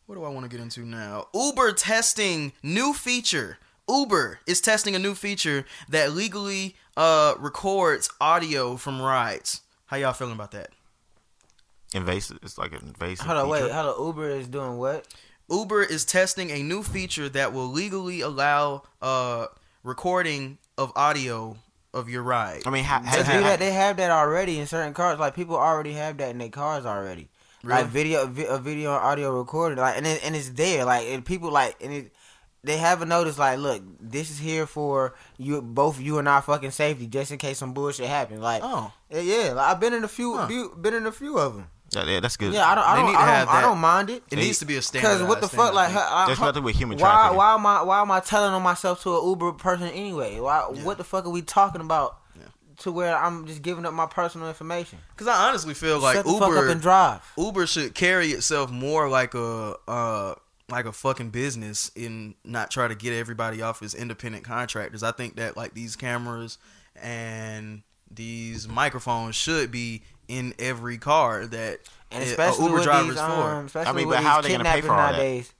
what 0.05 0.15
do 0.15 0.23
I 0.23 0.29
want 0.29 0.43
to 0.43 0.49
get 0.49 0.61
into 0.61 0.85
now? 0.85 1.27
Uber 1.33 1.73
testing 1.73 2.53
new 2.63 2.93
feature. 2.93 3.57
Uber 3.89 4.39
is 4.47 4.61
testing 4.61 4.95
a 4.95 4.99
new 4.99 5.13
feature 5.13 5.65
that 5.89 6.13
legally 6.13 6.75
uh 6.97 7.35
records 7.39 8.09
audio 8.21 8.75
from 8.77 9.01
rides. 9.01 9.61
How 9.85 9.97
y'all 9.97 10.13
feeling 10.13 10.33
about 10.33 10.51
that? 10.51 10.69
Invasive. 11.93 12.39
It's 12.41 12.57
like 12.57 12.73
an 12.73 12.79
invasive. 12.87 13.25
Hold 13.25 13.39
on, 13.39 13.49
wait. 13.49 13.61
feature. 13.61 13.73
Hold 13.73 13.99
on. 13.99 14.05
Uber 14.07 14.29
is 14.29 14.47
doing 14.47 14.77
what? 14.77 15.07
Uber 15.49 15.83
is 15.83 16.05
testing 16.05 16.49
a 16.51 16.63
new 16.63 16.81
feature 16.81 17.29
that 17.29 17.53
will 17.53 17.67
legally 17.67 18.21
allow 18.21 18.83
uh 19.01 19.47
recording 19.83 20.57
of 20.77 20.91
audio 20.95 21.57
of 21.93 22.09
your 22.09 22.23
ride. 22.23 22.63
I 22.65 22.71
mean, 22.71 22.83
ha, 22.83 22.99
They 22.99 23.09
has 23.09 23.27
do 23.27 23.39
that. 23.43 23.59
They 23.59 23.71
have 23.71 23.97
that 23.97 24.09
already 24.09 24.59
in 24.59 24.65
certain 24.65 24.93
cars. 24.93 25.19
Like 25.19 25.35
people 25.35 25.55
already 25.55 25.93
have 25.93 26.17
that 26.17 26.31
in 26.31 26.39
their 26.39 26.49
cars 26.49 26.85
already. 26.85 27.29
Really? 27.63 27.81
Like 27.81 27.91
video, 27.91 28.25
vi- 28.25 28.47
a 28.47 28.57
video, 28.57 28.91
audio 28.91 29.37
recorded. 29.37 29.77
Like 29.77 29.97
and 29.97 30.07
it, 30.07 30.25
and 30.25 30.35
it's 30.35 30.49
there. 30.49 30.85
Like 30.85 31.07
and 31.07 31.23
people 31.23 31.51
like 31.51 31.75
and 31.81 31.93
it. 31.93 32.13
They 32.65 32.77
have 32.77 33.01
a 33.01 33.05
notice 33.05 33.37
like, 33.37 33.59
look, 33.59 33.81
this 33.99 34.29
is 34.31 34.39
here 34.39 34.65
for 34.65 35.13
you, 35.37 35.61
both 35.61 35.99
you 35.99 36.17
and 36.17 36.27
our 36.29 36.41
fucking 36.41 36.71
safety, 36.71 37.07
just 37.07 37.31
in 37.31 37.37
case 37.37 37.57
some 37.57 37.73
bullshit 37.73 38.07
happens. 38.07 38.39
Like, 38.39 38.61
Oh. 38.63 38.91
yeah, 39.09 39.19
yeah. 39.19 39.51
Like, 39.53 39.67
I've 39.71 39.79
been 39.81 39.93
in 39.93 40.03
a 40.03 40.07
few, 40.07 40.37
Huh. 40.37 40.47
been 40.77 40.93
in 40.93 41.05
a 41.05 41.11
few 41.11 41.37
of 41.37 41.55
them. 41.55 41.67
yeah, 41.91 42.05
yeah, 42.05 42.19
that's 42.21 42.37
good. 42.37 42.53
Yeah, 42.53 42.65
I 42.69 42.73
don't, 42.75 42.85
I 42.87 42.95
They 42.95 43.01
don't, 43.01 43.05
need 43.11 43.17
to 43.17 43.19
I 43.21 43.39
don't, 43.39 43.53
I 43.55 43.61
don't 43.61 43.77
mind 43.79 44.09
it. 44.11 44.23
It 44.31 44.37
needs 44.37 44.59
to 44.59 44.65
be 44.65 44.77
a 44.77 44.81
standard. 44.81 45.09
Because 45.09 45.27
what 45.27 45.41
the 45.41 45.49
fuck, 45.49 45.73
like, 45.73 45.93
I, 45.93 46.25
There's 46.25 46.39
nothing 46.39 46.63
with 46.63 46.75
human 46.77 46.97
why, 46.97 47.09
trafficking. 47.09 47.37
why 47.37 47.53
am 47.55 47.65
I, 47.65 47.81
why 47.81 48.01
am 48.01 48.11
I 48.11 48.19
telling 48.21 48.53
on 48.53 48.61
myself 48.63 49.03
to 49.03 49.17
an 49.19 49.27
Uber 49.27 49.51
person 49.53 49.89
anyway? 49.89 50.39
Why, 50.39 50.61
what 50.61 50.97
the 50.97 51.03
fuck 51.03 51.25
are 51.25 51.29
we 51.31 51.41
talking 51.41 51.81
about? 51.81 52.19
To 52.79 52.91
where 52.91 53.15
I'm 53.15 53.45
just 53.45 53.61
giving 53.61 53.85
up 53.85 53.93
my 53.93 54.07
personal 54.07 54.47
information. 54.47 54.97
Because 55.11 55.27
I 55.27 55.47
honestly 55.47 55.75
feel 55.75 55.99
like 55.99 56.15
Shut 56.15 56.25
the 56.25 56.31
fuck 56.33 56.41
up 56.41 56.49
Uber 56.49 56.69
and 56.69 56.81
drive. 56.81 57.21
Uber 57.37 57.67
should 57.67 57.93
carry 57.93 58.29
itself 58.29 58.71
more 58.71 59.07
like 59.09 59.35
a 59.35 59.75
uh 59.87 60.33
like 60.69 60.85
a 60.85 60.91
fucking 60.93 61.29
business 61.29 61.91
and 61.95 62.35
not 62.43 62.71
try 62.71 62.87
to 62.87 62.95
get 62.95 63.13
everybody 63.13 63.61
off 63.61 63.83
as 63.83 63.93
independent 63.93 64.43
contractors. 64.43 65.03
I 65.03 65.11
think 65.11 65.35
that 65.35 65.57
like 65.57 65.73
these 65.73 65.95
cameras 65.95 66.57
and 66.95 67.83
these 68.09 68.67
microphones 68.67 69.35
should 69.35 69.71
be 69.71 70.03
in 70.27 70.53
every 70.59 70.97
car 70.97 71.45
that 71.47 71.79
And 72.11 72.23
a- 72.23 72.27
a 72.27 72.29
especially 72.29 72.65
Uber 72.65 72.75
with 72.75 72.83
driver's 72.83 73.07
these, 73.15 73.19
for. 73.19 73.25
um, 73.31 73.65
especially 73.65 73.93
mean, 73.95 74.09
but 74.09 74.23
how 74.23 74.37
are 74.37 74.41
they 74.41 74.49
gonna 74.51 74.63
pay 74.63 74.75
kidnapping 74.81 74.87
for 74.87 74.93
all 74.93 74.97
that? 75.11 75.11
nowadays. 75.17 75.53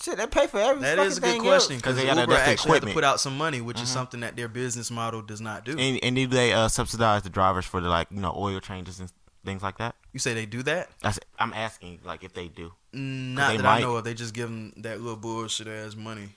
Shit, 0.00 0.16
they 0.16 0.26
pay 0.26 0.46
for 0.46 0.58
everything. 0.58 0.96
That 0.96 1.06
is 1.06 1.18
a 1.18 1.20
good 1.20 1.40
question 1.40 1.76
because 1.76 1.96
they 1.96 2.06
got 2.06 2.16
Uber 2.16 2.26
that- 2.26 2.28
that's 2.28 2.46
the 2.46 2.50
actually 2.52 2.72
have 2.72 2.88
to 2.88 2.92
put 2.92 3.04
out 3.04 3.20
some 3.20 3.36
money, 3.36 3.60
which 3.60 3.80
is 3.80 3.88
something 3.88 4.20
that 4.20 4.36
their 4.36 4.48
business 4.48 4.90
model 4.90 5.22
does 5.22 5.40
not 5.40 5.64
do. 5.64 5.78
And, 5.78 5.98
and 6.02 6.16
do 6.16 6.26
they 6.26 6.52
uh, 6.52 6.68
subsidize 6.68 7.22
the 7.22 7.30
drivers 7.30 7.66
for 7.66 7.80
the 7.80 7.88
like 7.88 8.08
you 8.10 8.20
know 8.20 8.34
oil 8.36 8.58
changes 8.60 8.98
and 9.00 9.12
things 9.44 9.62
like 9.62 9.78
that? 9.78 9.94
you 10.12 10.18
say 10.20 10.34
they 10.34 10.46
do 10.46 10.62
that? 10.64 10.88
That's 11.02 11.18
I'm 11.38 11.52
asking 11.54 12.00
like 12.04 12.22
if 12.24 12.34
they 12.34 12.48
do. 12.48 12.72
Not 12.92 13.50
they 13.52 13.56
that 13.58 13.66
I 13.66 13.80
know 13.80 13.96
of. 13.96 14.04
They 14.04 14.14
just 14.14 14.34
give 14.34 14.48
them 14.48 14.72
that 14.78 15.00
little 15.00 15.16
bullshit 15.16 15.66
ass 15.68 15.96
money, 15.96 16.30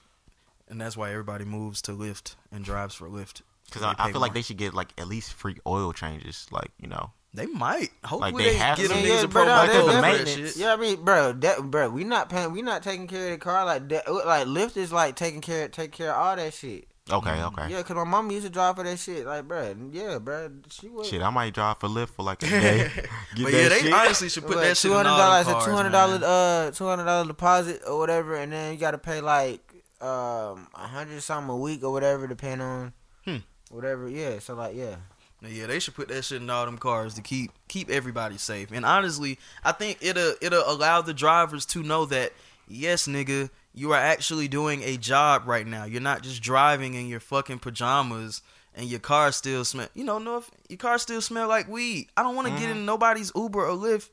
and 0.68 0.80
that's 0.80 0.96
why 0.96 1.10
everybody 1.10 1.44
moves 1.44 1.82
to 1.82 1.92
Lyft 1.92 2.34
and 2.50 2.64
drives 2.64 2.94
for 2.94 3.08
Lyft. 3.08 3.42
Because 3.66 3.82
I, 3.82 3.90
I 3.98 4.06
pay 4.06 4.12
feel 4.12 4.20
like 4.20 4.32
they 4.34 4.42
should 4.42 4.56
get 4.56 4.74
like 4.74 4.88
at 4.96 5.08
least 5.08 5.32
free 5.34 5.56
oil 5.66 5.92
changes. 5.92 6.46
Like 6.50 6.70
you 6.80 6.88
know, 6.88 7.10
They 7.34 7.46
might. 7.46 7.90
Hopefully 8.04 8.32
Like, 8.32 8.36
they 8.44 8.50
they, 8.52 8.56
have 8.56 8.76
get 8.78 8.84
to. 8.84 8.94
them 8.94 9.04
Yeah, 9.04 9.20
yeah, 9.20 9.26
bro, 9.26 9.44
no, 9.44 9.66
bono 9.66 9.72
they- 9.86 9.92
for 9.92 10.00
maintenance. 10.02 10.56
Yeah, 10.56 10.72
I 10.72 10.76
mean, 10.76 11.04
bro, 11.04 11.32
that, 11.32 11.62
bro, 11.70 11.90
we 11.90 12.04
not 12.04 12.30
paying, 12.30 12.52
we 12.52 12.62
not 12.62 12.82
taking 12.82 13.06
care 13.08 13.24
of 13.26 13.30
the 13.32 13.38
car 13.38 13.64
like 13.66 13.88
that. 13.90 14.10
Like 14.12 14.46
Lyft 14.46 14.76
is 14.76 14.92
like 14.92 15.16
taking 15.16 15.40
care, 15.40 15.68
take 15.68 15.92
care 15.92 16.12
of 16.14 16.16
all 16.16 16.36
that 16.36 16.54
shit. 16.54 16.86
Okay, 17.10 17.42
okay. 17.42 17.68
Yeah, 17.70 17.82
cause 17.82 17.96
my 17.96 18.04
mom 18.04 18.30
used 18.30 18.46
to 18.46 18.50
drive 18.50 18.76
for 18.76 18.84
that 18.84 18.98
shit. 18.98 19.26
Like, 19.26 19.46
bro, 19.46 19.74
yeah, 19.92 20.18
bro, 20.18 20.50
she 20.70 20.88
was. 20.88 21.06
Shit, 21.08 21.22
I 21.22 21.30
might 21.30 21.54
drive 21.54 21.78
for 21.78 21.88
Lyft 21.88 22.10
for 22.10 22.22
like 22.24 22.42
a 22.42 22.46
day. 22.50 22.90
Get 23.34 23.44
But 23.44 23.52
yeah, 23.52 23.68
they 23.68 23.78
shit. 23.80 23.92
honestly 23.92 24.28
should 24.28 24.46
put 24.46 24.56
that 24.56 24.76
shit 24.76 24.90
two 24.90 24.96
in 24.98 25.04
hundred 25.06 25.10
all 25.10 25.42
them 25.44 25.44
dollars, 25.44 25.64
a 25.64 25.68
two 25.70 25.76
hundred 25.76 25.90
dollar, 25.90 26.20
uh, 26.22 26.70
two 26.72 26.86
hundred 26.86 27.04
dollar 27.04 27.26
deposit 27.26 27.82
or 27.86 27.98
whatever, 27.98 28.34
and 28.36 28.52
then 28.52 28.72
you 28.72 28.78
got 28.78 28.92
to 28.92 28.98
pay 28.98 29.20
like 29.20 29.60
um 30.00 30.68
a 30.74 30.86
hundred 30.88 31.20
something 31.22 31.50
a 31.50 31.56
week 31.56 31.82
or 31.82 31.90
whatever, 31.92 32.26
depending 32.26 32.60
on 32.66 32.92
Hmm. 33.24 33.36
whatever. 33.70 34.08
Yeah, 34.08 34.38
so 34.40 34.54
like, 34.54 34.74
yeah, 34.76 34.96
Yeah, 35.42 35.66
they 35.66 35.78
should 35.78 35.94
put 35.94 36.08
that 36.08 36.24
shit 36.24 36.42
in 36.42 36.50
all 36.50 36.66
them 36.66 36.76
cars 36.78 37.14
to 37.14 37.22
keep 37.22 37.50
keep 37.68 37.88
everybody 37.90 38.36
safe. 38.36 38.70
And 38.72 38.84
honestly, 38.84 39.38
I 39.64 39.72
think 39.72 39.98
it'll 40.00 40.34
it'll 40.40 40.68
allow 40.70 41.02
the 41.02 41.14
drivers 41.14 41.64
to 41.66 41.82
know 41.82 42.04
that 42.06 42.32
yes, 42.68 43.06
nigga, 43.06 43.48
you 43.76 43.92
are 43.92 43.98
actually 44.00 44.48
doing 44.48 44.82
a 44.82 44.96
job 44.96 45.42
right 45.46 45.66
now. 45.66 45.84
You're 45.84 46.00
not 46.00 46.22
just 46.22 46.42
driving 46.42 46.94
in 46.94 47.06
your 47.06 47.20
fucking 47.20 47.58
pajamas 47.60 48.42
and 48.74 48.86
your 48.86 48.98
car 49.00 49.30
still 49.32 49.64
smell. 49.64 49.86
You 49.94 50.02
know, 50.02 50.18
no, 50.18 50.38
if 50.38 50.50
your 50.68 50.78
car 50.78 50.98
still 50.98 51.20
smell 51.20 51.46
like 51.46 51.68
weed. 51.68 52.08
I 52.16 52.22
don't 52.22 52.34
want 52.34 52.48
to 52.48 52.54
get 52.54 52.62
Mm-hmm. 52.70 52.78
in 52.78 52.86
nobody's 52.86 53.30
Uber 53.36 53.64
or 53.66 53.76
Lyft. 53.76 54.08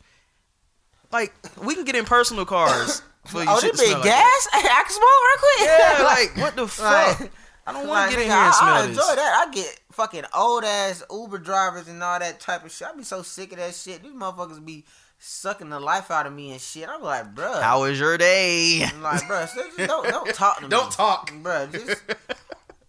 Like 1.12 1.34
we 1.64 1.76
can 1.76 1.86
get 1.86 1.96
in 1.96 2.06
personal 2.06 2.46
cars 2.46 3.02
for 3.26 3.40
you 3.42 3.46
oh, 3.50 3.60
this 3.62 3.80
big 3.80 3.94
like 3.94 4.04
gas. 4.04 4.48
I 4.54 4.62
can 4.62 4.90
smoke 4.90 5.10
real 5.28 5.40
quick. 5.40 5.68
Yeah, 5.68 6.04
like 6.38 6.38
what 6.46 6.56
the 6.56 6.68
fuck? 6.68 7.20
Like, 7.20 7.32
I 7.66 7.72
don't 7.72 7.88
want 7.88 8.12
to 8.12 8.18
get 8.18 8.24
in 8.26 8.30
here 8.30 8.38
and 8.38 8.48
I, 8.50 8.52
smell 8.52 8.74
I 8.74 8.82
this. 8.82 8.90
enjoy 8.90 9.16
that. 9.16 9.48
I 9.48 9.52
get 9.54 9.80
fucking 9.94 10.24
old 10.36 10.66
ass 10.66 11.04
Uber 11.10 11.38
drivers 11.38 11.88
and 11.88 12.04
all 12.04 12.20
that 12.20 12.42
type 12.42 12.66
of 12.66 12.72
shit. 12.72 12.88
I 12.92 12.98
be 12.98 13.04
so 13.04 13.22
sick 13.22 13.54
of 13.54 13.60
that 13.60 13.74
shit. 13.74 14.04
These 14.04 14.12
motherfuckers 14.12 14.64
be 14.66 14.84
sucking 15.24 15.70
the 15.70 15.80
life 15.80 16.12
out 16.12 16.28
of 16.28 16.34
me 16.34 16.52
and 16.52 16.60
shit. 16.60 16.88
I'm 16.88 17.02
like, 17.02 17.34
bruh. 17.34 17.62
How 17.62 17.82
was 17.82 18.00
your 18.00 18.18
day? 18.18 18.84
I'm 18.84 19.02
like, 19.02 19.22
bruh, 19.22 19.48
so 19.54 19.64
just 19.64 19.78
don't 19.78 20.08
don't 20.08 20.34
talk 20.34 20.58
to 20.58 20.64
me. 20.64 20.70
Don't 20.70 20.92
talk. 20.92 21.32
bruh. 21.32 21.72
Just 21.72 22.02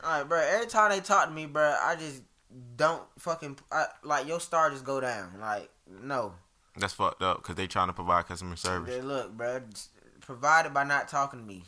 like, 0.03 0.29
bruh. 0.29 0.53
Every 0.55 0.67
time 0.67 0.91
they 0.91 1.01
talk 1.01 1.29
to 1.29 1.35
me, 1.35 1.47
bruh, 1.47 1.77
I 1.81 1.97
just 1.97 2.23
don't 2.77 3.03
fucking 3.19 3.59
I, 3.71 3.87
like 4.03 4.27
your 4.27 4.41
star 4.41 4.71
just 4.71 4.85
go 4.85 5.01
down. 5.01 5.31
Like, 5.41 5.71
no. 6.03 6.35
That's 6.77 6.93
fucked 6.93 7.23
up 7.23 7.39
because 7.39 7.55
they 7.55 7.69
trying 7.69 7.87
to 7.87 7.93
provide 7.93 8.27
customer 8.27 8.57
service. 8.57 8.95
Hey, 8.95 9.01
look, 9.01 9.37
bruh. 9.37 9.63
just 9.71 9.91
Provided 10.21 10.73
by 10.73 10.85
not 10.85 11.07
talking 11.09 11.41
to 11.41 11.45
me. 11.45 11.63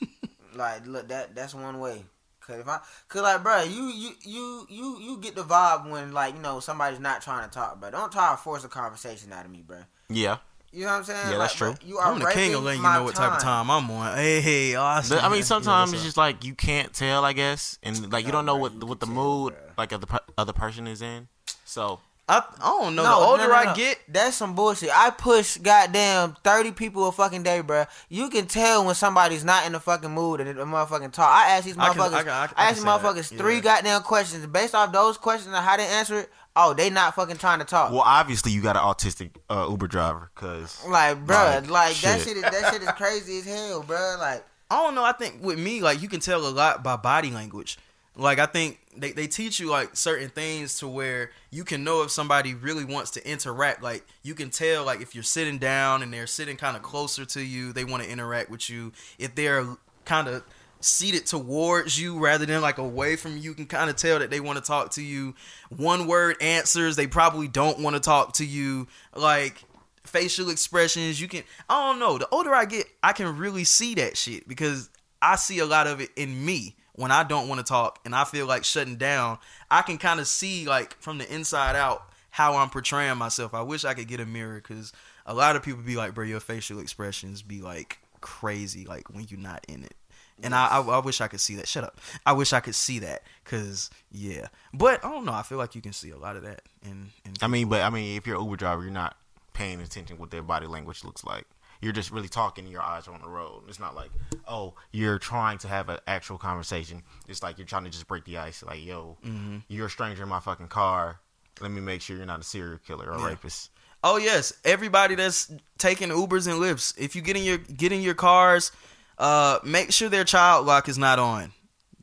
like, 0.54 0.86
look, 0.86 1.08
that 1.08 1.34
that's 1.34 1.54
one 1.54 1.80
way. 1.80 2.04
Cause 2.40 2.60
if 2.60 2.68
I, 2.68 2.78
cause 3.08 3.22
like, 3.22 3.42
bruh, 3.42 3.68
you 3.68 3.86
you 3.88 4.10
you 4.22 4.66
you 4.70 4.98
you 5.00 5.18
get 5.20 5.34
the 5.34 5.42
vibe 5.42 5.90
when 5.90 6.12
like 6.12 6.34
you 6.36 6.40
know 6.40 6.60
somebody's 6.60 7.00
not 7.00 7.22
trying 7.22 7.48
to 7.48 7.52
talk, 7.52 7.80
but 7.80 7.90
don't 7.90 8.12
try 8.12 8.30
to 8.30 8.36
force 8.36 8.62
a 8.62 8.68
conversation 8.68 9.32
out 9.32 9.44
of 9.46 9.50
me, 9.50 9.64
bruh. 9.66 9.84
Yeah, 10.08 10.38
You 10.72 10.82
know 10.84 10.90
what 10.92 10.96
I'm 10.98 11.04
saying? 11.04 11.30
Yeah, 11.32 11.38
that's 11.38 11.60
Like, 11.60 11.78
true. 11.80 11.88
You 11.88 11.98
are 11.98 12.12
I'm 12.12 12.18
the 12.18 12.26
king 12.26 12.54
of 12.54 12.62
raping 12.62 12.64
letting 12.64 12.82
you 12.82 12.88
know 12.92 13.04
what 13.04 13.14
type 13.14 13.32
of 13.32 13.42
time 13.42 13.70
I'm 13.70 13.90
on. 13.90 14.16
Hey, 14.16 14.40
hey, 14.40 14.76
oh, 14.76 14.82
Austin. 14.82 15.16
But, 15.18 15.24
I 15.24 15.28
mean 15.30 15.42
sometimes 15.42 15.90
what's 15.90 16.00
it's 16.02 16.04
just 16.04 16.16
like 16.16 16.44
you 16.44 16.54
can't 16.54 16.92
tell, 16.92 17.24
I 17.24 17.32
guess, 17.32 17.78
and 17.82 18.12
like 18.12 18.24
you 18.26 18.32
don't 18.32 18.46
know 18.46 18.54
bro, 18.54 18.62
what 18.62 18.72
you 18.74 18.86
what 18.86 19.00
the 19.00 19.06
can 19.06 19.14
tell, 19.14 19.24
mood 19.24 19.52
bro. 19.54 19.62
like 19.78 19.92
of 19.92 20.00
the 20.02 20.20
other 20.38 20.52
person 20.52 20.86
is 20.86 21.02
in. 21.02 21.28
So 21.64 22.00
I, 22.28 22.38
I 22.60 22.66
don't 22.82 22.96
know. 22.96 23.04
the 23.04 23.12
older 23.12 23.52
I 23.52 23.72
get, 23.74 23.98
that's 24.08 24.36
some 24.36 24.54
bullshit. 24.56 24.90
I 24.92 25.10
push 25.10 25.58
goddamn 25.58 26.36
thirty 26.44 26.72
people 26.72 27.06
a 27.08 27.12
fucking 27.12 27.42
day, 27.44 27.60
bro. 27.60 27.84
You 28.08 28.28
can 28.30 28.46
tell 28.46 28.84
when 28.84 28.94
somebody's 28.96 29.44
not 29.44 29.64
in 29.66 29.72
the 29.72 29.80
fucking 29.80 30.10
mood 30.10 30.40
and 30.40 30.50
the 30.58 30.64
motherfucking 30.64 31.12
talk. 31.12 31.30
I 31.32 31.50
ask 31.50 31.64
these 31.64 31.78
I 31.78 31.88
can- 31.92 31.98
motherfuckers, 32.02 32.12
I 32.14 32.18
I, 32.18 32.22
can- 32.22 32.28
I 32.32 32.46
can- 32.46 32.54
ask 32.56 32.56
I 32.56 32.72
these 32.72 32.82
can 32.84 32.84
say 32.84 33.02
that, 33.02 33.14
motherfuckers 33.14 33.38
three 33.38 33.54
yeah. 33.56 33.60
goddamn 33.60 34.02
questions. 34.02 34.46
Based 34.46 34.74
off 34.74 34.92
those 34.92 35.16
questions 35.18 35.54
and 35.54 35.64
how 35.64 35.76
they 35.76 35.86
answer 35.86 36.18
it, 36.20 36.30
oh, 36.56 36.74
they 36.74 36.90
not 36.90 37.14
fucking 37.14 37.36
trying 37.36 37.58
to 37.60 37.64
talk. 37.64 37.92
well, 37.92 38.02
obviously 38.04 38.50
you 38.52 38.62
got 38.62 38.76
an 38.76 38.82
autistic 38.82 39.30
uh, 39.48 39.66
Uber 39.68 39.86
driver 39.86 40.30
because 40.34 40.84
Like, 40.86 41.24
bruh, 41.24 41.60
Like, 41.62 41.70
like, 41.70 41.96
that 41.98 42.20
shit. 42.20 42.28
shit. 42.28 42.36
Is, 42.38 42.42
that 42.42 42.72
shit 42.72 42.82
is 42.82 42.90
crazy 42.92 43.38
as 43.38 43.44
hell, 43.44 43.82
bruh. 43.82 44.18
Like, 44.18 44.44
I 44.70 44.82
don't 44.82 44.94
know. 44.94 45.04
I 45.04 45.12
think 45.12 45.42
with 45.42 45.58
me, 45.58 45.80
like 45.80 46.02
you 46.02 46.08
can 46.08 46.20
tell 46.20 46.46
a 46.46 46.50
lot 46.50 46.82
by 46.82 46.96
body 46.96 47.30
language. 47.30 47.78
Like 48.18 48.38
I 48.38 48.46
think 48.46 48.80
they, 48.96 49.12
they 49.12 49.26
teach 49.26 49.60
you 49.60 49.68
like 49.68 49.94
certain 49.94 50.30
things 50.30 50.78
to 50.78 50.88
where 50.88 51.30
you 51.50 51.64
can 51.64 51.84
know 51.84 52.02
if 52.02 52.10
somebody 52.10 52.54
really 52.54 52.84
wants 52.84 53.10
to 53.12 53.30
interact. 53.30 53.82
Like 53.82 54.04
you 54.22 54.34
can 54.34 54.48
tell 54.50 54.84
like 54.84 55.02
if 55.02 55.14
you're 55.14 55.22
sitting 55.22 55.58
down 55.58 56.02
and 56.02 56.12
they're 56.12 56.26
sitting 56.26 56.56
kind 56.56 56.76
of 56.76 56.82
closer 56.82 57.26
to 57.26 57.42
you, 57.42 57.72
they 57.74 57.84
want 57.84 58.02
to 58.02 58.10
interact 58.10 58.50
with 58.50 58.70
you. 58.70 58.92
If 59.18 59.34
they're 59.34 59.66
kind 60.06 60.28
of 60.28 60.42
seated 60.80 61.26
towards 61.26 62.00
you 62.00 62.18
rather 62.18 62.46
than 62.46 62.60
like 62.60 62.78
away 62.78 63.16
from 63.16 63.36
you, 63.36 63.42
you 63.42 63.54
can 63.54 63.66
kind 63.66 63.90
of 63.90 63.96
tell 63.96 64.18
that 64.18 64.30
they 64.30 64.40
want 64.40 64.58
to 64.58 64.64
talk 64.64 64.92
to 64.92 65.02
you. 65.02 65.34
One 65.68 66.06
word 66.06 66.36
answers, 66.40 66.96
they 66.96 67.06
probably 67.06 67.48
don't 67.48 67.80
want 67.80 67.96
to 67.96 68.00
talk 68.00 68.34
to 68.34 68.46
you. 68.46 68.86
Like 69.14 69.62
facial 70.04 70.50
expressions, 70.50 71.20
you 71.20 71.28
can 71.28 71.42
I 71.68 71.90
don't 71.90 71.98
know. 71.98 72.18
The 72.18 72.28
older 72.30 72.54
I 72.54 72.64
get, 72.64 72.86
I 73.02 73.12
can 73.12 73.36
really 73.36 73.64
see 73.64 73.94
that 73.96 74.16
shit 74.16 74.46
because 74.46 74.90
I 75.20 75.36
see 75.36 75.58
a 75.58 75.66
lot 75.66 75.86
of 75.86 76.00
it 76.00 76.10
in 76.16 76.44
me 76.44 76.76
when 76.92 77.10
I 77.10 77.24
don't 77.24 77.48
want 77.48 77.58
to 77.58 77.64
talk 77.64 78.00
and 78.04 78.14
I 78.14 78.24
feel 78.24 78.46
like 78.46 78.64
shutting 78.64 78.96
down. 78.96 79.38
I 79.70 79.82
can 79.82 79.98
kind 79.98 80.20
of 80.20 80.26
see 80.26 80.66
like 80.66 81.00
from 81.00 81.18
the 81.18 81.32
inside 81.32 81.76
out 81.76 82.10
how 82.30 82.56
I'm 82.56 82.70
portraying 82.70 83.16
myself. 83.16 83.54
I 83.54 83.62
wish 83.62 83.84
I 83.84 83.94
could 83.94 84.08
get 84.08 84.20
a 84.20 84.26
mirror 84.26 84.56
because 84.56 84.92
a 85.24 85.34
lot 85.34 85.56
of 85.56 85.62
people 85.62 85.82
be 85.82 85.96
like, 85.96 86.14
bro, 86.14 86.24
your 86.24 86.40
facial 86.40 86.80
expressions 86.80 87.42
be 87.42 87.62
like 87.62 87.98
crazy, 88.20 88.84
like 88.84 89.08
when 89.10 89.26
you're 89.28 89.40
not 89.40 89.64
in 89.68 89.82
it. 89.84 89.94
And 90.42 90.54
I, 90.54 90.66
I, 90.66 90.80
I 90.80 90.98
wish 90.98 91.20
I 91.20 91.28
could 91.28 91.40
see 91.40 91.54
that. 91.56 91.66
Shut 91.66 91.82
up. 91.84 91.98
I 92.26 92.32
wish 92.32 92.52
I 92.52 92.60
could 92.60 92.74
see 92.74 92.98
that, 93.00 93.22
cause 93.44 93.88
yeah. 94.12 94.48
But 94.74 95.04
I 95.04 95.10
don't 95.10 95.24
know. 95.24 95.32
I 95.32 95.42
feel 95.42 95.56
like 95.58 95.74
you 95.74 95.80
can 95.80 95.92
see 95.94 96.10
a 96.10 96.18
lot 96.18 96.36
of 96.36 96.42
that. 96.42 96.62
In, 96.84 97.10
in 97.24 97.32
I 97.40 97.46
mean, 97.46 97.68
but 97.68 97.80
I 97.82 97.88
mean, 97.90 98.16
if 98.16 98.26
you're 98.26 98.36
an 98.36 98.44
Uber 98.44 98.56
driver, 98.56 98.82
you're 98.82 98.90
not 98.90 99.16
paying 99.54 99.80
attention 99.80 100.18
what 100.18 100.30
their 100.30 100.42
body 100.42 100.66
language 100.66 101.04
looks 101.04 101.24
like. 101.24 101.44
You're 101.80 101.92
just 101.92 102.10
really 102.10 102.28
talking. 102.28 102.66
Your 102.66 102.82
eyes 102.82 103.06
are 103.08 103.12
on 103.14 103.20
the 103.22 103.28
road. 103.28 103.62
It's 103.68 103.78
not 103.80 103.94
like, 103.94 104.10
oh, 104.48 104.74
you're 104.92 105.18
trying 105.18 105.58
to 105.58 105.68
have 105.68 105.88
an 105.88 105.98
actual 106.06 106.36
conversation. 106.38 107.02
It's 107.28 107.42
like 107.42 107.58
you're 107.58 107.66
trying 107.66 107.84
to 107.84 107.90
just 107.90 108.06
break 108.08 108.24
the 108.24 108.38
ice. 108.38 108.62
Like, 108.62 108.84
yo, 108.84 109.16
Mm-hmm. 109.24 109.58
you're 109.68 109.86
a 109.86 109.90
stranger 109.90 110.22
in 110.22 110.28
my 110.28 110.40
fucking 110.40 110.68
car. 110.68 111.20
Let 111.60 111.70
me 111.70 111.80
make 111.80 112.00
sure 112.02 112.16
you're 112.16 112.26
not 112.26 112.40
a 112.40 112.44
serial 112.44 112.78
killer 112.86 113.10
or 113.10 113.18
Yeah. 113.18 113.26
rapist. 113.28 113.70
Oh 114.04 114.18
yes, 114.18 114.52
everybody 114.64 115.14
that's 115.14 115.50
taking 115.78 116.10
Ubers 116.10 116.46
and 116.46 116.60
Lyfts. 116.60 116.94
If 116.98 117.16
you 117.16 117.22
get 117.22 117.36
in 117.36 117.42
your 117.44 117.56
get 117.58 117.92
in 117.92 118.02
your 118.02 118.14
cars, 118.14 118.70
uh, 119.18 119.58
make 119.64 119.92
sure 119.92 120.08
their 120.08 120.24
child 120.24 120.66
lock 120.66 120.88
is 120.88 120.98
not 120.98 121.18
on. 121.18 121.52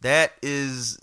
That 0.01 0.33
is, 0.41 0.99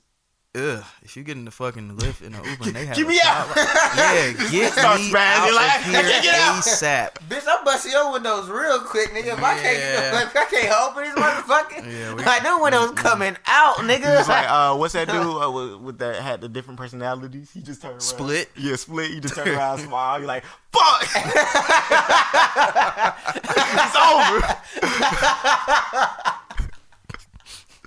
ugh. 0.56 0.84
If 1.02 1.16
you 1.16 1.22
get 1.22 1.36
in 1.36 1.44
the 1.44 1.50
fucking 1.50 1.96
Lyft 1.96 2.24
and 2.26 2.34
the 2.34 2.42
Uber 2.48 2.64
and 2.66 2.74
they 2.76 2.86
have 2.86 2.96
Get 2.96 3.06
a 3.06 3.08
me 3.08 3.20
out. 3.24 3.46
yeah, 3.56 4.32
get 4.50 4.72
Start 4.72 5.00
me 5.00 5.12
out 5.14 5.52
like, 5.54 5.80
of 5.80 5.86
I 5.86 5.90
here 5.90 6.02
can't 6.02 6.22
get 6.24 6.34
out. 6.34 6.62
ASAP. 6.62 7.10
bitch, 7.28 7.44
I'm 7.48 7.64
busting 7.64 7.92
your 7.92 8.12
windows 8.12 8.48
real 8.48 8.80
quick, 8.80 9.10
nigga. 9.10 9.34
If 9.34 9.42
I 9.42 9.54
can't, 9.58 9.78
Yeah. 9.78 10.22
if 10.22 10.36
I 10.36 10.44
can't 10.46 10.72
open 10.82 11.04
these 11.04 11.14
motherfuckers, 11.14 11.84
Yeah, 12.00 12.14
we- 12.14 12.24
like 12.24 12.42
them 12.42 12.60
windows 12.60 12.90
coming 12.92 13.36
out, 13.46 13.76
nigga. 13.76 14.18
It's 14.20 14.28
like, 14.28 14.48
uh, 14.50 14.74
what's 14.76 14.94
that 14.94 15.08
dude 15.08 15.16
uh, 15.42 15.50
with, 15.50 15.74
with 15.80 15.98
that 15.98 16.16
had 16.22 16.40
the 16.40 16.48
different 16.48 16.78
personalities? 16.78 17.50
He 17.52 17.60
just 17.62 17.80
turned 17.82 17.92
around. 17.92 18.00
Split? 18.02 18.50
Yeah, 18.56 18.76
split. 18.76 19.10
You 19.12 19.20
just 19.20 19.34
turn 19.36 19.48
around, 19.48 19.78
smile. 19.78 20.18
You're 20.18 20.26
like, 20.28 20.44
fuck. 20.72 21.02
it's 23.72 23.96
over. 23.96 24.40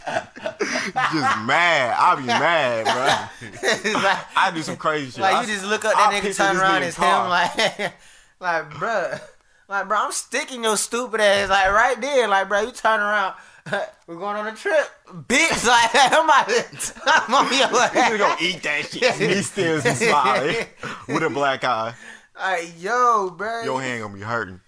Just 0.06 1.38
mad. 1.46 1.96
I'll 1.98 2.18
be 2.18 2.24
mad, 2.24 2.86
bro. 2.86 3.52
Like, 4.02 4.20
I 4.36 4.52
do 4.54 4.62
some 4.62 4.78
crazy 4.78 5.12
shit. 5.12 5.22
like 5.22 5.36
I- 5.36 5.42
you 5.42 5.48
just 5.48 5.66
look 5.66 5.86
up 5.86 5.94
I'll 5.96 6.12
that 6.12 6.24
nigga, 6.24 6.36
turn 6.36 6.58
around, 6.58 6.82
nigga 6.82 6.88
it's 6.88 6.98
him. 6.98 7.30
Like, 7.30 7.58
like, 8.40 8.70
bruh, 8.72 9.22
like, 9.70 9.88
bro, 9.88 9.98
I'm 9.98 10.12
sticking 10.12 10.64
your 10.64 10.78
stupid 10.78 11.22
ass, 11.22 11.50
like, 11.50 11.72
right 11.72 12.00
there, 12.00 12.28
like, 12.28 12.48
bro, 12.50 12.62
you 12.62 12.72
turn 12.72 13.00
around. 13.00 13.36
We're 14.08 14.16
going 14.18 14.36
on 14.36 14.48
a 14.48 14.54
trip, 14.56 14.90
bitch. 15.08 15.66
Like 15.66 15.90
I'm 15.94 16.30
out. 16.30 16.94
I'm 17.06 17.34
on 17.34 17.46
your 17.58 17.70
He's 17.70 17.78
ass. 17.80 18.18
gonna 18.18 18.36
eat 18.42 18.62
that 18.64 18.86
shit. 18.92 19.04
And 19.22 19.32
he 19.32 19.42
still 19.42 19.78
is 19.78 20.00
smiling 20.00 20.66
with 21.08 21.24
a 21.24 21.30
black 21.30 21.64
eye. 21.64 21.94
Like, 22.38 22.74
yo, 22.78 23.30
bro. 23.30 23.62
Your 23.64 23.82
hand 23.82 24.02
gonna 24.02 24.14
be 24.14 24.20
hurting. 24.20 24.60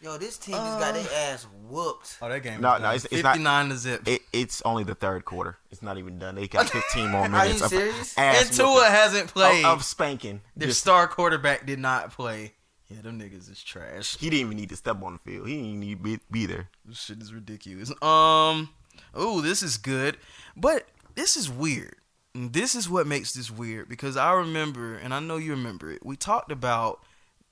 Yo, 0.00 0.16
this 0.18 0.38
team 0.38 0.54
just 0.54 0.78
got 0.78 0.94
their 0.94 1.02
uh, 1.02 1.32
ass 1.32 1.46
whooped. 1.68 2.18
Oh, 2.22 2.28
that 2.28 2.42
game. 2.42 2.60
No, 2.60 2.72
no, 2.74 2.78
done. 2.80 2.94
it's- 2.96 3.04
it's 3.10 3.22
not- 3.22 3.32
59 3.34 3.68
to 3.70 3.76
zip. 3.76 4.08
It, 4.08 4.22
it's 4.32 4.62
only 4.62 4.84
the 4.84 4.94
third 4.94 5.24
quarter. 5.24 5.58
It's 5.70 5.82
not 5.82 5.98
even 5.98 6.18
done. 6.18 6.34
They 6.36 6.48
got 6.48 6.68
15 6.70 7.10
more 7.10 7.22
Are 7.22 7.28
minutes. 7.28 7.58
you 7.58 7.64
of 7.64 7.70
serious? 7.70 8.18
ass 8.18 8.46
and 8.48 8.52
Tua 8.56 8.74
whooping. 8.74 8.90
hasn't 8.92 9.28
played. 9.28 9.64
of, 9.64 9.78
of 9.78 9.84
spanking. 9.84 10.40
Their 10.56 10.68
Just- 10.68 10.80
star 10.80 11.06
quarterback 11.08 11.66
did 11.66 11.78
not 11.78 12.12
play. 12.12 12.52
Yeah, 12.88 13.02
them 13.02 13.18
niggas 13.20 13.50
is 13.50 13.62
trash. 13.64 14.16
he 14.18 14.30
didn't 14.30 14.46
even 14.46 14.56
need 14.56 14.68
to 14.68 14.76
step 14.76 15.02
on 15.02 15.14
the 15.14 15.18
field. 15.30 15.48
He 15.48 15.54
didn't 15.54 15.66
even 15.68 15.80
need 15.80 15.96
to 15.98 16.02
be, 16.04 16.18
be 16.30 16.46
there. 16.46 16.68
This 16.84 16.98
shit 17.00 17.20
is 17.20 17.34
ridiculous. 17.34 17.90
Um, 18.00 18.68
oh, 19.12 19.40
this 19.40 19.60
is 19.62 19.76
good, 19.76 20.16
but 20.56 20.86
this 21.16 21.36
is 21.36 21.50
weird. 21.50 21.96
And 22.32 22.52
This 22.52 22.76
is 22.76 22.88
what 22.88 23.08
makes 23.08 23.32
this 23.32 23.50
weird 23.50 23.88
because 23.88 24.16
I 24.16 24.30
remember, 24.34 24.94
and 24.94 25.12
I 25.12 25.18
know 25.18 25.36
you 25.36 25.50
remember 25.50 25.90
it. 25.90 26.06
We 26.06 26.14
talked 26.16 26.52
about 26.52 27.00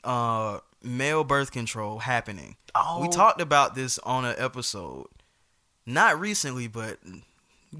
uh 0.05 0.61
male 0.85 1.24
birth 1.24 1.51
control 1.51 1.99
happening. 2.01 2.57
Oh. 2.74 3.01
We 3.01 3.09
talked 3.09 3.41
about 3.41 3.74
this 3.74 3.99
on 4.01 4.24
an 4.24 4.35
episode, 4.39 5.07
not 5.87 6.20
recently, 6.20 6.68
but 6.68 6.99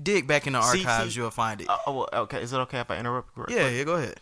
dig 0.02 0.26
back 0.26 0.46
in 0.46 0.55
the 0.55 0.62
See, 0.62 0.84
archives, 0.84 1.14
see, 1.14 1.20
you'll 1.20 1.30
find 1.30 1.61
it. 1.61 1.68
Uh, 1.68 1.78
oh, 1.86 1.92
well, 1.92 2.09
okay. 2.12 2.42
Is 2.42 2.52
it 2.52 2.59
okay 2.59 2.80
if 2.80 2.90
I 2.90 2.98
interrupt? 2.98 3.36
real 3.36 3.46
yeah, 3.50 3.68
yeah, 3.68 3.84
go 3.84 3.94
ahead. 3.94 4.20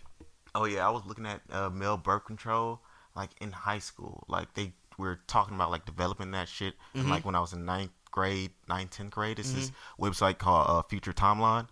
Oh 0.55 0.64
yeah, 0.64 0.87
I 0.87 0.91
was 0.91 1.05
looking 1.07 1.26
at 1.26 1.41
uh, 1.51 1.70
male 1.70 1.97
birth 1.97 2.24
control 2.24 2.80
like 3.14 3.30
in 3.41 3.53
high 3.53 3.78
school. 3.78 4.24
Like 4.28 4.55
they 4.55 4.72
were 4.99 5.20
talking 5.26 5.55
about 5.55 5.70
like 5.70 5.85
developing 5.87 6.30
that 6.33 6.49
shit. 6.49 6.74
And 6.95 7.09
like 7.09 7.24
when 7.24 7.35
I 7.35 7.41
was 7.41 7.53
in 7.53 7.64
ninth 7.64 7.91
grade, 8.11 8.51
ninth, 8.68 8.91
tenth 8.91 9.11
grade, 9.11 9.39
it's 9.39 9.53
this 9.53 9.72
website 9.99 10.39
called 10.39 10.66
uh, 10.68 10.83
Future 10.83 11.12
Timeline, 11.12 11.68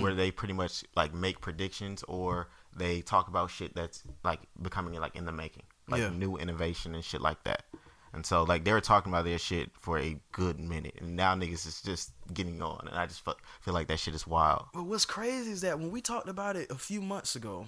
where 0.00 0.14
they 0.14 0.30
pretty 0.30 0.54
much 0.54 0.84
like 0.96 1.14
make 1.14 1.40
predictions 1.40 2.02
or 2.08 2.48
they 2.76 3.02
talk 3.02 3.28
about 3.28 3.50
shit 3.50 3.74
that's 3.74 4.02
like 4.24 4.40
becoming 4.60 4.94
like 4.94 5.14
in 5.16 5.26
the 5.26 5.32
making, 5.32 5.64
like 5.88 6.00
Yeah. 6.00 6.10
new 6.10 6.36
innovation 6.36 6.94
and 6.94 7.04
shit 7.04 7.20
like 7.20 7.42
that. 7.44 7.64
And 8.12 8.24
so 8.24 8.44
like 8.44 8.64
they 8.64 8.72
were 8.72 8.80
talking 8.80 9.10
about 9.12 9.24
their 9.24 9.38
shit 9.38 9.70
for 9.80 9.98
a 9.98 10.16
good 10.32 10.60
minute, 10.60 10.94
and 11.00 11.16
now 11.16 11.34
niggas 11.34 11.66
is 11.66 11.82
just 11.82 12.12
getting 12.32 12.62
on, 12.62 12.86
and 12.88 12.96
I 12.96 13.06
just 13.06 13.24
fu- 13.24 13.32
feel 13.60 13.74
like 13.74 13.88
that 13.88 13.98
shit 13.98 14.14
is 14.14 14.24
wild. 14.26 14.66
But 14.72 14.84
what's 14.84 15.04
crazy 15.04 15.50
is 15.50 15.62
that 15.62 15.78
when 15.80 15.90
we 15.90 16.00
talked 16.00 16.28
about 16.28 16.54
it 16.56 16.70
a 16.70 16.76
few 16.76 17.00
months 17.02 17.34
ago, 17.34 17.66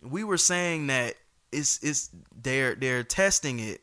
we 0.00 0.22
were 0.22 0.38
saying 0.38 0.86
that 0.86 1.16
it's 1.50 1.82
it's 1.82 2.10
they're 2.40 2.76
they're 2.76 3.02
testing 3.02 3.58
it 3.58 3.80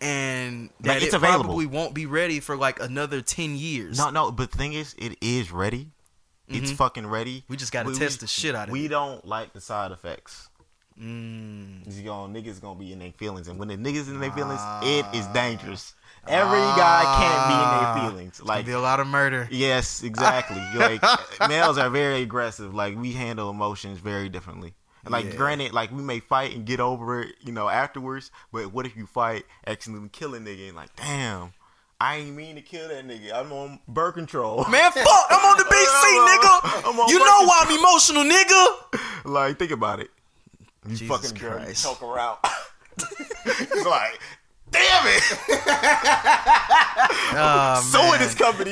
and 0.00 0.70
that 0.80 0.88
Like, 0.94 0.96
it's 1.02 1.14
it 1.14 1.16
available. 1.16 1.44
probably 1.44 1.66
won't 1.66 1.94
be 1.94 2.06
ready 2.06 2.40
for 2.40 2.56
like 2.56 2.80
another 2.80 3.22
ten 3.22 3.56
years. 3.56 3.96
No, 3.96 4.10
no, 4.10 4.30
but 4.30 4.50
the 4.50 4.58
thing 4.58 4.74
is, 4.74 4.94
it 4.98 5.16
is 5.20 5.50
ready. 5.52 5.88
It's 6.46 6.70
fucking 6.72 7.06
ready. 7.06 7.38
Mm-hmm. 7.38 7.52
We 7.52 7.56
just 7.56 7.72
gotta 7.72 7.94
test 7.94 8.20
the 8.20 8.26
shit 8.26 8.54
out 8.54 8.68
of 8.68 8.72
We 8.72 8.80
it. 8.80 8.82
We 8.82 8.88
don't 8.88 9.24
like 9.26 9.54
the 9.54 9.62
side 9.62 9.90
effects. 9.92 10.50
Mm. 11.00 11.96
You 11.96 12.02
know, 12.04 12.28
niggas 12.28 12.60
gonna 12.60 12.78
be 12.78 12.92
in 12.92 12.98
their 13.00 13.12
feelings, 13.12 13.48
and 13.48 13.58
when 13.58 13.68
the 13.68 13.76
niggas 13.76 14.08
in 14.08 14.20
their 14.20 14.30
feelings, 14.32 14.60
it 14.82 15.04
is 15.14 15.26
dangerous. 15.28 15.94
Every 16.26 16.58
guy 16.58 17.02
can't 17.18 17.48
be 17.48 17.54
in 17.54 17.70
their 17.70 18.10
feelings. 18.10 18.42
Like 18.42 18.64
be 18.64 18.72
a 18.72 18.80
lot 18.80 19.00
of 19.00 19.06
murder. 19.06 19.48
Yes, 19.50 20.02
exactly. 20.02 20.62
like 20.74 21.02
males 21.48 21.76
are 21.78 21.90
very 21.90 22.22
aggressive. 22.22 22.74
Like 22.74 22.96
we 22.96 23.12
handle 23.12 23.50
emotions 23.50 23.98
very 23.98 24.28
differently. 24.28 24.74
And 25.04 25.12
like 25.12 25.26
Yeah. 25.26 25.36
granted, 25.36 25.72
like 25.72 25.90
we 25.90 26.02
may 26.02 26.20
fight 26.20 26.54
and 26.54 26.64
get 26.64 26.80
over 26.80 27.20
it, 27.20 27.34
you 27.44 27.52
know, 27.52 27.68
afterwards. 27.68 28.30
But 28.52 28.72
what 28.72 28.86
if 28.86 28.96
you 28.96 29.06
fight, 29.06 29.44
accidentally 29.66 30.08
kill 30.10 30.34
a 30.34 30.38
nigga, 30.38 30.68
and 30.68 30.76
like, 30.76 30.94
damn, 30.96 31.52
I 32.00 32.16
ain't 32.16 32.34
mean 32.34 32.54
to 32.54 32.62
kill 32.62 32.88
that 32.88 33.06
nigga. 33.06 33.34
I'm 33.34 33.52
on 33.52 33.80
birth 33.86 34.14
control. 34.14 34.64
Man, 34.70 34.92
fuck! 34.92 35.26
I'm 35.28 35.44
on 35.44 35.58
the 35.58 35.64
BC, 35.64 36.04
nigga. 36.30 37.08
You 37.10 37.18
know 37.18 37.44
why 37.44 37.64
I'm 37.66 37.78
emotional, 37.78 38.24
nigga. 38.24 39.24
like, 39.24 39.58
think 39.58 39.72
about 39.72 40.00
it. 40.00 40.10
You 40.86 40.96
Jesus 40.96 41.08
fucking 41.08 41.38
girl, 41.40 41.58
you 41.60 41.64
Christ. 41.66 41.84
choke 41.84 41.98
her 42.00 42.18
out. 42.18 42.38
it's 43.46 43.86
like, 43.86 44.20
damn 44.70 45.06
it. 45.06 45.22
Oh, 47.36 47.82
So 47.90 47.98
man. 47.98 48.14
in 48.14 48.20
this 48.20 48.34
company. 48.34 48.70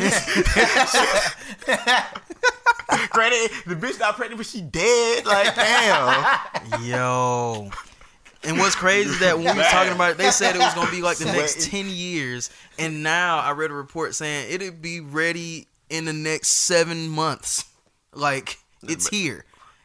Granted, 3.10 3.51
the 3.66 3.74
bitch 3.74 3.98
not 3.98 4.16
pregnant, 4.16 4.39
but 4.39 4.47
she 4.47 4.60
dead. 4.60 5.24
Like, 5.26 5.55
damn. 5.55 6.82
Yo. 6.84 7.70
And 8.44 8.59
what's 8.59 8.74
crazy 8.74 9.10
is 9.10 9.18
that 9.20 9.36
when 9.39 9.55
we 9.55 9.62
were 9.62 9.68
talking 9.68 9.93
about 9.93 10.12
it, 10.12 10.18
they 10.18 10.30
said 10.30 10.55
it 10.56 10.59
was 10.59 10.74
gonna 10.74 10.90
be 10.90 11.01
like 11.02 11.16
the 11.18 11.24
next 11.32 11.70
ten 11.70 11.89
years, 11.89 12.51
and 12.78 13.02
now 13.02 13.39
I 13.39 13.52
read 13.52 13.70
a 13.70 13.74
report 13.74 14.14
saying 14.16 14.48
it'll 14.52 14.72
be 14.72 15.01
ready 15.01 15.68
in 15.90 16.05
the 16.06 16.12
next 16.12 16.48
seven 16.48 17.09
months. 17.09 17.64
Like 18.12 18.59
it's 18.82 19.09
here, 19.09 19.44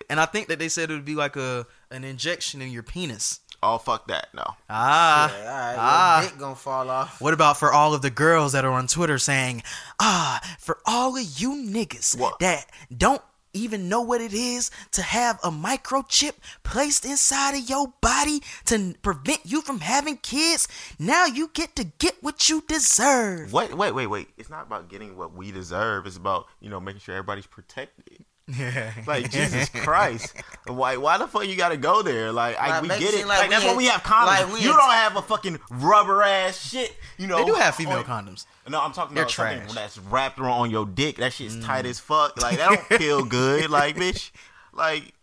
and 0.10 0.20
I 0.20 0.26
think 0.26 0.48
that 0.48 0.58
they 0.60 0.70
said 0.70 0.90
it 0.90 0.96
would 0.96 1.06
be 1.06 1.14
like 1.16 1.36
a 1.36 1.68
an 1.92 2.04
injection 2.04 2.62
in 2.62 2.72
your 2.72 2.84
penis. 2.84 3.40
Oh, 3.64 3.80
fuck 3.80 4.08
that. 4.08 4.28
No. 4.36 4.44
Ah, 4.70 5.24
All 5.36 5.46
right, 5.46 5.76
ah. 5.80 6.22
your 6.22 6.30
dick 6.30 6.40
gonna 6.40 6.56
fall 6.56 6.90
off. 6.92 7.20
What 7.20 7.34
about 7.34 7.58
for 7.58 7.74
all 7.74 7.94
of 7.96 8.02
the 8.04 8.12
girls 8.12 8.52
that 8.54 8.66
are 8.66 8.72
on 8.72 8.86
Twitter 8.88 9.18
saying, 9.18 9.64
ah, 10.00 10.40
for 10.60 10.78
all 10.86 11.18
of 11.18 11.24
you 11.40 11.52
niggas 11.56 12.18
What? 12.20 12.38
that 12.40 12.66
don't 12.96 13.22
even 13.54 13.90
know 13.90 14.02
what 14.02 14.22
it 14.22 14.34
is 14.34 14.70
to 14.92 15.02
have 15.02 15.40
a 15.44 15.50
microchip 15.50 16.34
placed 16.62 17.04
inside 17.06 17.56
of 17.58 17.68
your 17.68 17.92
body 18.02 18.44
to 18.66 18.94
prevent 19.02 19.40
you 19.46 19.62
from 19.62 19.80
having 19.80 20.18
kids, 20.18 20.68
now 21.00 21.26
you 21.26 21.50
get 21.56 21.76
to 21.76 21.86
get 21.98 22.14
what 22.22 22.50
you 22.50 22.64
deserve. 22.68 23.52
Wait, 23.52 23.76
wait, 23.76 23.94
wait, 23.96 24.06
wait. 24.06 24.28
It's 24.38 24.52
not 24.52 24.68
about 24.68 24.90
getting 24.90 25.18
what 25.18 25.34
we 25.34 25.52
deserve. 25.52 26.06
It's 26.06 26.18
about, 26.18 26.46
you 26.60 26.70
know, 26.70 26.80
making 26.80 27.02
sure 27.02 27.16
everybody's 27.16 27.48
protected. 27.48 28.24
Like, 29.08 29.30
Jesus 29.30 29.70
Christ. 29.70 30.34
Why 30.66 30.98
why 30.98 31.18
the 31.18 31.28
fuck 31.28 31.46
you 31.48 31.56
gotta 31.56 31.78
go 31.78 32.02
there? 32.02 32.32
Like, 32.32 32.58
I, 32.58 32.82
we 32.82 32.88
get 32.88 33.02
it 33.02 33.14
it. 33.22 33.28
Like, 33.28 33.40
like 33.40 33.50
we 33.50 33.56
that's 33.56 33.66
why 33.66 33.76
we 33.76 33.86
have 33.86 34.04
condoms. 34.04 34.26
like 34.26 34.54
we 34.54 34.60
you 34.62 34.68
don't 34.74 34.92
have 34.92 35.16
a 35.18 35.22
fucking 35.22 35.60
rubber 35.70 36.24
ass 36.24 36.70
shit, 36.70 36.96
you 37.18 37.28
know. 37.28 37.38
They 37.38 37.46
do 37.46 37.54
have 37.56 37.76
female 37.76 37.98
on- 38.00 38.04
condoms. 38.06 38.46
No, 38.70 38.82
I'm 38.82 38.92
talking 38.94 39.16
They're 39.16 39.24
about 39.24 39.32
something 39.32 39.58
trash. 39.60 39.72
Mm. 39.72 39.76
that's 39.76 39.98
wrapped 39.98 40.40
around 40.40 40.60
on 40.62 40.72
your 40.72 40.86
dick. 40.86 41.18
That 41.18 41.34
shit's 41.34 41.58
tight 41.64 41.86
as 41.86 42.00
fuck. 42.00 42.42
Like, 42.42 42.58
that 42.58 42.70
don't 42.90 43.00
feel 43.02 43.24
good. 43.24 43.70
Like, 43.70 43.96
bitch. 43.96 44.32
Like, 44.74 45.14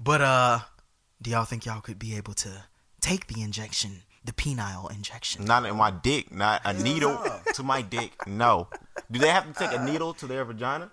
But 0.00 0.20
uh, 0.20 0.58
do 1.22 1.30
y'all 1.30 1.44
think 1.44 1.64
y'all 1.66 1.80
could 1.80 1.98
be 1.98 2.16
able 2.16 2.34
to 2.34 2.64
take 3.00 3.26
the 3.28 3.40
injection, 3.42 4.02
the 4.24 4.32
penile 4.32 4.90
injection? 4.92 5.44
not 5.44 5.64
in 5.64 5.76
my 5.76 5.90
dick. 5.92 6.32
Not 6.32 6.62
a 6.64 6.72
needle 6.72 7.18
to 7.54 7.62
my 7.62 7.82
dick. 7.82 8.12
No. 8.26 8.68
Do 9.10 9.18
they 9.20 9.28
have 9.28 9.46
to 9.46 9.52
take 9.52 9.76
a 9.78 9.84
needle 9.90 10.12
to 10.14 10.26
their 10.26 10.44
vagina? 10.44 10.90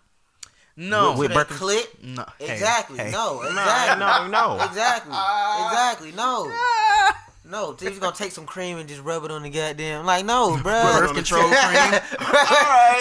No, 0.79 1.15
With- 1.17 1.33
That 1.33 1.47
clip. 1.47 1.87
no. 2.03 2.23
Exactly. 2.39 2.99
hey. 2.99 3.09
No. 3.11 3.41
No, 3.41 3.47
Exactly. 3.49 3.99
no, 3.99 4.27
no. 4.27 4.59
Exactly. 4.65 5.11
Ah. 5.13 5.67
Exactly. 5.71 6.11
No. 6.11 6.47
Ah. 6.51 7.23
No, 7.49 7.71
they 7.73 7.87
just 7.87 7.99
gonna 8.01 8.15
take 8.15 8.31
some 8.31 8.45
cream 8.45 8.77
and 8.77 8.87
just 8.89 9.01
rub 9.01 9.23
it 9.23 9.31
on 9.31 9.41
the 9.43 9.49
goddamn. 9.49 10.05
Like, 10.05 10.25
no, 10.25 10.57
bro. 10.61 10.83
Birth 10.83 11.13
control 11.15 11.43
cream. 11.43 11.53
All 11.55 11.57
right. 12.19 12.99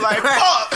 like 0.00 0.20
fuck. 0.22 0.70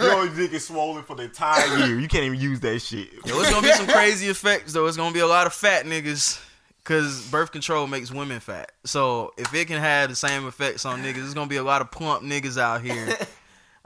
Your 0.00 0.28
dick 0.30 0.52
is 0.54 0.66
swollen 0.66 1.02
for 1.04 1.14
the 1.14 1.24
entire 1.24 1.76
year. 1.86 2.00
You 2.00 2.08
can't 2.08 2.24
even 2.24 2.40
use 2.40 2.58
that 2.60 2.80
shit. 2.80 3.12
Yo, 3.26 3.38
it's 3.40 3.50
gonna 3.50 3.66
be 3.66 3.72
some 3.74 3.86
crazy 3.86 4.28
effects 4.28 4.72
though. 4.72 4.86
It's 4.86 4.96
gonna 4.96 5.12
be 5.12 5.20
a 5.20 5.26
lot 5.26 5.46
of 5.46 5.52
fat 5.54 5.84
niggas. 5.84 6.40
Cause 6.84 7.28
birth 7.30 7.50
control 7.50 7.86
makes 7.88 8.10
women 8.12 8.38
fat. 8.40 8.70
So 8.84 9.32
if 9.36 9.52
it 9.52 9.66
can 9.66 9.78
have 9.80 10.08
the 10.08 10.14
same 10.16 10.46
effects 10.46 10.84
on 10.86 11.02
niggas, 11.02 11.24
it's 11.24 11.34
gonna 11.34 11.48
be 11.48 11.56
a 11.56 11.64
lot 11.64 11.80
of 11.82 11.90
plump 11.90 12.22
niggas 12.22 12.56
out 12.58 12.80
here. 12.80 13.08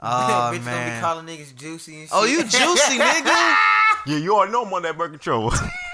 Oh 0.03 0.07
Bitch 0.07 0.29
gonna 0.29 0.59
be 0.59 0.65
man. 0.65 1.01
calling 1.01 1.25
niggas 1.25 1.55
juicy 1.55 1.93
and 1.99 2.03
shit. 2.03 2.09
Oh, 2.11 2.25
you 2.25 2.43
juicy 2.43 2.97
nigga. 2.97 3.55
Yeah, 4.07 4.17
you 4.17 4.33
already 4.35 4.51
know 4.51 4.65
I'm 4.65 4.73
on 4.73 4.81
that 4.81 4.97
birth 4.97 5.11
control. 5.11 5.53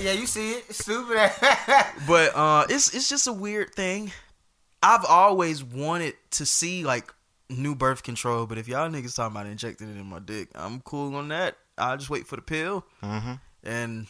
yeah, 0.00 0.12
you 0.12 0.24
see 0.26 0.52
it. 0.52 0.72
Stupid. 0.72 1.32
But 2.06 2.36
uh 2.36 2.66
it's 2.68 2.94
it's 2.94 3.08
just 3.08 3.26
a 3.26 3.32
weird 3.32 3.74
thing. 3.74 4.12
I've 4.82 5.04
always 5.04 5.64
wanted 5.64 6.14
to 6.32 6.46
see 6.46 6.84
like 6.84 7.12
new 7.50 7.74
birth 7.74 8.02
control, 8.02 8.46
but 8.46 8.58
if 8.58 8.68
y'all 8.68 8.88
niggas 8.88 9.16
talking 9.16 9.34
about 9.34 9.46
injecting 9.46 9.88
it 9.88 9.98
in 9.98 10.06
my 10.06 10.18
dick, 10.20 10.48
I'm 10.54 10.80
cool 10.82 11.16
on 11.16 11.28
that. 11.28 11.56
I'll 11.76 11.96
just 11.96 12.10
wait 12.10 12.26
for 12.26 12.36
the 12.36 12.42
pill. 12.42 12.84
mm-hmm. 13.02 13.32
And 13.64 14.06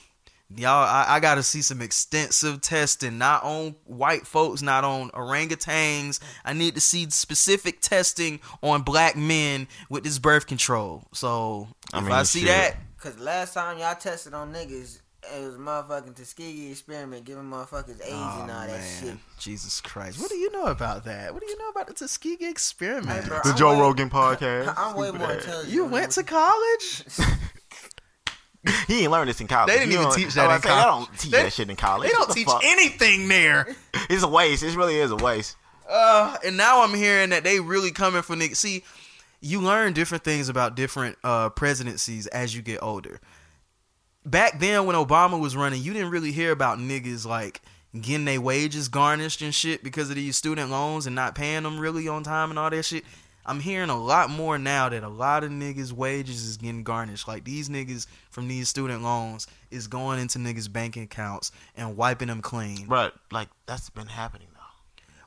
y'all, 0.57 0.85
I, 0.85 1.05
I 1.09 1.21
got 1.21 1.37
to 1.37 1.43
see 1.43 1.63
some 1.63 1.81
extensive 1.83 2.61
testing, 2.61 3.19
not 3.19 3.43
on 3.45 3.75
white 3.85 4.27
folks, 4.27 4.63
not 4.63 4.85
on 4.85 5.11
orangutans. 5.11 6.21
I 6.45 6.53
need 6.53 6.75
to 6.75 6.81
see 6.81 7.09
specific 7.11 7.81
testing 7.81 8.41
on 8.63 8.83
black 8.83 9.17
men 9.17 9.69
with 9.89 10.05
this 10.05 10.19
birth 10.19 10.47
control. 10.47 11.05
So 11.13 11.69
I 11.93 11.99
if 11.99 12.05
mean, 12.05 12.13
I 12.13 12.23
see 12.25 12.41
shit. 12.41 12.49
that, 12.49 12.77
Cause 12.99 13.19
last 13.19 13.55
time 13.55 13.79
y'all 13.79 13.95
tested 13.95 14.33
on 14.33 14.53
niggas, 14.53 15.01
it 15.35 15.43
was 15.45 15.55
motherfucking 15.57 16.15
Tuskegee 16.17 16.71
experiment 16.71 17.25
giving 17.25 17.45
motherfuckers 17.45 18.01
AIDS 18.01 18.11
oh, 18.13 18.39
and 18.43 18.51
all 18.51 18.67
that 18.67 18.83
shit. 19.01 19.15
Jesus 19.39 19.81
Christ, 19.81 20.21
what 20.21 20.29
do 20.31 20.37
you 20.37 20.51
know 20.53 20.67
about 20.67 21.05
that? 21.05 21.33
What 21.33 21.43
do 21.43 21.49
you 21.49 21.59
know 21.59 21.69
about 21.71 21.87
the 21.87 21.95
Tuskegee 21.95 22.47
experiment? 22.47 23.23
Hey, 23.23 23.29
bro, 23.29 23.41
The 23.43 23.51
I'm 23.51 23.57
Joe 23.57 23.73
way- 23.75 23.81
Rogan 23.81 24.11
podcast. 24.11 24.75
I'm 24.79 24.95
way 24.97 25.11
more 25.11 25.27
ass. 25.33 25.45
intelligent. 25.45 25.73
you 25.75 25.85
went 25.87 26.13
to 26.13 26.23
college? 26.25 27.05
He 28.87 29.03
ain't 29.03 29.13
learned 29.13 29.29
this 29.31 29.41
in 29.41 29.47
college. 29.47 29.73
They 29.73 29.79
didn't 29.81 29.93
You 29.93 30.01
even 30.01 30.13
teach 30.13 30.35
that 30.35 30.47
was 30.47 30.57
in 30.57 30.63
saying, 30.63 30.83
college. 30.83 31.07
don't 31.09 31.19
teach 31.19 31.31
They- 31.31 31.43
that 31.43 31.53
shit 31.53 31.71
in 31.71 31.77
college. 31.77 32.09
They 32.09 32.15
don't 32.15 32.29
the 32.29 32.35
teach 32.35 32.47
fuck? 32.47 32.63
anything 32.65 33.29
there. 33.29 33.75
It's 34.11 34.23
a 34.23 34.29
waste. 34.29 34.63
It 34.63 34.75
really 34.77 34.97
is 34.97 35.11
a 35.11 35.17
waste. 35.17 35.57
Uh, 35.89 36.37
and 36.45 36.57
now 36.57 36.83
I'm 36.83 36.95
hearing 36.95 37.31
that 37.31 37.45
they 37.45 37.61
really 37.61 37.91
coming 37.91 38.23
for 38.23 38.35
niggas. 38.37 38.57
See, 38.57 38.85
you 39.41 39.61
learn 39.61 39.93
different 39.93 40.25
things 40.25 40.49
about 40.49 40.75
different 40.75 41.17
uh 41.25 41.51
presidencies 41.51 42.27
as 42.29 42.55
you 42.57 42.63
get 42.63 42.83
older. 42.83 43.21
Back 44.27 44.59
then, 44.59 44.87
when 44.87 44.97
Obama 44.97 45.39
was 45.39 45.55
running, 45.57 45.83
you 45.83 45.93
didn't 45.93 46.11
really 46.11 46.33
hear 46.33 46.51
about 46.51 46.79
niggas 46.79 47.27
like 47.27 47.61
getting 47.99 48.25
their 48.25 48.41
wages 48.41 48.89
garnished 48.89 49.43
and 49.43 49.55
shit 49.55 49.85
because 49.85 50.09
of 50.11 50.17
these 50.17 50.37
student 50.37 50.71
loans 50.71 51.07
and 51.07 51.15
not 51.15 51.35
paying 51.35 51.63
them 51.63 51.79
really 51.79 52.09
on 52.09 52.23
time 52.23 52.51
and 52.51 52.59
all 52.59 52.71
that 52.71 52.83
shit. 52.85 53.05
I'm 53.47 53.61
hearing 53.61 53.91
a 53.91 54.01
lot 54.01 54.31
more 54.31 54.59
now 54.59 54.89
that 54.89 55.03
a 55.03 55.09
lot 55.09 55.45
of 55.45 55.51
niggas' 55.51 55.93
wages 55.93 56.45
is 56.45 56.57
getting 56.57 56.83
garnished. 56.83 57.29
Like 57.29 57.45
these 57.45 57.69
niggas 57.69 58.07
from 58.31 58.49
these 58.49 58.69
student 58.69 59.03
loans 59.03 59.47
is 59.71 59.87
going 59.87 60.19
into 60.19 60.39
niggas' 60.39 60.73
bank 60.73 60.97
accounts 60.97 61.53
and 61.77 61.97
wiping 61.97 62.29
them 62.29 62.41
clean. 62.41 62.87
Right. 62.89 63.13
like 63.31 63.49
that's 63.67 63.91
been 63.91 64.07
happening 64.07 64.49
though. 64.55 64.61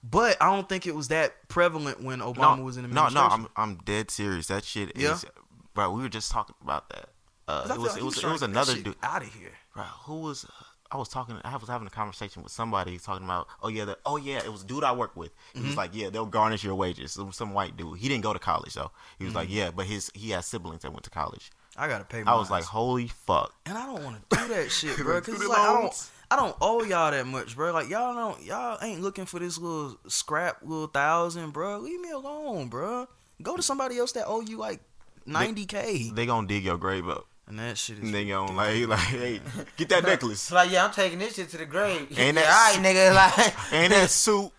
But 0.03 0.38
I 0.41 0.53
don't 0.56 0.68
think 0.69 0.88
it 0.88 0.95
was 0.95 1.10
that 1.10 1.48
prevalent 1.48 2.02
when 2.03 2.19
Obama 2.19 2.64
was 2.64 2.77
in 2.77 2.84
the 2.84 2.89
no, 2.89 3.10
no. 3.10 3.22
I'm 3.22 3.48
I'm 3.56 3.76
dead 3.85 4.10
serious. 4.11 4.48
That 4.48 4.64
shit 4.64 4.94
Yeah? 4.95 5.14
is, 5.14 5.26
bro. 5.73 5.91
We 5.91 6.02
were 6.02 6.10
just 6.10 6.31
talking 6.31 6.56
about 6.61 6.89
that. 6.89 7.10
Uh, 7.48 7.68
it 7.69 7.77
was 7.77 7.91
like 7.94 8.02
it 8.02 8.03
was 8.03 8.18
it 8.18 8.26
was 8.26 8.41
to 8.41 8.48
get 8.48 8.49
another 8.49 8.76
dude. 8.76 8.95
out 9.03 9.22
of 9.22 9.34
here. 9.34 9.52
Bro, 9.73 9.84
who 10.06 10.19
was? 10.22 10.44
Uh, 10.45 10.64
I 10.91 10.97
was 10.97 11.09
talking. 11.09 11.38
I 11.43 11.55
was 11.57 11.68
having 11.69 11.88
a 11.88 11.91
conversation 11.91 12.43
with 12.43 12.51
somebody 12.51 12.97
talking 12.97 13.26
about. 13.26 13.47
Oh 13.61 13.68
yeah, 13.68 13.85
the, 13.85 13.97
oh 14.05 14.18
yeah, 14.18 14.38
it 14.38 14.51
was 14.51 14.64
a 14.64 14.65
dude 14.65 14.84
I 14.84 14.91
work 14.93 15.15
with. 15.15 15.31
He 15.53 15.59
Mm-hmm. 15.59 15.68
was 15.69 15.77
like, 15.77 15.91
yeah, 15.93 16.09
they'll 16.09 16.26
garnish 16.26 16.64
your 16.64 16.76
wages. 16.76 17.18
It 17.18 17.23
was 17.23 17.35
some 17.35 17.53
white 17.53 17.76
dude. 17.77 17.97
He 17.99 18.07
didn't 18.07 18.23
go 18.23 18.34
to 18.34 18.39
college 18.39 18.73
though. 18.73 18.91
He 19.18 19.23
was 19.26 19.31
Mm-hmm. 19.31 19.38
like, 19.38 19.49
yeah, 19.51 19.72
but 19.72 19.85
his 19.85 20.11
he 20.14 20.30
has 20.31 20.45
siblings 20.45 20.81
that 20.84 20.91
went 20.91 21.03
to 21.03 21.09
college. 21.09 21.51
I 21.76 21.88
gotta 21.88 22.05
pay. 22.05 22.23
I 22.26 22.35
was 22.35 22.49
like, 22.49 22.64
holy 22.64 23.07
fuck. 23.07 23.53
and 23.65 23.77
I 23.77 23.85
don't 23.85 24.03
want 24.03 24.30
to 24.30 24.38
do 24.38 24.47
that 24.47 24.72
shit, 24.72 24.97
bro. 24.97 25.22
Cause 25.22 25.43
like 25.43 25.57
I 25.59 25.73
don't. 25.81 26.09
I 26.30 26.35
don't 26.35 26.57
owe 26.59 26.84
y'all 26.84 27.11
that 27.11 27.26
much, 27.26 27.55
bro. 27.55 27.72
Like 27.72 27.89
y'all 27.89 28.14
don't, 28.14 28.43
y'all 28.43 28.77
ain't 28.81 28.99
looking 29.01 29.26
for 29.26 29.39
this 29.39 29.57
little 29.57 29.97
scrap, 30.09 30.57
little 30.61 30.88
thousand, 30.88 31.51
bro. 31.53 31.77
Leave 31.77 32.01
me 32.01 32.09
alone, 32.11 32.68
bro. 32.68 33.07
Go 33.41 33.55
to 33.55 33.61
somebody 33.64 33.97
else 33.97 34.11
that 34.14 34.26
owe 34.27 34.41
you 34.41 34.57
like 34.57 34.81
ninety 35.26 35.65
k, 35.65 36.09
They 36.14 36.26
gonna 36.26 36.47
dig 36.47 36.64
your 36.65 36.77
grave 36.77 37.07
up. 37.07 37.27
And 37.48 37.60
that 37.60 37.78
shit 37.78 37.98
is. 37.98 38.03
And 38.03 38.14
they 38.14 38.26
gonna 38.26 38.52
like 38.52 38.88
like, 38.88 38.99
hey, 38.99 39.41
get 39.78 39.90
that 39.90 40.03
necklace 40.03 40.34
It's 40.44 40.52
like, 40.52 40.72
yeah, 40.72 40.86
I'm 40.86 40.91
taking 40.91 41.19
this 41.19 41.36
shit 41.36 41.49
to 41.49 41.57
the 41.57 41.65
grave. 41.65 42.07
Ain't 42.11 42.11
yeah, 42.11 42.32
that- 42.34 42.76
all 42.76 42.82
right, 42.82 42.95
nigga. 42.95 43.14
Like, 43.38 43.74
and 43.74 43.94
that 43.94 44.10
suit 44.11 44.52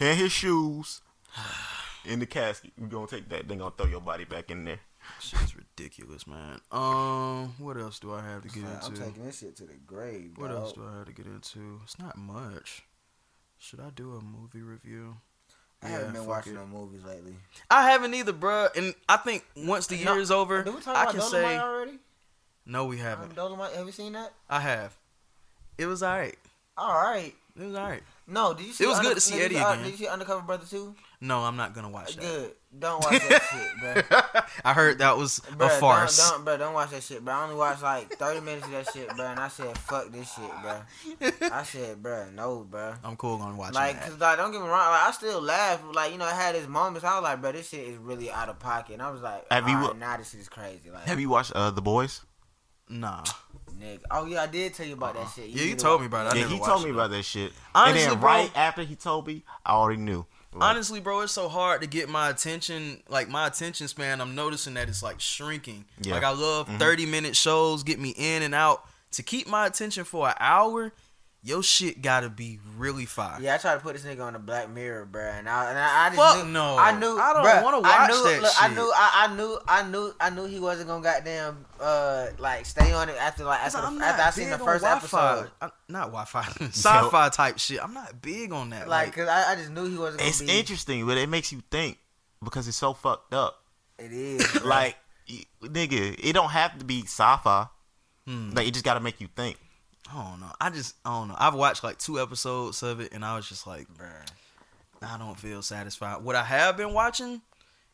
and 0.00 0.18
his 0.18 0.32
shoes 0.32 1.00
in 2.04 2.20
the 2.20 2.26
casket. 2.26 2.72
We 2.78 2.88
gonna 2.88 3.06
take 3.06 3.28
that. 3.30 3.48
They 3.48 3.56
gonna 3.56 3.72
throw 3.76 3.86
your 3.86 4.00
body 4.00 4.24
back 4.24 4.50
in 4.50 4.64
there. 4.64 4.80
Shit's 5.20 5.54
ridiculous, 5.56 6.26
man. 6.26 6.60
Um, 6.72 7.54
what 7.58 7.76
else 7.76 7.98
do 7.98 8.12
I 8.12 8.22
have 8.22 8.42
to 8.42 8.48
get 8.48 8.64
into? 8.64 8.84
I'm 8.84 8.94
taking 8.94 9.24
this 9.24 9.38
shit 9.38 9.56
to 9.56 9.64
the 9.64 9.74
grave. 9.86 10.32
What 10.36 10.48
dog. 10.48 10.58
else 10.58 10.72
do 10.72 10.84
I 10.84 10.98
have 10.98 11.06
to 11.06 11.12
get 11.12 11.26
into? 11.26 11.80
It's 11.84 11.98
not 11.98 12.16
much. 12.18 12.82
Should 13.58 13.80
I 13.80 13.90
do 13.94 14.14
a 14.14 14.20
movie 14.20 14.62
review? 14.62 15.16
I 15.82 15.88
haven't 15.88 16.06
Yeah, 16.14 16.20
been 16.20 16.26
watching 16.26 16.52
it. 16.52 16.56
no 16.56 16.66
movies 16.66 17.04
lately. 17.04 17.36
I 17.70 17.90
haven't 17.90 18.14
either, 18.14 18.32
bruh. 18.32 18.74
And 18.76 18.94
I 19.08 19.16
think 19.18 19.44
once 19.56 19.86
the 19.86 20.02
No, 20.04 20.12
year 20.14 20.20
is 20.22 20.30
over, 20.30 20.62
Did 20.62 20.74
we 20.74 20.80
talk 20.80 20.96
I 20.96 21.02
about 21.02 21.10
can 21.12 21.20
Dolomite 21.20 21.42
say 21.42 21.58
already? 21.58 21.98
No, 22.64 22.84
we 22.86 22.96
Um, 22.96 23.02
haven't. 23.02 23.34
Dolomite, 23.34 23.72
have 23.74 23.86
you 23.86 23.92
seen 23.92 24.12
that? 24.14 24.32
I 24.48 24.60
have. 24.60 24.96
It 25.78 25.86
was 25.86 26.02
alright. 26.02 26.38
All 26.76 26.94
right. 26.94 27.34
It 27.58 27.62
was 27.62 27.74
alright. 27.74 28.02
No, 28.26 28.54
did 28.54 28.66
you 28.66 28.72
see? 28.72 28.84
It 28.84 28.88
was 28.88 29.00
good 29.00 29.14
to 29.14 29.20
see 29.20 29.32
did 29.38 29.38
you 29.38 29.44
Eddie 29.44 29.56
again. 29.56 29.82
Did 29.84 29.90
you 29.92 29.96
see 29.98 30.06
Undercover 30.08 30.42
Brother 30.42 30.66
two? 30.68 30.94
No, 31.20 31.40
I'm 31.40 31.56
not 31.56 31.74
gonna 31.74 31.88
watch 31.88 32.16
that. 32.16 32.22
Good. 32.22 32.52
Don't 32.78 33.02
watch 33.02 33.26
that 33.28 33.42
shit, 34.02 34.10
bro. 34.10 34.42
I 34.64 34.74
heard 34.74 34.98
that 34.98 35.16
was 35.16 35.40
Bruh, 35.56 35.66
a 35.66 35.80
farce. 35.80 36.18
Don't, 36.18 36.30
don't, 36.36 36.44
bro, 36.44 36.56
don't 36.58 36.74
watch 36.74 36.90
that 36.90 37.02
shit, 37.02 37.24
bro. 37.24 37.32
I 37.32 37.42
only 37.44 37.54
watched 37.54 37.82
like 37.82 38.10
30 38.16 38.40
minutes 38.40 38.66
of 38.66 38.72
that 38.72 38.92
shit, 38.92 39.08
bro, 39.16 39.24
and 39.24 39.40
I 39.40 39.48
said, 39.48 39.78
fuck 39.78 40.10
this 40.12 40.30
shit, 40.34 40.50
bro. 40.60 41.50
I 41.50 41.62
said, 41.64 42.02
bro, 42.02 42.26
no, 42.34 42.66
bro. 42.68 42.94
I'm 43.02 43.16
cool 43.16 43.40
on 43.40 43.56
watching 43.56 43.74
Like, 43.76 43.94
that. 44.00 44.10
cause 44.10 44.20
like, 44.20 44.36
don't 44.36 44.52
get 44.52 44.60
me 44.60 44.66
wrong, 44.68 44.90
like 44.90 45.08
I 45.08 45.10
still 45.12 45.40
laugh, 45.40 45.80
like 45.94 46.12
you 46.12 46.18
know, 46.18 46.26
I 46.26 46.34
had 46.34 46.54
his 46.54 46.68
moments. 46.68 47.04
I 47.04 47.14
was 47.14 47.22
like, 47.22 47.40
bro, 47.40 47.52
this 47.52 47.70
shit 47.70 47.88
is 47.88 47.96
really 47.96 48.30
out 48.30 48.50
of 48.50 48.58
pocket, 48.58 48.92
and 48.94 49.02
I 49.02 49.10
was 49.10 49.22
like, 49.22 49.50
Have 49.50 49.66
you- 49.68 49.76
alright, 49.76 49.98
now 49.98 50.18
this 50.18 50.34
is 50.34 50.48
crazy, 50.50 50.90
like, 50.92 51.04
Have 51.04 51.18
you 51.18 51.30
watched 51.30 51.52
uh, 51.52 51.70
The 51.70 51.80
Boys? 51.82 52.20
Nah. 52.90 53.24
nigga. 53.80 54.00
Oh 54.10 54.26
yeah, 54.26 54.42
I 54.42 54.46
did 54.46 54.74
tell 54.74 54.86
you 54.86 54.94
about 54.94 55.14
that 55.14 55.28
shit. 55.34 55.48
Yeah, 55.48 55.64
you 55.64 55.74
told 55.76 56.00
me 56.02 56.06
about 56.06 56.26
it. 56.26 56.36
I 56.36 56.40
yeah, 56.42 56.46
he 56.48 56.58
told 56.58 56.84
me 56.84 56.90
about 56.90 57.10
that 57.10 57.24
shit. 57.24 57.52
Honestly, 57.74 58.02
and 58.02 58.12
then 58.12 58.20
bro- 58.20 58.28
right 58.30 58.50
after 58.54 58.82
he 58.82 58.94
told 58.94 59.26
me, 59.26 59.44
I 59.64 59.72
already 59.72 60.00
knew. 60.02 60.24
Like, 60.56 60.70
Honestly, 60.70 61.00
bro, 61.00 61.20
it's 61.20 61.32
so 61.32 61.48
hard 61.48 61.82
to 61.82 61.86
get 61.86 62.08
my 62.08 62.30
attention. 62.30 63.02
Like 63.08 63.28
my 63.28 63.46
attention 63.46 63.88
span, 63.88 64.20
I'm 64.20 64.34
noticing 64.34 64.74
that 64.74 64.88
it's 64.88 65.02
like 65.02 65.20
shrinking. 65.20 65.84
Yeah. 66.00 66.14
Like 66.14 66.24
I 66.24 66.30
love 66.30 66.66
mm-hmm. 66.66 66.78
30 66.78 67.06
minute 67.06 67.36
shows, 67.36 67.82
get 67.82 67.98
me 67.98 68.14
in 68.16 68.42
and 68.42 68.54
out. 68.54 68.84
To 69.12 69.22
keep 69.22 69.46
my 69.46 69.66
attention 69.66 70.04
for 70.04 70.28
an 70.28 70.34
hour, 70.40 70.92
your 71.46 71.62
shit 71.62 72.02
gotta 72.02 72.28
be 72.28 72.58
really 72.76 73.04
fire. 73.06 73.38
Yeah, 73.40 73.54
I 73.54 73.58
tried 73.58 73.74
to 73.74 73.80
put 73.80 73.92
this 73.94 74.04
nigga 74.04 74.20
on 74.24 74.32
the 74.32 74.38
Black 74.40 74.68
Mirror, 74.68 75.06
bro, 75.06 75.22
and 75.22 75.48
I, 75.48 75.70
and 75.70 75.78
I, 75.78 76.06
I 76.06 76.08
just 76.10 76.18
Fuck 76.20 76.44
knew, 76.46 76.52
no. 76.52 76.76
I 76.76 76.98
knew, 76.98 77.16
I 77.18 77.32
don't 77.32 77.44
bruh, 77.44 77.62
wanna 77.62 77.76
I 77.76 77.80
watch 77.80 78.10
knew, 78.10 78.24
that 78.24 78.42
look, 78.42 78.52
I 78.62 78.68
knew, 78.74 78.92
I, 78.94 79.10
I 79.30 79.36
knew, 79.36 79.58
I 79.68 79.82
knew, 79.88 80.14
I 80.18 80.30
knew 80.30 80.44
he 80.46 80.58
wasn't 80.58 80.88
gonna 80.88 81.02
goddamn, 81.04 81.64
uh, 81.80 82.26
like 82.38 82.66
stay 82.66 82.92
on 82.92 83.08
it 83.08 83.16
after 83.16 83.44
like 83.44 83.60
after, 83.60 83.78
I'm 83.78 83.96
the, 83.98 84.04
after 84.04 84.22
I 84.22 84.30
seen 84.30 84.50
the 84.50 84.58
first 84.58 84.82
Wi-Fi. 84.84 85.34
episode. 85.38 85.50
I- 85.62 85.70
not 85.88 86.06
Wi-Fi, 86.12 86.42
sci-fi 86.72 87.28
type 87.28 87.58
shit. 87.58 87.82
I'm 87.82 87.94
not 87.94 88.20
big 88.20 88.52
on 88.52 88.70
that. 88.70 88.88
Like, 88.88 89.06
Like, 89.06 89.14
cause 89.16 89.28
I, 89.28 89.52
I 89.52 89.54
just 89.54 89.70
knew 89.70 89.84
he 89.88 89.96
wasn't 89.96 90.18
gonna 90.18 90.28
it's 90.28 90.42
be. 90.42 90.50
interesting, 90.50 91.06
but 91.06 91.16
it 91.16 91.28
makes 91.28 91.52
you 91.52 91.62
think 91.70 91.98
because 92.42 92.66
it's 92.66 92.76
so 92.76 92.92
fucked 92.92 93.32
up. 93.32 93.62
It 93.98 94.12
is. 94.12 94.62
Like, 94.64 94.96
nigga, 95.62 96.16
it 96.22 96.32
don't 96.32 96.50
have 96.50 96.76
to 96.78 96.84
be 96.84 97.02
sci-fi. 97.02 97.66
Hmm. 98.26 98.50
Like, 98.50 98.66
it 98.66 98.72
just 98.72 98.84
got 98.84 98.94
to 98.94 99.00
make 99.00 99.20
you 99.20 99.28
think. 99.36 99.56
I 100.12 100.30
don't 100.30 100.40
know. 100.40 100.52
I 100.60 100.70
just 100.70 100.94
I 101.04 101.18
don't 101.18 101.28
know. 101.28 101.36
I've 101.38 101.54
watched 101.54 101.84
like 101.84 101.98
two 101.98 102.20
episodes 102.20 102.82
of 102.82 103.00
it, 103.00 103.12
and 103.12 103.24
I 103.24 103.36
was 103.36 103.48
just 103.48 103.66
like, 103.66 103.86
bruh. 103.88 104.26
I 105.02 105.18
don't 105.18 105.38
feel 105.38 105.62
satisfied. 105.62 106.22
What 106.22 106.36
I 106.36 106.42
have 106.42 106.76
been 106.76 106.92
watching, 106.92 107.42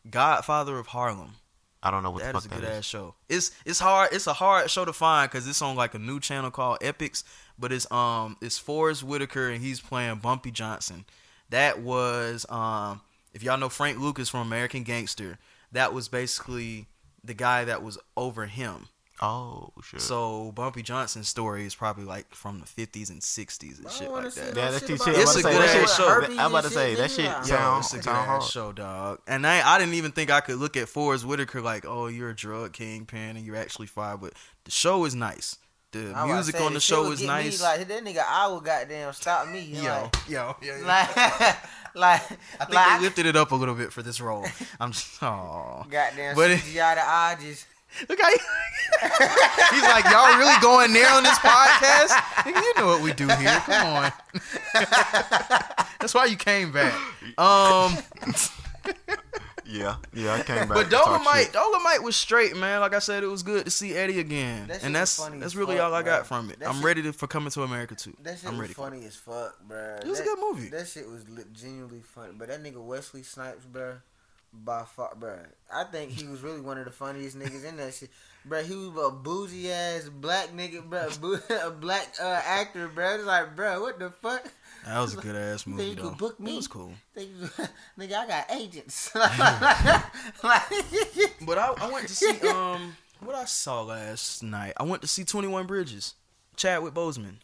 Godfather 0.08 0.78
of 0.78 0.86
Harlem. 0.88 1.34
I 1.82 1.90
don't 1.90 2.04
know 2.04 2.12
what 2.12 2.22
That 2.22 2.36
is 2.36 2.46
a 2.46 2.48
good 2.48 2.64
ass 2.64 2.84
show. 2.84 3.14
It's 3.28 3.50
it's 3.64 3.80
hard. 3.80 4.10
It's 4.12 4.28
a 4.28 4.32
hard 4.32 4.70
show 4.70 4.84
to 4.84 4.92
find 4.92 5.30
because 5.30 5.48
it's 5.48 5.60
on 5.60 5.74
like 5.74 5.94
a 5.94 5.98
new 5.98 6.20
channel 6.20 6.50
called 6.50 6.78
Epix. 6.80 7.24
But 7.58 7.72
it's 7.72 7.90
um 7.90 8.36
it's 8.40 8.56
Forest 8.58 9.02
Whitaker 9.02 9.50
and 9.50 9.62
he's 9.62 9.80
playing 9.80 10.16
Bumpy 10.18 10.52
Johnson. 10.52 11.04
That 11.50 11.80
was 11.80 12.46
um 12.48 13.00
if 13.34 13.42
y'all 13.42 13.58
know 13.58 13.68
Frank 13.68 13.98
Lucas 13.98 14.28
from 14.28 14.40
American 14.40 14.84
Gangster. 14.84 15.38
That 15.72 15.92
was 15.92 16.08
basically 16.08 16.86
the 17.24 17.34
guy 17.34 17.64
that 17.64 17.82
was 17.82 17.98
over 18.16 18.46
him. 18.46 18.88
Oh, 19.24 19.70
shit. 19.84 20.00
So 20.00 20.50
Bumpy 20.52 20.82
Johnson's 20.82 21.28
story 21.28 21.64
is 21.64 21.74
probably 21.76 22.04
like 22.04 22.34
from 22.34 22.58
the 22.58 22.66
fifties 22.66 23.08
and 23.08 23.22
sixties 23.22 23.78
and 23.78 23.88
shit 23.90 24.10
like 24.10 24.32
see 24.32 24.40
that. 24.40 24.56
Yeah, 24.56 24.70
that's 24.72 24.78
shit 24.80 24.88
too 24.88 24.94
about 24.94 25.04
shit. 25.06 25.16
It's 25.22 25.36
a 25.36 25.42
good 25.42 25.54
ass 25.62 25.96
show. 25.96 26.08
I'm 26.38 26.50
about 26.50 26.64
to 26.64 26.70
say, 26.70 26.94
that 26.96 27.10
shit 27.10 27.24
Nah. 27.26 27.38
Yo, 27.38 27.44
sound- 27.44 27.80
it's 27.84 27.94
a 27.94 27.96
good 27.98 28.08
ass 28.08 28.50
show, 28.50 28.72
dog. 28.72 29.20
And 29.28 29.46
I, 29.46 29.74
I 29.74 29.78
didn't 29.78 29.94
even 29.94 30.10
think 30.12 30.30
I 30.30 30.40
could 30.40 30.56
look 30.56 30.76
at 30.76 30.88
Forest 30.88 31.24
Whitaker 31.24 31.60
like, 31.60 31.84
oh, 31.86 32.08
you're 32.08 32.30
a 32.30 32.34
drug 32.34 32.72
kingpin 32.72 33.36
and 33.36 33.46
you're 33.46 33.54
actually 33.56 33.86
fine. 33.86 34.16
But 34.16 34.32
the 34.64 34.70
show 34.72 35.04
is 35.04 35.14
nice. 35.14 35.56
The 35.92 36.12
I 36.16 36.26
music 36.26 36.56
say, 36.56 36.64
on 36.64 36.72
the 36.74 36.80
show 36.80 37.12
is 37.12 37.22
nice. 37.22 37.60
Me, 37.60 37.64
like 37.66 37.86
that 37.86 38.04
nigga, 38.04 38.24
I 38.26 38.48
would 38.48 38.64
goddamn 38.64 39.12
stop 39.12 39.46
me. 39.48 39.60
yo, 39.60 39.82
Like, 39.82 40.16
yo, 40.28 40.56
yeah, 40.62 40.78
yeah. 40.80 40.86
like, 40.86 41.56
like, 41.94 42.22
I 42.58 42.64
think 42.64 42.74
like, 42.74 42.98
they 42.98 43.04
lifted 43.04 43.26
it 43.26 43.36
up 43.36 43.52
a 43.52 43.54
little 43.54 43.74
bit 43.74 43.92
for 43.92 44.02
this 44.02 44.18
role. 44.20 44.46
I'm 44.80 44.92
just, 44.92 45.22
oh, 45.22 45.84
goddamn 45.90 46.34
But 46.34 46.50
it- 46.52 46.60
CGI 46.60 46.94
the 46.94 47.02
eye 47.06 47.36
just. 47.40 47.66
Look 48.08 48.20
how 48.20 48.28
he- 48.30 48.38
he's 49.74 49.82
like, 49.82 50.04
y'all 50.10 50.36
really 50.38 50.58
going 50.60 50.92
there 50.92 51.10
on 51.10 51.22
this 51.22 51.38
podcast? 51.38 52.08
Nigga, 52.44 52.60
you 52.62 52.74
know 52.76 52.86
what 52.86 53.02
we 53.02 53.12
do 53.12 53.26
here. 53.28 53.58
Come 53.66 53.86
on. 53.86 54.12
That's 56.00 56.14
why 56.14 56.26
you 56.26 56.36
came 56.36 56.72
back. 56.72 56.92
Um. 57.38 57.96
yeah, 59.64 59.96
yeah, 60.12 60.34
I 60.34 60.42
came 60.42 60.56
back. 60.56 60.68
But 60.68 60.90
Dolomite. 60.90 61.52
Dolomite 61.52 62.02
was 62.02 62.16
straight, 62.16 62.56
man. 62.56 62.80
Like 62.80 62.94
I 62.94 62.98
said, 62.98 63.22
it 63.22 63.28
was 63.28 63.42
good 63.42 63.64
to 63.64 63.70
see 63.70 63.94
Eddie 63.94 64.18
again, 64.20 64.68
That 64.68 64.82
and 64.82 64.94
that's 64.94 65.16
funny 65.16 65.38
that's 65.38 65.54
really 65.54 65.76
fuck, 65.76 65.84
all 65.86 65.94
I 65.94 66.02
got 66.02 66.26
from 66.26 66.50
it. 66.50 66.58
That 66.58 66.68
I'm 66.68 66.76
shit- 66.76 66.84
ready 66.84 67.02
to, 67.02 67.12
for 67.12 67.26
coming 67.26 67.50
to 67.50 67.62
America 67.62 67.94
too. 67.94 68.16
That 68.22 68.38
shit 68.38 68.46
I'm 68.48 68.52
was 68.58 68.62
ready. 68.62 68.74
for 68.74 68.82
funny 68.82 69.04
as 69.06 69.16
fuck, 69.16 69.58
bro. 69.66 69.98
It 70.02 70.06
was 70.06 70.20
a 70.20 70.24
good 70.24 70.38
movie. 70.40 70.68
That 70.68 70.88
shit 70.88 71.08
was 71.08 71.24
genuinely 71.52 72.02
funny. 72.02 72.32
But 72.36 72.48
that 72.48 72.62
nigga 72.62 72.82
Wesley 72.84 73.22
Snipes, 73.22 73.64
bro, 73.64 73.94
by 74.52 74.84
far, 74.84 75.14
bro. 75.18 75.38
I 75.72 75.84
think 75.84 76.10
he 76.12 76.26
was 76.26 76.40
really 76.42 76.60
one 76.60 76.78
of 76.78 76.84
the 76.84 76.90
funniest 76.90 77.38
niggas 77.38 77.64
in 77.64 77.76
that 77.78 77.94
shit, 77.94 78.10
bro. 78.44 78.62
He 78.62 78.74
was 78.74 79.06
a 79.06 79.10
boozy 79.10 79.70
ass 79.72 80.08
black 80.08 80.48
nigga, 80.50 80.84
bro, 80.84 81.08
boo- 81.20 81.40
a 81.62 81.70
black 81.70 82.14
uh, 82.20 82.40
actor, 82.44 82.88
bro. 82.88 83.14
It's 83.14 83.24
like, 83.24 83.56
bro, 83.56 83.80
what 83.80 83.98
the 83.98 84.10
fuck? 84.10 84.44
That 84.84 85.00
was 85.00 85.14
a 85.16 85.20
good 85.20 85.36
ass 85.36 85.62
Think 85.62 85.76
movie 85.76 85.88
you 85.90 85.94
though. 85.94 86.08
could 86.10 86.18
book 86.18 86.40
me? 86.40 86.52
It 86.54 86.56
was 86.56 86.68
cool. 86.68 86.92
Think 87.14 87.30
nigga, 87.98 88.14
I 88.14 88.26
got 88.26 88.50
agents. 88.50 89.10
But 91.44 91.58
I, 91.58 91.74
I 91.78 91.90
went 91.90 92.08
to 92.08 92.14
see 92.14 92.48
um 92.48 92.96
what 93.20 93.34
I 93.34 93.44
saw 93.44 93.82
last 93.82 94.42
night. 94.42 94.74
I 94.76 94.84
went 94.84 95.02
to 95.02 95.08
see 95.08 95.24
Twenty 95.24 95.48
One 95.48 95.66
Bridges, 95.66 96.14
Chadwick 96.56 96.94
Boseman, 96.94 97.34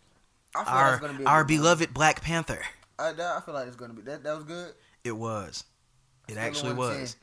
I 0.54 0.64
feel 0.64 0.74
like 0.74 0.82
our 0.82 0.92
it's 0.92 1.00
gonna 1.00 1.18
be 1.18 1.24
our 1.24 1.44
beloved 1.44 1.94
Black 1.94 2.22
Panther. 2.22 2.60
I, 2.98 3.10
I 3.10 3.40
feel 3.44 3.54
like 3.54 3.66
it's 3.66 3.76
gonna 3.76 3.94
be 3.94 4.02
that. 4.02 4.22
That 4.24 4.34
was 4.34 4.44
good. 4.44 4.72
It 5.04 5.12
was. 5.16 5.64
It 6.28 6.36
actually 6.36 6.74
was. 6.74 7.16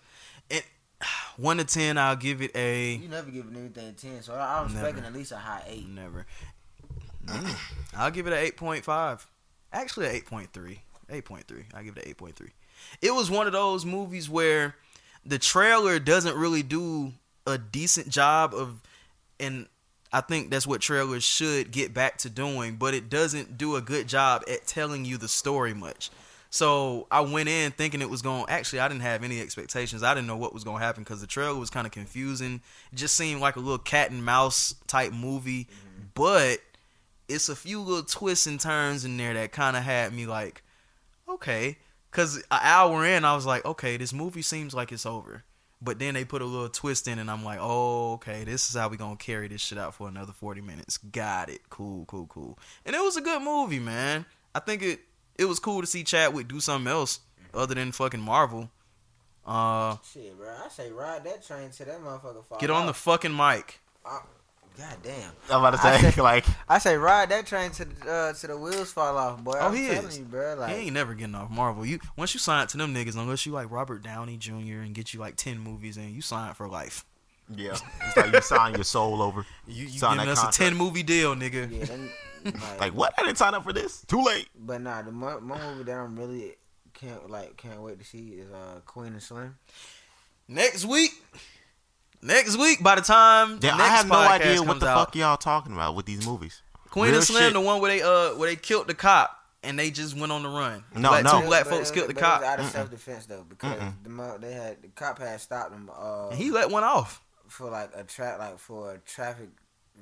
It 0.49 0.65
one 1.37 1.57
to 1.57 1.63
ten. 1.63 1.97
I'll 1.97 2.15
give 2.15 2.41
it 2.41 2.51
a 2.55 2.95
You 2.95 3.07
never 3.07 3.31
give 3.31 3.45
anything 3.55 3.93
ten, 3.95 4.21
so 4.21 4.33
I, 4.33 4.59
I'm 4.59 4.67
Never. 4.67 4.79
expecting 4.87 5.05
at 5.05 5.13
least 5.13 5.31
a 5.31 5.37
high 5.37 5.63
eight. 5.67 5.87
Never. 5.87 6.25
Mm. 7.25 7.55
I'll 7.97 8.11
give 8.11 8.27
it 8.27 8.33
an 8.33 8.51
8.5. 8.67 9.25
Actually, 9.73 10.07
an 10.07 10.21
8.3. 10.21 10.77
8.3. 11.09 11.63
I'll 11.73 11.83
give 11.83 11.97
it 11.97 12.05
an 12.05 12.13
8.3. 12.13 12.49
It 13.01 13.13
was 13.13 13.31
one 13.31 13.47
of 13.47 13.53
those 13.53 13.85
movies 13.85 14.29
where 14.29 14.75
the 15.25 15.39
trailer 15.39 15.97
doesn't 15.99 16.35
really 16.35 16.61
do 16.63 17.13
a 17.47 17.57
decent 17.57 18.09
job 18.09 18.53
of, 18.53 18.81
and 19.39 19.67
I 20.13 20.21
think 20.21 20.51
that's 20.51 20.67
what 20.67 20.81
trailers 20.81 21.23
should 21.23 21.71
get 21.71 21.93
back 21.93 22.17
to 22.19 22.29
doing, 22.29 22.75
but 22.75 22.93
it 22.93 23.09
doesn't 23.09 23.57
do 23.57 23.75
a 23.75 23.81
good 23.81 24.07
job 24.07 24.43
at 24.49 24.67
telling 24.67 25.03
you 25.05 25.17
the 25.17 25.27
story 25.27 25.73
much. 25.73 26.09
So 26.55 27.05
I 27.11 27.19
went 27.19 27.49
in 27.49 27.73
thinking 27.73 28.01
it 28.01 28.09
was 28.09 28.21
going. 28.21 28.45
Actually, 28.47 28.79
I 28.79 28.87
didn't 28.87 29.01
have 29.01 29.25
any 29.25 29.41
expectations. 29.41 30.03
I 30.03 30.13
didn't 30.13 30.27
know 30.27 30.37
what 30.37 30.53
was 30.53 30.63
going 30.63 30.79
to 30.79 30.85
happen 30.85 31.03
because 31.03 31.19
the 31.19 31.27
trailer 31.27 31.59
was 31.59 31.69
kind 31.69 31.85
of 31.85 31.91
confusing. 31.91 32.61
It 32.93 32.95
just 32.95 33.15
seemed 33.15 33.41
like 33.41 33.57
a 33.57 33.59
little 33.59 33.77
cat 33.77 34.09
and 34.09 34.23
mouse 34.23 34.73
type 34.87 35.11
movie, 35.11 35.65
mm-hmm. 35.65 36.03
but 36.13 36.59
it's 37.27 37.49
a 37.49 37.57
few 37.57 37.81
little 37.81 38.05
twists 38.05 38.47
and 38.47 38.57
turns 38.57 39.03
in 39.03 39.17
there 39.17 39.33
that 39.33 39.51
kind 39.51 39.75
of 39.75 39.83
had 39.83 40.13
me 40.13 40.27
like, 40.27 40.63
okay. 41.27 41.77
Because 42.09 42.37
an 42.37 42.59
hour 42.61 43.05
in, 43.05 43.25
I 43.25 43.35
was 43.35 43.45
like, 43.45 43.65
okay, 43.65 43.97
this 43.97 44.13
movie 44.13 44.41
seems 44.41 44.73
like 44.73 44.93
it's 44.93 45.05
over. 45.05 45.43
But 45.81 45.99
then 45.99 46.13
they 46.13 46.23
put 46.23 46.41
a 46.41 46.45
little 46.45 46.69
twist 46.69 47.09
in, 47.09 47.19
and 47.19 47.29
I'm 47.29 47.43
like, 47.43 47.59
oh, 47.61 48.13
okay, 48.13 48.45
this 48.45 48.69
is 48.69 48.77
how 48.77 48.87
we 48.87 48.95
gonna 48.95 49.17
carry 49.17 49.49
this 49.49 49.59
shit 49.59 49.77
out 49.77 49.93
for 49.93 50.07
another 50.07 50.31
40 50.31 50.61
minutes. 50.61 50.99
Got 50.99 51.49
it. 51.49 51.69
Cool, 51.69 52.05
cool, 52.05 52.27
cool. 52.27 52.57
And 52.85 52.95
it 52.95 53.01
was 53.01 53.17
a 53.17 53.21
good 53.21 53.41
movie, 53.41 53.79
man. 53.79 54.25
I 54.53 54.61
think 54.61 54.83
it 54.83 55.01
it 55.37 55.45
was 55.45 55.59
cool 55.59 55.81
to 55.81 55.87
see 55.87 56.03
Chadwick 56.03 56.47
do 56.47 56.59
something 56.59 56.91
else 56.91 57.19
other 57.53 57.75
than 57.75 57.91
fucking 57.91 58.21
Marvel. 58.21 58.69
Uh, 59.45 59.97
Shit, 60.13 60.37
bro. 60.37 60.49
I 60.65 60.69
say 60.69 60.91
ride 60.91 61.23
that 61.25 61.45
train 61.45 61.69
till 61.69 61.85
that 61.85 62.01
motherfucker 62.01 62.43
fall 62.45 62.57
get 62.59 62.69
on 62.71 62.85
the 62.87 62.93
fucking 62.93 63.35
mic. 63.35 63.79
God 64.77 64.97
damn. 65.03 65.31
I'm 65.49 65.59
about 65.63 65.79
to 65.81 65.87
I 65.87 65.97
say, 66.01 66.21
like, 66.21 66.45
I 66.67 66.79
say 66.79 66.97
ride 66.97 67.29
that 67.29 67.45
train 67.45 67.71
to 67.71 67.85
the 67.85 68.11
uh, 68.11 68.33
to 68.33 68.47
the 68.47 68.57
wheels 68.57 68.91
fall 68.91 69.17
off, 69.17 69.41
boy. 69.41 69.53
Oh, 69.57 69.67
I'm 69.67 69.73
he 69.75 69.87
telling 69.87 70.07
is. 70.09 70.19
you, 70.19 70.25
bro. 70.25 70.55
Like, 70.55 70.75
he 70.75 70.81
ain't 70.87 70.93
never 70.93 71.13
getting 71.13 71.35
off 71.35 71.49
Marvel. 71.49 71.85
You 71.85 71.99
once 72.17 72.33
you 72.33 72.41
sign 72.41 72.63
it 72.63 72.69
to 72.69 72.77
them 72.77 72.93
niggas, 72.93 73.15
unless 73.15 73.45
you 73.45 73.53
like 73.53 73.71
Robert 73.71 74.03
Downey 74.03 74.35
Jr. 74.35 74.81
and 74.83 74.93
get 74.93 75.13
you 75.13 75.19
like 75.21 75.37
ten 75.37 75.59
movies 75.59 75.95
in, 75.95 76.13
you 76.13 76.21
sign 76.21 76.53
for 76.55 76.67
life. 76.67 77.05
yeah, 77.55 77.77
it's 78.05 78.17
like 78.17 78.33
you 78.33 78.41
sign 78.41 78.73
your 78.75 78.83
soul 78.83 79.21
over. 79.21 79.45
You, 79.67 79.85
you 79.85 79.97
Sign 79.99 80.15
giving 80.17 80.25
that 80.25 80.31
us 80.33 80.39
contract. 80.41 80.55
a 80.55 80.59
ten 80.71 80.75
movie 80.75 81.03
deal, 81.03 81.35
nigga. 81.35 81.71
yeah, 81.71 81.85
then, 81.85 82.09
like, 82.45 82.79
Like, 82.79 82.93
what? 82.93 83.13
I 83.17 83.23
didn't 83.23 83.37
sign 83.37 83.53
up 83.53 83.63
for 83.63 83.73
this. 83.73 84.03
Too 84.07 84.23
late. 84.23 84.47
But 84.57 84.81
nah, 84.81 85.01
the 85.01 85.11
mo- 85.11 85.39
my 85.41 85.57
movie 85.59 85.83
that 85.83 85.97
I'm 85.97 86.15
really 86.17 86.55
can't 86.93 87.29
like 87.29 87.57
can't 87.57 87.81
wait 87.81 87.99
to 87.99 88.05
see 88.05 88.29
is 88.39 88.51
uh 88.51 88.79
Queen 88.85 89.07
and 89.13 89.21
Slim. 89.21 89.57
Next 90.47 90.85
week, 90.85 91.11
next 92.21 92.57
week. 92.57 92.81
By 92.83 92.95
the 92.95 93.01
time 93.01 93.59
the 93.59 93.67
Yeah, 93.67 93.75
I 93.75 93.87
have 93.87 94.07
no 94.07 94.15
idea 94.15 94.61
what 94.63 94.79
the 94.79 94.87
out, 94.87 95.07
fuck 95.07 95.15
y'all 95.15 95.37
talking 95.37 95.73
about 95.73 95.95
with 95.95 96.05
these 96.05 96.25
movies. 96.25 96.61
Queen 96.89 97.07
Real 97.09 97.15
and 97.15 97.23
Slim, 97.23 97.43
shit. 97.43 97.53
the 97.53 97.61
one 97.61 97.81
where 97.81 97.89
they 97.91 98.01
uh 98.01 98.35
where 98.35 98.49
they 98.49 98.55
killed 98.55 98.87
the 98.87 98.93
cop 98.93 99.37
and 99.63 99.77
they 99.77 99.89
just 99.89 100.15
went 100.17 100.31
on 100.31 100.43
the 100.43 100.49
run. 100.49 100.83
No, 100.95 101.09
black, 101.09 101.23
no. 101.23 101.41
Two 101.41 101.47
black 101.47 101.63
But 101.65 101.69
folks 101.73 101.89
it- 101.89 101.93
killed 101.95 102.09
the 102.09 102.13
but 102.13 102.21
it 102.23 102.25
was 102.25 102.39
cop, 102.39 102.43
out 102.43 102.59
of 102.59 102.65
self 102.67 102.89
defense 102.91 103.25
though 103.25 103.45
because 103.47 103.81
the 104.03 104.09
mo- 104.09 104.37
they 104.39 104.53
had 104.53 104.81
the 104.81 104.87
cop 104.89 105.19
had 105.19 105.41
stopped 105.41 105.71
them 105.71 105.89
uh 105.93 106.29
and 106.29 106.37
he 106.37 106.51
let 106.51 106.69
one 106.69 106.83
off. 106.83 107.21
for 107.47 107.69
like 107.69 107.89
a 107.95 108.03
tra- 108.03 108.37
like 108.39 108.59
for 108.59 108.93
a 108.93 108.97
traffic 108.99 109.49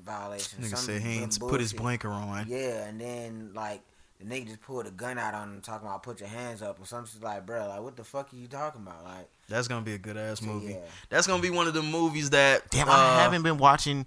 violation. 0.03 0.59
Nigga 0.61 0.69
some 0.69 0.79
said 0.79 1.01
he 1.01 1.19
ain't 1.19 1.39
put 1.39 1.59
his 1.59 1.73
bullshit. 1.73 1.77
blanker 1.81 2.09
on. 2.09 2.45
Yeah, 2.47 2.85
and 2.85 2.99
then 2.99 3.51
like 3.53 3.81
the 4.19 4.25
nigga 4.25 4.47
just 4.47 4.61
pulled 4.61 4.87
a 4.87 4.91
gun 4.91 5.17
out 5.17 5.33
on 5.33 5.49
him, 5.53 5.61
talking 5.61 5.87
about 5.87 6.03
put 6.03 6.19
your 6.19 6.29
hands 6.29 6.61
up 6.61 6.79
or 6.81 6.85
something. 6.85 7.11
She's 7.11 7.21
like, 7.21 7.45
bro, 7.45 7.67
like 7.67 7.81
what 7.81 7.95
the 7.95 8.03
fuck 8.03 8.33
are 8.33 8.35
you 8.37 8.47
talking 8.47 8.81
about? 8.81 9.03
Like, 9.03 9.29
That's 9.49 9.67
gonna 9.67 9.83
be 9.85 9.93
a 9.93 9.97
good 9.97 10.17
ass 10.17 10.41
movie. 10.41 10.73
yeah. 10.73 10.79
That's 11.09 11.27
gonna 11.27 11.41
be 11.41 11.49
one 11.49 11.67
of 11.67 11.73
the 11.73 11.83
movies 11.83 12.29
that 12.31 12.69
Damn, 12.71 12.87
uh, 12.89 12.91
I 12.93 13.21
haven't 13.21 13.43
been 13.43 13.57
watching 13.57 14.05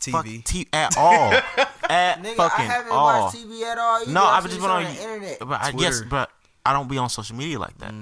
fuck 0.00 0.24
TV. 0.24 0.44
t- 0.44 0.68
at 0.72 0.96
all. 0.96 1.32
at 1.90 2.22
nigga, 2.22 2.36
fucking 2.36 2.64
I 2.66 2.68
haven't 2.68 2.92
all. 2.92 3.24
watched 3.24 3.36
TV 3.36 3.62
at 3.62 3.78
all. 3.78 4.02
Either. 4.02 4.10
No, 4.12 4.24
I 4.24 4.36
I've 4.36 4.44
just 4.44 4.54
just 4.56 4.62
been 4.62 4.70
on, 4.70 4.84
the 4.84 5.02
internet. 5.02 5.38
But 5.40 5.60
I 5.60 5.72
guess, 5.72 6.00
but 6.02 6.30
I 6.64 6.72
don't 6.72 6.88
be 6.88 6.98
on 6.98 7.08
social 7.10 7.36
media 7.36 7.58
like 7.58 7.76
that. 7.78 7.92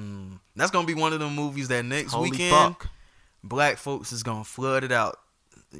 That's 0.56 0.70
gonna 0.70 0.86
be 0.86 0.94
one 0.94 1.12
of 1.12 1.20
the 1.20 1.28
movies 1.30 1.68
that 1.68 1.84
next 1.84 2.12
Holy 2.12 2.30
weekend 2.30 2.50
fuck! 2.54 2.88
black 3.44 3.78
folks 3.78 4.12
is 4.12 4.22
gonna 4.22 4.44
flood 4.44 4.84
it 4.84 4.92
out. 4.92 5.18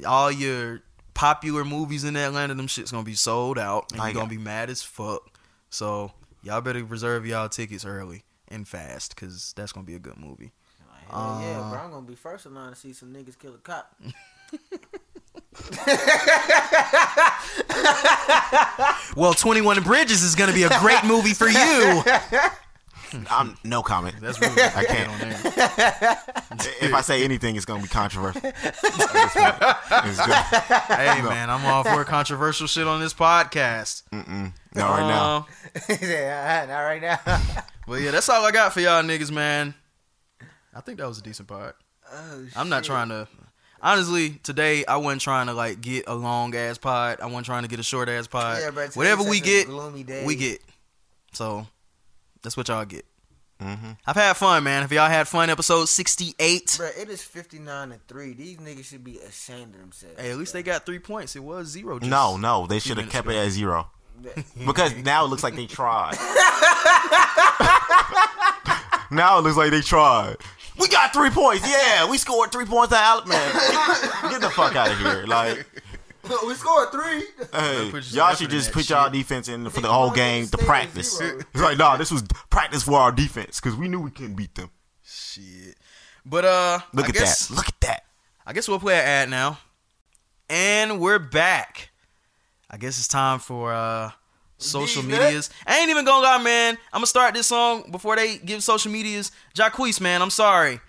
All 0.07 0.31
your 0.31 0.81
popular 1.19 1.65
movies 1.65 2.05
in 2.05 2.15
Atlanta, 2.15 2.55
them 2.55 2.67
shit's 2.67 2.91
gonna 2.91 3.03
be 3.03 3.13
sold 3.13 3.59
out, 3.59 3.91
and 3.91 4.01
you're 4.01 4.13
gonna 4.13 4.29
be 4.29 4.37
mad 4.37 4.69
as 4.69 4.81
fuck. 4.81 5.37
So 5.69 6.13
y'all 6.43 6.61
better 6.61 6.81
reserve 6.85 7.25
y'all 7.25 7.49
tickets 7.49 7.83
early 7.83 8.23
and 8.47 8.65
fast, 8.65 9.17
cause 9.17 9.53
that's 9.57 9.73
gonna 9.73 9.85
be 9.85 9.95
a 9.95 9.99
good 9.99 10.17
movie. 10.17 10.53
Hell 11.09 11.39
yeah, 11.41 11.59
Uh, 11.59 11.71
bro, 11.71 11.79
I'm 11.81 11.91
gonna 11.91 12.07
be 12.07 12.15
first 12.15 12.45
in 12.45 12.55
line 12.55 12.69
to 12.69 12.75
see 12.77 12.93
some 12.93 13.13
niggas 13.13 13.37
kill 13.37 13.53
a 13.53 13.57
cop. 13.57 13.93
Well, 19.17 19.33
Twenty 19.33 19.59
One 19.61 19.81
Bridges 19.83 20.23
is 20.23 20.35
gonna 20.35 20.53
be 20.53 20.63
a 20.63 20.69
great 20.79 21.03
movie 21.03 21.33
for 21.33 21.49
you. 21.49 22.01
I'm 23.29 23.57
no 23.63 23.81
comment. 23.81 24.15
That's 24.21 24.39
really 24.39 24.61
I 24.61 24.83
can't. 24.83 25.09
if 26.81 26.93
I 26.93 27.01
say 27.01 27.23
anything, 27.23 27.55
it's 27.55 27.65
gonna 27.65 27.81
be 27.81 27.87
controversial. 27.87 28.41
It's 28.43 28.81
good. 28.81 30.33
Hey 30.95 31.21
man, 31.21 31.49
I'm 31.49 31.65
all 31.65 31.83
for 31.83 32.03
controversial 32.03 32.67
shit 32.67 32.87
on 32.87 32.99
this 32.99 33.13
podcast. 33.13 34.03
No, 34.11 34.83
right 34.83 35.07
now. 35.07 35.47
Uh, 35.89 35.95
yeah, 36.01 36.65
not 36.67 36.81
right 36.81 37.01
now. 37.01 37.19
But 37.87 38.01
yeah, 38.01 38.11
that's 38.11 38.29
all 38.29 38.45
I 38.45 38.51
got 38.51 38.73
for 38.73 38.81
y'all 38.81 39.01
niggas, 39.03 39.31
man. 39.31 39.73
I 40.75 40.81
think 40.81 40.99
that 40.99 41.07
was 41.07 41.17
a 41.17 41.23
decent 41.23 41.47
part. 41.47 41.75
Oh, 42.11 42.45
I'm 42.55 42.69
not 42.69 42.83
trying 42.83 43.09
to. 43.09 43.27
Honestly, 43.81 44.31
today 44.43 44.85
I 44.85 44.97
wasn't 44.97 45.21
trying 45.21 45.47
to 45.47 45.53
like 45.53 45.81
get 45.81 46.05
a 46.07 46.13
long 46.13 46.53
ass 46.55 46.77
pod. 46.77 47.19
I 47.21 47.25
wasn't 47.25 47.45
trying 47.45 47.63
to 47.63 47.69
get 47.69 47.79
a 47.79 47.83
short 47.83 48.09
ass 48.09 48.27
pod. 48.27 48.59
Yeah, 48.61 48.71
bro, 48.71 48.87
Whatever 48.89 49.23
we 49.23 49.39
get, 49.39 49.67
we 50.25 50.35
get. 50.35 50.61
So 51.33 51.65
that's 52.41 52.55
what 52.57 52.67
y'all 52.67 52.85
get. 52.85 53.05
Mm-hmm. 53.61 53.91
I've 54.07 54.15
had 54.15 54.37
fun, 54.37 54.63
man. 54.63 54.83
Have 54.83 54.91
y'all 54.93 55.09
had 55.09 55.27
fun? 55.27 55.49
Episode 55.49 55.85
68. 55.89 56.75
Bro, 56.77 56.89
it 56.97 57.09
is 57.09 57.21
59 57.21 57.89
to 57.89 57.99
3. 58.07 58.33
These 58.33 58.57
niggas 58.57 58.85
should 58.85 59.03
be 59.03 59.17
ashamed 59.19 59.73
of 59.75 59.81
themselves. 59.81 60.15
Hey, 60.17 60.31
at 60.31 60.37
least 60.37 60.53
they 60.53 60.63
got 60.63 60.85
three 60.85 60.99
points. 60.99 61.35
It 61.35 61.43
was 61.43 61.67
zero. 61.67 61.99
just- 61.99 62.09
No, 62.09 62.37
no, 62.37 62.67
they 62.67 62.79
should 62.79 62.91
have 62.97 63.07
minutes 63.07 63.13
kept 63.15 63.27
it 63.29 63.35
at 63.35 63.49
zero. 63.49 63.89
Because 64.65 64.95
now 65.03 65.25
it 65.25 65.27
looks 65.27 65.43
like 65.43 65.55
they 65.57 65.65
tried. 65.65 66.13
now 69.11 69.39
it 69.39 69.41
looks 69.43 69.57
like 69.57 69.71
they 69.71 69.81
tried. 69.81 70.37
We 70.79 70.87
got 70.87 71.11
three 71.13 71.29
points. 71.29 71.69
Yeah, 71.69 72.09
we 72.09 72.17
scored 72.17 72.51
three 72.51 72.65
points 72.65 72.93
at 72.93 73.03
Alabama. 73.03 73.51
Get, 74.21 74.31
get 74.31 74.41
the 74.41 74.49
fuck 74.51 74.75
out 74.75 74.91
of 74.91 74.97
here. 74.99 75.25
Like, 75.27 75.65
we 76.45 76.53
scored 76.55 76.91
3. 76.91 77.01
hey, 77.53 77.91
y'all 78.11 78.33
should 78.35 78.49
just 78.49 78.71
put 78.71 78.89
y'all 78.89 79.09
defense 79.09 79.47
in 79.47 79.69
for 79.69 79.81
the 79.81 79.87
whole 79.91 80.11
game 80.11 80.45
they 80.45 80.57
to 80.57 80.65
practice. 80.65 81.19
It's 81.19 81.45
like, 81.55 81.77
nah, 81.77 81.97
this 81.97 82.11
was 82.11 82.23
practice 82.49 82.83
for 82.83 82.99
our 82.99 83.11
defense 83.11 83.59
because 83.59 83.77
we 83.77 83.87
knew 83.87 83.99
we 83.99 84.11
couldn't 84.11 84.35
beat 84.35 84.55
them. 84.55 84.69
Shit. 85.03 85.75
But 86.25 86.45
uh, 86.45 86.79
Look 86.93 87.05
I 87.05 87.09
at 87.09 87.15
guess, 87.15 87.47
that. 87.47 87.55
Look 87.55 87.67
at 87.67 87.79
that. 87.81 88.03
I 88.45 88.53
guess 88.53 88.67
we'll 88.67 88.79
play 88.79 88.95
an 88.95 89.05
ad 89.05 89.29
now. 89.29 89.59
And 90.49 90.99
we're 90.99 91.19
back. 91.19 91.89
I 92.69 92.77
guess 92.77 92.97
it's 92.97 93.07
time 93.07 93.39
for 93.39 93.73
uh 93.73 94.11
social 94.57 95.01
Indeed, 95.01 95.17
man. 95.17 95.25
medias. 95.27 95.49
I 95.65 95.79
ain't 95.79 95.89
even 95.89 96.05
gonna 96.05 96.23
lie, 96.23 96.41
man. 96.43 96.75
I'm 96.93 96.99
gonna 96.99 97.07
start 97.07 97.33
this 97.33 97.47
song 97.47 97.89
before 97.91 98.15
they 98.15 98.37
give 98.37 98.63
social 98.63 98.91
medias. 98.91 99.31
Jacquees, 99.55 99.99
man, 100.01 100.21
I'm 100.21 100.29
sorry. 100.29 100.81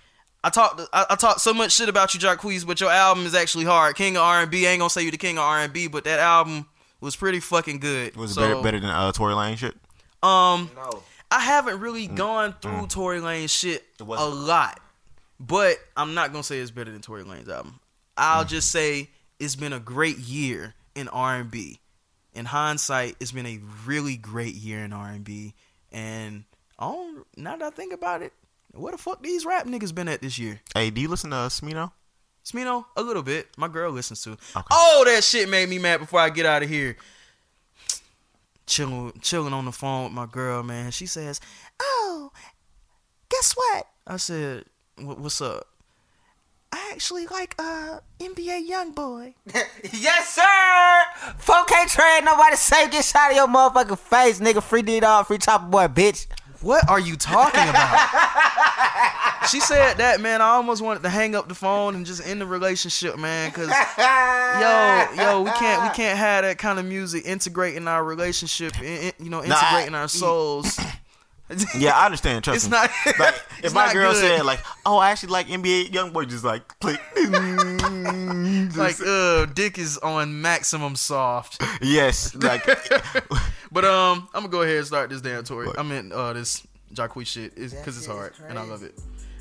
I 0.42 0.50
talked 0.50 0.80
I, 0.92 1.06
I 1.10 1.14
talked 1.16 1.40
so 1.40 1.52
much 1.52 1.72
shit 1.72 1.88
about 1.88 2.14
you, 2.14 2.20
Jacquees, 2.20 2.66
but 2.66 2.80
your 2.80 2.90
album 2.90 3.26
is 3.26 3.34
actually 3.34 3.64
hard. 3.64 3.96
King 3.96 4.16
of 4.16 4.22
R&B. 4.22 4.66
Ain't 4.66 4.80
gonna 4.80 4.90
say 4.90 5.02
you 5.02 5.10
the 5.10 5.18
king 5.18 5.36
of 5.38 5.44
R&B, 5.44 5.88
but 5.88 6.04
that 6.04 6.18
album 6.18 6.66
was 7.00 7.16
pretty 7.16 7.40
fucking 7.40 7.78
good. 7.78 8.16
Was 8.16 8.36
it 8.36 8.40
better, 8.40 8.62
better 8.62 8.80
than 8.80 8.90
uh, 8.90 9.12
Tory 9.12 9.34
Lanez 9.34 9.58
shit? 9.58 9.74
Um, 10.22 10.70
No. 10.74 11.02
I 11.30 11.40
haven't 11.40 11.78
really 11.80 12.08
gone 12.08 12.54
through 12.60 12.88
Tory 12.88 13.20
Lanez 13.20 13.50
shit 13.50 13.84
a 14.00 14.04
lot, 14.04 14.80
but 15.38 15.76
I'm 15.96 16.14
not 16.14 16.32
gonna 16.32 16.42
say 16.42 16.58
it's 16.58 16.72
better 16.72 16.90
than 16.90 17.02
Tory 17.02 17.22
Lanez 17.22 17.48
album. 17.48 17.78
I'll 18.16 18.44
just 18.44 18.70
say 18.72 19.10
it's 19.38 19.56
been 19.56 19.72
a 19.72 19.80
great 19.80 20.18
year 20.18 20.74
in 20.94 21.08
R&B. 21.08 21.78
In 22.34 22.44
hindsight, 22.46 23.16
it's 23.20 23.32
been 23.32 23.46
a 23.46 23.60
really 23.86 24.16
great 24.16 24.54
year 24.54 24.84
in 24.84 24.92
R&B. 24.92 25.54
And 25.92 26.44
oh, 26.78 27.24
now 27.36 27.56
that 27.56 27.64
I 27.64 27.70
think 27.70 27.92
about 27.92 28.22
it, 28.22 28.32
where 28.72 28.92
the 28.92 28.98
fuck 28.98 29.22
these 29.22 29.44
rap 29.44 29.66
niggas 29.66 29.94
been 29.94 30.08
at 30.08 30.22
this 30.22 30.38
year? 30.38 30.60
Hey, 30.74 30.90
do 30.90 31.00
you 31.00 31.08
listen 31.08 31.30
to 31.30 31.36
uh, 31.36 31.48
Smino? 31.48 31.92
Smino, 32.44 32.84
a 32.96 33.02
little 33.02 33.22
bit. 33.22 33.48
My 33.56 33.68
girl 33.68 33.92
listens 33.92 34.22
to. 34.22 34.32
Okay. 34.32 34.62
Oh, 34.70 35.04
that 35.06 35.22
shit 35.24 35.48
made 35.48 35.68
me 35.68 35.78
mad 35.78 35.98
before 36.00 36.20
I 36.20 36.30
get 36.30 36.46
out 36.46 36.62
of 36.62 36.68
here. 36.68 36.96
Chilling, 38.66 39.12
chilling 39.20 39.52
on 39.52 39.64
the 39.64 39.72
phone 39.72 40.04
with 40.04 40.12
my 40.12 40.26
girl, 40.26 40.62
man. 40.62 40.90
She 40.92 41.06
says, 41.06 41.40
"Oh, 41.80 42.30
guess 43.28 43.52
what?" 43.52 43.86
I 44.06 44.16
said, 44.16 44.64
"What's 44.96 45.40
up?" 45.40 45.66
I 46.72 46.90
actually 46.92 47.26
like 47.26 47.56
uh 47.58 47.98
NBA 48.20 48.68
YoungBoy. 48.68 49.34
yes, 49.92 50.28
sir. 50.28 50.42
4K 51.40 51.88
trade, 51.88 52.24
nobody 52.24 52.54
say 52.56 52.88
get 52.88 53.04
shot 53.04 53.30
in 53.30 53.36
your 53.38 53.48
motherfucking 53.48 53.98
face, 53.98 54.38
nigga. 54.38 54.62
Free 54.62 54.82
D 54.82 55.00
dog, 55.00 55.26
free 55.26 55.38
chopper 55.38 55.66
boy, 55.66 55.88
bitch. 55.88 56.26
What 56.60 56.88
are 56.90 57.00
you 57.00 57.16
talking 57.16 57.62
about? 57.68 58.08
she 59.50 59.60
said 59.60 59.94
that, 59.94 60.20
man. 60.20 60.42
I 60.42 60.50
almost 60.50 60.82
wanted 60.82 61.02
to 61.04 61.08
hang 61.08 61.34
up 61.34 61.48
the 61.48 61.54
phone 61.54 61.94
and 61.94 62.04
just 62.04 62.24
end 62.26 62.40
the 62.40 62.46
relationship, 62.46 63.18
man. 63.18 63.50
Cause 63.52 63.68
yo, 63.70 65.06
yo, 65.22 65.40
we 65.42 65.50
can't, 65.52 65.82
we 65.82 65.88
can't 65.96 66.18
have 66.18 66.44
that 66.44 66.58
kind 66.58 66.78
of 66.78 66.84
music 66.84 67.24
integrating 67.24 67.88
our 67.88 68.04
relationship, 68.04 68.78
in, 68.80 68.84
in- 68.86 69.12
you 69.24 69.30
know, 69.30 69.40
Nah, 69.40 69.54
I- 69.56 69.58
integrating 69.70 69.94
our 69.94 70.08
souls. 70.08 70.78
Yeah, 71.76 71.96
I 71.96 72.04
understand. 72.06 72.44
Trust 72.44 72.56
It's 72.56 72.66
me. 72.66 72.70
not- 72.72 72.90
Like, 73.18 73.34
it's 73.58 73.66
if 73.68 73.74
my 73.74 73.92
girl 73.92 74.12
good. 74.12 74.20
said 74.38 74.44
like, 74.46 74.60
"Oh, 74.86 74.98
I 74.98 75.10
actually 75.10 75.30
like 75.32 75.48
NBA 75.48 75.90
YoungBoy," 75.90 76.28
just 76.28 76.44
like 76.44 76.66
click. 76.80 77.00
like, 78.76 79.00
uh, 79.06 79.46
dick 79.46 79.78
is 79.78 79.98
on 79.98 80.40
maximum 80.40 80.96
soft. 80.96 81.62
yes, 81.82 82.34
like 82.36 82.64
But 83.72 83.84
um, 83.84 84.28
I'm 84.34 84.42
gonna 84.42 84.48
go 84.48 84.62
ahead 84.62 84.78
and 84.78 84.86
start 84.86 85.10
this 85.10 85.20
damn 85.20 85.44
tour. 85.44 85.72
I 85.78 85.82
mean, 85.82 86.12
uh, 86.12 86.32
this 86.32 86.66
Jacquees 86.94 87.26
shit 87.26 87.56
is 87.56 87.72
because 87.72 87.96
it's 87.96 88.06
shit 88.06 88.14
is 88.14 88.18
hard 88.18 88.32
and 88.48 88.58
I 88.58 88.62
love 88.62 88.82
it. 88.82 88.98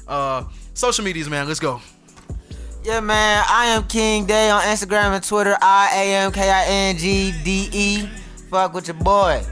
Uh, 0.08 0.44
social 0.74 1.04
medias, 1.06 1.30
man. 1.30 1.48
Let's 1.48 1.60
go. 1.60 1.82
Yeah, 2.84 3.00
man. 3.02 3.44
I 3.48 3.66
am 3.68 3.84
King 3.88 4.26
Day 4.26 4.50
on 4.50 4.62
Instagram 4.64 5.14
and 5.16 5.24
Twitter. 5.24 5.58
I 5.62 5.90
A 5.94 6.16
M 6.26 6.32
K 6.32 6.50
I 6.50 6.66
N 6.66 6.98
G 6.98 7.34
D 7.44 7.70
E. 7.72 8.10
Fuck 8.50 8.74
with 8.74 8.88
your 8.88 8.96
boy. 8.96 9.44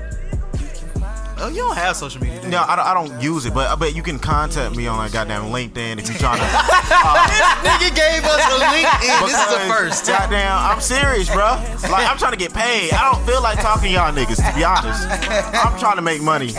Oh, 1.39 1.49
you 1.49 1.57
don't 1.61 1.75
have 1.77 1.95
social 1.95 2.21
media. 2.21 2.41
do 2.41 2.47
no, 2.49 2.63
I 2.67 2.75
don't, 2.75 2.85
I 2.85 2.93
don't 2.93 3.21
use 3.21 3.45
it, 3.45 3.53
but 3.53 3.77
but 3.77 3.95
you 3.95 4.01
can 4.03 4.17
contact 4.19 4.75
me 4.75 4.87
on 4.87 4.97
like 4.97 5.11
goddamn 5.13 5.43
LinkedIn 5.51 5.99
if 5.99 6.07
you're 6.09 6.17
trying 6.17 6.39
to. 6.41 6.45
Uh, 6.49 7.27
this 7.27 7.39
nigga 7.63 7.95
gave 7.95 8.23
us 8.25 8.41
a 8.41 8.59
LinkedIn. 8.63 9.27
this 9.27 9.39
is 9.39 9.53
the 9.53 9.73
first. 9.73 10.07
Goddamn, 10.07 10.57
I'm 10.57 10.81
serious, 10.81 11.29
bro. 11.29 11.61
Like 11.91 12.09
I'm 12.09 12.17
trying 12.17 12.31
to 12.33 12.37
get 12.37 12.53
paid. 12.53 12.91
I 12.93 13.11
don't 13.11 13.23
feel 13.25 13.41
like 13.41 13.59
talking 13.59 13.89
to 13.89 13.93
y'all 13.93 14.11
niggas, 14.11 14.37
to 14.49 14.55
be 14.57 14.63
honest. 14.63 15.07
I'm 15.53 15.77
trying 15.79 15.95
to 15.97 16.01
make 16.01 16.21
money. 16.21 16.53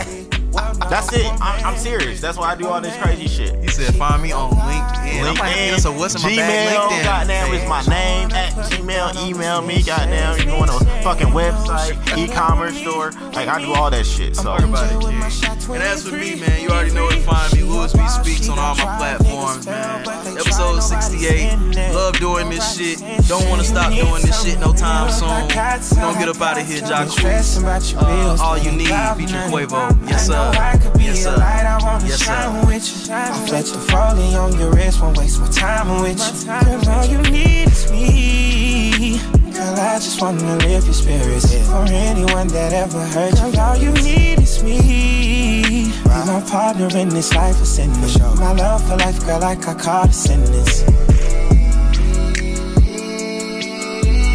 That's 0.89 1.13
it. 1.13 1.25
I'm, 1.41 1.65
I'm 1.65 1.77
serious. 1.77 2.19
That's 2.21 2.37
why 2.37 2.51
I 2.51 2.55
do 2.55 2.67
all 2.67 2.81
this 2.81 2.95
crazy 2.97 3.27
shit. 3.27 3.55
He 3.61 3.67
said, 3.67 3.93
"Find 3.95 4.21
me 4.21 4.31
on 4.31 4.51
LinkedIn." 4.51 5.23
I 5.23 5.33
might 5.33 5.49
have 5.49 5.55
to 5.55 5.65
get 5.65 5.73
us 5.73 5.85
a 5.85 5.91
what's 5.91 6.15
in 6.15 6.21
my 6.21 6.29
Gmail, 6.29 6.37
bag 6.37 6.77
LinkedIn. 6.77 7.03
goddamn, 7.03 7.53
is 7.53 7.69
my 7.69 7.81
name 7.83 8.31
at 8.31 8.53
Gmail. 8.53 9.27
Email 9.27 9.61
me, 9.61 9.83
goddamn. 9.83 10.37
You 10.39 10.45
go 10.45 10.57
on 10.57 10.69
a 10.69 10.79
fucking 11.03 11.27
website, 11.27 12.17
e-commerce 12.17 12.77
store. 12.77 13.11
Like 13.33 13.47
I 13.47 13.61
do 13.63 13.73
all 13.73 13.89
that 13.91 14.05
shit. 14.05 14.35
So 14.35 14.43
Talk 14.43 14.61
about 14.63 14.91
it, 14.91 14.99
kid. 14.99 15.69
And 15.69 15.83
as 15.83 16.07
for 16.07 16.15
me, 16.15 16.39
man, 16.39 16.61
you 16.61 16.69
already 16.69 16.93
know 16.93 17.03
where 17.05 17.15
to 17.15 17.21
find 17.21 17.53
me. 17.53 17.63
Louis 17.63 17.93
B 17.93 17.99
Speaks 18.07 18.49
on 18.49 18.57
all 18.57 18.75
my 18.75 18.97
platforms, 18.97 19.65
man. 19.67 20.07
Episode 20.37 20.79
68. 20.81 21.93
Love 21.93 22.15
doing 22.17 22.49
this 22.49 22.75
shit. 22.77 22.99
Don't 23.27 23.47
want 23.49 23.61
to 23.61 23.67
stop 23.67 23.93
doing 23.93 24.21
this 24.23 24.43
shit 24.43 24.59
no 24.59 24.73
time 24.73 25.11
soon. 25.11 25.29
Don't 26.01 26.17
get 26.17 26.27
up 26.29 26.41
out 26.41 26.59
of 26.59 26.65
here, 26.67 26.81
Jacquees. 26.81 27.59
Uh, 27.95 28.43
all 28.43 28.57
you 28.57 28.71
need, 28.71 28.87
featuring 29.15 29.51
Quavo. 29.51 30.09
Yes, 30.09 30.25
sir. 30.27 30.38
Yes, 30.99 31.23
sir. 31.23 31.35
Yes, 32.05 32.19
sir. 32.25 32.63
With 32.67 33.07
you. 33.07 33.13
I 33.13 33.47
flex 33.47 33.71
the 33.71 33.79
rolling 33.91 34.35
on 34.35 34.57
your 34.59 34.71
wrist, 34.71 35.01
won't 35.01 35.17
waste 35.17 35.39
my 35.39 35.47
time 35.49 36.01
with 36.01 36.19
you. 36.19 36.45
Girl, 36.45 36.89
all 36.89 37.05
you 37.05 37.21
need 37.31 37.67
is 37.67 37.91
me. 37.91 39.19
Girl, 39.51 39.75
I 39.75 39.95
just 39.95 40.21
wanna 40.21 40.55
lift 40.57 40.85
your 40.85 40.93
spirits 40.93 41.51
for 41.67 41.85
anyone 41.89 42.47
that 42.49 42.73
ever 42.73 43.03
hurt 43.05 43.33
you. 43.41 43.51
Girl, 43.51 43.59
all 43.59 43.77
you 43.77 43.91
need 44.03 44.39
is 44.39 44.63
me. 44.63 45.59
Be 46.03 46.25
my 46.25 46.41
partner 46.49 46.89
in 46.97 47.09
this 47.09 47.33
life 47.33 47.59
of 47.59 47.67
sinning. 47.67 47.99
My 48.39 48.53
love 48.53 48.87
for 48.87 48.97
life, 48.97 49.19
girl, 49.25 49.39
like 49.39 49.67
I 49.67 49.73
caught 49.73 50.09
a 50.09 50.13
sentence. 50.13 50.83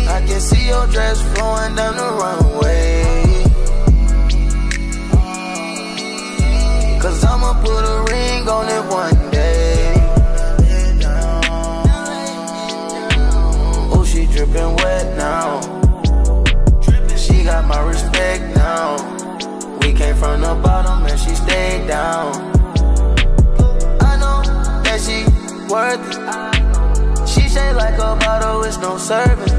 I 0.08 0.20
can 0.26 0.40
see 0.40 0.66
your 0.68 0.86
dress 0.88 1.20
flowing 1.34 1.74
down 1.76 1.96
the 1.96 2.08
runway. 2.20 2.93
Put 7.64 7.84
a 7.94 8.04
ring 8.12 8.48
on 8.48 8.66
it 8.68 8.84
one 8.92 9.30
day. 9.30 9.94
Oh, 13.92 14.04
she 14.04 14.26
dripping 14.26 14.76
wet 14.76 15.16
now. 15.16 15.60
She 17.16 17.42
got 17.42 17.64
my 17.66 17.80
respect 17.80 18.42
now. 18.54 18.96
We 19.80 19.92
came 19.92 20.16
from 20.16 20.42
the 20.42 20.54
bottom 20.62 21.06
and 21.06 21.18
she 21.18 21.34
stayed 21.34 21.86
down. 21.88 22.34
I 24.10 24.12
know 24.20 24.38
that 24.84 24.98
she 25.04 25.18
worth 25.72 26.04
it. 26.10 27.28
She 27.28 27.48
shaped 27.48 27.76
like 27.76 27.94
a 27.94 28.16
bottle, 28.24 28.62
it's 28.64 28.78
no 28.78 28.98
serving. 28.98 29.56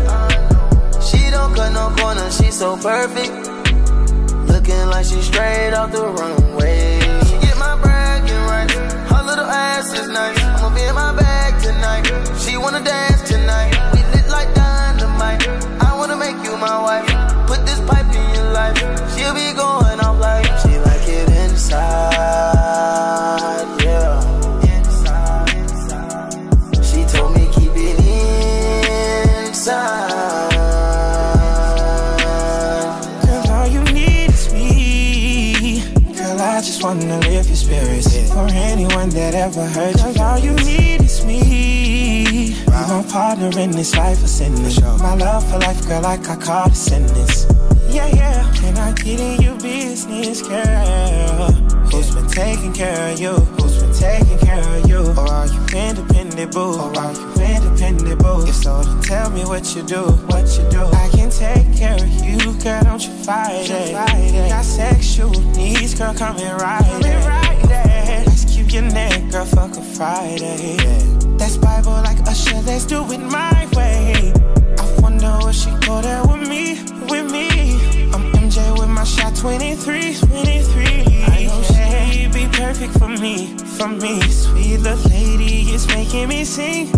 She 1.02 1.30
don't 1.32 1.54
cut 1.56 1.72
no 1.74 1.94
corners, 1.98 2.38
she 2.38 2.52
so 2.52 2.78
perfect. 2.78 3.34
Looking 4.52 4.86
like 4.94 5.06
she 5.06 5.22
straight 5.22 5.74
off 5.74 5.92
the 5.92 6.06
runway. 6.06 7.05
Ass 9.56 9.94
is 9.94 10.08
nice. 10.08 10.38
I'ma 10.58 10.70
be 10.76 10.84
in 10.84 10.96
my 10.96 11.12
bag 11.16 11.52
tonight. 11.62 12.06
She 12.42 12.58
wanna 12.58 12.84
dance 12.84 13.22
tonight. 13.30 13.72
We 13.94 14.02
lit 14.14 14.28
like 14.30 14.54
dynamite. 14.54 15.48
I 15.88 15.96
wanna 15.98 16.18
make 16.18 16.40
you 16.44 16.58
my 16.58 16.78
wife. 16.88 17.08
Put 17.48 17.66
this 17.66 17.80
pipe 17.90 18.10
in 18.20 18.26
your 18.36 18.50
life. 18.60 18.78
She'll 19.14 19.34
be 19.34 19.54
going 19.54 19.95
anyone 39.06 39.10
that 39.10 39.36
ever 39.36 39.66
hurt 39.66 40.16
you, 40.16 40.22
all 40.22 40.40
you 40.40 40.54
need 40.66 41.02
is 41.02 41.26
me. 41.26 42.26
Be 42.26 42.56
my 42.72 43.06
partner 43.12 43.52
in 43.60 43.72
this 43.72 43.96
life 43.96 44.22
of 44.24 44.30
sinning. 44.30 44.64
My 45.00 45.16
love 45.16 45.50
for 45.50 45.60
life, 45.60 45.88
girl, 45.88 46.02
like 46.02 46.28
I 46.28 46.36
call 46.36 46.68
it 46.68 46.76
sentence. 46.76 47.46
Yeah, 47.90 48.08
yeah. 48.08 48.52
Can 48.56 48.78
I 48.78 48.94
get 48.94 49.20
in 49.20 49.42
your 49.42 49.58
business, 49.60 50.42
girl? 50.42 51.52
Who's 51.92 52.14
been 52.14 52.28
taking 52.28 52.74
care 52.74 53.14
of 53.14 53.20
you? 53.20 53.34
Who's 53.34 53.82
been 53.82 53.94
taking 53.94 54.40
care 54.40 54.78
of 54.78 54.90
you? 54.90 54.98
Or 54.98 55.30
are 55.30 55.48
you 55.48 55.62
independent, 55.74 56.54
boo? 56.54 56.76
Or 56.76 56.98
are 56.98 57.14
you 57.14 57.34
independent, 57.56 58.20
boo? 58.22 58.46
If 58.48 58.56
so, 58.56 58.84
then 58.84 59.02
tell 59.02 59.30
me 59.30 59.46
what 59.46 59.76
you 59.76 59.84
do, 59.84 60.04
what 60.28 60.46
you 60.58 60.70
do. 60.70 60.84
I 60.84 61.10
can 61.12 61.30
take 61.30 61.78
care 61.78 61.96
of 61.96 62.10
you, 62.26 62.38
girl, 62.62 62.84
don't 62.84 63.04
you 63.06 63.14
fight 63.24 63.70
it. 63.70 63.94
Got 64.50 64.66
sexual 64.66 65.32
needs, 65.54 65.94
girl, 65.94 66.14
come 66.14 66.38
and 66.38 66.62
ride 66.62 67.06
it. 67.06 67.35
Neck, 68.82 69.32
girl, 69.32 69.46
fuck 69.46 69.78
a 69.78 69.82
Friday. 69.82 70.76
That's 71.38 71.56
Bible 71.56 71.94
like 71.94 72.20
Usher, 72.28 72.60
let's 72.66 72.86
do 72.86 73.10
it 73.10 73.20
my 73.20 73.70
way. 73.74 74.34
I 74.78 75.00
wonder 75.00 75.32
if 75.48 75.56
she 75.56 75.72
go 75.88 76.02
there 76.02 76.22
with 76.24 76.50
me, 76.50 76.84
with 77.08 77.32
me. 77.32 78.12
I'm 78.12 78.34
MJ 78.34 78.78
with 78.78 78.90
my 78.90 79.06
shot 79.06 79.34
23, 79.34 80.16
23. 80.16 80.86
I 81.24 81.46
know 81.48 81.64
she'd 81.64 82.34
be 82.34 82.48
perfect 82.52 83.00
for 83.00 83.08
me, 83.08 83.56
for 83.78 83.88
me. 83.88 84.20
Sweet 84.30 84.80
little 84.80 85.10
lady 85.10 85.72
is 85.72 85.88
making 85.88 86.28
me 86.28 86.44
sing. 86.44 86.92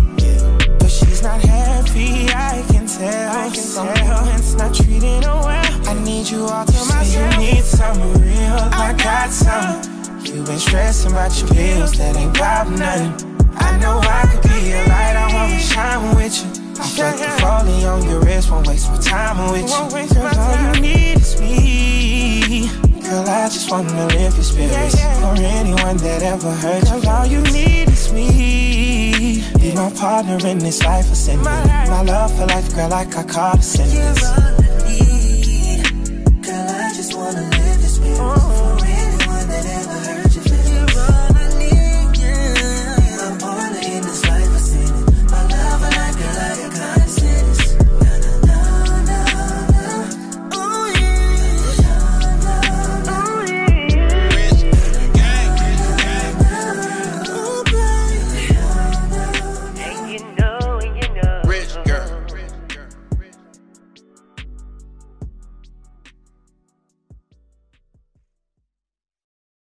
But 0.80 0.90
she's 0.90 1.22
not 1.22 1.40
happy, 1.40 2.26
I 2.34 2.64
can 2.70 2.88
tell. 2.88 3.36
I 3.36 3.50
can 3.50 3.54
Someone's 3.54 4.56
not 4.56 4.74
treating 4.74 5.22
her 5.22 5.40
well. 5.46 5.88
I 5.88 5.94
need 6.02 6.28
you 6.28 6.42
all 6.42 6.64
to 6.64 6.72
myself. 6.72 7.34
You 7.34 7.38
need 7.38 7.62
some 7.62 7.98
real, 8.14 8.68
I 8.72 8.94
got 8.98 9.30
some. 9.30 9.97
You 10.24 10.42
been 10.42 10.58
stressing 10.58 11.12
about 11.12 11.38
your 11.40 11.48
bills, 11.50 11.92
that 11.98 12.16
ain't 12.16 12.36
about 12.36 12.68
nothing. 12.70 13.14
I 13.56 13.78
know 13.78 14.00
I 14.02 14.26
could 14.26 14.42
be 14.42 14.72
a 14.72 14.84
light, 14.86 15.16
I 15.16 15.32
wanna 15.32 15.58
shine 15.58 16.16
with 16.16 16.36
you. 16.42 16.50
I 16.80 16.86
felt 16.86 17.18
the 17.18 17.28
falling 17.40 17.84
on 17.84 18.02
your 18.08 18.20
wrist, 18.20 18.50
won't 18.50 18.66
waste 18.66 18.90
my 18.90 18.98
time 18.98 19.50
with 19.52 19.62
you. 19.62 20.14
Girl, 20.14 20.38
all 20.38 20.74
you 20.74 20.80
need 20.80 21.16
is 21.18 21.40
me. 21.40 22.68
Girl, 23.00 23.28
I 23.28 23.48
just 23.48 23.70
wanna 23.70 24.06
lift 24.06 24.36
your 24.36 24.44
spirits. 24.44 25.00
For 25.20 25.34
anyone 25.38 25.96
that 25.98 26.22
ever 26.22 26.52
hurt 26.52 26.84
you, 26.90 27.00
Girl, 27.00 27.10
all 27.10 27.26
you 27.26 27.40
need 27.52 27.88
is 27.88 28.12
me. 28.12 29.44
Be 29.60 29.72
my 29.74 29.90
partner 29.90 30.38
in 30.46 30.58
this 30.58 30.82
life 30.82 31.10
of 31.10 31.16
sin. 31.16 31.40
My 31.42 32.02
love 32.02 32.36
for 32.36 32.46
life, 32.46 32.74
girl, 32.74 32.88
like 32.90 33.16
I 33.16 33.22
call 33.22 33.54
it 33.54 33.62
sentence. 33.62 34.57